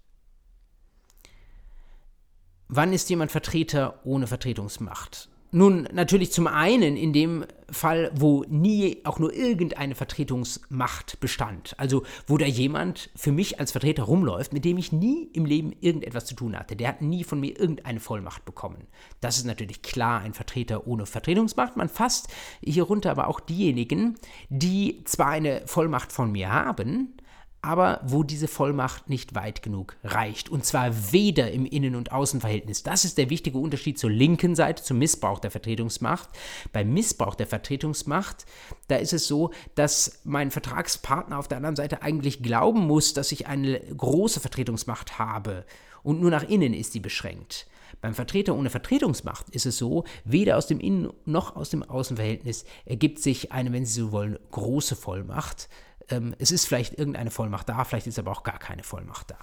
Wann 2.67 2.93
ist 2.93 3.09
jemand 3.09 3.31
Vertreter 3.31 4.05
ohne 4.05 4.27
Vertretungsmacht? 4.27 5.30
Nun, 5.53 5.87
natürlich 5.91 6.31
zum 6.31 6.47
einen 6.47 6.95
in 6.95 7.11
dem 7.11 7.45
Fall, 7.69 8.11
wo 8.15 8.45
nie 8.47 9.01
auch 9.03 9.19
nur 9.19 9.33
irgendeine 9.33 9.95
Vertretungsmacht 9.95 11.19
bestand. 11.19 11.75
Also, 11.77 12.03
wo 12.25 12.37
da 12.37 12.45
jemand 12.45 13.09
für 13.15 13.33
mich 13.33 13.59
als 13.59 13.73
Vertreter 13.73 14.03
rumläuft, 14.03 14.53
mit 14.53 14.63
dem 14.63 14.77
ich 14.77 14.93
nie 14.93 15.29
im 15.33 15.45
Leben 15.45 15.73
irgendetwas 15.81 16.25
zu 16.25 16.35
tun 16.35 16.57
hatte. 16.57 16.77
Der 16.77 16.87
hat 16.87 17.01
nie 17.01 17.25
von 17.25 17.41
mir 17.41 17.59
irgendeine 17.59 17.99
Vollmacht 17.99 18.45
bekommen. 18.45 18.87
Das 19.19 19.37
ist 19.37 19.45
natürlich 19.45 19.81
klar 19.81 20.21
ein 20.21 20.33
Vertreter 20.33 20.87
ohne 20.87 21.05
Vertretungsmacht. 21.05 21.75
Man 21.75 21.89
fasst 21.89 22.29
hierunter 22.63 23.11
aber 23.11 23.27
auch 23.27 23.41
diejenigen, 23.41 24.15
die 24.49 25.03
zwar 25.03 25.27
eine 25.27 25.63
Vollmacht 25.65 26.13
von 26.13 26.31
mir 26.31 26.51
haben, 26.51 27.13
aber 27.61 28.01
wo 28.03 28.23
diese 28.23 28.47
Vollmacht 28.47 29.09
nicht 29.09 29.35
weit 29.35 29.61
genug 29.61 29.95
reicht. 30.03 30.49
Und 30.49 30.65
zwar 30.65 31.11
weder 31.11 31.51
im 31.51 31.65
Innen- 31.65 31.95
und 31.95 32.11
Außenverhältnis. 32.11 32.83
Das 32.83 33.05
ist 33.05 33.17
der 33.17 33.29
wichtige 33.29 33.59
Unterschied 33.59 33.99
zur 33.99 34.09
linken 34.09 34.55
Seite, 34.55 34.83
zum 34.83 34.97
Missbrauch 34.97 35.39
der 35.39 35.51
Vertretungsmacht. 35.51 36.29
Beim 36.71 36.91
Missbrauch 36.93 37.35
der 37.35 37.47
Vertretungsmacht, 37.47 38.45
da 38.87 38.95
ist 38.95 39.13
es 39.13 39.27
so, 39.27 39.51
dass 39.75 40.21
mein 40.23 40.49
Vertragspartner 40.49 41.37
auf 41.37 41.47
der 41.47 41.57
anderen 41.57 41.75
Seite 41.75 42.01
eigentlich 42.01 42.41
glauben 42.41 42.87
muss, 42.87 43.13
dass 43.13 43.31
ich 43.31 43.47
eine 43.47 43.79
große 43.79 44.39
Vertretungsmacht 44.39 45.19
habe. 45.19 45.65
Und 46.03 46.19
nur 46.19 46.31
nach 46.31 46.43
innen 46.43 46.73
ist 46.73 46.93
sie 46.93 46.99
beschränkt. 46.99 47.67
Beim 48.01 48.15
Vertreter 48.15 48.55
ohne 48.55 48.71
Vertretungsmacht 48.71 49.49
ist 49.51 49.67
es 49.67 49.77
so, 49.77 50.05
weder 50.25 50.57
aus 50.57 50.65
dem 50.65 50.79
Innen- 50.79 51.13
noch 51.25 51.55
aus 51.55 51.69
dem 51.69 51.83
Außenverhältnis 51.83 52.65
ergibt 52.85 53.19
sich 53.19 53.51
eine, 53.51 53.71
wenn 53.71 53.85
Sie 53.85 54.01
so 54.01 54.11
wollen, 54.11 54.39
große 54.49 54.95
Vollmacht, 54.95 55.69
ähm, 56.09 56.35
es 56.39 56.51
ist 56.51 56.65
vielleicht 56.65 56.97
irgendeine 56.97 57.31
Vollmacht 57.31 57.69
da, 57.69 57.83
vielleicht 57.83 58.07
ist 58.07 58.19
aber 58.19 58.31
auch 58.31 58.43
gar 58.43 58.59
keine 58.59 58.83
Vollmacht 58.83 59.31
da. 59.31 59.37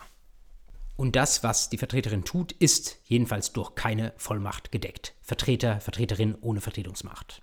Und 0.97 1.15
das, 1.15 1.45
was 1.45 1.71
die 1.71 1.79
Vertreterin 1.79 2.25
tut, 2.25 2.53
ist 2.53 2.99
jedenfalls 3.05 3.53
durch 3.53 3.77
keine 3.77 4.13
Vollmacht 4.17 4.73
gedeckt. 4.73 5.15
Vertreter, 5.23 5.81
Vertreterin 5.81 6.37
ohne 6.41 6.61
Vertretungsmacht. 6.61 7.41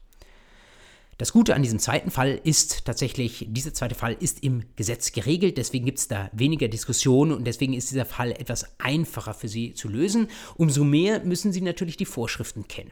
Das 1.18 1.32
Gute 1.32 1.56
an 1.56 1.64
diesem 1.64 1.80
zweiten 1.80 2.12
Fall 2.12 2.42
ist 2.44 2.84
tatsächlich, 2.84 3.46
dieser 3.48 3.74
zweite 3.74 3.96
Fall 3.96 4.18
ist 4.20 4.44
im 4.44 4.64
Gesetz 4.76 5.14
geregelt, 5.14 5.58
deswegen 5.58 5.86
gibt 5.86 6.00
es 6.00 6.10
da 6.10 6.30
weniger 6.34 6.68
Diskussionen 6.68 7.32
und 7.32 7.46
deswegen 7.46 7.74
ist 7.74 7.90
dieser 7.90 8.04
Fall 8.04 8.34
etwas 8.34 8.78
einfacher 8.80 9.34
für 9.34 9.48
Sie 9.48 9.74
zu 9.74 9.88
lösen. 9.88 10.28
Umso 10.56 10.84
mehr 10.84 11.24
müssen 11.24 11.54
Sie 11.54 11.62
natürlich 11.62 11.96
die 11.96 12.06
Vorschriften 12.06 12.68
kennen. 12.68 12.92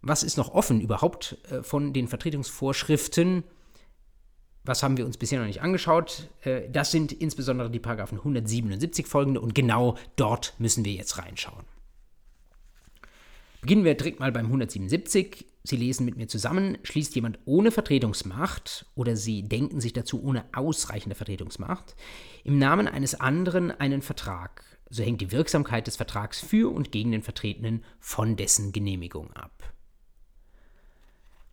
Was 0.00 0.22
ist 0.22 0.38
noch 0.38 0.54
offen 0.54 0.80
überhaupt 0.80 1.36
äh, 1.50 1.62
von 1.62 1.92
den 1.92 2.08
Vertretungsvorschriften? 2.08 3.44
Was 4.66 4.82
haben 4.82 4.96
wir 4.96 5.06
uns 5.06 5.16
bisher 5.16 5.38
noch 5.38 5.46
nicht 5.46 5.62
angeschaut? 5.62 6.28
Äh, 6.42 6.68
das 6.70 6.90
sind 6.90 7.12
insbesondere 7.12 7.70
die 7.70 7.78
Paragraphen 7.80 8.18
177 8.18 9.06
folgende 9.06 9.40
und 9.40 9.54
genau 9.54 9.96
dort 10.16 10.54
müssen 10.58 10.84
wir 10.84 10.92
jetzt 10.92 11.18
reinschauen. 11.18 11.64
Beginnen 13.60 13.84
wir 13.84 13.94
direkt 13.94 14.20
mal 14.20 14.32
beim 14.32 14.46
177. 14.46 15.46
Sie 15.64 15.76
lesen 15.76 16.04
mit 16.04 16.16
mir 16.16 16.28
zusammen, 16.28 16.78
schließt 16.84 17.16
jemand 17.16 17.40
ohne 17.44 17.72
Vertretungsmacht 17.72 18.86
oder 18.94 19.16
Sie 19.16 19.42
denken 19.42 19.80
sich 19.80 19.92
dazu 19.92 20.22
ohne 20.22 20.44
ausreichende 20.54 21.16
Vertretungsmacht 21.16 21.96
im 22.44 22.58
Namen 22.58 22.86
eines 22.86 23.20
anderen 23.20 23.72
einen 23.72 24.02
Vertrag, 24.02 24.62
so 24.88 25.02
hängt 25.02 25.20
die 25.20 25.32
Wirksamkeit 25.32 25.88
des 25.88 25.96
Vertrags 25.96 26.38
für 26.38 26.72
und 26.72 26.92
gegen 26.92 27.10
den 27.10 27.22
Vertretenen 27.22 27.82
von 27.98 28.36
dessen 28.36 28.70
Genehmigung 28.70 29.32
ab. 29.32 29.74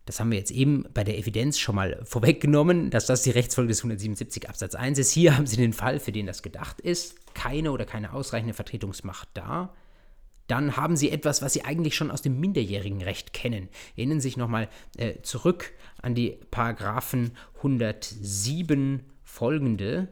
Das 0.06 0.20
haben 0.20 0.30
wir 0.30 0.38
jetzt 0.38 0.50
eben 0.50 0.84
bei 0.92 1.02
der 1.02 1.18
Evidenz 1.18 1.58
schon 1.58 1.76
mal 1.76 2.00
vorweggenommen, 2.04 2.90
dass 2.90 3.06
das 3.06 3.22
die 3.22 3.30
Rechtsfolge 3.30 3.68
des 3.68 3.80
177 3.80 4.48
Absatz 4.48 4.74
1 4.74 4.98
ist. 4.98 5.10
Hier 5.12 5.36
haben 5.36 5.46
Sie 5.46 5.56
den 5.56 5.72
Fall, 5.72 5.98
für 5.98 6.12
den 6.12 6.26
das 6.26 6.42
gedacht 6.42 6.80
ist, 6.80 7.34
keine 7.34 7.72
oder 7.72 7.86
keine 7.86 8.12
ausreichende 8.12 8.54
Vertretungsmacht 8.54 9.28
da. 9.34 9.74
Dann 10.46 10.76
haben 10.76 10.96
Sie 10.96 11.10
etwas, 11.10 11.40
was 11.40 11.54
Sie 11.54 11.64
eigentlich 11.64 11.96
schon 11.96 12.10
aus 12.10 12.20
dem 12.20 12.38
minderjährigen 12.38 13.00
Recht 13.00 13.32
kennen. 13.32 13.70
Erinnern 13.96 14.20
Sie 14.20 14.28
sich 14.28 14.36
nochmal 14.36 14.68
äh, 14.98 15.22
zurück 15.22 15.72
an 16.02 16.14
die 16.14 16.38
Paragraphen 16.50 17.32
107 17.56 19.04
folgende, 19.22 20.08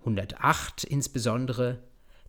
108 0.00 0.82
insbesondere, 0.82 1.82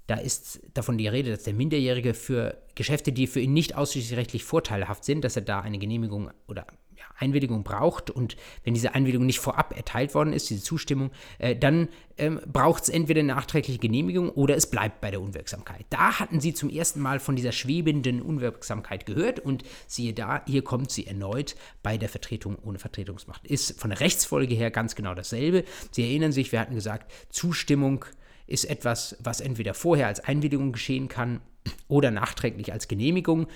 da 0.07 0.15
ist 0.15 0.61
davon 0.73 0.97
die 0.97 1.07
Rede, 1.07 1.31
dass 1.31 1.43
der 1.43 1.53
Minderjährige 1.53 2.13
für 2.13 2.57
Geschäfte, 2.75 3.11
die 3.11 3.27
für 3.27 3.41
ihn 3.41 3.53
nicht 3.53 3.75
ausschließlich 3.75 4.17
rechtlich 4.17 4.43
vorteilhaft 4.45 5.03
sind, 5.03 5.23
dass 5.23 5.35
er 5.35 5.41
da 5.41 5.59
eine 5.59 5.79
Genehmigung 5.79 6.31
oder 6.47 6.65
ja, 6.95 7.03
Einwilligung 7.17 7.63
braucht. 7.63 8.09
Und 8.09 8.37
wenn 8.63 8.73
diese 8.73 8.95
Einwilligung 8.95 9.25
nicht 9.25 9.39
vorab 9.39 9.75
erteilt 9.75 10.15
worden 10.15 10.31
ist, 10.31 10.49
diese 10.49 10.63
Zustimmung, 10.63 11.11
äh, 11.39 11.57
dann 11.57 11.89
ähm, 12.17 12.39
braucht 12.45 12.83
es 12.83 12.89
entweder 12.89 13.19
eine 13.19 13.33
nachträgliche 13.33 13.79
Genehmigung 13.79 14.29
oder 14.29 14.55
es 14.55 14.69
bleibt 14.69 15.01
bei 15.01 15.11
der 15.11 15.19
Unwirksamkeit. 15.19 15.85
Da 15.89 16.19
hatten 16.19 16.39
sie 16.39 16.53
zum 16.53 16.69
ersten 16.69 17.01
Mal 17.01 17.19
von 17.19 17.35
dieser 17.35 17.51
schwebenden 17.51 18.21
Unwirksamkeit 18.21 19.05
gehört 19.05 19.41
und 19.41 19.63
siehe 19.87 20.13
da, 20.13 20.41
hier 20.47 20.63
kommt 20.63 20.89
sie 20.89 21.05
erneut 21.05 21.55
bei 21.83 21.97
der 21.97 22.07
Vertretung 22.07 22.57
ohne 22.63 22.79
Vertretungsmacht. 22.79 23.45
Ist 23.45 23.79
von 23.79 23.89
der 23.89 23.99
Rechtsfolge 23.99 24.55
her 24.55 24.71
ganz 24.71 24.95
genau 24.95 25.13
dasselbe. 25.13 25.65
Sie 25.91 26.03
erinnern 26.03 26.31
sich, 26.31 26.53
wir 26.53 26.61
hatten 26.61 26.75
gesagt, 26.75 27.11
Zustimmung 27.29 28.05
ist 28.47 28.65
etwas, 28.65 29.15
was 29.19 29.41
entweder 29.41 29.73
vorher 29.73 30.07
als 30.07 30.21
Einwilligung 30.21 30.71
geschehen 30.71 31.07
kann 31.07 31.41
oder 31.87 32.11
nachträglich 32.11 32.71
als 32.73 32.87
Genehmigung. 32.87 33.47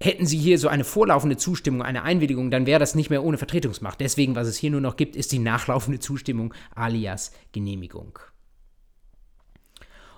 Hätten 0.00 0.26
Sie 0.26 0.38
hier 0.38 0.58
so 0.58 0.68
eine 0.68 0.84
vorlaufende 0.84 1.36
Zustimmung, 1.36 1.82
eine 1.82 2.02
Einwilligung, 2.02 2.50
dann 2.50 2.66
wäre 2.66 2.78
das 2.78 2.94
nicht 2.94 3.10
mehr 3.10 3.24
ohne 3.24 3.38
Vertretungsmacht. 3.38 4.00
Deswegen, 4.00 4.36
was 4.36 4.46
es 4.46 4.56
hier 4.56 4.70
nur 4.70 4.80
noch 4.80 4.96
gibt, 4.96 5.16
ist 5.16 5.32
die 5.32 5.40
nachlaufende 5.40 5.98
Zustimmung 5.98 6.54
alias 6.74 7.32
Genehmigung. 7.52 8.18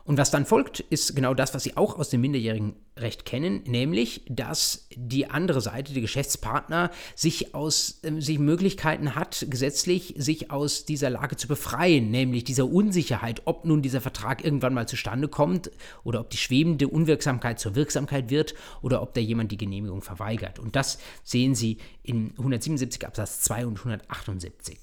Und 0.05 0.18
was 0.18 0.31
dann 0.31 0.47
folgt, 0.47 0.81
ist 0.81 1.14
genau 1.14 1.35
das, 1.35 1.55
was 1.55 1.62
Sie 1.62 1.77
auch 1.77 1.98
aus 1.98 2.09
dem 2.09 2.20
minderjährigen 2.20 2.74
Recht 2.97 3.24
kennen, 3.24 3.62
nämlich, 3.66 4.22
dass 4.28 4.89
die 4.94 5.31
andere 5.31 5.60
Seite, 5.60 5.93
der 5.93 6.02
Geschäftspartner, 6.02 6.90
sich 7.14 7.55
aus 7.55 8.01
äh, 8.02 8.20
sich 8.20 8.39
Möglichkeiten 8.39 9.14
hat, 9.14 9.47
gesetzlich 9.48 10.14
sich 10.16 10.51
aus 10.51 10.85
dieser 10.85 11.10
Lage 11.10 11.36
zu 11.36 11.48
befreien, 11.48 12.10
nämlich 12.10 12.44
dieser 12.44 12.66
Unsicherheit, 12.66 13.43
ob 13.44 13.64
nun 13.64 13.82
dieser 13.82 14.01
Vertrag 14.01 14.44
irgendwann 14.44 14.74
mal 14.74 14.89
zustande 14.89 15.28
kommt 15.28 15.70
oder 16.05 16.20
ob 16.20 16.31
die 16.31 16.36
schwebende 16.36 16.89
Unwirksamkeit 16.89 17.59
zur 17.59 17.74
Wirksamkeit 17.74 18.31
wird 18.31 18.55
oder 18.82 19.02
ob 19.02 19.14
da 19.14 19.20
jemand 19.20 19.52
die 19.52 19.59
Genehmigung 19.59 20.02
verweigert. 20.02 20.59
Und 20.59 20.77
das 20.77 20.98
sehen 21.22 21.55
Sie 21.55 21.78
in 22.02 22.31
177 22.39 23.06
Absatz 23.06 23.40
2 23.43 23.66
und 23.66 23.78
178. 23.78 24.78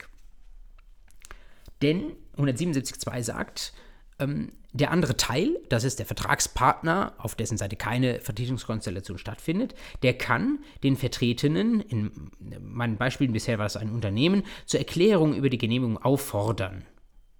Denn 1.81 2.13
177.2 2.37 3.23
sagt, 3.23 3.73
ähm, 4.19 4.51
der 4.73 4.91
andere 4.91 5.17
Teil, 5.17 5.57
das 5.69 5.83
ist 5.83 5.99
der 5.99 6.05
Vertragspartner, 6.05 7.13
auf 7.17 7.35
dessen 7.35 7.57
Seite 7.57 7.75
keine 7.75 8.19
Vertretungskonstellation 8.19 9.17
stattfindet, 9.17 9.73
der 10.03 10.17
kann 10.17 10.59
den 10.83 10.95
Vertretenen, 10.95 11.81
in 11.81 12.31
meinen 12.61 12.97
Beispielen 12.97 13.33
bisher 13.33 13.57
war 13.57 13.65
es 13.65 13.77
ein 13.77 13.91
Unternehmen, 13.91 14.43
zur 14.65 14.79
Erklärung 14.79 15.33
über 15.33 15.49
die 15.49 15.57
Genehmigung 15.57 15.97
auffordern. 15.97 16.83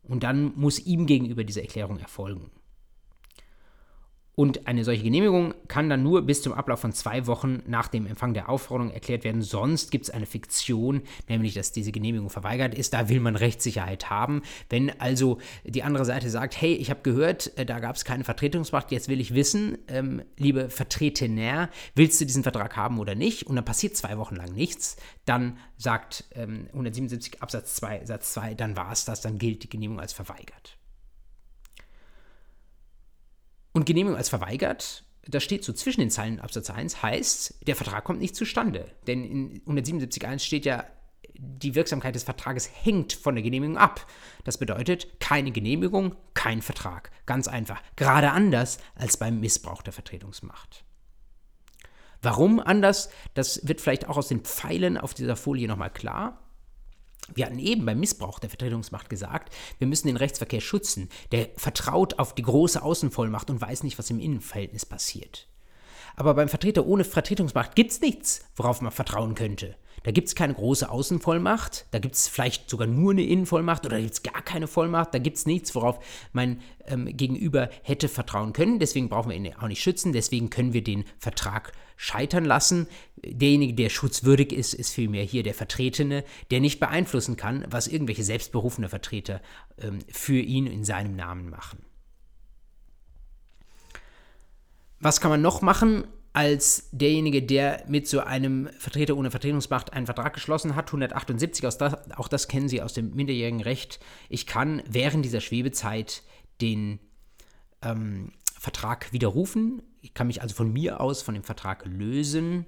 Und 0.03 0.23
dann 0.23 0.53
muss 0.55 0.79
ihm 0.79 1.05
gegenüber 1.05 1.43
diese 1.43 1.61
Erklärung 1.61 1.99
erfolgen. 1.99 2.49
Und 4.39 4.67
eine 4.67 4.83
solche 4.83 5.01
Genehmigung 5.01 5.55
kann 5.67 5.89
dann 5.89 6.03
nur 6.03 6.21
bis 6.21 6.43
zum 6.43 6.53
Ablauf 6.53 6.79
von 6.79 6.93
zwei 6.93 7.25
Wochen 7.25 7.63
nach 7.65 7.87
dem 7.87 8.05
Empfang 8.05 8.35
der 8.35 8.49
Aufforderung 8.49 8.93
erklärt 8.93 9.23
werden. 9.23 9.41
Sonst 9.41 9.89
gibt 9.89 10.05
es 10.05 10.11
eine 10.11 10.27
Fiktion, 10.27 11.01
nämlich 11.27 11.55
dass 11.55 11.71
diese 11.71 11.91
Genehmigung 11.91 12.29
verweigert 12.29 12.75
ist. 12.75 12.93
Da 12.93 13.09
will 13.09 13.19
man 13.19 13.35
Rechtssicherheit 13.35 14.11
haben. 14.11 14.43
Wenn 14.69 14.91
also 15.01 15.39
die 15.63 15.81
andere 15.81 16.05
Seite 16.05 16.29
sagt, 16.29 16.61
hey, 16.61 16.75
ich 16.75 16.91
habe 16.91 17.01
gehört, 17.01 17.57
äh, 17.57 17.65
da 17.65 17.79
gab 17.79 17.95
es 17.95 18.05
keine 18.05 18.23
Vertretungsmacht, 18.23 18.91
jetzt 18.91 19.09
will 19.09 19.19
ich 19.19 19.33
wissen, 19.33 19.79
ähm, 19.87 20.21
liebe 20.37 20.69
Vertretener, 20.69 21.71
willst 21.95 22.21
du 22.21 22.25
diesen 22.25 22.43
Vertrag 22.43 22.75
haben 22.75 22.99
oder 22.99 23.15
nicht? 23.15 23.47
Und 23.47 23.55
dann 23.55 23.65
passiert 23.65 23.97
zwei 23.97 24.19
Wochen 24.19 24.35
lang 24.35 24.53
nichts. 24.53 24.97
Dann 25.25 25.57
sagt 25.77 26.25
ähm, 26.35 26.67
177 26.73 27.41
Absatz 27.41 27.73
2 27.77 28.05
Satz 28.05 28.33
2, 28.33 28.53
dann 28.53 28.77
war 28.77 28.91
es 28.91 29.03
das, 29.03 29.21
dann 29.21 29.39
gilt 29.39 29.63
die 29.63 29.69
Genehmigung 29.69 29.99
als 29.99 30.13
verweigert. 30.13 30.76
Und 33.77 33.85
Genehmigung 33.85 34.17
als 34.17 34.29
verweigert, 34.29 35.03
das 35.27 35.43
steht 35.43 35.63
so 35.63 35.71
zwischen 35.71 35.99
den 35.99 36.09
Zeilen 36.09 36.39
Absatz 36.39 36.71
1, 36.71 37.03
heißt, 37.03 37.67
der 37.67 37.75
Vertrag 37.75 38.05
kommt 38.05 38.19
nicht 38.19 38.35
zustande. 38.35 38.91
Denn 39.05 39.23
in 39.23 39.61
177.1 39.67 40.39
steht 40.39 40.65
ja, 40.65 40.83
die 41.35 41.75
Wirksamkeit 41.75 42.15
des 42.15 42.23
Vertrages 42.23 42.71
hängt 42.73 43.13
von 43.13 43.35
der 43.35 43.43
Genehmigung 43.43 43.77
ab. 43.77 44.07
Das 44.45 44.57
bedeutet, 44.57 45.19
keine 45.19 45.51
Genehmigung, 45.51 46.15
kein 46.33 46.63
Vertrag. 46.63 47.11
Ganz 47.27 47.47
einfach. 47.47 47.79
Gerade 47.95 48.31
anders 48.31 48.79
als 48.95 49.17
beim 49.17 49.39
Missbrauch 49.41 49.83
der 49.83 49.93
Vertretungsmacht. 49.93 50.83
Warum 52.23 52.59
anders? 52.59 53.11
Das 53.35 53.67
wird 53.67 53.79
vielleicht 53.79 54.07
auch 54.07 54.17
aus 54.17 54.27
den 54.27 54.39
Pfeilen 54.39 54.97
auf 54.97 55.13
dieser 55.13 55.35
Folie 55.35 55.67
nochmal 55.67 55.93
klar. 55.93 56.46
Wir 57.33 57.45
hatten 57.45 57.59
eben 57.59 57.85
beim 57.85 57.99
Missbrauch 57.99 58.39
der 58.39 58.49
Vertretungsmacht 58.49 59.09
gesagt, 59.09 59.53
wir 59.79 59.87
müssen 59.87 60.07
den 60.07 60.17
Rechtsverkehr 60.17 60.61
schützen. 60.61 61.09
Der 61.31 61.49
vertraut 61.55 62.19
auf 62.19 62.33
die 62.35 62.43
große 62.43 62.81
Außenvollmacht 62.81 63.49
und 63.49 63.61
weiß 63.61 63.83
nicht, 63.83 63.97
was 63.97 64.09
im 64.09 64.19
Innenverhältnis 64.19 64.85
passiert. 64.85 65.47
Aber 66.15 66.33
beim 66.33 66.49
Vertreter 66.49 66.85
ohne 66.85 67.03
Vertretungsmacht 67.03 67.75
gibt 67.75 67.91
es 67.91 68.01
nichts, 68.01 68.45
worauf 68.55 68.81
man 68.81 68.91
vertrauen 68.91 69.35
könnte. 69.35 69.75
Da 70.03 70.11
gibt 70.11 70.27
es 70.27 70.35
keine 70.35 70.53
große 70.53 70.89
Außenvollmacht, 70.89 71.85
da 71.91 71.99
gibt 71.99 72.15
es 72.15 72.27
vielleicht 72.27 72.69
sogar 72.69 72.87
nur 72.87 73.11
eine 73.11 73.23
Innenvollmacht 73.23 73.85
oder 73.85 73.99
gibt 73.99 74.13
es 74.13 74.23
gar 74.23 74.41
keine 74.41 74.67
Vollmacht, 74.67 75.13
da 75.13 75.19
gibt 75.19 75.37
es 75.37 75.45
nichts, 75.45 75.75
worauf 75.75 75.99
mein 76.33 76.61
ähm, 76.85 77.05
Gegenüber 77.05 77.69
hätte 77.83 78.07
vertrauen 78.07 78.53
können. 78.53 78.79
Deswegen 78.79 79.09
brauchen 79.09 79.29
wir 79.29 79.37
ihn 79.37 79.53
auch 79.55 79.67
nicht 79.67 79.81
schützen, 79.81 80.13
deswegen 80.13 80.49
können 80.49 80.73
wir 80.73 80.83
den 80.83 81.03
Vertrag 81.19 81.71
scheitern 81.97 82.45
lassen. 82.45 82.87
Derjenige, 83.17 83.73
der 83.73 83.89
schutzwürdig 83.89 84.53
ist, 84.53 84.73
ist 84.73 84.93
vielmehr 84.93 85.23
hier 85.23 85.43
der 85.43 85.53
Vertretene, 85.53 86.23
der 86.51 86.61
nicht 86.61 86.79
beeinflussen 86.79 87.35
kann, 87.35 87.65
was 87.69 87.87
irgendwelche 87.87 88.23
selbstberufene 88.23 88.87
Vertreter 88.87 89.41
ähm, 89.81 89.99
für 90.09 90.39
ihn 90.39 90.67
in 90.67 90.85
seinem 90.85 91.15
Namen 91.15 91.49
machen. 91.49 91.79
Was 94.99 95.19
kann 95.19 95.31
man 95.31 95.41
noch 95.41 95.61
machen? 95.61 96.05
als 96.37 96.87
derjenige, 96.91 97.41
der 97.41 97.83
mit 97.87 98.07
so 98.07 98.19
einem 98.19 98.69
Vertreter 98.77 99.17
ohne 99.17 99.31
Vertretungsmacht 99.31 99.91
einen 99.93 100.05
Vertrag 100.05 100.35
geschlossen 100.35 100.75
hat, 100.75 100.89
178, 100.89 101.63
das, 101.63 101.79
auch 102.15 102.27
das 102.27 102.47
kennen 102.47 102.69
Sie 102.69 102.79
aus 102.79 102.93
dem 102.93 103.15
minderjährigen 103.15 103.61
Recht. 103.61 103.99
Ich 104.29 104.45
kann 104.45 104.83
während 104.87 105.25
dieser 105.25 105.41
Schwebezeit 105.41 106.21
den 106.61 106.99
ähm, 107.81 108.33
Vertrag 108.59 109.11
widerrufen. 109.11 109.81
Ich 110.01 110.13
kann 110.13 110.27
mich 110.27 110.41
also 110.41 110.55
von 110.55 110.71
mir 110.71 111.01
aus 111.01 111.21
von 111.21 111.33
dem 111.33 111.43
Vertrag 111.43 111.85
lösen, 111.85 112.65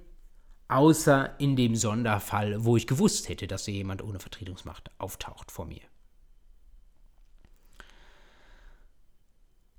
außer 0.68 1.38
in 1.38 1.56
dem 1.56 1.74
Sonderfall, 1.74 2.64
wo 2.64 2.76
ich 2.76 2.86
gewusst 2.86 3.28
hätte, 3.28 3.46
dass 3.46 3.64
hier 3.64 3.74
jemand 3.74 4.02
ohne 4.02 4.20
Vertretungsmacht 4.20 4.90
auftaucht 4.98 5.50
vor 5.50 5.66
mir. 5.66 5.82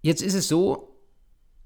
Jetzt 0.02 0.22
ist 0.22 0.34
es 0.34 0.48
so, 0.48 0.98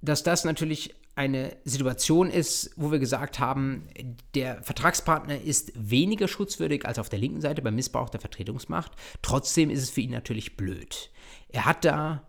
dass 0.02 0.24
das 0.24 0.44
natürlich 0.44 0.94
eine 1.16 1.56
Situation 1.64 2.30
ist, 2.30 2.72
wo 2.76 2.92
wir 2.92 3.00
gesagt 3.00 3.40
haben, 3.40 3.88
der 4.36 4.62
Vertragspartner 4.62 5.42
ist 5.42 5.72
weniger 5.76 6.28
schutzwürdig 6.28 6.86
als 6.86 7.00
auf 7.00 7.08
der 7.08 7.20
linken 7.20 7.40
Seite 7.40 7.62
beim 7.62 7.76
Missbrauch 7.76 8.10
der 8.10 8.20
Vertretungsmacht. 8.20 8.92
Trotzdem 9.22 9.70
ist 9.70 9.82
es 9.82 9.90
für 9.90 10.02
ihn 10.02 10.12
natürlich 10.12 10.58
blöd. 10.58 11.10
Er 11.48 11.66
hat 11.66 11.86
da 11.86 12.28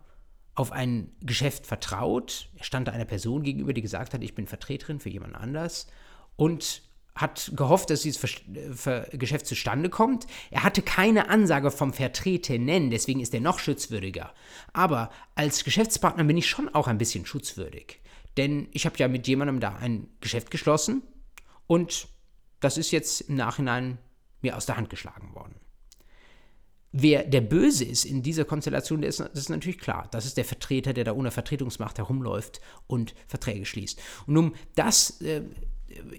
auf 0.57 0.71
ein 0.71 1.11
Geschäft 1.21 1.67
vertraut. 1.67 2.49
Er 2.55 2.63
stand 2.63 2.87
da 2.87 2.91
einer 2.91 3.05
Person 3.05 3.43
gegenüber, 3.43 3.73
die 3.73 3.83
gesagt 3.83 4.15
hat, 4.15 4.23
ich 4.23 4.33
bin 4.33 4.47
Vertreterin 4.47 4.99
für 4.99 5.09
jemand 5.09 5.35
anders 5.35 5.85
und 6.35 6.81
hat 7.13 7.51
gehofft, 7.55 7.91
dass 7.91 8.01
dieses 8.01 8.21
Geschäft 9.11 9.45
zustande 9.45 9.89
kommt. 9.89 10.25
Er 10.49 10.63
hatte 10.63 10.81
keine 10.81 11.29
Ansage 11.29 11.69
vom 11.69 11.93
Vertretenen, 11.93 12.89
deswegen 12.89 13.19
ist 13.19 13.35
er 13.35 13.39
noch 13.39 13.59
schutzwürdiger. 13.59 14.33
Aber 14.73 15.11
als 15.35 15.63
Geschäftspartner 15.63 16.23
bin 16.23 16.37
ich 16.37 16.49
schon 16.49 16.69
auch 16.69 16.87
ein 16.87 16.97
bisschen 16.97 17.25
schutzwürdig. 17.25 18.01
Denn 18.35 18.67
ich 18.71 18.87
habe 18.87 18.97
ja 18.97 19.07
mit 19.07 19.27
jemandem 19.27 19.59
da 19.59 19.75
ein 19.75 20.09
Geschäft 20.21 20.49
geschlossen 20.49 21.03
und 21.67 22.07
das 22.59 22.79
ist 22.79 22.89
jetzt 22.89 23.21
im 23.21 23.35
Nachhinein 23.35 23.99
mir 24.41 24.57
aus 24.57 24.65
der 24.65 24.77
Hand 24.77 24.89
geschlagen 24.89 25.35
worden. 25.35 25.55
Wer 26.99 27.25
der 27.25 27.41
Böse 27.41 27.85
ist 27.85 28.05
in 28.05 28.23
dieser 28.23 28.43
Konstellation, 28.43 29.03
das 29.03 29.19
ist 29.19 29.49
natürlich 29.49 29.77
klar. 29.77 30.07
Das 30.09 30.25
ist 30.25 30.35
der 30.35 30.45
Vertreter, 30.45 30.93
der 30.93 31.03
da 31.03 31.13
ohne 31.13 31.29
Vertretungsmacht 31.29 31.99
herumläuft 31.99 32.59
und 32.87 33.13
Verträge 33.27 33.65
schließt. 33.65 34.01
Und 34.25 34.35
um 34.35 34.55
das 34.73 35.21
äh, 35.21 35.43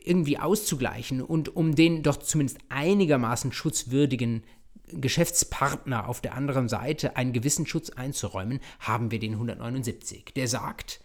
irgendwie 0.04 0.38
auszugleichen 0.38 1.20
und 1.20 1.56
um 1.56 1.74
den 1.74 2.04
doch 2.04 2.18
zumindest 2.18 2.58
einigermaßen 2.68 3.50
schutzwürdigen 3.50 4.44
Geschäftspartner 4.86 6.08
auf 6.08 6.20
der 6.20 6.34
anderen 6.34 6.68
Seite 6.68 7.16
einen 7.16 7.32
gewissen 7.32 7.66
Schutz 7.66 7.90
einzuräumen, 7.90 8.60
haben 8.78 9.10
wir 9.10 9.18
den 9.18 9.32
179. 9.32 10.26
Der 10.36 10.46
sagt, 10.46 11.00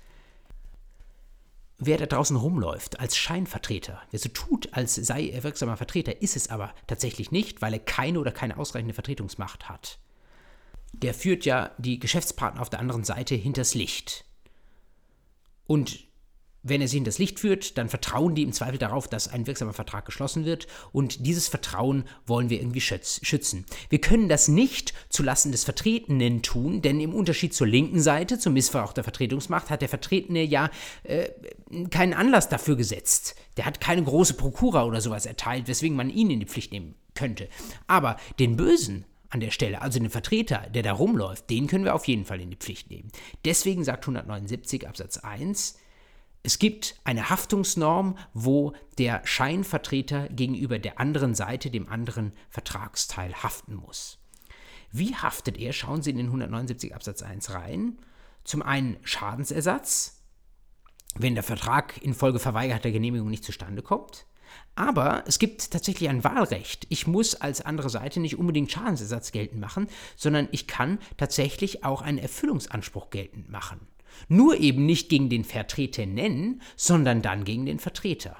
wer 1.85 1.97
da 1.97 2.05
draußen 2.05 2.35
rumläuft 2.35 2.99
als 2.99 3.17
Scheinvertreter, 3.17 4.01
wer 4.11 4.19
so 4.19 4.29
tut, 4.29 4.73
als 4.73 4.95
sei 4.95 5.29
er 5.29 5.43
wirksamer 5.43 5.77
Vertreter, 5.77 6.21
ist 6.21 6.35
es 6.35 6.49
aber 6.49 6.73
tatsächlich 6.87 7.31
nicht, 7.31 7.61
weil 7.61 7.73
er 7.73 7.79
keine 7.79 8.19
oder 8.19 8.31
keine 8.31 8.57
ausreichende 8.57 8.93
Vertretungsmacht 8.93 9.69
hat. 9.69 9.99
Der 10.93 11.13
führt 11.13 11.45
ja 11.45 11.71
die 11.77 11.99
Geschäftspartner 11.99 12.61
auf 12.61 12.69
der 12.69 12.79
anderen 12.79 13.03
Seite 13.03 13.35
hinters 13.35 13.73
Licht. 13.73 14.25
Und 15.65 16.05
wenn 16.63 16.81
er 16.81 16.87
sie 16.87 16.97
in 16.97 17.03
das 17.03 17.19
Licht 17.19 17.39
führt, 17.39 17.77
dann 17.77 17.89
vertrauen 17.89 18.35
die 18.35 18.43
im 18.43 18.53
Zweifel 18.53 18.77
darauf, 18.77 19.07
dass 19.07 19.27
ein 19.27 19.45
wirksamer 19.47 19.73
Vertrag 19.73 20.05
geschlossen 20.05 20.45
wird 20.45 20.67
und 20.91 21.25
dieses 21.25 21.47
Vertrauen 21.47 22.05
wollen 22.25 22.49
wir 22.49 22.59
irgendwie 22.59 22.81
schützen. 22.81 23.65
Wir 23.89 24.01
können 24.01 24.29
das 24.29 24.47
nicht 24.47 24.93
zulasten 25.09 25.51
des 25.51 25.63
Vertretenen 25.63 26.41
tun, 26.41 26.81
denn 26.81 26.99
im 26.99 27.13
Unterschied 27.13 27.53
zur 27.53 27.67
linken 27.67 28.01
Seite, 28.01 28.39
zum 28.39 28.53
Missbrauch 28.53 28.93
der 28.93 29.03
Vertretungsmacht, 29.03 29.69
hat 29.69 29.81
der 29.81 29.89
Vertretene 29.89 30.43
ja 30.43 30.69
äh, 31.03 31.29
keinen 31.89 32.13
Anlass 32.13 32.49
dafür 32.49 32.75
gesetzt. 32.75 33.35
Der 33.57 33.65
hat 33.65 33.81
keine 33.81 34.03
große 34.03 34.35
Prokura 34.35 34.85
oder 34.85 35.01
sowas 35.01 35.25
erteilt, 35.25 35.67
weswegen 35.67 35.97
man 35.97 36.09
ihn 36.09 36.31
in 36.31 36.39
die 36.39 36.45
Pflicht 36.45 36.71
nehmen 36.71 36.95
könnte. 37.13 37.47
Aber 37.87 38.17
den 38.39 38.55
Bösen 38.55 39.05
an 39.29 39.39
der 39.39 39.51
Stelle, 39.51 39.81
also 39.81 39.99
den 39.99 40.09
Vertreter, 40.09 40.67
der 40.73 40.83
da 40.83 40.93
rumläuft, 40.93 41.49
den 41.49 41.67
können 41.67 41.85
wir 41.85 41.95
auf 41.95 42.07
jeden 42.07 42.25
Fall 42.25 42.39
in 42.39 42.51
die 42.51 42.55
Pflicht 42.55 42.89
nehmen. 42.89 43.11
Deswegen 43.45 43.83
sagt 43.83 44.03
179 44.03 44.87
Absatz 44.87 45.17
1, 45.17 45.77
es 46.45 46.59
gibt 46.59 46.95
eine 47.05 47.29
Haftungsnorm, 47.29 48.17
wo 48.33 48.73
der 48.97 49.21
Scheinvertreter 49.25 50.27
gegenüber 50.27 50.77
der 50.77 50.99
anderen 50.99 51.35
Seite, 51.35 51.71
dem 51.71 51.87
anderen 51.87 52.33
Vertragsteil, 52.49 53.33
haften 53.33 53.75
muss. 53.75 54.19
Wie 54.91 55.15
haftet 55.15 55.57
er? 55.57 55.71
Schauen 55.71 56.01
Sie 56.01 56.09
in 56.09 56.17
den 56.17 56.27
179 56.27 56.93
Absatz 56.93 57.23
1 57.23 57.51
rein. 57.51 57.97
Zum 58.43 58.61
einen 58.61 58.97
Schadensersatz, 59.03 60.21
wenn 61.15 61.33
der 61.33 61.43
Vertrag 61.43 62.01
infolge 62.03 62.39
verweigerter 62.39 62.91
Genehmigung 62.91 63.29
nicht 63.29 63.45
zustande 63.45 63.81
kommt. 63.81 64.25
Aber 64.75 65.23
es 65.25 65.39
gibt 65.39 65.71
tatsächlich 65.71 66.09
ein 66.09 66.25
Wahlrecht. 66.25 66.85
Ich 66.89 67.07
muss 67.07 67.35
als 67.35 67.61
andere 67.61 67.89
Seite 67.89 68.19
nicht 68.19 68.37
unbedingt 68.37 68.71
Schadensersatz 68.71 69.31
geltend 69.31 69.61
machen, 69.61 69.87
sondern 70.17 70.49
ich 70.51 70.67
kann 70.67 70.99
tatsächlich 71.15 71.85
auch 71.85 72.01
einen 72.01 72.17
Erfüllungsanspruch 72.17 73.09
geltend 73.11 73.49
machen. 73.49 73.87
Nur 74.27 74.57
eben 74.57 74.85
nicht 74.85 75.09
gegen 75.09 75.29
den 75.29 75.43
Vertreter 75.43 76.05
nennen, 76.05 76.61
sondern 76.75 77.21
dann 77.21 77.43
gegen 77.43 77.65
den 77.65 77.79
Vertreter. 77.79 78.35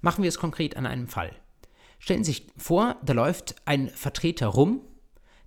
Machen 0.00 0.22
wir 0.22 0.28
es 0.28 0.38
konkret 0.38 0.76
an 0.76 0.86
einem 0.86 1.08
Fall. 1.08 1.34
Stellen 1.98 2.24
Sie 2.24 2.32
sich 2.32 2.46
vor, 2.56 2.96
da 3.02 3.14
läuft 3.14 3.56
ein 3.64 3.88
Vertreter 3.88 4.48
rum, 4.48 4.82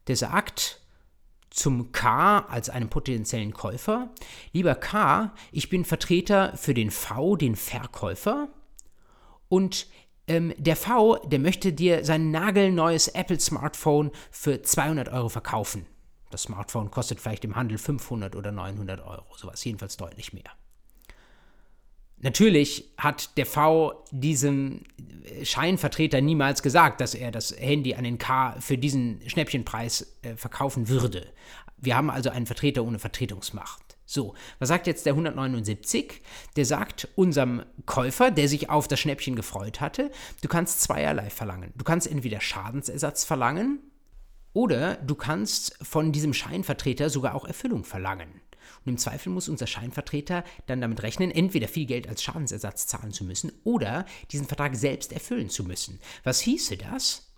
der 0.08 0.16
sagt 0.16 0.82
zum 1.50 1.92
K 1.92 2.40
als 2.40 2.70
einem 2.70 2.90
potenziellen 2.90 3.54
Käufer, 3.54 4.14
lieber 4.54 4.76
K, 4.76 5.34
ich 5.52 5.70
bin 5.70 5.86
Vertreter 5.86 6.56
für 6.56 6.74
den 6.74 6.92
V, 6.92 7.36
den 7.36 7.56
Verkäufer, 7.56 8.50
und 9.50 9.88
ähm, 10.28 10.54
der 10.58 10.76
V, 10.76 11.16
der 11.26 11.40
möchte 11.40 11.74
dir 11.74 12.04
sein 12.04 12.32
nagelneues 12.32 13.08
Apple 13.08 13.40
Smartphone 13.40 14.12
für 14.30 14.62
200 14.62 15.10
Euro 15.10 15.30
verkaufen. 15.30 15.86
Das 16.30 16.44
Smartphone 16.44 16.92
kostet 16.92 17.20
vielleicht 17.20 17.46
im 17.46 17.56
Handel 17.56 17.78
500 17.78 18.36
oder 18.36 18.52
900 18.52 19.02
Euro, 19.02 19.26
sowas, 19.36 19.64
jedenfalls 19.64 19.98
deutlich 19.98 20.34
mehr. 20.34 20.52
Natürlich 22.20 22.92
hat 22.98 23.38
der 23.38 23.46
V 23.46 24.04
diesem 24.12 24.82
Scheinvertreter 25.44 26.20
niemals 26.20 26.64
gesagt, 26.64 27.00
dass 27.00 27.14
er 27.14 27.32
das 27.32 27.56
Handy 27.58 27.94
an 27.94 28.04
den 28.04 28.18
K 28.18 28.56
für 28.60 28.78
diesen 28.78 29.22
Schnäppchenpreis 29.28 30.18
äh, 30.24 30.36
verkaufen 30.36 30.90
würde. 30.90 31.28
Wir 31.78 31.96
haben 31.96 32.10
also 32.10 32.32
einen 32.32 32.48
Vertreter 32.48 32.84
ohne 32.84 32.98
Vertretungsmacht. 32.98 33.98
So, 34.06 34.34
was 34.58 34.70
sagt 34.70 34.88
jetzt 34.88 35.06
der 35.06 35.14
179? 35.14 36.22
Der 36.56 36.66
sagt 36.66 37.08
unserem 37.16 37.64
Käufer, 37.86 38.32
der 38.32 38.48
sich 38.48 38.70
auf 38.70 38.88
das 38.88 39.00
Schnäppchen 39.00 39.36
gefreut 39.36 39.80
hatte, 39.80 40.10
du 40.42 40.48
kannst 40.48 40.82
zweierlei 40.82 41.30
verlangen. 41.30 41.74
Du 41.76 41.84
kannst 41.84 42.08
entweder 42.08 42.42
Schadensersatz 42.42 43.26
verlangen, 43.26 43.80
oder 44.54 44.96
du 44.96 45.16
kannst 45.16 45.78
von 45.82 46.12
diesem 46.12 46.34
Scheinvertreter 46.34 47.10
sogar 47.10 47.36
auch 47.36 47.46
Erfüllung 47.46 47.84
verlangen. 47.84 48.42
Und 48.86 48.92
im 48.92 48.98
Zweifel 48.98 49.30
muss 49.30 49.50
unser 49.50 49.68
Scheinvertreter 49.68 50.44
dann 50.66 50.82
damit 50.82 51.04
rechnen, 51.04 51.32
entweder 51.32 51.68
viel 51.68 51.86
Geld 51.86 52.08
als 52.08 52.24
Schadensersatz 52.24 52.88
zahlen 52.88 53.12
zu 53.12 53.24
müssen 53.24 53.52
oder 53.64 54.06
diesen 54.32 54.48
Vertrag 54.48 54.76
selbst 54.76 55.14
erfüllen 55.14 55.50
zu 55.50 55.64
müssen. 55.64 56.00
Was 56.24 56.40
hieße 56.42 56.78
das? 56.78 57.34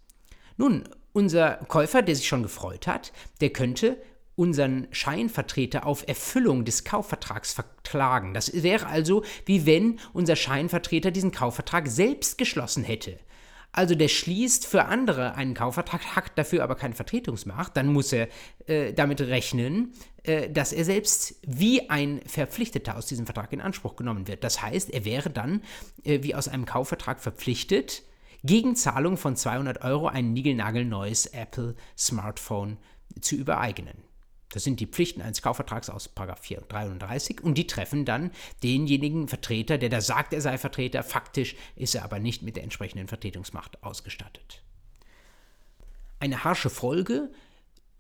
Nun, 0.58 0.88
unser 1.14 1.56
Käufer, 1.68 2.02
der 2.02 2.16
sich 2.16 2.28
schon 2.28 2.44
gefreut 2.44 2.88
hat, 2.88 3.12
der 3.42 3.52
könnte 3.52 3.98
unseren 4.36 4.88
Scheinvertreter 4.92 5.86
auf 5.86 6.08
Erfüllung 6.08 6.64
des 6.64 6.86
Kaufvertrags 6.86 7.52
verklagen. 7.52 8.34
Das 8.34 8.64
wäre 8.64 8.88
also, 8.88 9.24
wie 9.46 9.66
wenn 9.66 10.00
unser 10.14 10.38
Scheinvertreter 10.38 11.12
diesen 11.12 11.32
Kaufvertrag 11.32 11.88
selbst 11.88 12.38
geschlossen 12.38 12.86
hätte. 12.86 13.20
Also 13.72 13.94
der 13.94 14.08
schließt 14.08 14.66
für 14.66 14.86
andere 14.86 15.36
einen 15.36 15.54
Kaufvertrag, 15.54 16.16
hat 16.16 16.32
dafür 16.36 16.64
aber 16.64 16.76
keine 16.76 16.96
Vertretungsmacht, 16.96 17.78
dann 17.78 17.88
muss 17.88 18.12
er 18.12 18.28
äh, 18.66 18.94
damit 18.94 19.22
rechnen, 19.22 19.94
äh, 20.24 20.50
dass 20.50 20.74
er 20.74 20.86
selbst 20.86 21.36
wie 21.46 21.90
ein 21.90 22.22
Verpflichteter 22.26 22.98
aus 22.98 23.06
diesem 23.06 23.26
Vertrag 23.26 23.54
in 23.54 23.62
Anspruch 23.62 23.96
genommen 23.96 24.28
wird. 24.28 24.44
Das 24.44 24.62
heißt, 24.62 24.90
er 24.90 25.06
wäre 25.06 25.30
dann 25.30 25.62
äh, 26.04 26.24
wie 26.24 26.34
aus 26.34 26.48
einem 26.48 26.66
Kaufvertrag 26.66 27.20
verpflichtet, 27.20 28.04
gegen 28.44 28.76
Zahlung 28.76 29.18
von 29.18 29.36
200 29.36 29.84
Euro 29.84 30.08
ein 30.08 30.34
niegelnagelneues 30.34 31.28
Apple 31.28 31.76
Smartphone 31.98 32.78
zu 33.22 33.36
übereignen. 33.36 34.09
Das 34.52 34.64
sind 34.64 34.80
die 34.80 34.88
Pflichten 34.88 35.22
eines 35.22 35.42
Kaufvertrags 35.42 35.90
aus 35.90 36.10
433 36.16 37.42
und 37.42 37.58
die 37.58 37.68
treffen 37.68 38.06
dann 38.06 38.32
denjenigen 38.64 39.28
Vertreter, 39.28 39.78
der 39.78 39.90
da 39.90 40.02
sagt, 40.02 40.34
er 40.34 40.42
sei 40.42 40.58
Vertreter, 40.58 41.04
faktisch 41.04 41.56
ist 41.76 41.96
er 41.96 42.04
aber 42.04 42.20
nicht 42.20 42.42
mit 42.42 42.56
der 42.56 42.64
entsprechenden 42.64 43.08
Vertretungsmacht 43.08 43.84
ausgestattet. 43.84 44.64
Eine 46.20 46.44
harsche 46.44 46.70
Folge, 46.70 47.30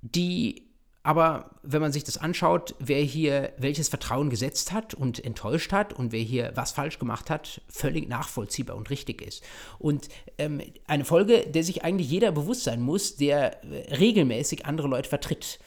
die 0.01 0.69
aber, 1.01 1.51
wenn 1.63 1.81
man 1.81 1.93
sich 1.93 2.03
das 2.03 2.17
anschaut, 2.17 2.75
wer 2.79 3.01
hier 3.01 3.53
welches 3.57 3.87
Vertrauen 3.87 4.29
gesetzt 4.29 4.73
hat 4.73 4.93
und 4.93 5.23
enttäuscht 5.23 5.71
hat 5.71 5.93
und 5.93 6.11
wer 6.11 6.19
hier 6.19 6.51
was 6.55 6.73
falsch 6.73 6.99
gemacht 6.99 7.29
hat, 7.29 7.61
völlig 7.69 8.09
nachvollziehbar 8.09 8.75
und 8.75 8.89
richtig 8.89 9.21
ist. 9.21 9.41
Und 9.77 10.09
ähm, 10.37 10.61
eine 10.87 11.05
Folge, 11.05 11.47
der 11.47 11.63
sich 11.63 11.83
eigentlich 11.83 12.09
jeder 12.09 12.31
bewusst 12.31 12.65
sein 12.65 12.81
muss, 12.81 13.15
der 13.15 13.61
regelmäßig 13.63 14.65
andere 14.65 14.89
Leute 14.89 15.09
vertritt. 15.09 15.59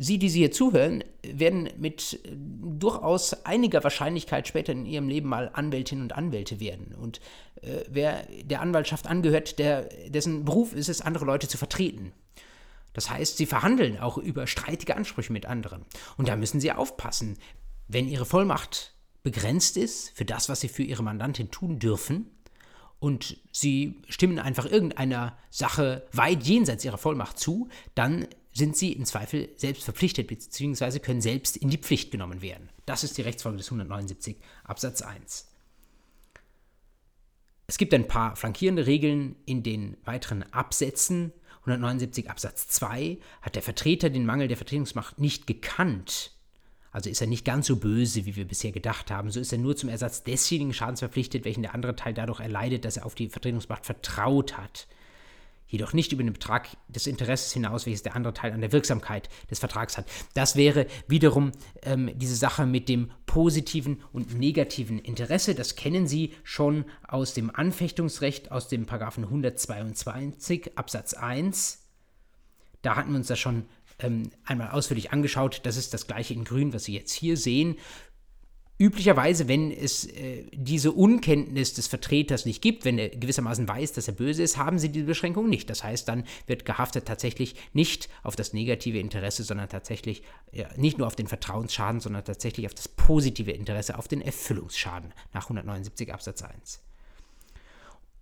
Sie, 0.00 0.18
die 0.18 0.28
Sie 0.28 0.38
hier 0.38 0.52
zuhören, 0.52 1.02
werden 1.22 1.68
mit 1.76 2.20
äh, 2.24 2.30
durchaus 2.34 3.44
einiger 3.44 3.82
Wahrscheinlichkeit 3.82 4.46
später 4.46 4.72
in 4.72 4.86
Ihrem 4.86 5.08
Leben 5.08 5.28
mal 5.28 5.50
Anwältinnen 5.52 6.04
und 6.04 6.12
Anwälte 6.12 6.60
werden. 6.60 6.94
Und 6.94 7.20
äh, 7.62 7.84
wer 7.88 8.22
der 8.44 8.60
Anwaltschaft 8.60 9.06
angehört, 9.06 9.58
der, 9.58 9.88
dessen 10.08 10.44
Beruf 10.44 10.72
ist 10.72 10.88
es, 10.88 11.00
andere 11.00 11.24
Leute 11.24 11.48
zu 11.48 11.58
vertreten. 11.58 12.12
Das 12.92 13.10
heißt, 13.10 13.36
Sie 13.36 13.46
verhandeln 13.46 13.98
auch 13.98 14.18
über 14.18 14.46
streitige 14.46 14.96
Ansprüche 14.96 15.32
mit 15.32 15.46
anderen. 15.46 15.84
Und 16.16 16.28
da 16.28 16.36
müssen 16.36 16.60
Sie 16.60 16.72
aufpassen. 16.72 17.36
Wenn 17.88 18.08
Ihre 18.08 18.24
Vollmacht 18.24 18.94
begrenzt 19.22 19.76
ist 19.76 20.10
für 20.10 20.24
das, 20.24 20.48
was 20.48 20.60
Sie 20.60 20.68
für 20.68 20.84
Ihre 20.84 21.02
Mandantin 21.02 21.50
tun 21.50 21.78
dürfen, 21.78 22.30
und 23.00 23.36
Sie 23.52 24.02
stimmen 24.08 24.38
einfach 24.38 24.66
irgendeiner 24.66 25.36
Sache 25.50 26.06
weit 26.12 26.42
jenseits 26.44 26.84
Ihrer 26.84 26.98
Vollmacht 26.98 27.38
zu, 27.38 27.68
dann 27.94 28.26
sind 28.58 28.76
sie 28.76 28.92
im 28.92 29.06
Zweifel 29.06 29.48
selbst 29.56 29.84
verpflichtet 29.84 30.26
bzw. 30.26 30.98
können 30.98 31.22
selbst 31.22 31.56
in 31.56 31.70
die 31.70 31.78
Pflicht 31.78 32.10
genommen 32.10 32.42
werden. 32.42 32.68
Das 32.84 33.04
ist 33.04 33.16
die 33.16 33.22
Rechtsfolge 33.22 33.56
des 33.56 33.68
179 33.68 34.36
Absatz 34.64 35.00
1. 35.00 35.48
Es 37.66 37.78
gibt 37.78 37.94
ein 37.94 38.08
paar 38.08 38.36
flankierende 38.36 38.86
Regeln 38.86 39.36
in 39.46 39.62
den 39.62 39.96
weiteren 40.04 40.42
Absätzen. 40.52 41.32
179 41.60 42.30
Absatz 42.30 42.68
2 42.68 43.18
hat 43.42 43.54
der 43.54 43.62
Vertreter 43.62 44.10
den 44.10 44.26
Mangel 44.26 44.48
der 44.48 44.56
Vertretungsmacht 44.56 45.18
nicht 45.18 45.46
gekannt. 45.46 46.32
Also 46.90 47.10
ist 47.10 47.20
er 47.20 47.26
nicht 47.26 47.44
ganz 47.44 47.66
so 47.66 47.76
böse, 47.76 48.24
wie 48.24 48.36
wir 48.36 48.46
bisher 48.46 48.72
gedacht 48.72 49.10
haben. 49.10 49.30
So 49.30 49.38
ist 49.38 49.52
er 49.52 49.58
nur 49.58 49.76
zum 49.76 49.90
Ersatz 49.90 50.24
desjenigen 50.24 50.72
Schadens 50.72 51.00
verpflichtet, 51.00 51.44
welchen 51.44 51.62
der 51.62 51.74
andere 51.74 51.94
Teil 51.94 52.14
dadurch 52.14 52.40
erleidet, 52.40 52.84
dass 52.84 52.96
er 52.96 53.06
auf 53.06 53.14
die 53.14 53.28
Vertretungsmacht 53.28 53.84
vertraut 53.84 54.56
hat 54.56 54.88
jedoch 55.68 55.92
nicht 55.92 56.12
über 56.12 56.22
den 56.22 56.32
Betrag 56.32 56.68
des 56.88 57.06
Interesses 57.06 57.52
hinaus, 57.52 57.86
welches 57.86 58.02
der 58.02 58.16
andere 58.16 58.34
Teil 58.34 58.52
an 58.52 58.60
der 58.60 58.72
Wirksamkeit 58.72 59.28
des 59.50 59.60
Vertrags 59.60 59.96
hat. 59.96 60.06
Das 60.34 60.56
wäre 60.56 60.86
wiederum 61.06 61.52
ähm, 61.82 62.10
diese 62.14 62.34
Sache 62.34 62.66
mit 62.66 62.88
dem 62.88 63.10
positiven 63.26 64.02
und 64.12 64.38
negativen 64.38 64.98
Interesse. 64.98 65.54
Das 65.54 65.76
kennen 65.76 66.06
Sie 66.06 66.34
schon 66.42 66.84
aus 67.06 67.34
dem 67.34 67.54
Anfechtungsrecht, 67.54 68.50
aus 68.50 68.68
dem 68.68 68.86
Paragraphen 68.86 69.24
122 69.24 70.76
Absatz 70.76 71.14
1. 71.14 71.84
Da 72.82 72.96
hatten 72.96 73.10
wir 73.10 73.18
uns 73.18 73.26
das 73.26 73.38
schon 73.38 73.66
ähm, 73.98 74.30
einmal 74.44 74.70
ausführlich 74.70 75.12
angeschaut. 75.12 75.60
Das 75.64 75.76
ist 75.76 75.92
das 75.92 76.06
gleiche 76.06 76.34
in 76.34 76.44
Grün, 76.44 76.72
was 76.72 76.84
Sie 76.84 76.94
jetzt 76.94 77.12
hier 77.12 77.36
sehen. 77.36 77.76
Üblicherweise, 78.80 79.48
wenn 79.48 79.72
es 79.72 80.06
äh, 80.06 80.44
diese 80.52 80.92
Unkenntnis 80.92 81.74
des 81.74 81.88
Vertreters 81.88 82.46
nicht 82.46 82.62
gibt, 82.62 82.84
wenn 82.84 82.96
er 82.96 83.08
gewissermaßen 83.08 83.66
weiß, 83.66 83.92
dass 83.92 84.06
er 84.06 84.14
böse 84.14 84.44
ist, 84.44 84.56
haben 84.56 84.78
sie 84.78 84.88
diese 84.88 85.04
Beschränkung 85.04 85.48
nicht. 85.48 85.68
Das 85.68 85.82
heißt, 85.82 86.06
dann 86.06 86.22
wird 86.46 86.64
gehaftet 86.64 87.04
tatsächlich 87.04 87.56
nicht 87.72 88.08
auf 88.22 88.36
das 88.36 88.52
negative 88.52 89.00
Interesse, 89.00 89.42
sondern 89.42 89.68
tatsächlich 89.68 90.22
ja, 90.52 90.68
nicht 90.76 90.96
nur 90.96 91.08
auf 91.08 91.16
den 91.16 91.26
Vertrauensschaden, 91.26 92.00
sondern 92.00 92.24
tatsächlich 92.24 92.66
auf 92.66 92.74
das 92.74 92.86
positive 92.86 93.50
Interesse, 93.50 93.98
auf 93.98 94.06
den 94.06 94.20
Erfüllungsschaden 94.20 95.12
nach 95.32 95.44
179 95.44 96.12
Absatz 96.12 96.42
1. 96.42 96.80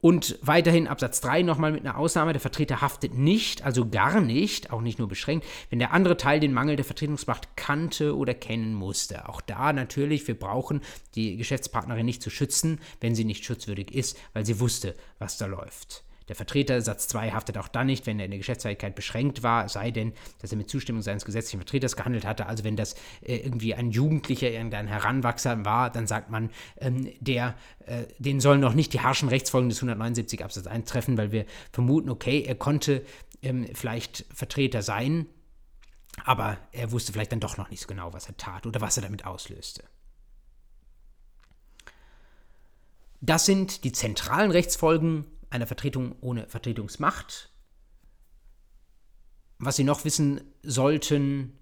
Und 0.06 0.38
weiterhin 0.40 0.86
Absatz 0.86 1.20
3 1.22 1.42
nochmal 1.42 1.72
mit 1.72 1.84
einer 1.84 1.98
Ausnahme, 1.98 2.32
der 2.32 2.40
Vertreter 2.40 2.80
haftet 2.80 3.14
nicht, 3.14 3.64
also 3.64 3.88
gar 3.88 4.20
nicht, 4.20 4.70
auch 4.70 4.80
nicht 4.80 5.00
nur 5.00 5.08
beschränkt, 5.08 5.44
wenn 5.68 5.80
der 5.80 5.92
andere 5.92 6.16
Teil 6.16 6.38
den 6.38 6.52
Mangel 6.52 6.76
der 6.76 6.84
Vertretungsmacht 6.84 7.56
kannte 7.56 8.16
oder 8.16 8.32
kennen 8.32 8.72
musste. 8.72 9.28
Auch 9.28 9.40
da 9.40 9.72
natürlich, 9.72 10.28
wir 10.28 10.38
brauchen 10.38 10.80
die 11.16 11.36
Geschäftspartnerin 11.36 12.06
nicht 12.06 12.22
zu 12.22 12.30
schützen, 12.30 12.78
wenn 13.00 13.16
sie 13.16 13.24
nicht 13.24 13.44
schutzwürdig 13.44 13.92
ist, 13.92 14.16
weil 14.32 14.46
sie 14.46 14.60
wusste, 14.60 14.94
was 15.18 15.38
da 15.38 15.46
läuft. 15.46 16.04
Der 16.28 16.34
Vertreter, 16.34 16.80
Satz 16.80 17.06
2, 17.08 17.30
haftet 17.30 17.56
auch 17.56 17.68
dann 17.68 17.86
nicht, 17.86 18.06
wenn 18.06 18.18
er 18.18 18.24
in 18.24 18.32
der 18.32 18.38
Geschäftsfähigkeit 18.38 18.94
beschränkt 18.96 19.42
war, 19.42 19.68
sei 19.68 19.92
denn, 19.92 20.12
dass 20.40 20.50
er 20.50 20.58
mit 20.58 20.68
Zustimmung 20.68 21.02
seines 21.02 21.24
gesetzlichen 21.24 21.60
Vertreters 21.60 21.94
gehandelt 21.94 22.26
hatte. 22.26 22.46
Also 22.46 22.64
wenn 22.64 22.74
das 22.74 22.94
äh, 23.22 23.36
irgendwie 23.36 23.74
ein 23.74 23.90
Jugendlicher, 23.90 24.50
irgendein 24.50 24.88
Heranwachser 24.88 25.64
war, 25.64 25.90
dann 25.90 26.06
sagt 26.06 26.30
man, 26.30 26.50
ähm, 26.78 27.12
der, 27.20 27.54
äh, 27.86 28.04
den 28.18 28.40
sollen 28.40 28.60
noch 28.60 28.74
nicht 28.74 28.92
die 28.92 29.00
harschen 29.00 29.28
Rechtsfolgen 29.28 29.68
des 29.68 29.78
179 29.78 30.42
Absatz 30.42 30.66
1 30.66 30.88
treffen, 30.88 31.16
weil 31.16 31.30
wir 31.30 31.46
vermuten, 31.70 32.10
okay, 32.10 32.42
er 32.42 32.56
konnte 32.56 33.04
ähm, 33.42 33.66
vielleicht 33.74 34.24
Vertreter 34.34 34.82
sein, 34.82 35.26
aber 36.24 36.58
er 36.72 36.90
wusste 36.90 37.12
vielleicht 37.12 37.32
dann 37.32 37.40
doch 37.40 37.56
noch 37.56 37.70
nicht 37.70 37.82
so 37.82 37.86
genau, 37.86 38.12
was 38.12 38.26
er 38.26 38.36
tat 38.36 38.66
oder 38.66 38.80
was 38.80 38.96
er 38.96 39.04
damit 39.04 39.24
auslöste. 39.26 39.84
Das 43.20 43.46
sind 43.46 43.84
die 43.84 43.92
zentralen 43.92 44.50
Rechtsfolgen 44.50 45.24
einer 45.50 45.66
Vertretung 45.66 46.16
ohne 46.20 46.48
Vertretungsmacht. 46.48 47.50
Was 49.58 49.76
Sie 49.76 49.84
noch 49.84 50.04
wissen 50.04 50.40
sollten, 50.62 51.52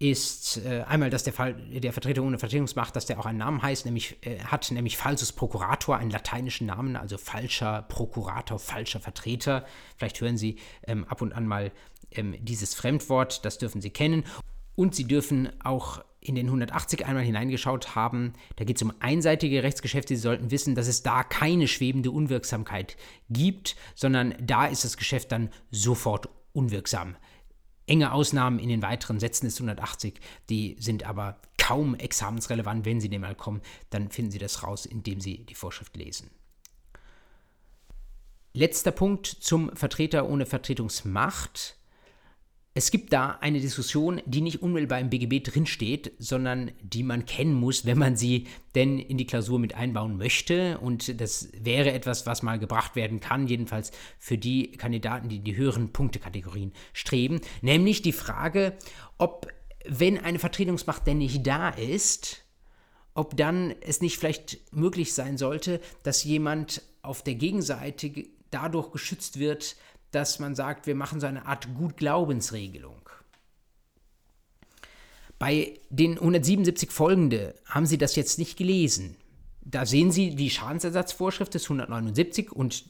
ist 0.00 0.58
äh, 0.64 0.82
einmal, 0.86 1.08
dass 1.08 1.22
der 1.22 1.32
Fall 1.32 1.54
der 1.54 1.92
Vertretung 1.92 2.26
ohne 2.26 2.38
Vertretungsmacht, 2.38 2.94
dass 2.96 3.06
der 3.06 3.18
auch 3.18 3.26
einen 3.26 3.38
Namen 3.38 3.62
heißt, 3.62 3.84
nämlich 3.84 4.16
äh, 4.26 4.40
hat 4.40 4.70
nämlich 4.70 4.96
falsus 4.96 5.32
procurator, 5.32 5.96
einen 5.96 6.10
lateinischen 6.10 6.66
Namen, 6.66 6.96
also 6.96 7.16
falscher 7.16 7.82
Prokurator, 7.82 8.58
falscher 8.58 9.00
Vertreter. 9.00 9.64
Vielleicht 9.96 10.20
hören 10.20 10.36
Sie 10.36 10.58
ähm, 10.86 11.04
ab 11.04 11.22
und 11.22 11.32
an 11.32 11.46
mal 11.46 11.72
ähm, 12.10 12.34
dieses 12.44 12.74
Fremdwort, 12.74 13.44
das 13.44 13.58
dürfen 13.58 13.80
Sie 13.80 13.90
kennen. 13.90 14.24
Und 14.74 14.94
Sie 14.96 15.04
dürfen 15.04 15.52
auch 15.62 16.04
in 16.24 16.34
den 16.34 16.46
180 16.46 17.04
einmal 17.04 17.22
hineingeschaut 17.22 17.94
haben. 17.94 18.32
Da 18.56 18.64
geht 18.64 18.76
es 18.76 18.82
um 18.82 18.94
einseitige 18.98 19.62
Rechtsgeschäfte. 19.62 20.16
Sie 20.16 20.22
sollten 20.22 20.50
wissen, 20.50 20.74
dass 20.74 20.88
es 20.88 21.02
da 21.02 21.22
keine 21.22 21.68
schwebende 21.68 22.10
Unwirksamkeit 22.10 22.96
gibt, 23.28 23.76
sondern 23.94 24.34
da 24.40 24.66
ist 24.66 24.84
das 24.84 24.96
Geschäft 24.96 25.30
dann 25.32 25.50
sofort 25.70 26.30
unwirksam. 26.52 27.16
Enge 27.86 28.12
Ausnahmen 28.12 28.58
in 28.58 28.70
den 28.70 28.80
weiteren 28.80 29.20
Sätzen 29.20 29.44
des 29.44 29.56
180, 29.56 30.18
die 30.48 30.76
sind 30.80 31.04
aber 31.04 31.42
kaum 31.58 31.94
examensrelevant. 31.94 32.86
Wenn 32.86 33.02
Sie 33.02 33.10
dem 33.10 33.20
mal 33.20 33.34
kommen, 33.34 33.60
dann 33.90 34.10
finden 34.10 34.30
Sie 34.30 34.38
das 34.38 34.62
raus, 34.62 34.86
indem 34.86 35.20
Sie 35.20 35.44
die 35.44 35.54
Vorschrift 35.54 35.94
lesen. 35.94 36.30
Letzter 38.54 38.92
Punkt 38.92 39.26
zum 39.26 39.76
Vertreter 39.76 40.26
ohne 40.26 40.46
Vertretungsmacht. 40.46 41.76
Es 42.76 42.90
gibt 42.90 43.12
da 43.12 43.38
eine 43.40 43.60
Diskussion, 43.60 44.20
die 44.26 44.40
nicht 44.40 44.60
unmittelbar 44.60 44.98
im 44.98 45.08
BGB 45.08 45.44
drinsteht, 45.44 46.10
sondern 46.18 46.72
die 46.82 47.04
man 47.04 47.24
kennen 47.24 47.54
muss, 47.54 47.86
wenn 47.86 47.98
man 47.98 48.16
sie 48.16 48.48
denn 48.74 48.98
in 48.98 49.16
die 49.16 49.28
Klausur 49.28 49.60
mit 49.60 49.76
einbauen 49.76 50.16
möchte. 50.16 50.78
Und 50.78 51.20
das 51.20 51.50
wäre 51.56 51.92
etwas, 51.92 52.26
was 52.26 52.42
mal 52.42 52.58
gebracht 52.58 52.96
werden 52.96 53.20
kann, 53.20 53.46
jedenfalls 53.46 53.92
für 54.18 54.36
die 54.36 54.72
Kandidaten, 54.72 55.28
die 55.28 55.38
die 55.38 55.54
höheren 55.54 55.92
Punktekategorien 55.92 56.72
streben. 56.92 57.40
Nämlich 57.62 58.02
die 58.02 58.12
Frage, 58.12 58.76
ob, 59.18 59.46
wenn 59.86 60.18
eine 60.18 60.40
Vertretungsmacht 60.40 61.06
denn 61.06 61.18
nicht 61.18 61.46
da 61.46 61.68
ist, 61.68 62.44
ob 63.14 63.36
dann 63.36 63.72
es 63.82 64.00
nicht 64.00 64.18
vielleicht 64.18 64.74
möglich 64.74 65.14
sein 65.14 65.38
sollte, 65.38 65.80
dass 66.02 66.24
jemand 66.24 66.82
auf 67.02 67.22
der 67.22 67.36
Gegenseite 67.36 68.10
dadurch 68.50 68.90
geschützt 68.90 69.38
wird, 69.38 69.76
dass 70.14 70.38
man 70.38 70.54
sagt, 70.54 70.86
wir 70.86 70.94
machen 70.94 71.20
so 71.20 71.26
eine 71.26 71.46
Art 71.46 71.68
Gutglaubensregelung. 71.74 73.08
Bei 75.38 75.80
den 75.90 76.12
177 76.12 76.90
folgende 76.90 77.54
haben 77.66 77.86
Sie 77.86 77.98
das 77.98 78.16
jetzt 78.16 78.38
nicht 78.38 78.56
gelesen. 78.56 79.16
Da 79.62 79.84
sehen 79.86 80.12
Sie 80.12 80.34
die 80.36 80.50
Schadensersatzvorschrift 80.50 81.54
des 81.54 81.64
179 81.64 82.52
und 82.52 82.84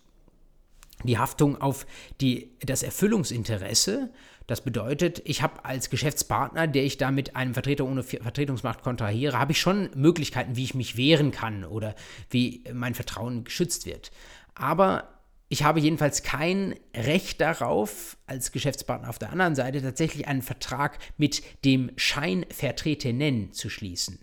die 1.03 1.19
Haftung 1.19 1.61
auf 1.61 1.87
die, 2.21 2.53
das 2.61 2.83
Erfüllungsinteresse. 2.83 4.11
Das 4.47 4.61
bedeutet, 4.61 5.23
ich 5.25 5.43
habe 5.43 5.65
als 5.65 5.89
Geschäftspartner, 5.89 6.67
der 6.67 6.85
ich 6.85 6.99
da 6.99 7.11
mit 7.11 7.35
einem 7.35 7.55
Vertreter 7.55 7.87
ohne 7.87 8.03
Vertretungsmacht 8.03 8.83
kontrahiere, 8.83 9.39
habe 9.39 9.53
ich 9.53 9.61
schon 9.61 9.91
Möglichkeiten, 9.95 10.57
wie 10.57 10.65
ich 10.65 10.75
mich 10.75 10.97
wehren 10.97 11.31
kann 11.31 11.65
oder 11.65 11.95
wie 12.31 12.63
mein 12.73 12.95
Vertrauen 12.95 13.45
geschützt 13.45 13.87
wird. 13.87 14.13
Aber 14.55 15.14
ich 15.49 15.63
habe 15.63 15.81
jedenfalls 15.81 16.23
kein 16.23 16.75
Recht 16.95 17.41
darauf, 17.41 18.17
als 18.27 18.53
Geschäftspartner 18.53 19.09
auf 19.09 19.19
der 19.19 19.31
anderen 19.31 19.55
Seite 19.55 19.83
tatsächlich 19.83 20.27
einen 20.27 20.43
Vertrag 20.43 20.99
mit 21.17 21.43
dem 21.65 21.91
Scheinvertretenen 21.97 23.53
zu 23.53 23.69
schließen. 23.69 24.19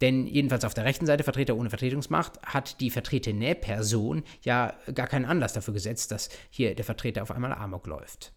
Denn 0.00 0.26
jedenfalls 0.26 0.64
auf 0.64 0.74
der 0.74 0.84
rechten 0.84 1.06
Seite, 1.06 1.22
Vertreter 1.22 1.56
ohne 1.56 1.70
Vertretungsmacht, 1.70 2.42
hat 2.42 2.80
die 2.80 2.90
vertretene 2.90 3.54
Person 3.54 4.24
ja 4.42 4.74
gar 4.92 5.06
keinen 5.06 5.24
Anlass 5.24 5.52
dafür 5.52 5.74
gesetzt, 5.74 6.10
dass 6.10 6.28
hier 6.50 6.74
der 6.74 6.84
Vertreter 6.84 7.22
auf 7.22 7.30
einmal 7.30 7.52
Amok 7.52 7.86
läuft. 7.86 8.32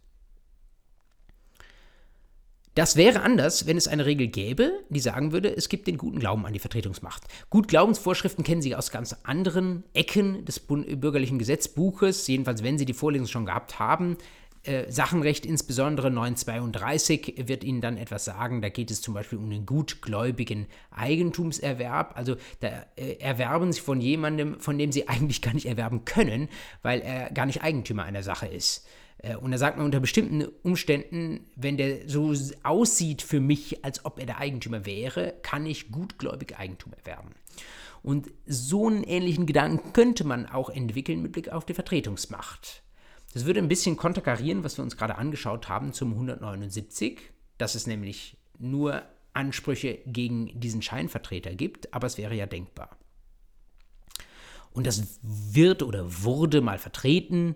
Das 2.76 2.98
wäre 2.98 3.22
anders, 3.22 3.68
wenn 3.68 3.78
es 3.78 3.88
eine 3.88 4.06
Regel 4.06 4.28
gäbe, 4.28 4.74
die 4.90 5.00
sagen 5.00 5.32
würde, 5.32 5.56
es 5.56 5.70
gibt 5.70 5.88
den 5.88 5.98
guten 5.98 6.20
Glauben 6.20 6.46
an 6.46 6.52
die 6.52 6.60
Vertretungsmacht. 6.60 7.24
Gutglaubensvorschriften 7.50 8.44
kennen 8.44 8.62
Sie 8.62 8.76
aus 8.76 8.92
ganz 8.92 9.16
anderen 9.24 9.86
Ecken 9.94 10.44
des 10.44 10.60
bürgerlichen 10.60 11.40
Gesetzbuches, 11.40 12.28
jedenfalls 12.28 12.64
wenn 12.64 12.78
Sie 12.78 12.84
die 12.84 12.94
Vorlesung 12.94 13.28
schon 13.28 13.46
gehabt 13.46 13.80
haben. 13.80 14.18
Äh, 14.64 14.92
Sachenrecht, 14.92 15.46
insbesondere 15.46 16.12
932, 16.12 17.46
wird 17.48 17.64
Ihnen 17.64 17.80
dann 17.80 17.96
etwas 17.96 18.26
sagen. 18.26 18.62
Da 18.62 18.68
geht 18.68 18.92
es 18.92 19.02
zum 19.02 19.14
Beispiel 19.14 19.38
um 19.38 19.50
den 19.50 19.66
gutgläubigen 19.66 20.66
Eigentumserwerb. 20.92 22.18
Also 22.18 22.36
da 22.60 22.86
äh, 22.98 23.20
erwerben 23.20 23.72
Sie 23.72 23.80
von 23.80 24.02
jemandem, 24.02 24.60
von 24.60 24.78
dem 24.78 24.92
Sie 24.92 25.08
eigentlich 25.08 25.42
gar 25.42 25.54
nicht 25.54 25.68
erwerben 25.68 26.04
können, 26.04 26.50
weil 26.82 27.00
er 27.00 27.32
gar 27.32 27.46
nicht 27.46 27.64
Eigentümer 27.64 28.04
einer 28.04 28.22
Sache 28.24 28.48
ist. 28.48 28.86
Äh, 29.20 29.36
und 29.36 29.52
da 29.52 29.58
sagt 29.58 29.78
man 29.78 29.86
unter 29.86 30.00
bestimmten 30.00 30.46
Umständen, 30.64 31.46
wenn 31.56 31.78
der 31.78 32.08
so 32.08 32.34
aussieht 32.64 33.22
für 33.22 33.40
mich, 33.40 33.84
als 33.84 34.06
ob 34.06 34.20
er 34.20 34.26
der 34.26 34.40
Eigentümer 34.40 34.86
wäre, 34.86 35.34
kann 35.42 35.66
ich 35.66 35.92
gutgläubig 35.92 36.58
Eigentum 36.58 36.94
erwerben. 36.94 37.36
Und 38.04 38.32
so 38.46 38.88
einen 38.88 39.04
ähnlichen 39.04 39.48
Gedanken 39.48 39.94
könnte 39.94 40.26
man 40.26 40.46
auch 40.46 40.70
entwickeln 40.70 41.22
mit 41.22 41.32
Blick 41.32 41.50
auf 41.50 41.66
die 41.66 41.74
Vertretungsmacht. 41.74 42.84
Das 43.34 43.46
würde 43.46 43.60
ein 43.60 43.68
bisschen 43.68 43.98
konterkarieren, 43.98 44.64
was 44.64 44.78
wir 44.78 44.84
uns 44.84 44.96
gerade 44.96 45.16
angeschaut 45.16 45.68
haben 45.68 45.92
zum 45.92 46.12
179, 46.12 47.20
dass 47.58 47.76
es 47.76 47.88
nämlich 47.88 48.38
nur 48.60 49.02
Ansprüche 49.34 50.00
gegen 50.06 50.58
diesen 50.60 50.82
Scheinvertreter 50.82 51.54
gibt, 51.56 51.94
aber 51.94 52.08
es 52.08 52.18
wäre 52.18 52.36
ja 52.36 52.46
denkbar. 52.46 52.96
Und 54.72 54.88
das 54.88 55.20
wird 55.22 55.84
oder 55.84 56.24
wurde 56.24 56.62
mal 56.62 56.78
vertreten, 56.78 57.56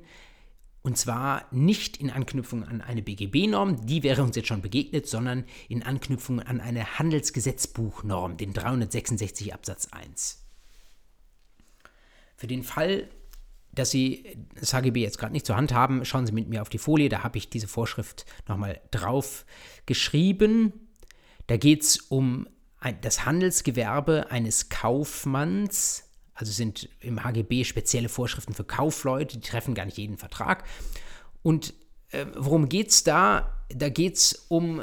und 0.90 0.96
zwar 0.96 1.46
nicht 1.52 1.98
in 1.98 2.10
Anknüpfung 2.10 2.64
an 2.64 2.82
eine 2.82 3.04
BGB-Norm, 3.04 3.86
die 3.86 4.02
wäre 4.02 4.24
uns 4.24 4.36
jetzt 4.36 4.48
schon 4.48 4.64
begegnet, 4.64 5.08
sondern 5.08 5.46
in 5.68 5.84
Anknüpfung 5.84 6.40
an 6.40 6.60
eine 6.60 6.98
Handelsgesetzbuchnorm, 6.98 8.38
den 8.38 8.54
366 8.54 9.54
Absatz 9.54 9.90
1. 9.92 10.44
Für 12.36 12.48
den 12.48 12.64
Fall, 12.64 13.08
dass 13.72 13.92
Sie 13.92 14.36
das 14.60 14.74
HGB 14.74 15.00
jetzt 15.00 15.20
gerade 15.20 15.32
nicht 15.32 15.46
zur 15.46 15.58
Hand 15.58 15.76
haben, 15.76 16.04
schauen 16.06 16.26
Sie 16.26 16.32
mit 16.32 16.50
mir 16.50 16.64
auf 16.64 16.70
die 16.70 16.80
Folie, 16.80 17.08
da 17.08 17.22
habe 17.22 17.38
ich 17.38 17.52
diese 17.52 17.68
Vorschrift 17.68 18.26
nochmal 18.48 18.82
drauf 18.90 19.46
geschrieben. 19.86 20.74
Da 21.46 21.58
geht 21.58 21.84
es 21.84 21.98
um 21.98 22.50
das 23.04 23.28
Handelsgewerbe 23.28 24.32
eines 24.32 24.70
Kaufmanns 24.70 26.09
also 26.40 26.54
sind 26.54 26.88
im 27.02 27.22
HGB 27.22 27.66
spezielle 27.66 28.08
Vorschriften 28.08 28.54
für 28.54 28.64
Kaufleute, 28.64 29.38
die 29.38 29.46
treffen 29.46 29.76
gar 29.76 29.84
nicht 29.84 29.98
jeden 29.98 30.18
Vertrag. 30.18 30.64
Und 31.44 31.74
äh, 32.12 32.26
worum 32.34 32.70
geht 32.70 32.92
es 32.92 33.04
da? 33.04 33.62
Da 33.68 33.90
geht 33.90 34.16
es 34.16 34.46
um 34.48 34.82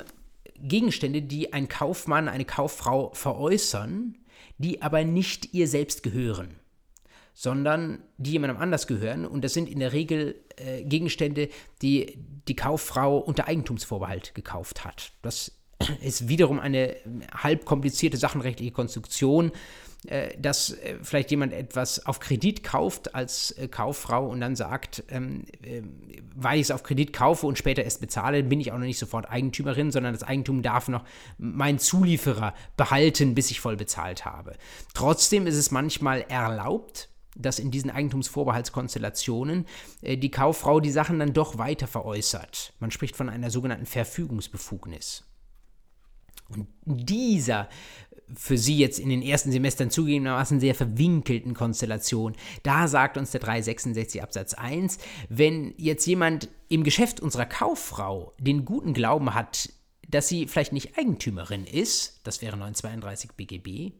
Gegenstände, 0.58 1.22
die 1.22 1.54
ein 1.54 1.68
Kaufmann, 1.68 2.28
eine 2.28 2.44
Kauffrau 2.44 3.10
veräußern, 3.14 4.18
die 4.58 4.82
aber 4.82 5.02
nicht 5.04 5.54
ihr 5.54 5.66
selbst 5.66 6.02
gehören, 6.02 6.56
sondern 7.32 8.02
die 8.18 8.32
jemandem 8.32 8.58
anders 8.58 8.86
gehören. 8.86 9.24
Und 9.24 9.42
das 9.42 9.54
sind 9.54 9.70
in 9.70 9.80
der 9.80 9.94
Regel 9.94 10.34
äh, 10.56 10.84
Gegenstände, 10.84 11.48
die 11.80 12.18
die 12.48 12.56
Kauffrau 12.56 13.16
unter 13.16 13.48
Eigentumsvorbehalt 13.48 14.34
gekauft 14.34 14.84
hat. 14.84 15.12
Das 15.22 15.52
ist 16.02 16.28
wiederum 16.28 16.60
eine 16.60 16.96
halb 17.32 17.64
komplizierte 17.64 18.18
sachenrechtliche 18.18 18.72
Konstruktion, 18.72 19.52
dass 20.40 20.70
äh, 20.70 20.96
vielleicht 21.02 21.30
jemand 21.30 21.52
etwas 21.52 22.06
auf 22.06 22.20
Kredit 22.20 22.62
kauft 22.62 23.14
als 23.14 23.52
äh, 23.52 23.68
Kauffrau 23.68 24.26
und 24.26 24.40
dann 24.40 24.56
sagt, 24.56 25.04
ähm, 25.08 25.44
weil 26.34 26.56
ich 26.56 26.64
es 26.66 26.70
auf 26.70 26.82
Kredit 26.82 27.12
kaufe 27.12 27.46
und 27.46 27.58
später 27.58 27.82
erst 27.82 28.00
bezahle, 28.00 28.42
bin 28.42 28.60
ich 28.60 28.72
auch 28.72 28.78
noch 28.78 28.84
nicht 28.84 28.98
sofort 28.98 29.28
Eigentümerin, 29.30 29.90
sondern 29.90 30.12
das 30.12 30.22
Eigentum 30.22 30.62
darf 30.62 30.88
noch 30.88 31.04
mein 31.38 31.78
Zulieferer 31.78 32.54
behalten, 32.76 33.34
bis 33.34 33.50
ich 33.50 33.60
voll 33.60 33.76
bezahlt 33.76 34.24
habe. 34.24 34.56
Trotzdem 34.94 35.46
ist 35.46 35.56
es 35.56 35.70
manchmal 35.70 36.22
erlaubt, 36.28 37.08
dass 37.36 37.58
in 37.58 37.70
diesen 37.70 37.90
Eigentumsvorbehaltskonstellationen 37.90 39.66
äh, 40.02 40.16
die 40.16 40.30
Kauffrau 40.30 40.80
die 40.80 40.90
Sachen 40.90 41.18
dann 41.18 41.32
doch 41.32 41.58
weiter 41.58 41.86
veräußert. 41.86 42.72
Man 42.80 42.90
spricht 42.90 43.16
von 43.16 43.28
einer 43.28 43.50
sogenannten 43.50 43.86
Verfügungsbefugnis. 43.86 45.24
Und 46.48 46.68
dieser 46.84 47.68
für 48.34 48.58
Sie 48.58 48.76
jetzt 48.76 48.98
in 48.98 49.08
den 49.08 49.22
ersten 49.22 49.52
Semestern 49.52 49.90
zugegebenermaßen 49.90 50.60
sehr 50.60 50.74
verwinkelten 50.74 51.54
Konstellation, 51.54 52.34
da 52.62 52.88
sagt 52.88 53.16
uns 53.16 53.30
der 53.30 53.40
366 53.40 54.22
Absatz 54.22 54.54
1, 54.54 54.98
wenn 55.28 55.74
jetzt 55.76 56.06
jemand 56.06 56.48
im 56.68 56.84
Geschäft 56.84 57.20
unserer 57.20 57.46
Kauffrau 57.46 58.32
den 58.38 58.64
guten 58.64 58.94
Glauben 58.94 59.34
hat, 59.34 59.70
dass 60.08 60.28
sie 60.28 60.46
vielleicht 60.46 60.72
nicht 60.72 60.98
Eigentümerin 60.98 61.64
ist, 61.64 62.20
das 62.24 62.42
wäre 62.42 62.56
932 62.56 63.32
BGB, 63.32 63.92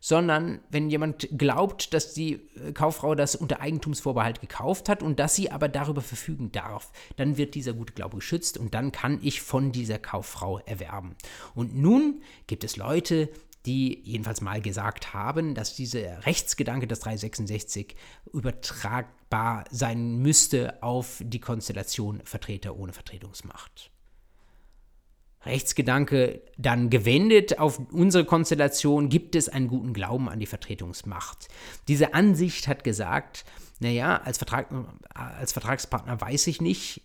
sondern 0.00 0.60
wenn 0.70 0.90
jemand 0.90 1.28
glaubt, 1.36 1.92
dass 1.92 2.14
die 2.14 2.34
äh, 2.34 2.72
Kauffrau 2.72 3.14
das 3.14 3.34
unter 3.34 3.60
Eigentumsvorbehalt 3.60 4.40
gekauft 4.40 4.88
hat 4.88 5.02
und 5.02 5.18
dass 5.18 5.34
sie 5.34 5.50
aber 5.50 5.68
darüber 5.68 6.02
verfügen 6.02 6.52
darf, 6.52 6.92
dann 7.16 7.36
wird 7.36 7.54
dieser 7.54 7.72
gute 7.72 7.94
Glaube 7.94 8.16
geschützt 8.18 8.58
und 8.58 8.74
dann 8.74 8.92
kann 8.92 9.18
ich 9.22 9.40
von 9.40 9.72
dieser 9.72 9.98
Kauffrau 9.98 10.58
erwerben. 10.60 11.16
Und 11.54 11.76
nun 11.76 12.22
gibt 12.46 12.64
es 12.64 12.76
Leute, 12.76 13.28
die 13.66 14.00
jedenfalls 14.04 14.40
mal 14.40 14.60
gesagt 14.60 15.12
haben, 15.14 15.54
dass 15.54 15.74
dieser 15.74 16.24
Rechtsgedanke 16.26 16.86
des 16.86 17.00
366 17.00 17.96
übertragbar 18.32 19.64
sein 19.70 20.18
müsste 20.18 20.82
auf 20.82 21.22
die 21.24 21.40
Konstellation 21.40 22.20
Vertreter 22.24 22.76
ohne 22.76 22.92
Vertretungsmacht. 22.92 23.90
Rechtsgedanke 25.44 26.42
dann 26.56 26.90
gewendet 26.90 27.58
auf 27.58 27.78
unsere 27.92 28.24
Konstellation, 28.24 29.08
gibt 29.08 29.34
es 29.34 29.48
einen 29.48 29.68
guten 29.68 29.92
Glauben 29.92 30.28
an 30.28 30.40
die 30.40 30.46
Vertretungsmacht. 30.46 31.48
Diese 31.86 32.12
Ansicht 32.14 32.66
hat 32.66 32.84
gesagt, 32.84 33.44
naja, 33.80 34.16
als, 34.16 34.38
Vertrag, 34.38 34.68
als 35.14 35.52
Vertragspartner 35.52 36.20
weiß 36.20 36.48
ich 36.48 36.60
nicht, 36.60 37.02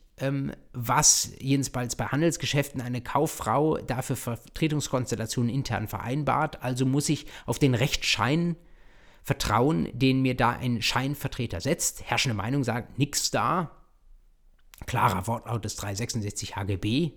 was 0.73 1.31
jedenfalls 1.39 1.95
bei 1.95 2.05
Handelsgeschäften 2.05 2.81
eine 2.81 3.01
Kauffrau 3.01 3.77
dafür 3.77 4.15
Vertretungskonstellationen 4.15 5.53
intern 5.53 5.87
vereinbart. 5.87 6.61
Also 6.61 6.85
muss 6.85 7.09
ich 7.09 7.25
auf 7.45 7.59
den 7.59 7.73
Rechtsschein 7.73 8.55
vertrauen, 9.23 9.89
den 9.93 10.21
mir 10.21 10.35
da 10.35 10.51
ein 10.51 10.81
Scheinvertreter 10.81 11.61
setzt. 11.61 12.03
Herrschende 12.03 12.35
Meinung 12.35 12.63
sagt, 12.63 12.99
nichts 12.99 13.31
da. 13.31 13.71
Klarer 14.85 15.27
Wortlaut 15.27 15.65
des 15.65 15.77
366 15.77 16.55
HGB, 16.57 17.13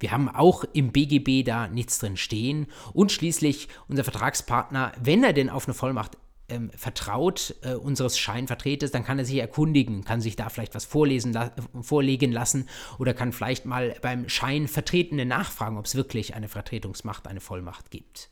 wir 0.00 0.12
haben 0.12 0.28
auch 0.30 0.64
im 0.72 0.92
BGB 0.92 1.44
da 1.44 1.68
nichts 1.68 1.98
drin 1.98 2.16
stehen. 2.16 2.66
Und 2.92 3.12
schließlich 3.12 3.68
unser 3.86 4.02
Vertragspartner, 4.02 4.92
wenn 5.00 5.22
er 5.22 5.34
denn 5.34 5.50
auf 5.50 5.66
eine 5.66 5.74
Vollmacht 5.74 6.16
ähm, 6.50 6.70
vertraut 6.76 7.54
äh, 7.62 7.74
unseres 7.74 8.18
Scheinvertreters, 8.18 8.90
dann 8.90 9.04
kann 9.04 9.18
er 9.18 9.24
sich 9.24 9.36
erkundigen, 9.36 10.04
kann 10.04 10.20
sich 10.20 10.36
da 10.36 10.48
vielleicht 10.48 10.74
was 10.74 10.84
vorlesen, 10.84 11.32
la 11.32 11.52
vorlegen 11.80 12.32
lassen 12.32 12.68
oder 12.98 13.14
kann 13.14 13.32
vielleicht 13.32 13.64
mal 13.66 13.96
beim 14.02 14.28
Scheinvertretenden 14.28 15.28
nachfragen, 15.28 15.78
ob 15.78 15.86
es 15.86 15.94
wirklich 15.94 16.34
eine 16.34 16.48
Vertretungsmacht, 16.48 17.26
eine 17.26 17.40
Vollmacht 17.40 17.90
gibt. 17.90 18.30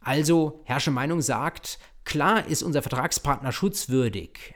Also, 0.00 0.60
Herrsche 0.64 0.90
Meinung 0.90 1.20
sagt, 1.20 1.78
klar 2.04 2.46
ist 2.46 2.62
unser 2.62 2.82
Vertragspartner 2.82 3.52
schutzwürdig, 3.52 4.54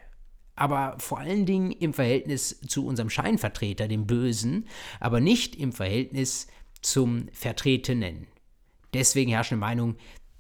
aber 0.54 0.96
vor 0.98 1.18
allen 1.18 1.46
Dingen 1.46 1.72
im 1.72 1.94
Verhältnis 1.94 2.60
zu 2.60 2.86
unserem 2.86 3.10
Scheinvertreter, 3.10 3.88
dem 3.88 4.06
Bösen, 4.06 4.68
aber 5.00 5.20
nicht 5.20 5.56
im 5.56 5.72
Verhältnis 5.72 6.46
zum 6.80 7.28
Vertretenen. 7.32 8.26
Deswegen 8.94 9.30
herrscht 9.30 9.52
eine 9.52 9.60
Meinung, 9.60 9.96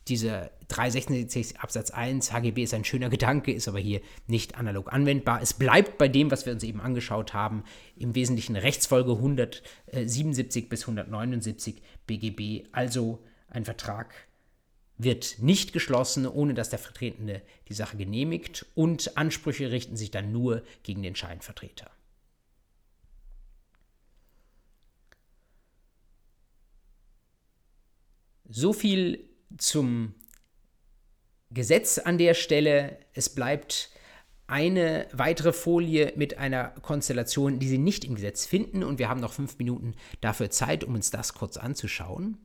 dieser 0.08 0.50
366 0.68 1.60
Absatz 1.60 1.90
1 1.90 2.32
HGB 2.32 2.64
ist 2.64 2.74
ein 2.74 2.84
schöner 2.84 3.08
Gedanke, 3.08 3.52
ist 3.52 3.68
aber 3.68 3.78
hier 3.78 4.00
nicht 4.26 4.56
analog 4.56 4.92
anwendbar. 4.92 5.40
Es 5.42 5.54
bleibt 5.54 5.98
bei 5.98 6.08
dem, 6.08 6.30
was 6.30 6.46
wir 6.46 6.52
uns 6.52 6.64
eben 6.64 6.80
angeschaut 6.80 7.34
haben, 7.34 7.64
im 7.96 8.14
Wesentlichen 8.14 8.56
Rechtsfolge 8.56 9.12
177 9.12 10.68
bis 10.68 10.82
179 10.82 11.82
BGB, 12.06 12.66
also 12.72 13.22
ein 13.48 13.64
Vertrag 13.64 14.12
wird 14.98 15.36
nicht 15.40 15.72
geschlossen, 15.72 16.26
ohne 16.26 16.54
dass 16.54 16.70
der 16.70 16.78
Vertretende 16.78 17.42
die 17.68 17.74
Sache 17.74 17.96
genehmigt 17.96 18.66
und 18.74 19.16
Ansprüche 19.16 19.70
richten 19.70 19.96
sich 19.96 20.10
dann 20.10 20.32
nur 20.32 20.62
gegen 20.82 21.02
den 21.02 21.16
Scheinvertreter. 21.16 21.90
So 28.48 28.72
viel 28.72 29.31
zum 29.58 30.14
Gesetz 31.50 31.98
an 31.98 32.18
der 32.18 32.34
Stelle. 32.34 32.98
Es 33.12 33.28
bleibt 33.34 33.90
eine 34.46 35.06
weitere 35.12 35.52
Folie 35.52 36.12
mit 36.16 36.38
einer 36.38 36.68
Konstellation, 36.82 37.58
die 37.58 37.68
Sie 37.68 37.78
nicht 37.78 38.04
im 38.04 38.14
Gesetz 38.14 38.44
finden 38.44 38.82
und 38.84 38.98
wir 38.98 39.08
haben 39.08 39.20
noch 39.20 39.32
fünf 39.32 39.58
Minuten 39.58 39.94
dafür 40.20 40.50
Zeit, 40.50 40.84
um 40.84 40.94
uns 40.94 41.10
das 41.10 41.34
kurz 41.34 41.56
anzuschauen. 41.56 42.38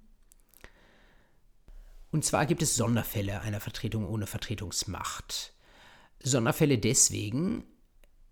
Und 2.12 2.24
zwar 2.24 2.46
gibt 2.46 2.62
es 2.62 2.76
Sonderfälle 2.76 3.42
einer 3.42 3.60
Vertretung 3.60 4.08
ohne 4.08 4.26
Vertretungsmacht. 4.26 5.54
Sonderfälle 6.24 6.78
deswegen, 6.78 7.66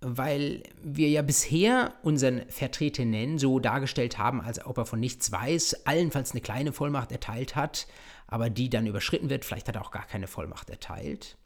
weil 0.01 0.63
wir 0.81 1.09
ja 1.09 1.21
bisher 1.21 1.93
unseren 2.03 2.49
Vertretenen 2.49 3.37
so 3.37 3.59
dargestellt 3.59 4.17
haben, 4.17 4.41
als 4.41 4.65
ob 4.65 4.77
er 4.77 4.85
von 4.85 4.99
nichts 4.99 5.31
weiß, 5.31 5.85
allenfalls 5.85 6.31
eine 6.31 6.41
kleine 6.41 6.71
Vollmacht 6.71 7.11
erteilt 7.11 7.55
hat, 7.55 7.87
aber 8.27 8.49
die 8.49 8.69
dann 8.69 8.87
überschritten 8.87 9.29
wird, 9.29 9.45
vielleicht 9.45 9.67
hat 9.67 9.75
er 9.75 9.81
auch 9.81 9.91
gar 9.91 10.05
keine 10.05 10.27
Vollmacht 10.27 10.69
erteilt. 10.69 11.37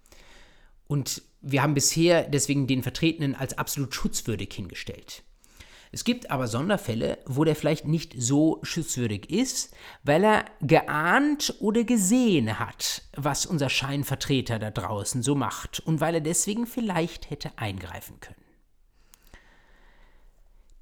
Und 0.87 1.21
wir 1.41 1.61
haben 1.61 1.73
bisher 1.73 2.23
deswegen 2.23 2.67
den 2.67 2.83
Vertretenen 2.83 3.35
als 3.35 3.57
absolut 3.57 3.93
schutzwürdig 3.93 4.51
hingestellt. 4.53 5.23
Es 5.91 6.03
gibt 6.03 6.29
aber 6.29 6.47
Sonderfälle, 6.47 7.17
wo 7.25 7.43
der 7.43 7.55
vielleicht 7.55 7.87
nicht 7.87 8.13
so 8.15 8.59
schutzwürdig 8.61 9.29
ist, 9.29 9.73
weil 10.03 10.23
er 10.23 10.45
geahnt 10.61 11.55
oder 11.59 11.83
gesehen 11.83 12.59
hat, 12.59 13.03
was 13.15 13.45
unser 13.45 13.69
Scheinvertreter 13.69 14.59
da 14.59 14.69
draußen 14.69 15.23
so 15.23 15.33
macht 15.33 15.79
und 15.79 15.99
weil 15.99 16.15
er 16.15 16.21
deswegen 16.21 16.67
vielleicht 16.67 17.31
hätte 17.31 17.51
eingreifen 17.55 18.19
können. 18.19 18.35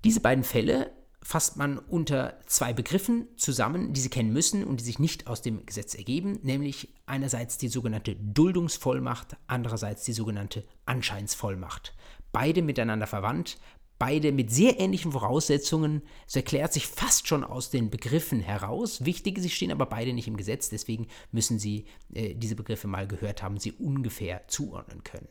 Diese 0.04 0.20
beiden 0.20 0.44
Fälle 0.44 0.92
fasst 1.28 1.58
man 1.58 1.78
unter 1.78 2.40
zwei 2.46 2.72
Begriffen 2.72 3.28
zusammen, 3.36 3.92
die 3.92 4.00
Sie 4.00 4.08
kennen 4.08 4.32
müssen 4.32 4.64
und 4.64 4.80
die 4.80 4.86
sich 4.86 4.98
nicht 4.98 5.28
aus 5.28 5.42
dem 5.42 5.66
Gesetz 5.66 5.94
ergeben, 5.94 6.40
nämlich 6.42 6.88
einerseits 7.06 7.58
die 7.58 7.68
sogenannte 7.68 8.16
Duldungsvollmacht, 8.16 9.36
andererseits 9.46 10.06
die 10.06 10.14
sogenannte 10.14 10.64
Anscheinsvollmacht. 10.86 11.94
Beide 12.32 12.62
miteinander 12.62 13.08
verwandt, 13.08 13.58
beide 14.00 14.32
mit 14.32 14.52
sehr 14.52 14.80
ähnlichen 14.80 15.12
Voraussetzungen. 15.12 16.02
Es 16.26 16.38
erklärt 16.38 16.72
sich 16.72 16.88
fast 16.88 17.28
schon 17.28 17.44
aus 17.44 17.72
den 17.72 17.90
Begriffen 17.90 18.40
heraus. 18.40 19.04
Wichtig, 19.04 19.40
sie 19.40 19.50
stehen 19.50 19.74
aber 19.74 19.88
beide 19.88 20.14
nicht 20.14 20.30
im 20.30 20.38
Gesetz, 20.38 20.70
deswegen 20.70 21.08
müssen 21.34 21.60
Sie 21.60 21.88
äh, 22.14 22.36
diese 22.36 22.56
Begriffe 22.56 22.88
mal 22.88 23.06
gehört 23.06 23.44
haben, 23.44 23.60
sie 23.60 23.74
ungefähr 23.74 24.48
zuordnen 24.48 25.04
können. 25.04 25.28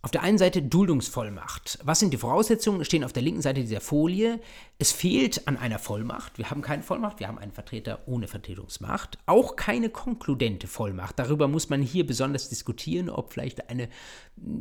Auf 0.00 0.12
der 0.12 0.22
einen 0.22 0.38
Seite 0.38 0.62
Duldungsvollmacht. 0.62 1.80
Was 1.82 1.98
sind 1.98 2.12
die 2.12 2.18
Voraussetzungen? 2.18 2.84
Stehen 2.84 3.02
auf 3.02 3.12
der 3.12 3.22
linken 3.22 3.42
Seite 3.42 3.62
dieser 3.62 3.80
Folie. 3.80 4.40
Es 4.78 4.92
fehlt 4.92 5.48
an 5.48 5.56
einer 5.56 5.80
Vollmacht. 5.80 6.38
Wir 6.38 6.50
haben 6.50 6.62
keine 6.62 6.84
Vollmacht, 6.84 7.18
wir 7.18 7.26
haben 7.26 7.38
einen 7.38 7.50
Vertreter 7.50 7.98
ohne 8.06 8.28
Vertretungsmacht. 8.28 9.18
Auch 9.26 9.56
keine 9.56 9.90
konkludente 9.90 10.68
Vollmacht. 10.68 11.18
Darüber 11.18 11.48
muss 11.48 11.68
man 11.68 11.82
hier 11.82 12.06
besonders 12.06 12.48
diskutieren, 12.48 13.10
ob 13.10 13.32
vielleicht 13.32 13.70
eine 13.70 13.88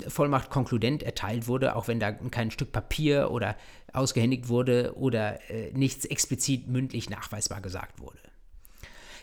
Vollmacht 0.07 0.49
konkludent 0.49 1.03
erteilt 1.03 1.47
wurde, 1.47 1.76
auch 1.76 1.88
wenn 1.88 1.99
da 1.99 2.14
kein 2.14 2.49
Stück 2.49 2.72
Papier 2.72 3.30
oder 3.30 3.57
ausgehändigt 3.93 4.49
wurde 4.49 4.95
oder 4.95 5.51
äh, 5.51 5.72
nichts 5.72 6.05
explizit 6.05 6.68
mündlich 6.68 7.11
nachweisbar 7.11 7.61
gesagt 7.61 7.99
wurde. 7.99 8.18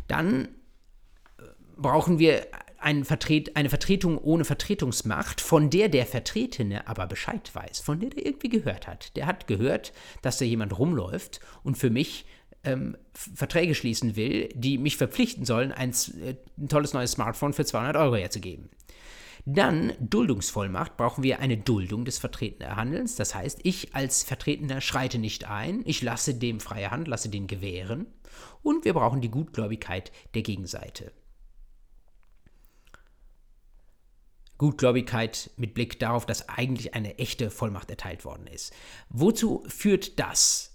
Dann 0.06 0.44
äh, 0.44 1.42
brauchen 1.76 2.20
wir 2.20 2.46
ein 2.84 3.04
Vertret, 3.04 3.56
eine 3.56 3.70
Vertretung 3.70 4.18
ohne 4.18 4.44
Vertretungsmacht, 4.44 5.40
von 5.40 5.70
der 5.70 5.88
der 5.88 6.06
Vertretene 6.06 6.86
aber 6.86 7.06
Bescheid 7.06 7.50
weiß, 7.54 7.80
von 7.80 7.98
der 7.98 8.10
der 8.10 8.26
irgendwie 8.26 8.50
gehört 8.50 8.86
hat. 8.86 9.16
Der 9.16 9.26
hat 9.26 9.46
gehört, 9.46 9.92
dass 10.22 10.38
da 10.38 10.44
jemand 10.44 10.78
rumläuft 10.78 11.40
und 11.62 11.78
für 11.78 11.90
mich 11.90 12.26
ähm, 12.62 12.96
Verträge 13.14 13.74
schließen 13.74 14.16
will, 14.16 14.48
die 14.54 14.78
mich 14.78 14.96
verpflichten 14.96 15.44
sollen, 15.44 15.72
ein, 15.72 15.90
äh, 15.90 16.34
ein 16.58 16.68
tolles 16.68 16.92
neues 16.92 17.12
Smartphone 17.12 17.54
für 17.54 17.64
200 17.64 17.96
Euro 17.96 18.16
herzugeben. 18.16 18.68
Dann 19.46 19.92
Duldungsvollmacht 20.00 20.96
brauchen 20.96 21.22
wir 21.22 21.40
eine 21.40 21.58
Duldung 21.58 22.04
des 22.04 22.18
vertretenen 22.18 22.76
Handelns. 22.76 23.16
Das 23.16 23.34
heißt, 23.34 23.60
ich 23.62 23.94
als 23.94 24.22
Vertretender 24.22 24.80
schreite 24.80 25.18
nicht 25.18 25.48
ein, 25.48 25.82
ich 25.84 26.02
lasse 26.02 26.34
dem 26.34 26.60
freie 26.60 26.90
Hand, 26.90 27.08
lasse 27.08 27.28
den 27.28 27.46
gewähren. 27.46 28.06
Und 28.62 28.84
wir 28.84 28.94
brauchen 28.94 29.20
die 29.20 29.30
Gutgläubigkeit 29.30 30.12
der 30.34 30.42
Gegenseite. 30.42 31.12
Gutgläubigkeit 34.58 35.50
mit 35.56 35.74
Blick 35.74 35.98
darauf, 35.98 36.26
dass 36.26 36.48
eigentlich 36.48 36.94
eine 36.94 37.18
echte 37.18 37.50
Vollmacht 37.50 37.90
erteilt 37.90 38.24
worden 38.24 38.46
ist. 38.46 38.72
Wozu 39.08 39.64
führt 39.66 40.18
das? 40.18 40.72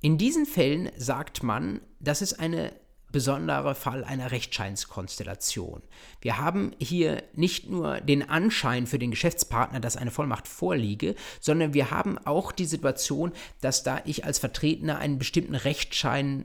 In 0.00 0.16
diesen 0.16 0.46
Fällen 0.46 0.90
sagt 0.96 1.42
man, 1.42 1.80
das 2.00 2.22
ist 2.22 2.40
eine 2.40 2.72
besonderer 3.10 3.74
Fall 3.74 4.04
einer 4.04 4.30
Rechtscheinskonstellation. 4.30 5.82
Wir 6.20 6.38
haben 6.38 6.72
hier 6.78 7.22
nicht 7.34 7.68
nur 7.70 8.00
den 8.00 8.28
Anschein 8.28 8.86
für 8.86 8.98
den 8.98 9.10
Geschäftspartner, 9.10 9.80
dass 9.80 9.96
eine 9.96 10.10
Vollmacht 10.10 10.46
vorliege, 10.46 11.14
sondern 11.40 11.74
wir 11.74 11.90
haben 11.90 12.18
auch 12.18 12.52
die 12.52 12.66
Situation, 12.66 13.32
dass 13.60 13.82
da 13.82 14.02
ich 14.04 14.24
als 14.24 14.38
Vertretener 14.38 14.98
einen 14.98 15.18
bestimmten 15.18 15.54
Rechtsschein 15.54 16.44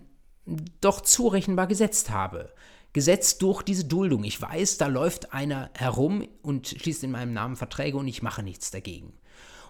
doch 0.82 1.02
zurechenbar 1.02 1.68
gesetzt 1.68 2.10
habe. 2.10 2.54
Gesetzt 2.94 3.42
durch 3.42 3.64
diese 3.64 3.86
Duldung. 3.86 4.24
Ich 4.24 4.42
weiß, 4.42 4.78
da 4.78 4.88
läuft 4.88 5.34
einer 5.34 5.72
herum 5.76 6.28
und 6.42 6.68
schließt 6.68 7.04
in 7.04 7.12
meinem 7.12 7.34
Namen 7.34 7.56
Verträge 7.56 7.98
und 7.98 8.08
ich 8.08 8.22
mache 8.22 8.44
nichts 8.44 8.72
dagegen. 8.72 9.14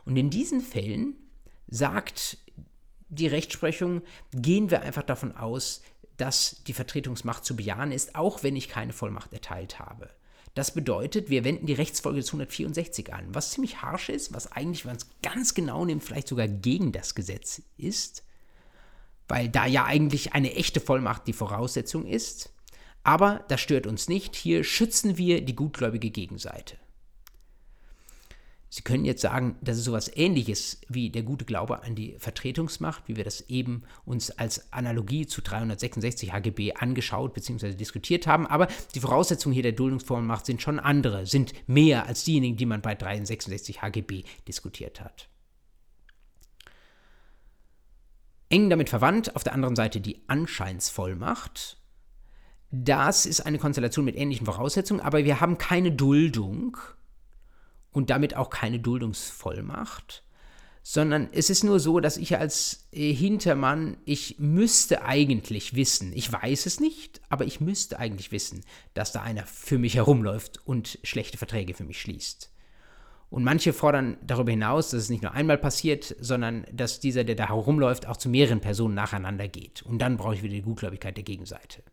Und 0.05 0.17
in 0.17 0.29
diesen 0.29 0.61
Fällen 0.61 1.15
sagt 1.67 2.37
die 3.09 3.27
Rechtsprechung, 3.27 4.01
gehen 4.33 4.69
wir 4.71 4.81
einfach 4.81 5.03
davon 5.03 5.35
aus, 5.35 5.81
dass 6.17 6.63
die 6.67 6.73
Vertretungsmacht 6.73 7.45
zu 7.45 7.55
bejahen 7.55 7.91
ist, 7.91 8.15
auch 8.15 8.43
wenn 8.43 8.55
ich 8.55 8.69
keine 8.69 8.93
Vollmacht 8.93 9.33
erteilt 9.33 9.79
habe. 9.79 10.09
Das 10.55 10.73
bedeutet, 10.73 11.29
wir 11.29 11.43
wenden 11.43 11.65
die 11.65 11.73
Rechtsfolge 11.73 12.19
des 12.19 12.29
164 12.29 13.11
an, 13.13 13.33
was 13.33 13.51
ziemlich 13.51 13.81
harsch 13.81 14.09
ist, 14.09 14.33
was 14.33 14.51
eigentlich, 14.51 14.85
wenn 14.85 14.91
man 14.91 14.97
es 14.97 15.07
ganz 15.23 15.55
genau 15.55 15.83
nimmt, 15.83 16.03
vielleicht 16.03 16.27
sogar 16.27 16.47
gegen 16.47 16.91
das 16.91 17.15
Gesetz 17.15 17.63
ist, 17.77 18.23
weil 19.27 19.49
da 19.49 19.65
ja 19.65 19.85
eigentlich 19.85 20.33
eine 20.33 20.53
echte 20.53 20.79
Vollmacht 20.79 21.25
die 21.25 21.33
Voraussetzung 21.33 22.05
ist. 22.05 22.52
Aber 23.03 23.43
das 23.49 23.59
stört 23.59 23.85
uns 23.85 24.07
nicht, 24.07 24.35
hier 24.35 24.63
schützen 24.63 25.17
wir 25.17 25.41
die 25.41 25.55
gutgläubige 25.55 26.09
Gegenseite. 26.09 26.77
Sie 28.75 28.81
können 28.81 29.05
jetzt 29.05 29.21
sagen, 29.21 29.55
das 29.61 29.77
ist 29.77 29.83
sowas 29.83 30.09
ähnliches 30.15 30.81
wie 30.89 31.11
der 31.11 31.21
gute 31.21 31.45
Glaube 31.45 31.83
an 31.83 31.93
die 31.93 32.15
Vertretungsmacht, 32.17 33.03
wie 33.05 33.15
wir 33.15 33.23
das 33.23 33.41
eben 33.41 33.83
uns 34.03 34.31
als 34.31 34.73
Analogie 34.73 35.27
zu 35.27 35.43
366 35.43 36.33
HGB 36.33 36.73
angeschaut 36.73 37.35
bzw. 37.35 37.75
diskutiert 37.75 38.25
haben. 38.25 38.47
Aber 38.47 38.67
die 38.95 38.99
Voraussetzungen 38.99 39.53
hier 39.53 39.61
der 39.61 39.73
Duldungsvollmacht 39.73 40.47
sind 40.47 40.59
schon 40.59 40.79
andere, 40.79 41.27
sind 41.27 41.53
mehr 41.67 42.07
als 42.07 42.23
diejenigen, 42.23 42.57
die 42.57 42.65
man 42.65 42.81
bei 42.81 42.95
366 42.95 43.83
HGB 43.83 44.23
diskutiert 44.47 45.01
hat. 45.01 45.29
Eng 48.49 48.71
damit 48.71 48.89
verwandt, 48.89 49.35
auf 49.35 49.43
der 49.43 49.53
anderen 49.53 49.75
Seite 49.75 50.01
die 50.01 50.27
Anscheinsvollmacht. 50.27 51.77
Das 52.75 53.27
ist 53.27 53.41
eine 53.41 53.59
Konstellation 53.59 54.03
mit 54.03 54.15
ähnlichen 54.15 54.47
Voraussetzungen, 54.47 54.99
aber 54.99 55.25
wir 55.25 55.39
haben 55.39 55.59
keine 55.59 55.91
Duldung 55.91 56.75
und 57.91 58.09
damit 58.09 58.35
auch 58.35 58.49
keine 58.49 58.79
Duldungsvollmacht, 58.79 60.23
sondern 60.81 61.29
es 61.31 61.51
ist 61.51 61.63
nur 61.63 61.79
so, 61.79 61.99
dass 61.99 62.17
ich 62.17 62.35
als 62.35 62.87
Hintermann, 62.91 63.97
ich 64.05 64.39
müsste 64.39 65.03
eigentlich 65.03 65.75
wissen, 65.75 66.13
ich 66.13 66.33
weiß 66.33 66.65
es 66.65 66.79
nicht, 66.79 67.21
aber 67.29 67.45
ich 67.45 67.61
müsste 67.61 67.99
eigentlich 67.99 68.31
wissen, 68.31 68.63
dass 68.95 69.11
da 69.11 69.21
einer 69.21 69.45
für 69.45 69.77
mich 69.77 69.93
herumläuft 69.93 70.65
und 70.65 70.97
schlechte 71.03 71.37
Verträge 71.37 71.75
für 71.75 71.83
mich 71.83 72.01
schließt. 72.01 72.51
Und 73.29 73.43
manche 73.43 73.71
fordern 73.71 74.17
darüber 74.25 74.49
hinaus, 74.49 74.89
dass 74.89 75.03
es 75.03 75.09
nicht 75.11 75.21
nur 75.21 75.33
einmal 75.33 75.59
passiert, 75.59 76.15
sondern 76.19 76.65
dass 76.71 76.99
dieser, 76.99 77.23
der 77.23 77.35
da 77.35 77.49
herumläuft, 77.49 78.07
auch 78.07 78.17
zu 78.17 78.29
mehreren 78.29 78.61
Personen 78.61 78.95
nacheinander 78.95 79.47
geht. 79.47 79.83
Und 79.83 79.99
dann 79.99 80.17
brauche 80.17 80.33
ich 80.33 80.41
wieder 80.41 80.55
die 80.55 80.63
Gutgläubigkeit 80.63 81.17
der 81.17 81.23
Gegenseite. 81.23 81.83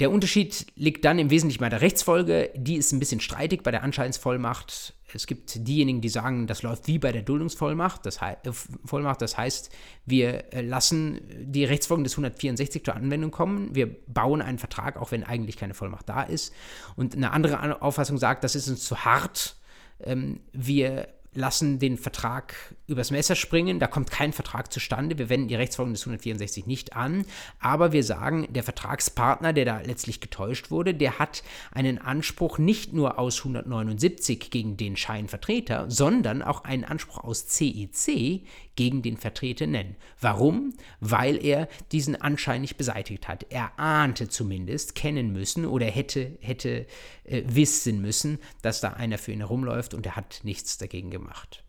Der 0.00 0.12
Unterschied 0.12 0.66
liegt 0.76 1.04
dann 1.04 1.18
im 1.18 1.30
Wesentlichen 1.30 1.60
bei 1.60 1.68
der 1.68 1.80
Rechtsfolge. 1.80 2.50
Die 2.54 2.76
ist 2.76 2.92
ein 2.92 3.00
bisschen 3.00 3.20
streitig 3.20 3.62
bei 3.62 3.72
der 3.72 3.82
Anscheinsvollmacht. 3.82 4.94
Es 5.12 5.26
gibt 5.26 5.66
diejenigen, 5.66 6.00
die 6.00 6.08
sagen, 6.08 6.46
das 6.46 6.62
läuft 6.62 6.86
wie 6.86 6.98
bei 6.98 7.10
der 7.10 7.22
Duldungsvollmacht. 7.22 8.06
Das, 8.06 8.20
he 8.20 8.34
äh, 8.44 8.52
Vollmacht, 8.84 9.22
das 9.22 9.36
heißt, 9.36 9.70
wir 10.04 10.52
äh, 10.52 10.60
lassen 10.60 11.20
die 11.40 11.64
Rechtsfolgen 11.64 12.04
des 12.04 12.12
164 12.12 12.84
zur 12.84 12.94
Anwendung 12.94 13.30
kommen. 13.30 13.74
Wir 13.74 13.88
bauen 14.06 14.40
einen 14.42 14.58
Vertrag, 14.58 14.98
auch 14.98 15.10
wenn 15.10 15.24
eigentlich 15.24 15.56
keine 15.56 15.74
Vollmacht 15.74 16.08
da 16.08 16.22
ist. 16.22 16.52
Und 16.94 17.16
eine 17.16 17.32
andere 17.32 17.82
Auffassung 17.82 18.18
sagt, 18.18 18.44
das 18.44 18.54
ist 18.54 18.68
uns 18.68 18.84
zu 18.84 19.04
hart. 19.04 19.56
Ähm, 20.00 20.40
wir 20.52 21.08
lassen 21.38 21.78
den 21.78 21.96
Vertrag 21.96 22.54
übers 22.86 23.10
Messer 23.10 23.36
springen. 23.36 23.78
Da 23.78 23.86
kommt 23.86 24.10
kein 24.10 24.32
Vertrag 24.32 24.72
zustande. 24.72 25.18
Wir 25.18 25.28
wenden 25.28 25.48
die 25.48 25.54
Rechtsfolgen 25.54 25.94
des 25.94 26.02
164 26.02 26.66
nicht 26.66 26.94
an. 26.94 27.24
Aber 27.60 27.92
wir 27.92 28.04
sagen, 28.04 28.48
der 28.50 28.62
Vertragspartner, 28.62 29.52
der 29.52 29.64
da 29.64 29.80
letztlich 29.80 30.20
getäuscht 30.20 30.70
wurde, 30.70 30.94
der 30.94 31.18
hat 31.18 31.42
einen 31.70 31.98
Anspruch 31.98 32.58
nicht 32.58 32.92
nur 32.92 33.18
aus 33.18 33.38
179 33.38 34.50
gegen 34.50 34.76
den 34.76 34.96
Scheinvertreter, 34.96 35.86
sondern 35.88 36.42
auch 36.42 36.64
einen 36.64 36.84
Anspruch 36.84 37.24
aus 37.24 37.46
CEC 37.46 38.42
gegen 38.78 39.02
den 39.02 39.16
Vertreter 39.16 39.66
nennen. 39.66 39.96
Warum? 40.20 40.72
Weil 41.00 41.44
er 41.44 41.68
diesen 41.90 42.14
Anschein 42.14 42.60
nicht 42.60 42.76
beseitigt 42.76 43.26
hat. 43.26 43.44
Er 43.50 43.76
ahnte 43.76 44.28
zumindest, 44.28 44.94
kennen 44.94 45.32
müssen 45.32 45.66
oder 45.66 45.86
hätte, 45.86 46.38
hätte 46.40 46.86
äh, 47.24 47.42
wissen 47.44 48.00
müssen, 48.00 48.38
dass 48.62 48.80
da 48.80 48.90
einer 48.90 49.18
für 49.18 49.32
ihn 49.32 49.40
herumläuft 49.40 49.94
und 49.94 50.06
er 50.06 50.14
hat 50.14 50.42
nichts 50.44 50.78
dagegen 50.78 51.10
gemacht. 51.10 51.64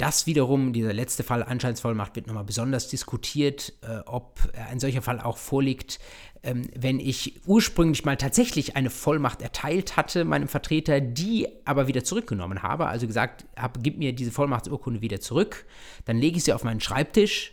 Das 0.00 0.26
wiederum, 0.26 0.72
dieser 0.72 0.94
letzte 0.94 1.22
Fall 1.22 1.42
Anscheinsvollmacht, 1.42 2.16
wird 2.16 2.26
nochmal 2.26 2.44
besonders 2.44 2.88
diskutiert, 2.88 3.74
äh, 3.82 3.98
ob 4.06 4.40
ein 4.70 4.80
solcher 4.80 5.02
Fall 5.02 5.20
auch 5.20 5.36
vorliegt, 5.36 6.00
ähm, 6.42 6.70
wenn 6.74 6.98
ich 6.98 7.42
ursprünglich 7.46 8.06
mal 8.06 8.16
tatsächlich 8.16 8.76
eine 8.76 8.88
Vollmacht 8.88 9.42
erteilt 9.42 9.98
hatte, 9.98 10.24
meinem 10.24 10.48
Vertreter, 10.48 11.02
die 11.02 11.48
aber 11.66 11.86
wieder 11.86 12.02
zurückgenommen 12.02 12.62
habe, 12.62 12.86
also 12.86 13.06
gesagt 13.06 13.44
habe, 13.58 13.80
gib 13.82 13.98
mir 13.98 14.14
diese 14.14 14.32
Vollmachtsurkunde 14.32 15.02
wieder 15.02 15.20
zurück, 15.20 15.66
dann 16.06 16.16
lege 16.16 16.38
ich 16.38 16.44
sie 16.44 16.54
auf 16.54 16.64
meinen 16.64 16.80
Schreibtisch 16.80 17.52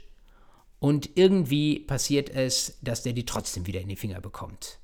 und 0.80 1.10
irgendwie 1.15 1.80
passiert 1.80 2.30
es, 2.30 2.78
dass 2.82 3.03
der 3.03 3.11
die 3.11 3.26
trotzdem 3.26 3.68
wieder 3.68 3.82
in 3.82 3.90
die 3.90 3.98
Finger 3.98 4.22
bekommt. 4.22 4.80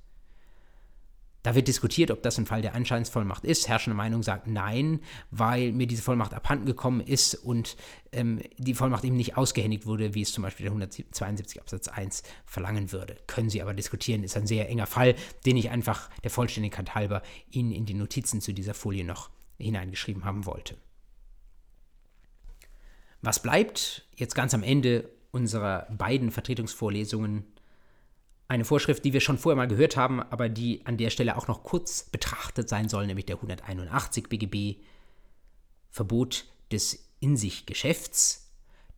Da 1.44 1.56
wird 1.56 1.68
diskutiert, 1.68 2.10
ob 2.10 2.24
das 2.24 2.40
ein 2.40 2.46
Fall 2.46 2.62
der 2.62 2.74
Anscheinsvollmacht 2.74 3.44
ist. 3.44 3.68
Herrschende 3.68 3.98
Meinung 3.98 4.24
sagt 4.24 4.48
nein, 4.48 5.02
weil 5.30 5.74
mir 5.74 5.88
diese 5.88 6.02
Vollmacht 6.02 6.34
abhanden 6.34 6.66
gekommen 6.66 7.02
ist 7.02 7.36
und 7.36 7.76
ähm, 8.14 8.42
die 8.58 8.74
Vollmacht 8.74 9.04
eben 9.04 9.18
nicht 9.18 9.36
ausgehändigt 9.36 9.86
wurde, 9.86 10.16
wie 10.16 10.22
es 10.22 10.32
zum 10.32 10.42
Beispiel 10.42 10.64
der 10.64 10.72
172 10.72 11.60
Absatz 11.60 11.90
1 11.90 12.24
verlangen 12.46 12.94
würde. 12.94 13.18
Können 13.28 13.50
Sie 13.50 13.62
aber 13.62 13.74
diskutieren, 13.74 14.24
ist 14.24 14.38
ein 14.38 14.48
sehr 14.48 14.70
enger 14.70 14.88
Fall, 14.88 15.16
den 15.46 15.58
ich 15.58 15.70
einfach 15.70 16.10
der 16.24 16.32
Vollständigkeit 16.32 16.96
halber 16.96 17.22
Ihnen 17.52 17.72
in 17.72 17.86
die 17.86 17.94
Notizen 17.94 18.40
zu 18.40 18.54
dieser 18.54 18.74
Folie 18.74 19.04
noch 19.04 19.30
hineingeschrieben 19.60 20.24
haben 20.24 20.46
wollte. 20.46 20.78
Was 23.22 23.42
bleibt 23.42 24.08
jetzt 24.16 24.36
ganz 24.36 24.54
am 24.54 24.64
Ende 24.64 25.10
unserer 25.32 25.88
beiden 25.90 26.32
Vertretungsvorlesungen 26.32 27.46
eine 28.54 28.66
Vorschrift, 28.66 29.04
die 29.04 29.14
wir 29.14 29.20
schon 29.20 29.40
vorher 29.40 29.58
mal 29.58 29.68
gehört 29.68 29.98
haben, 29.98 30.22
aber 30.22 30.48
die 30.48 30.86
an 30.86 30.98
der 30.98 31.10
Stelle 31.10 31.38
auch 31.38 31.48
noch 31.48 31.64
kurz 31.64 32.04
betrachtet 32.04 32.70
sein 32.70 32.88
soll, 32.88 33.08
nämlich 33.08 33.26
der 33.26 33.38
181 33.38 34.30
BGB, 34.30 34.80
Verbot 35.90 36.46
des 36.72 37.10
in 37.20 37.36
sich 37.36 37.66
Geschäfts. 37.66 38.52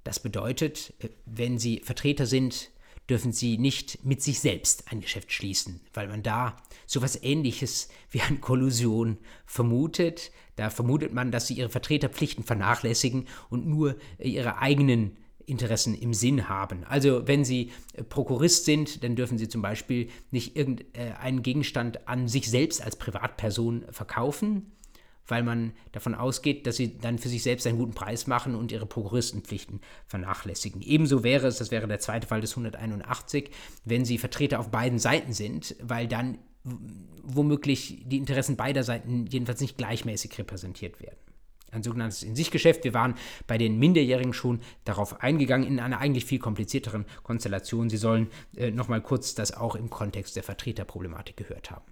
Das 0.03 0.19
bedeutet, 0.19 0.94
äh, 0.99 1.10
wenn 1.26 1.57
Sie 1.57 1.80
Vertreter 1.80 2.26
sind, 2.26 2.69
dürfen 3.10 3.32
Sie 3.32 3.57
nicht 3.57 4.03
mit 4.03 4.22
sich 4.22 4.41
selbst 4.41 4.91
ein 4.91 4.99
Geschäft 4.99 5.32
schließen, 5.32 5.80
weil 5.94 6.10
man 6.10 6.22
da 6.22 6.57
so 6.86 6.99
etwas 6.99 7.23
Ähnliches 7.23 7.88
wie 8.11 8.22
eine 8.22 8.40
Kollusion 8.40 9.18
vermutet. 9.45 10.32
Da 10.57 10.69
vermutet 10.69 11.14
man, 11.14 11.32
dass 11.32 11.48
Sie 11.48 11.53
Ihre 11.53 11.69
Vertreterpflichten 11.69 12.44
vernachlässigen 12.44 13.27
und 13.49 13.65
nur 13.68 13.95
Ihre 14.19 14.57
eigenen 14.57 15.15
Interessen 15.45 15.95
im 15.95 16.13
Sinn 16.13 16.49
haben. 16.49 16.84
Also 16.85 17.27
wenn 17.27 17.43
Sie 17.45 17.72
äh, 17.93 18.03
Prokurist 18.03 18.65
sind, 18.65 19.03
dann 19.03 19.15
dürfen 19.15 19.38
Sie 19.38 19.47
zum 19.47 19.61
Beispiel 19.61 20.09
nicht 20.31 20.55
irgendeinen 20.55 21.38
äh, 21.38 21.41
Gegenstand 21.41 22.07
an 22.07 22.27
sich 22.27 22.49
selbst 22.49 22.84
als 22.84 22.95
Privatperson 22.95 23.85
verkaufen, 23.91 24.72
weil 25.27 25.43
man 25.43 25.73
davon 25.91 26.15
ausgeht, 26.15 26.67
dass 26.67 26.77
Sie 26.77 26.97
dann 26.97 27.17
für 27.17 27.30
sich 27.30 27.43
selbst 27.43 27.65
einen 27.67 27.77
guten 27.77 27.93
Preis 27.93 28.27
machen 28.27 28.55
und 28.55 28.72
Ihre 28.72 28.85
Prokuristenpflichten 28.85 29.81
vernachlässigen. 30.07 30.81
Ebenso 30.81 31.23
wäre 31.23 31.47
es, 31.47 31.57
das 31.57 31.72
wäre 31.72 31.88
der 31.88 31.99
zweite 31.99 32.27
Fall 32.27 32.41
des 32.41 32.51
181, 32.51 33.49
wenn 33.85 34.05
Sie 34.05 34.17
Vertreter 34.17 34.59
auf 34.59 34.69
beiden 34.69 34.99
Seiten 34.99 35.34
sind, 35.34 35.76
weil 35.81 36.07
dann 36.07 36.38
womöglich 37.23 38.03
die 38.05 38.17
Interessen 38.17 38.55
beider 38.55 38.84
Seiten 38.84 39.27
jedenfalls 39.27 39.61
nicht 39.61 39.77
gleichmäßig 39.77 40.38
repräsentiert 40.38 40.99
werden. 40.99 41.24
Ein 41.76 41.84
sogenanntes 41.84 42.23
In-sich-Geschäft. 42.23 42.84
Wir 42.84 42.93
waren 42.93 43.15
bei 43.47 43.57
den 43.57 43.77
Minderjährigen 43.77 44.34
schon 44.34 44.61
darauf 44.85 45.22
eingegangen, 45.22 45.68
in 45.68 45.80
einer 45.80 45.99
eigentlich 45.99 46.26
viel 46.26 46.39
komplizierteren 46.39 47.06
Konstellation. 47.23 47.89
Sie 47.89 47.97
sollen 47.97 48.30
äh, 48.56 48.72
nochmal 48.72 49.02
kurz 49.02 49.35
das 49.35 49.56
auch 49.56 49.76
im 49.76 49.89
Kontext 49.89 50.35
der 50.35 50.43
Vertreterproblematik 50.43 51.38
gehört 51.38 51.72
haben. 51.72 51.85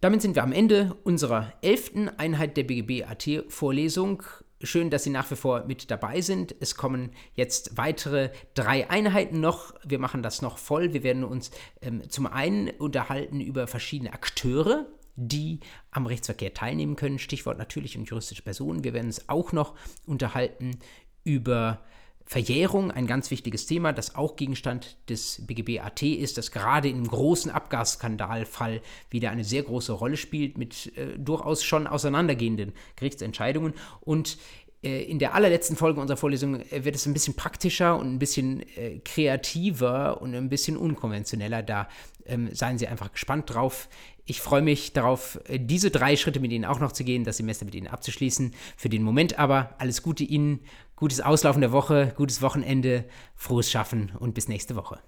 Damit 0.00 0.22
sind 0.22 0.36
wir 0.36 0.44
am 0.44 0.52
Ende 0.52 0.96
unserer 1.02 1.52
elften 1.60 2.08
Einheit 2.08 2.56
der 2.56 2.62
BGB-AT-Vorlesung. 2.64 4.22
Schön, 4.62 4.90
dass 4.90 5.04
Sie 5.04 5.10
nach 5.10 5.30
wie 5.30 5.36
vor 5.36 5.64
mit 5.66 5.90
dabei 5.90 6.20
sind. 6.20 6.54
Es 6.60 6.76
kommen 6.76 7.10
jetzt 7.34 7.76
weitere 7.76 8.30
drei 8.54 8.90
Einheiten 8.90 9.40
noch. 9.40 9.74
Wir 9.84 9.98
machen 9.98 10.22
das 10.22 10.42
noch 10.42 10.58
voll. 10.58 10.92
Wir 10.92 11.02
werden 11.02 11.24
uns 11.24 11.50
ähm, 11.80 12.08
zum 12.08 12.26
einen 12.26 12.70
unterhalten 12.70 13.40
über 13.40 13.66
verschiedene 13.66 14.12
Akteure, 14.12 14.86
die 15.18 15.60
am 15.90 16.06
Rechtsverkehr 16.06 16.54
teilnehmen 16.54 16.96
können. 16.96 17.18
Stichwort 17.18 17.58
natürlich 17.58 17.98
und 17.98 18.08
juristische 18.08 18.42
Personen. 18.42 18.84
Wir 18.84 18.94
werden 18.94 19.08
uns 19.08 19.28
auch 19.28 19.52
noch 19.52 19.74
unterhalten 20.06 20.78
über 21.24 21.80
Verjährung, 22.24 22.90
ein 22.90 23.06
ganz 23.06 23.30
wichtiges 23.30 23.64
Thema, 23.64 23.94
das 23.94 24.14
auch 24.14 24.36
Gegenstand 24.36 24.98
des 25.08 25.46
BGB 25.46 25.80
AT 25.80 26.02
ist, 26.02 26.36
das 26.36 26.52
gerade 26.52 26.88
im 26.90 27.08
großen 27.08 27.50
Abgasskandalfall 27.50 28.82
wieder 29.08 29.30
eine 29.30 29.44
sehr 29.44 29.62
große 29.62 29.92
Rolle 29.92 30.18
spielt, 30.18 30.58
mit 30.58 30.94
äh, 30.98 31.18
durchaus 31.18 31.64
schon 31.64 31.86
auseinandergehenden 31.86 32.74
Gerichtsentscheidungen. 32.96 33.72
Und 34.02 34.36
in 34.80 35.18
der 35.18 35.34
allerletzten 35.34 35.76
Folge 35.76 36.00
unserer 36.00 36.16
Vorlesung 36.16 36.60
äh, 36.60 36.84
wird 36.84 36.94
es 36.94 37.04
ein 37.06 37.12
bisschen 37.12 37.34
praktischer 37.34 37.98
und 37.98 38.14
ein 38.14 38.18
bisschen 38.18 38.60
äh, 38.76 39.00
kreativer 39.04 40.22
und 40.22 40.34
ein 40.34 40.48
bisschen 40.48 40.76
unkonventioneller. 40.76 41.62
Da 41.62 41.88
ähm, 42.26 42.54
seien 42.54 42.78
Sie 42.78 42.86
einfach 42.86 43.12
gespannt 43.12 43.52
drauf. 43.52 43.88
Ich 44.24 44.40
freue 44.40 44.62
mich 44.62 44.92
darauf, 44.92 45.40
äh, 45.48 45.58
diese 45.58 45.90
drei 45.90 46.16
Schritte 46.16 46.38
mit 46.38 46.52
Ihnen 46.52 46.64
auch 46.64 46.78
noch 46.78 46.92
zu 46.92 47.02
gehen, 47.02 47.24
das 47.24 47.38
Semester 47.38 47.64
mit 47.64 47.74
Ihnen 47.74 47.88
abzuschließen. 47.88 48.54
Für 48.76 48.88
den 48.88 49.02
Moment 49.02 49.38
aber 49.38 49.74
alles 49.78 50.02
Gute 50.02 50.22
Ihnen, 50.22 50.60
gutes 50.94 51.20
Auslaufen 51.20 51.60
der 51.60 51.72
Woche, 51.72 52.12
gutes 52.16 52.40
Wochenende, 52.40 53.04
frohes 53.34 53.70
Schaffen 53.70 54.12
und 54.18 54.34
bis 54.34 54.46
nächste 54.46 54.76
Woche. 54.76 55.00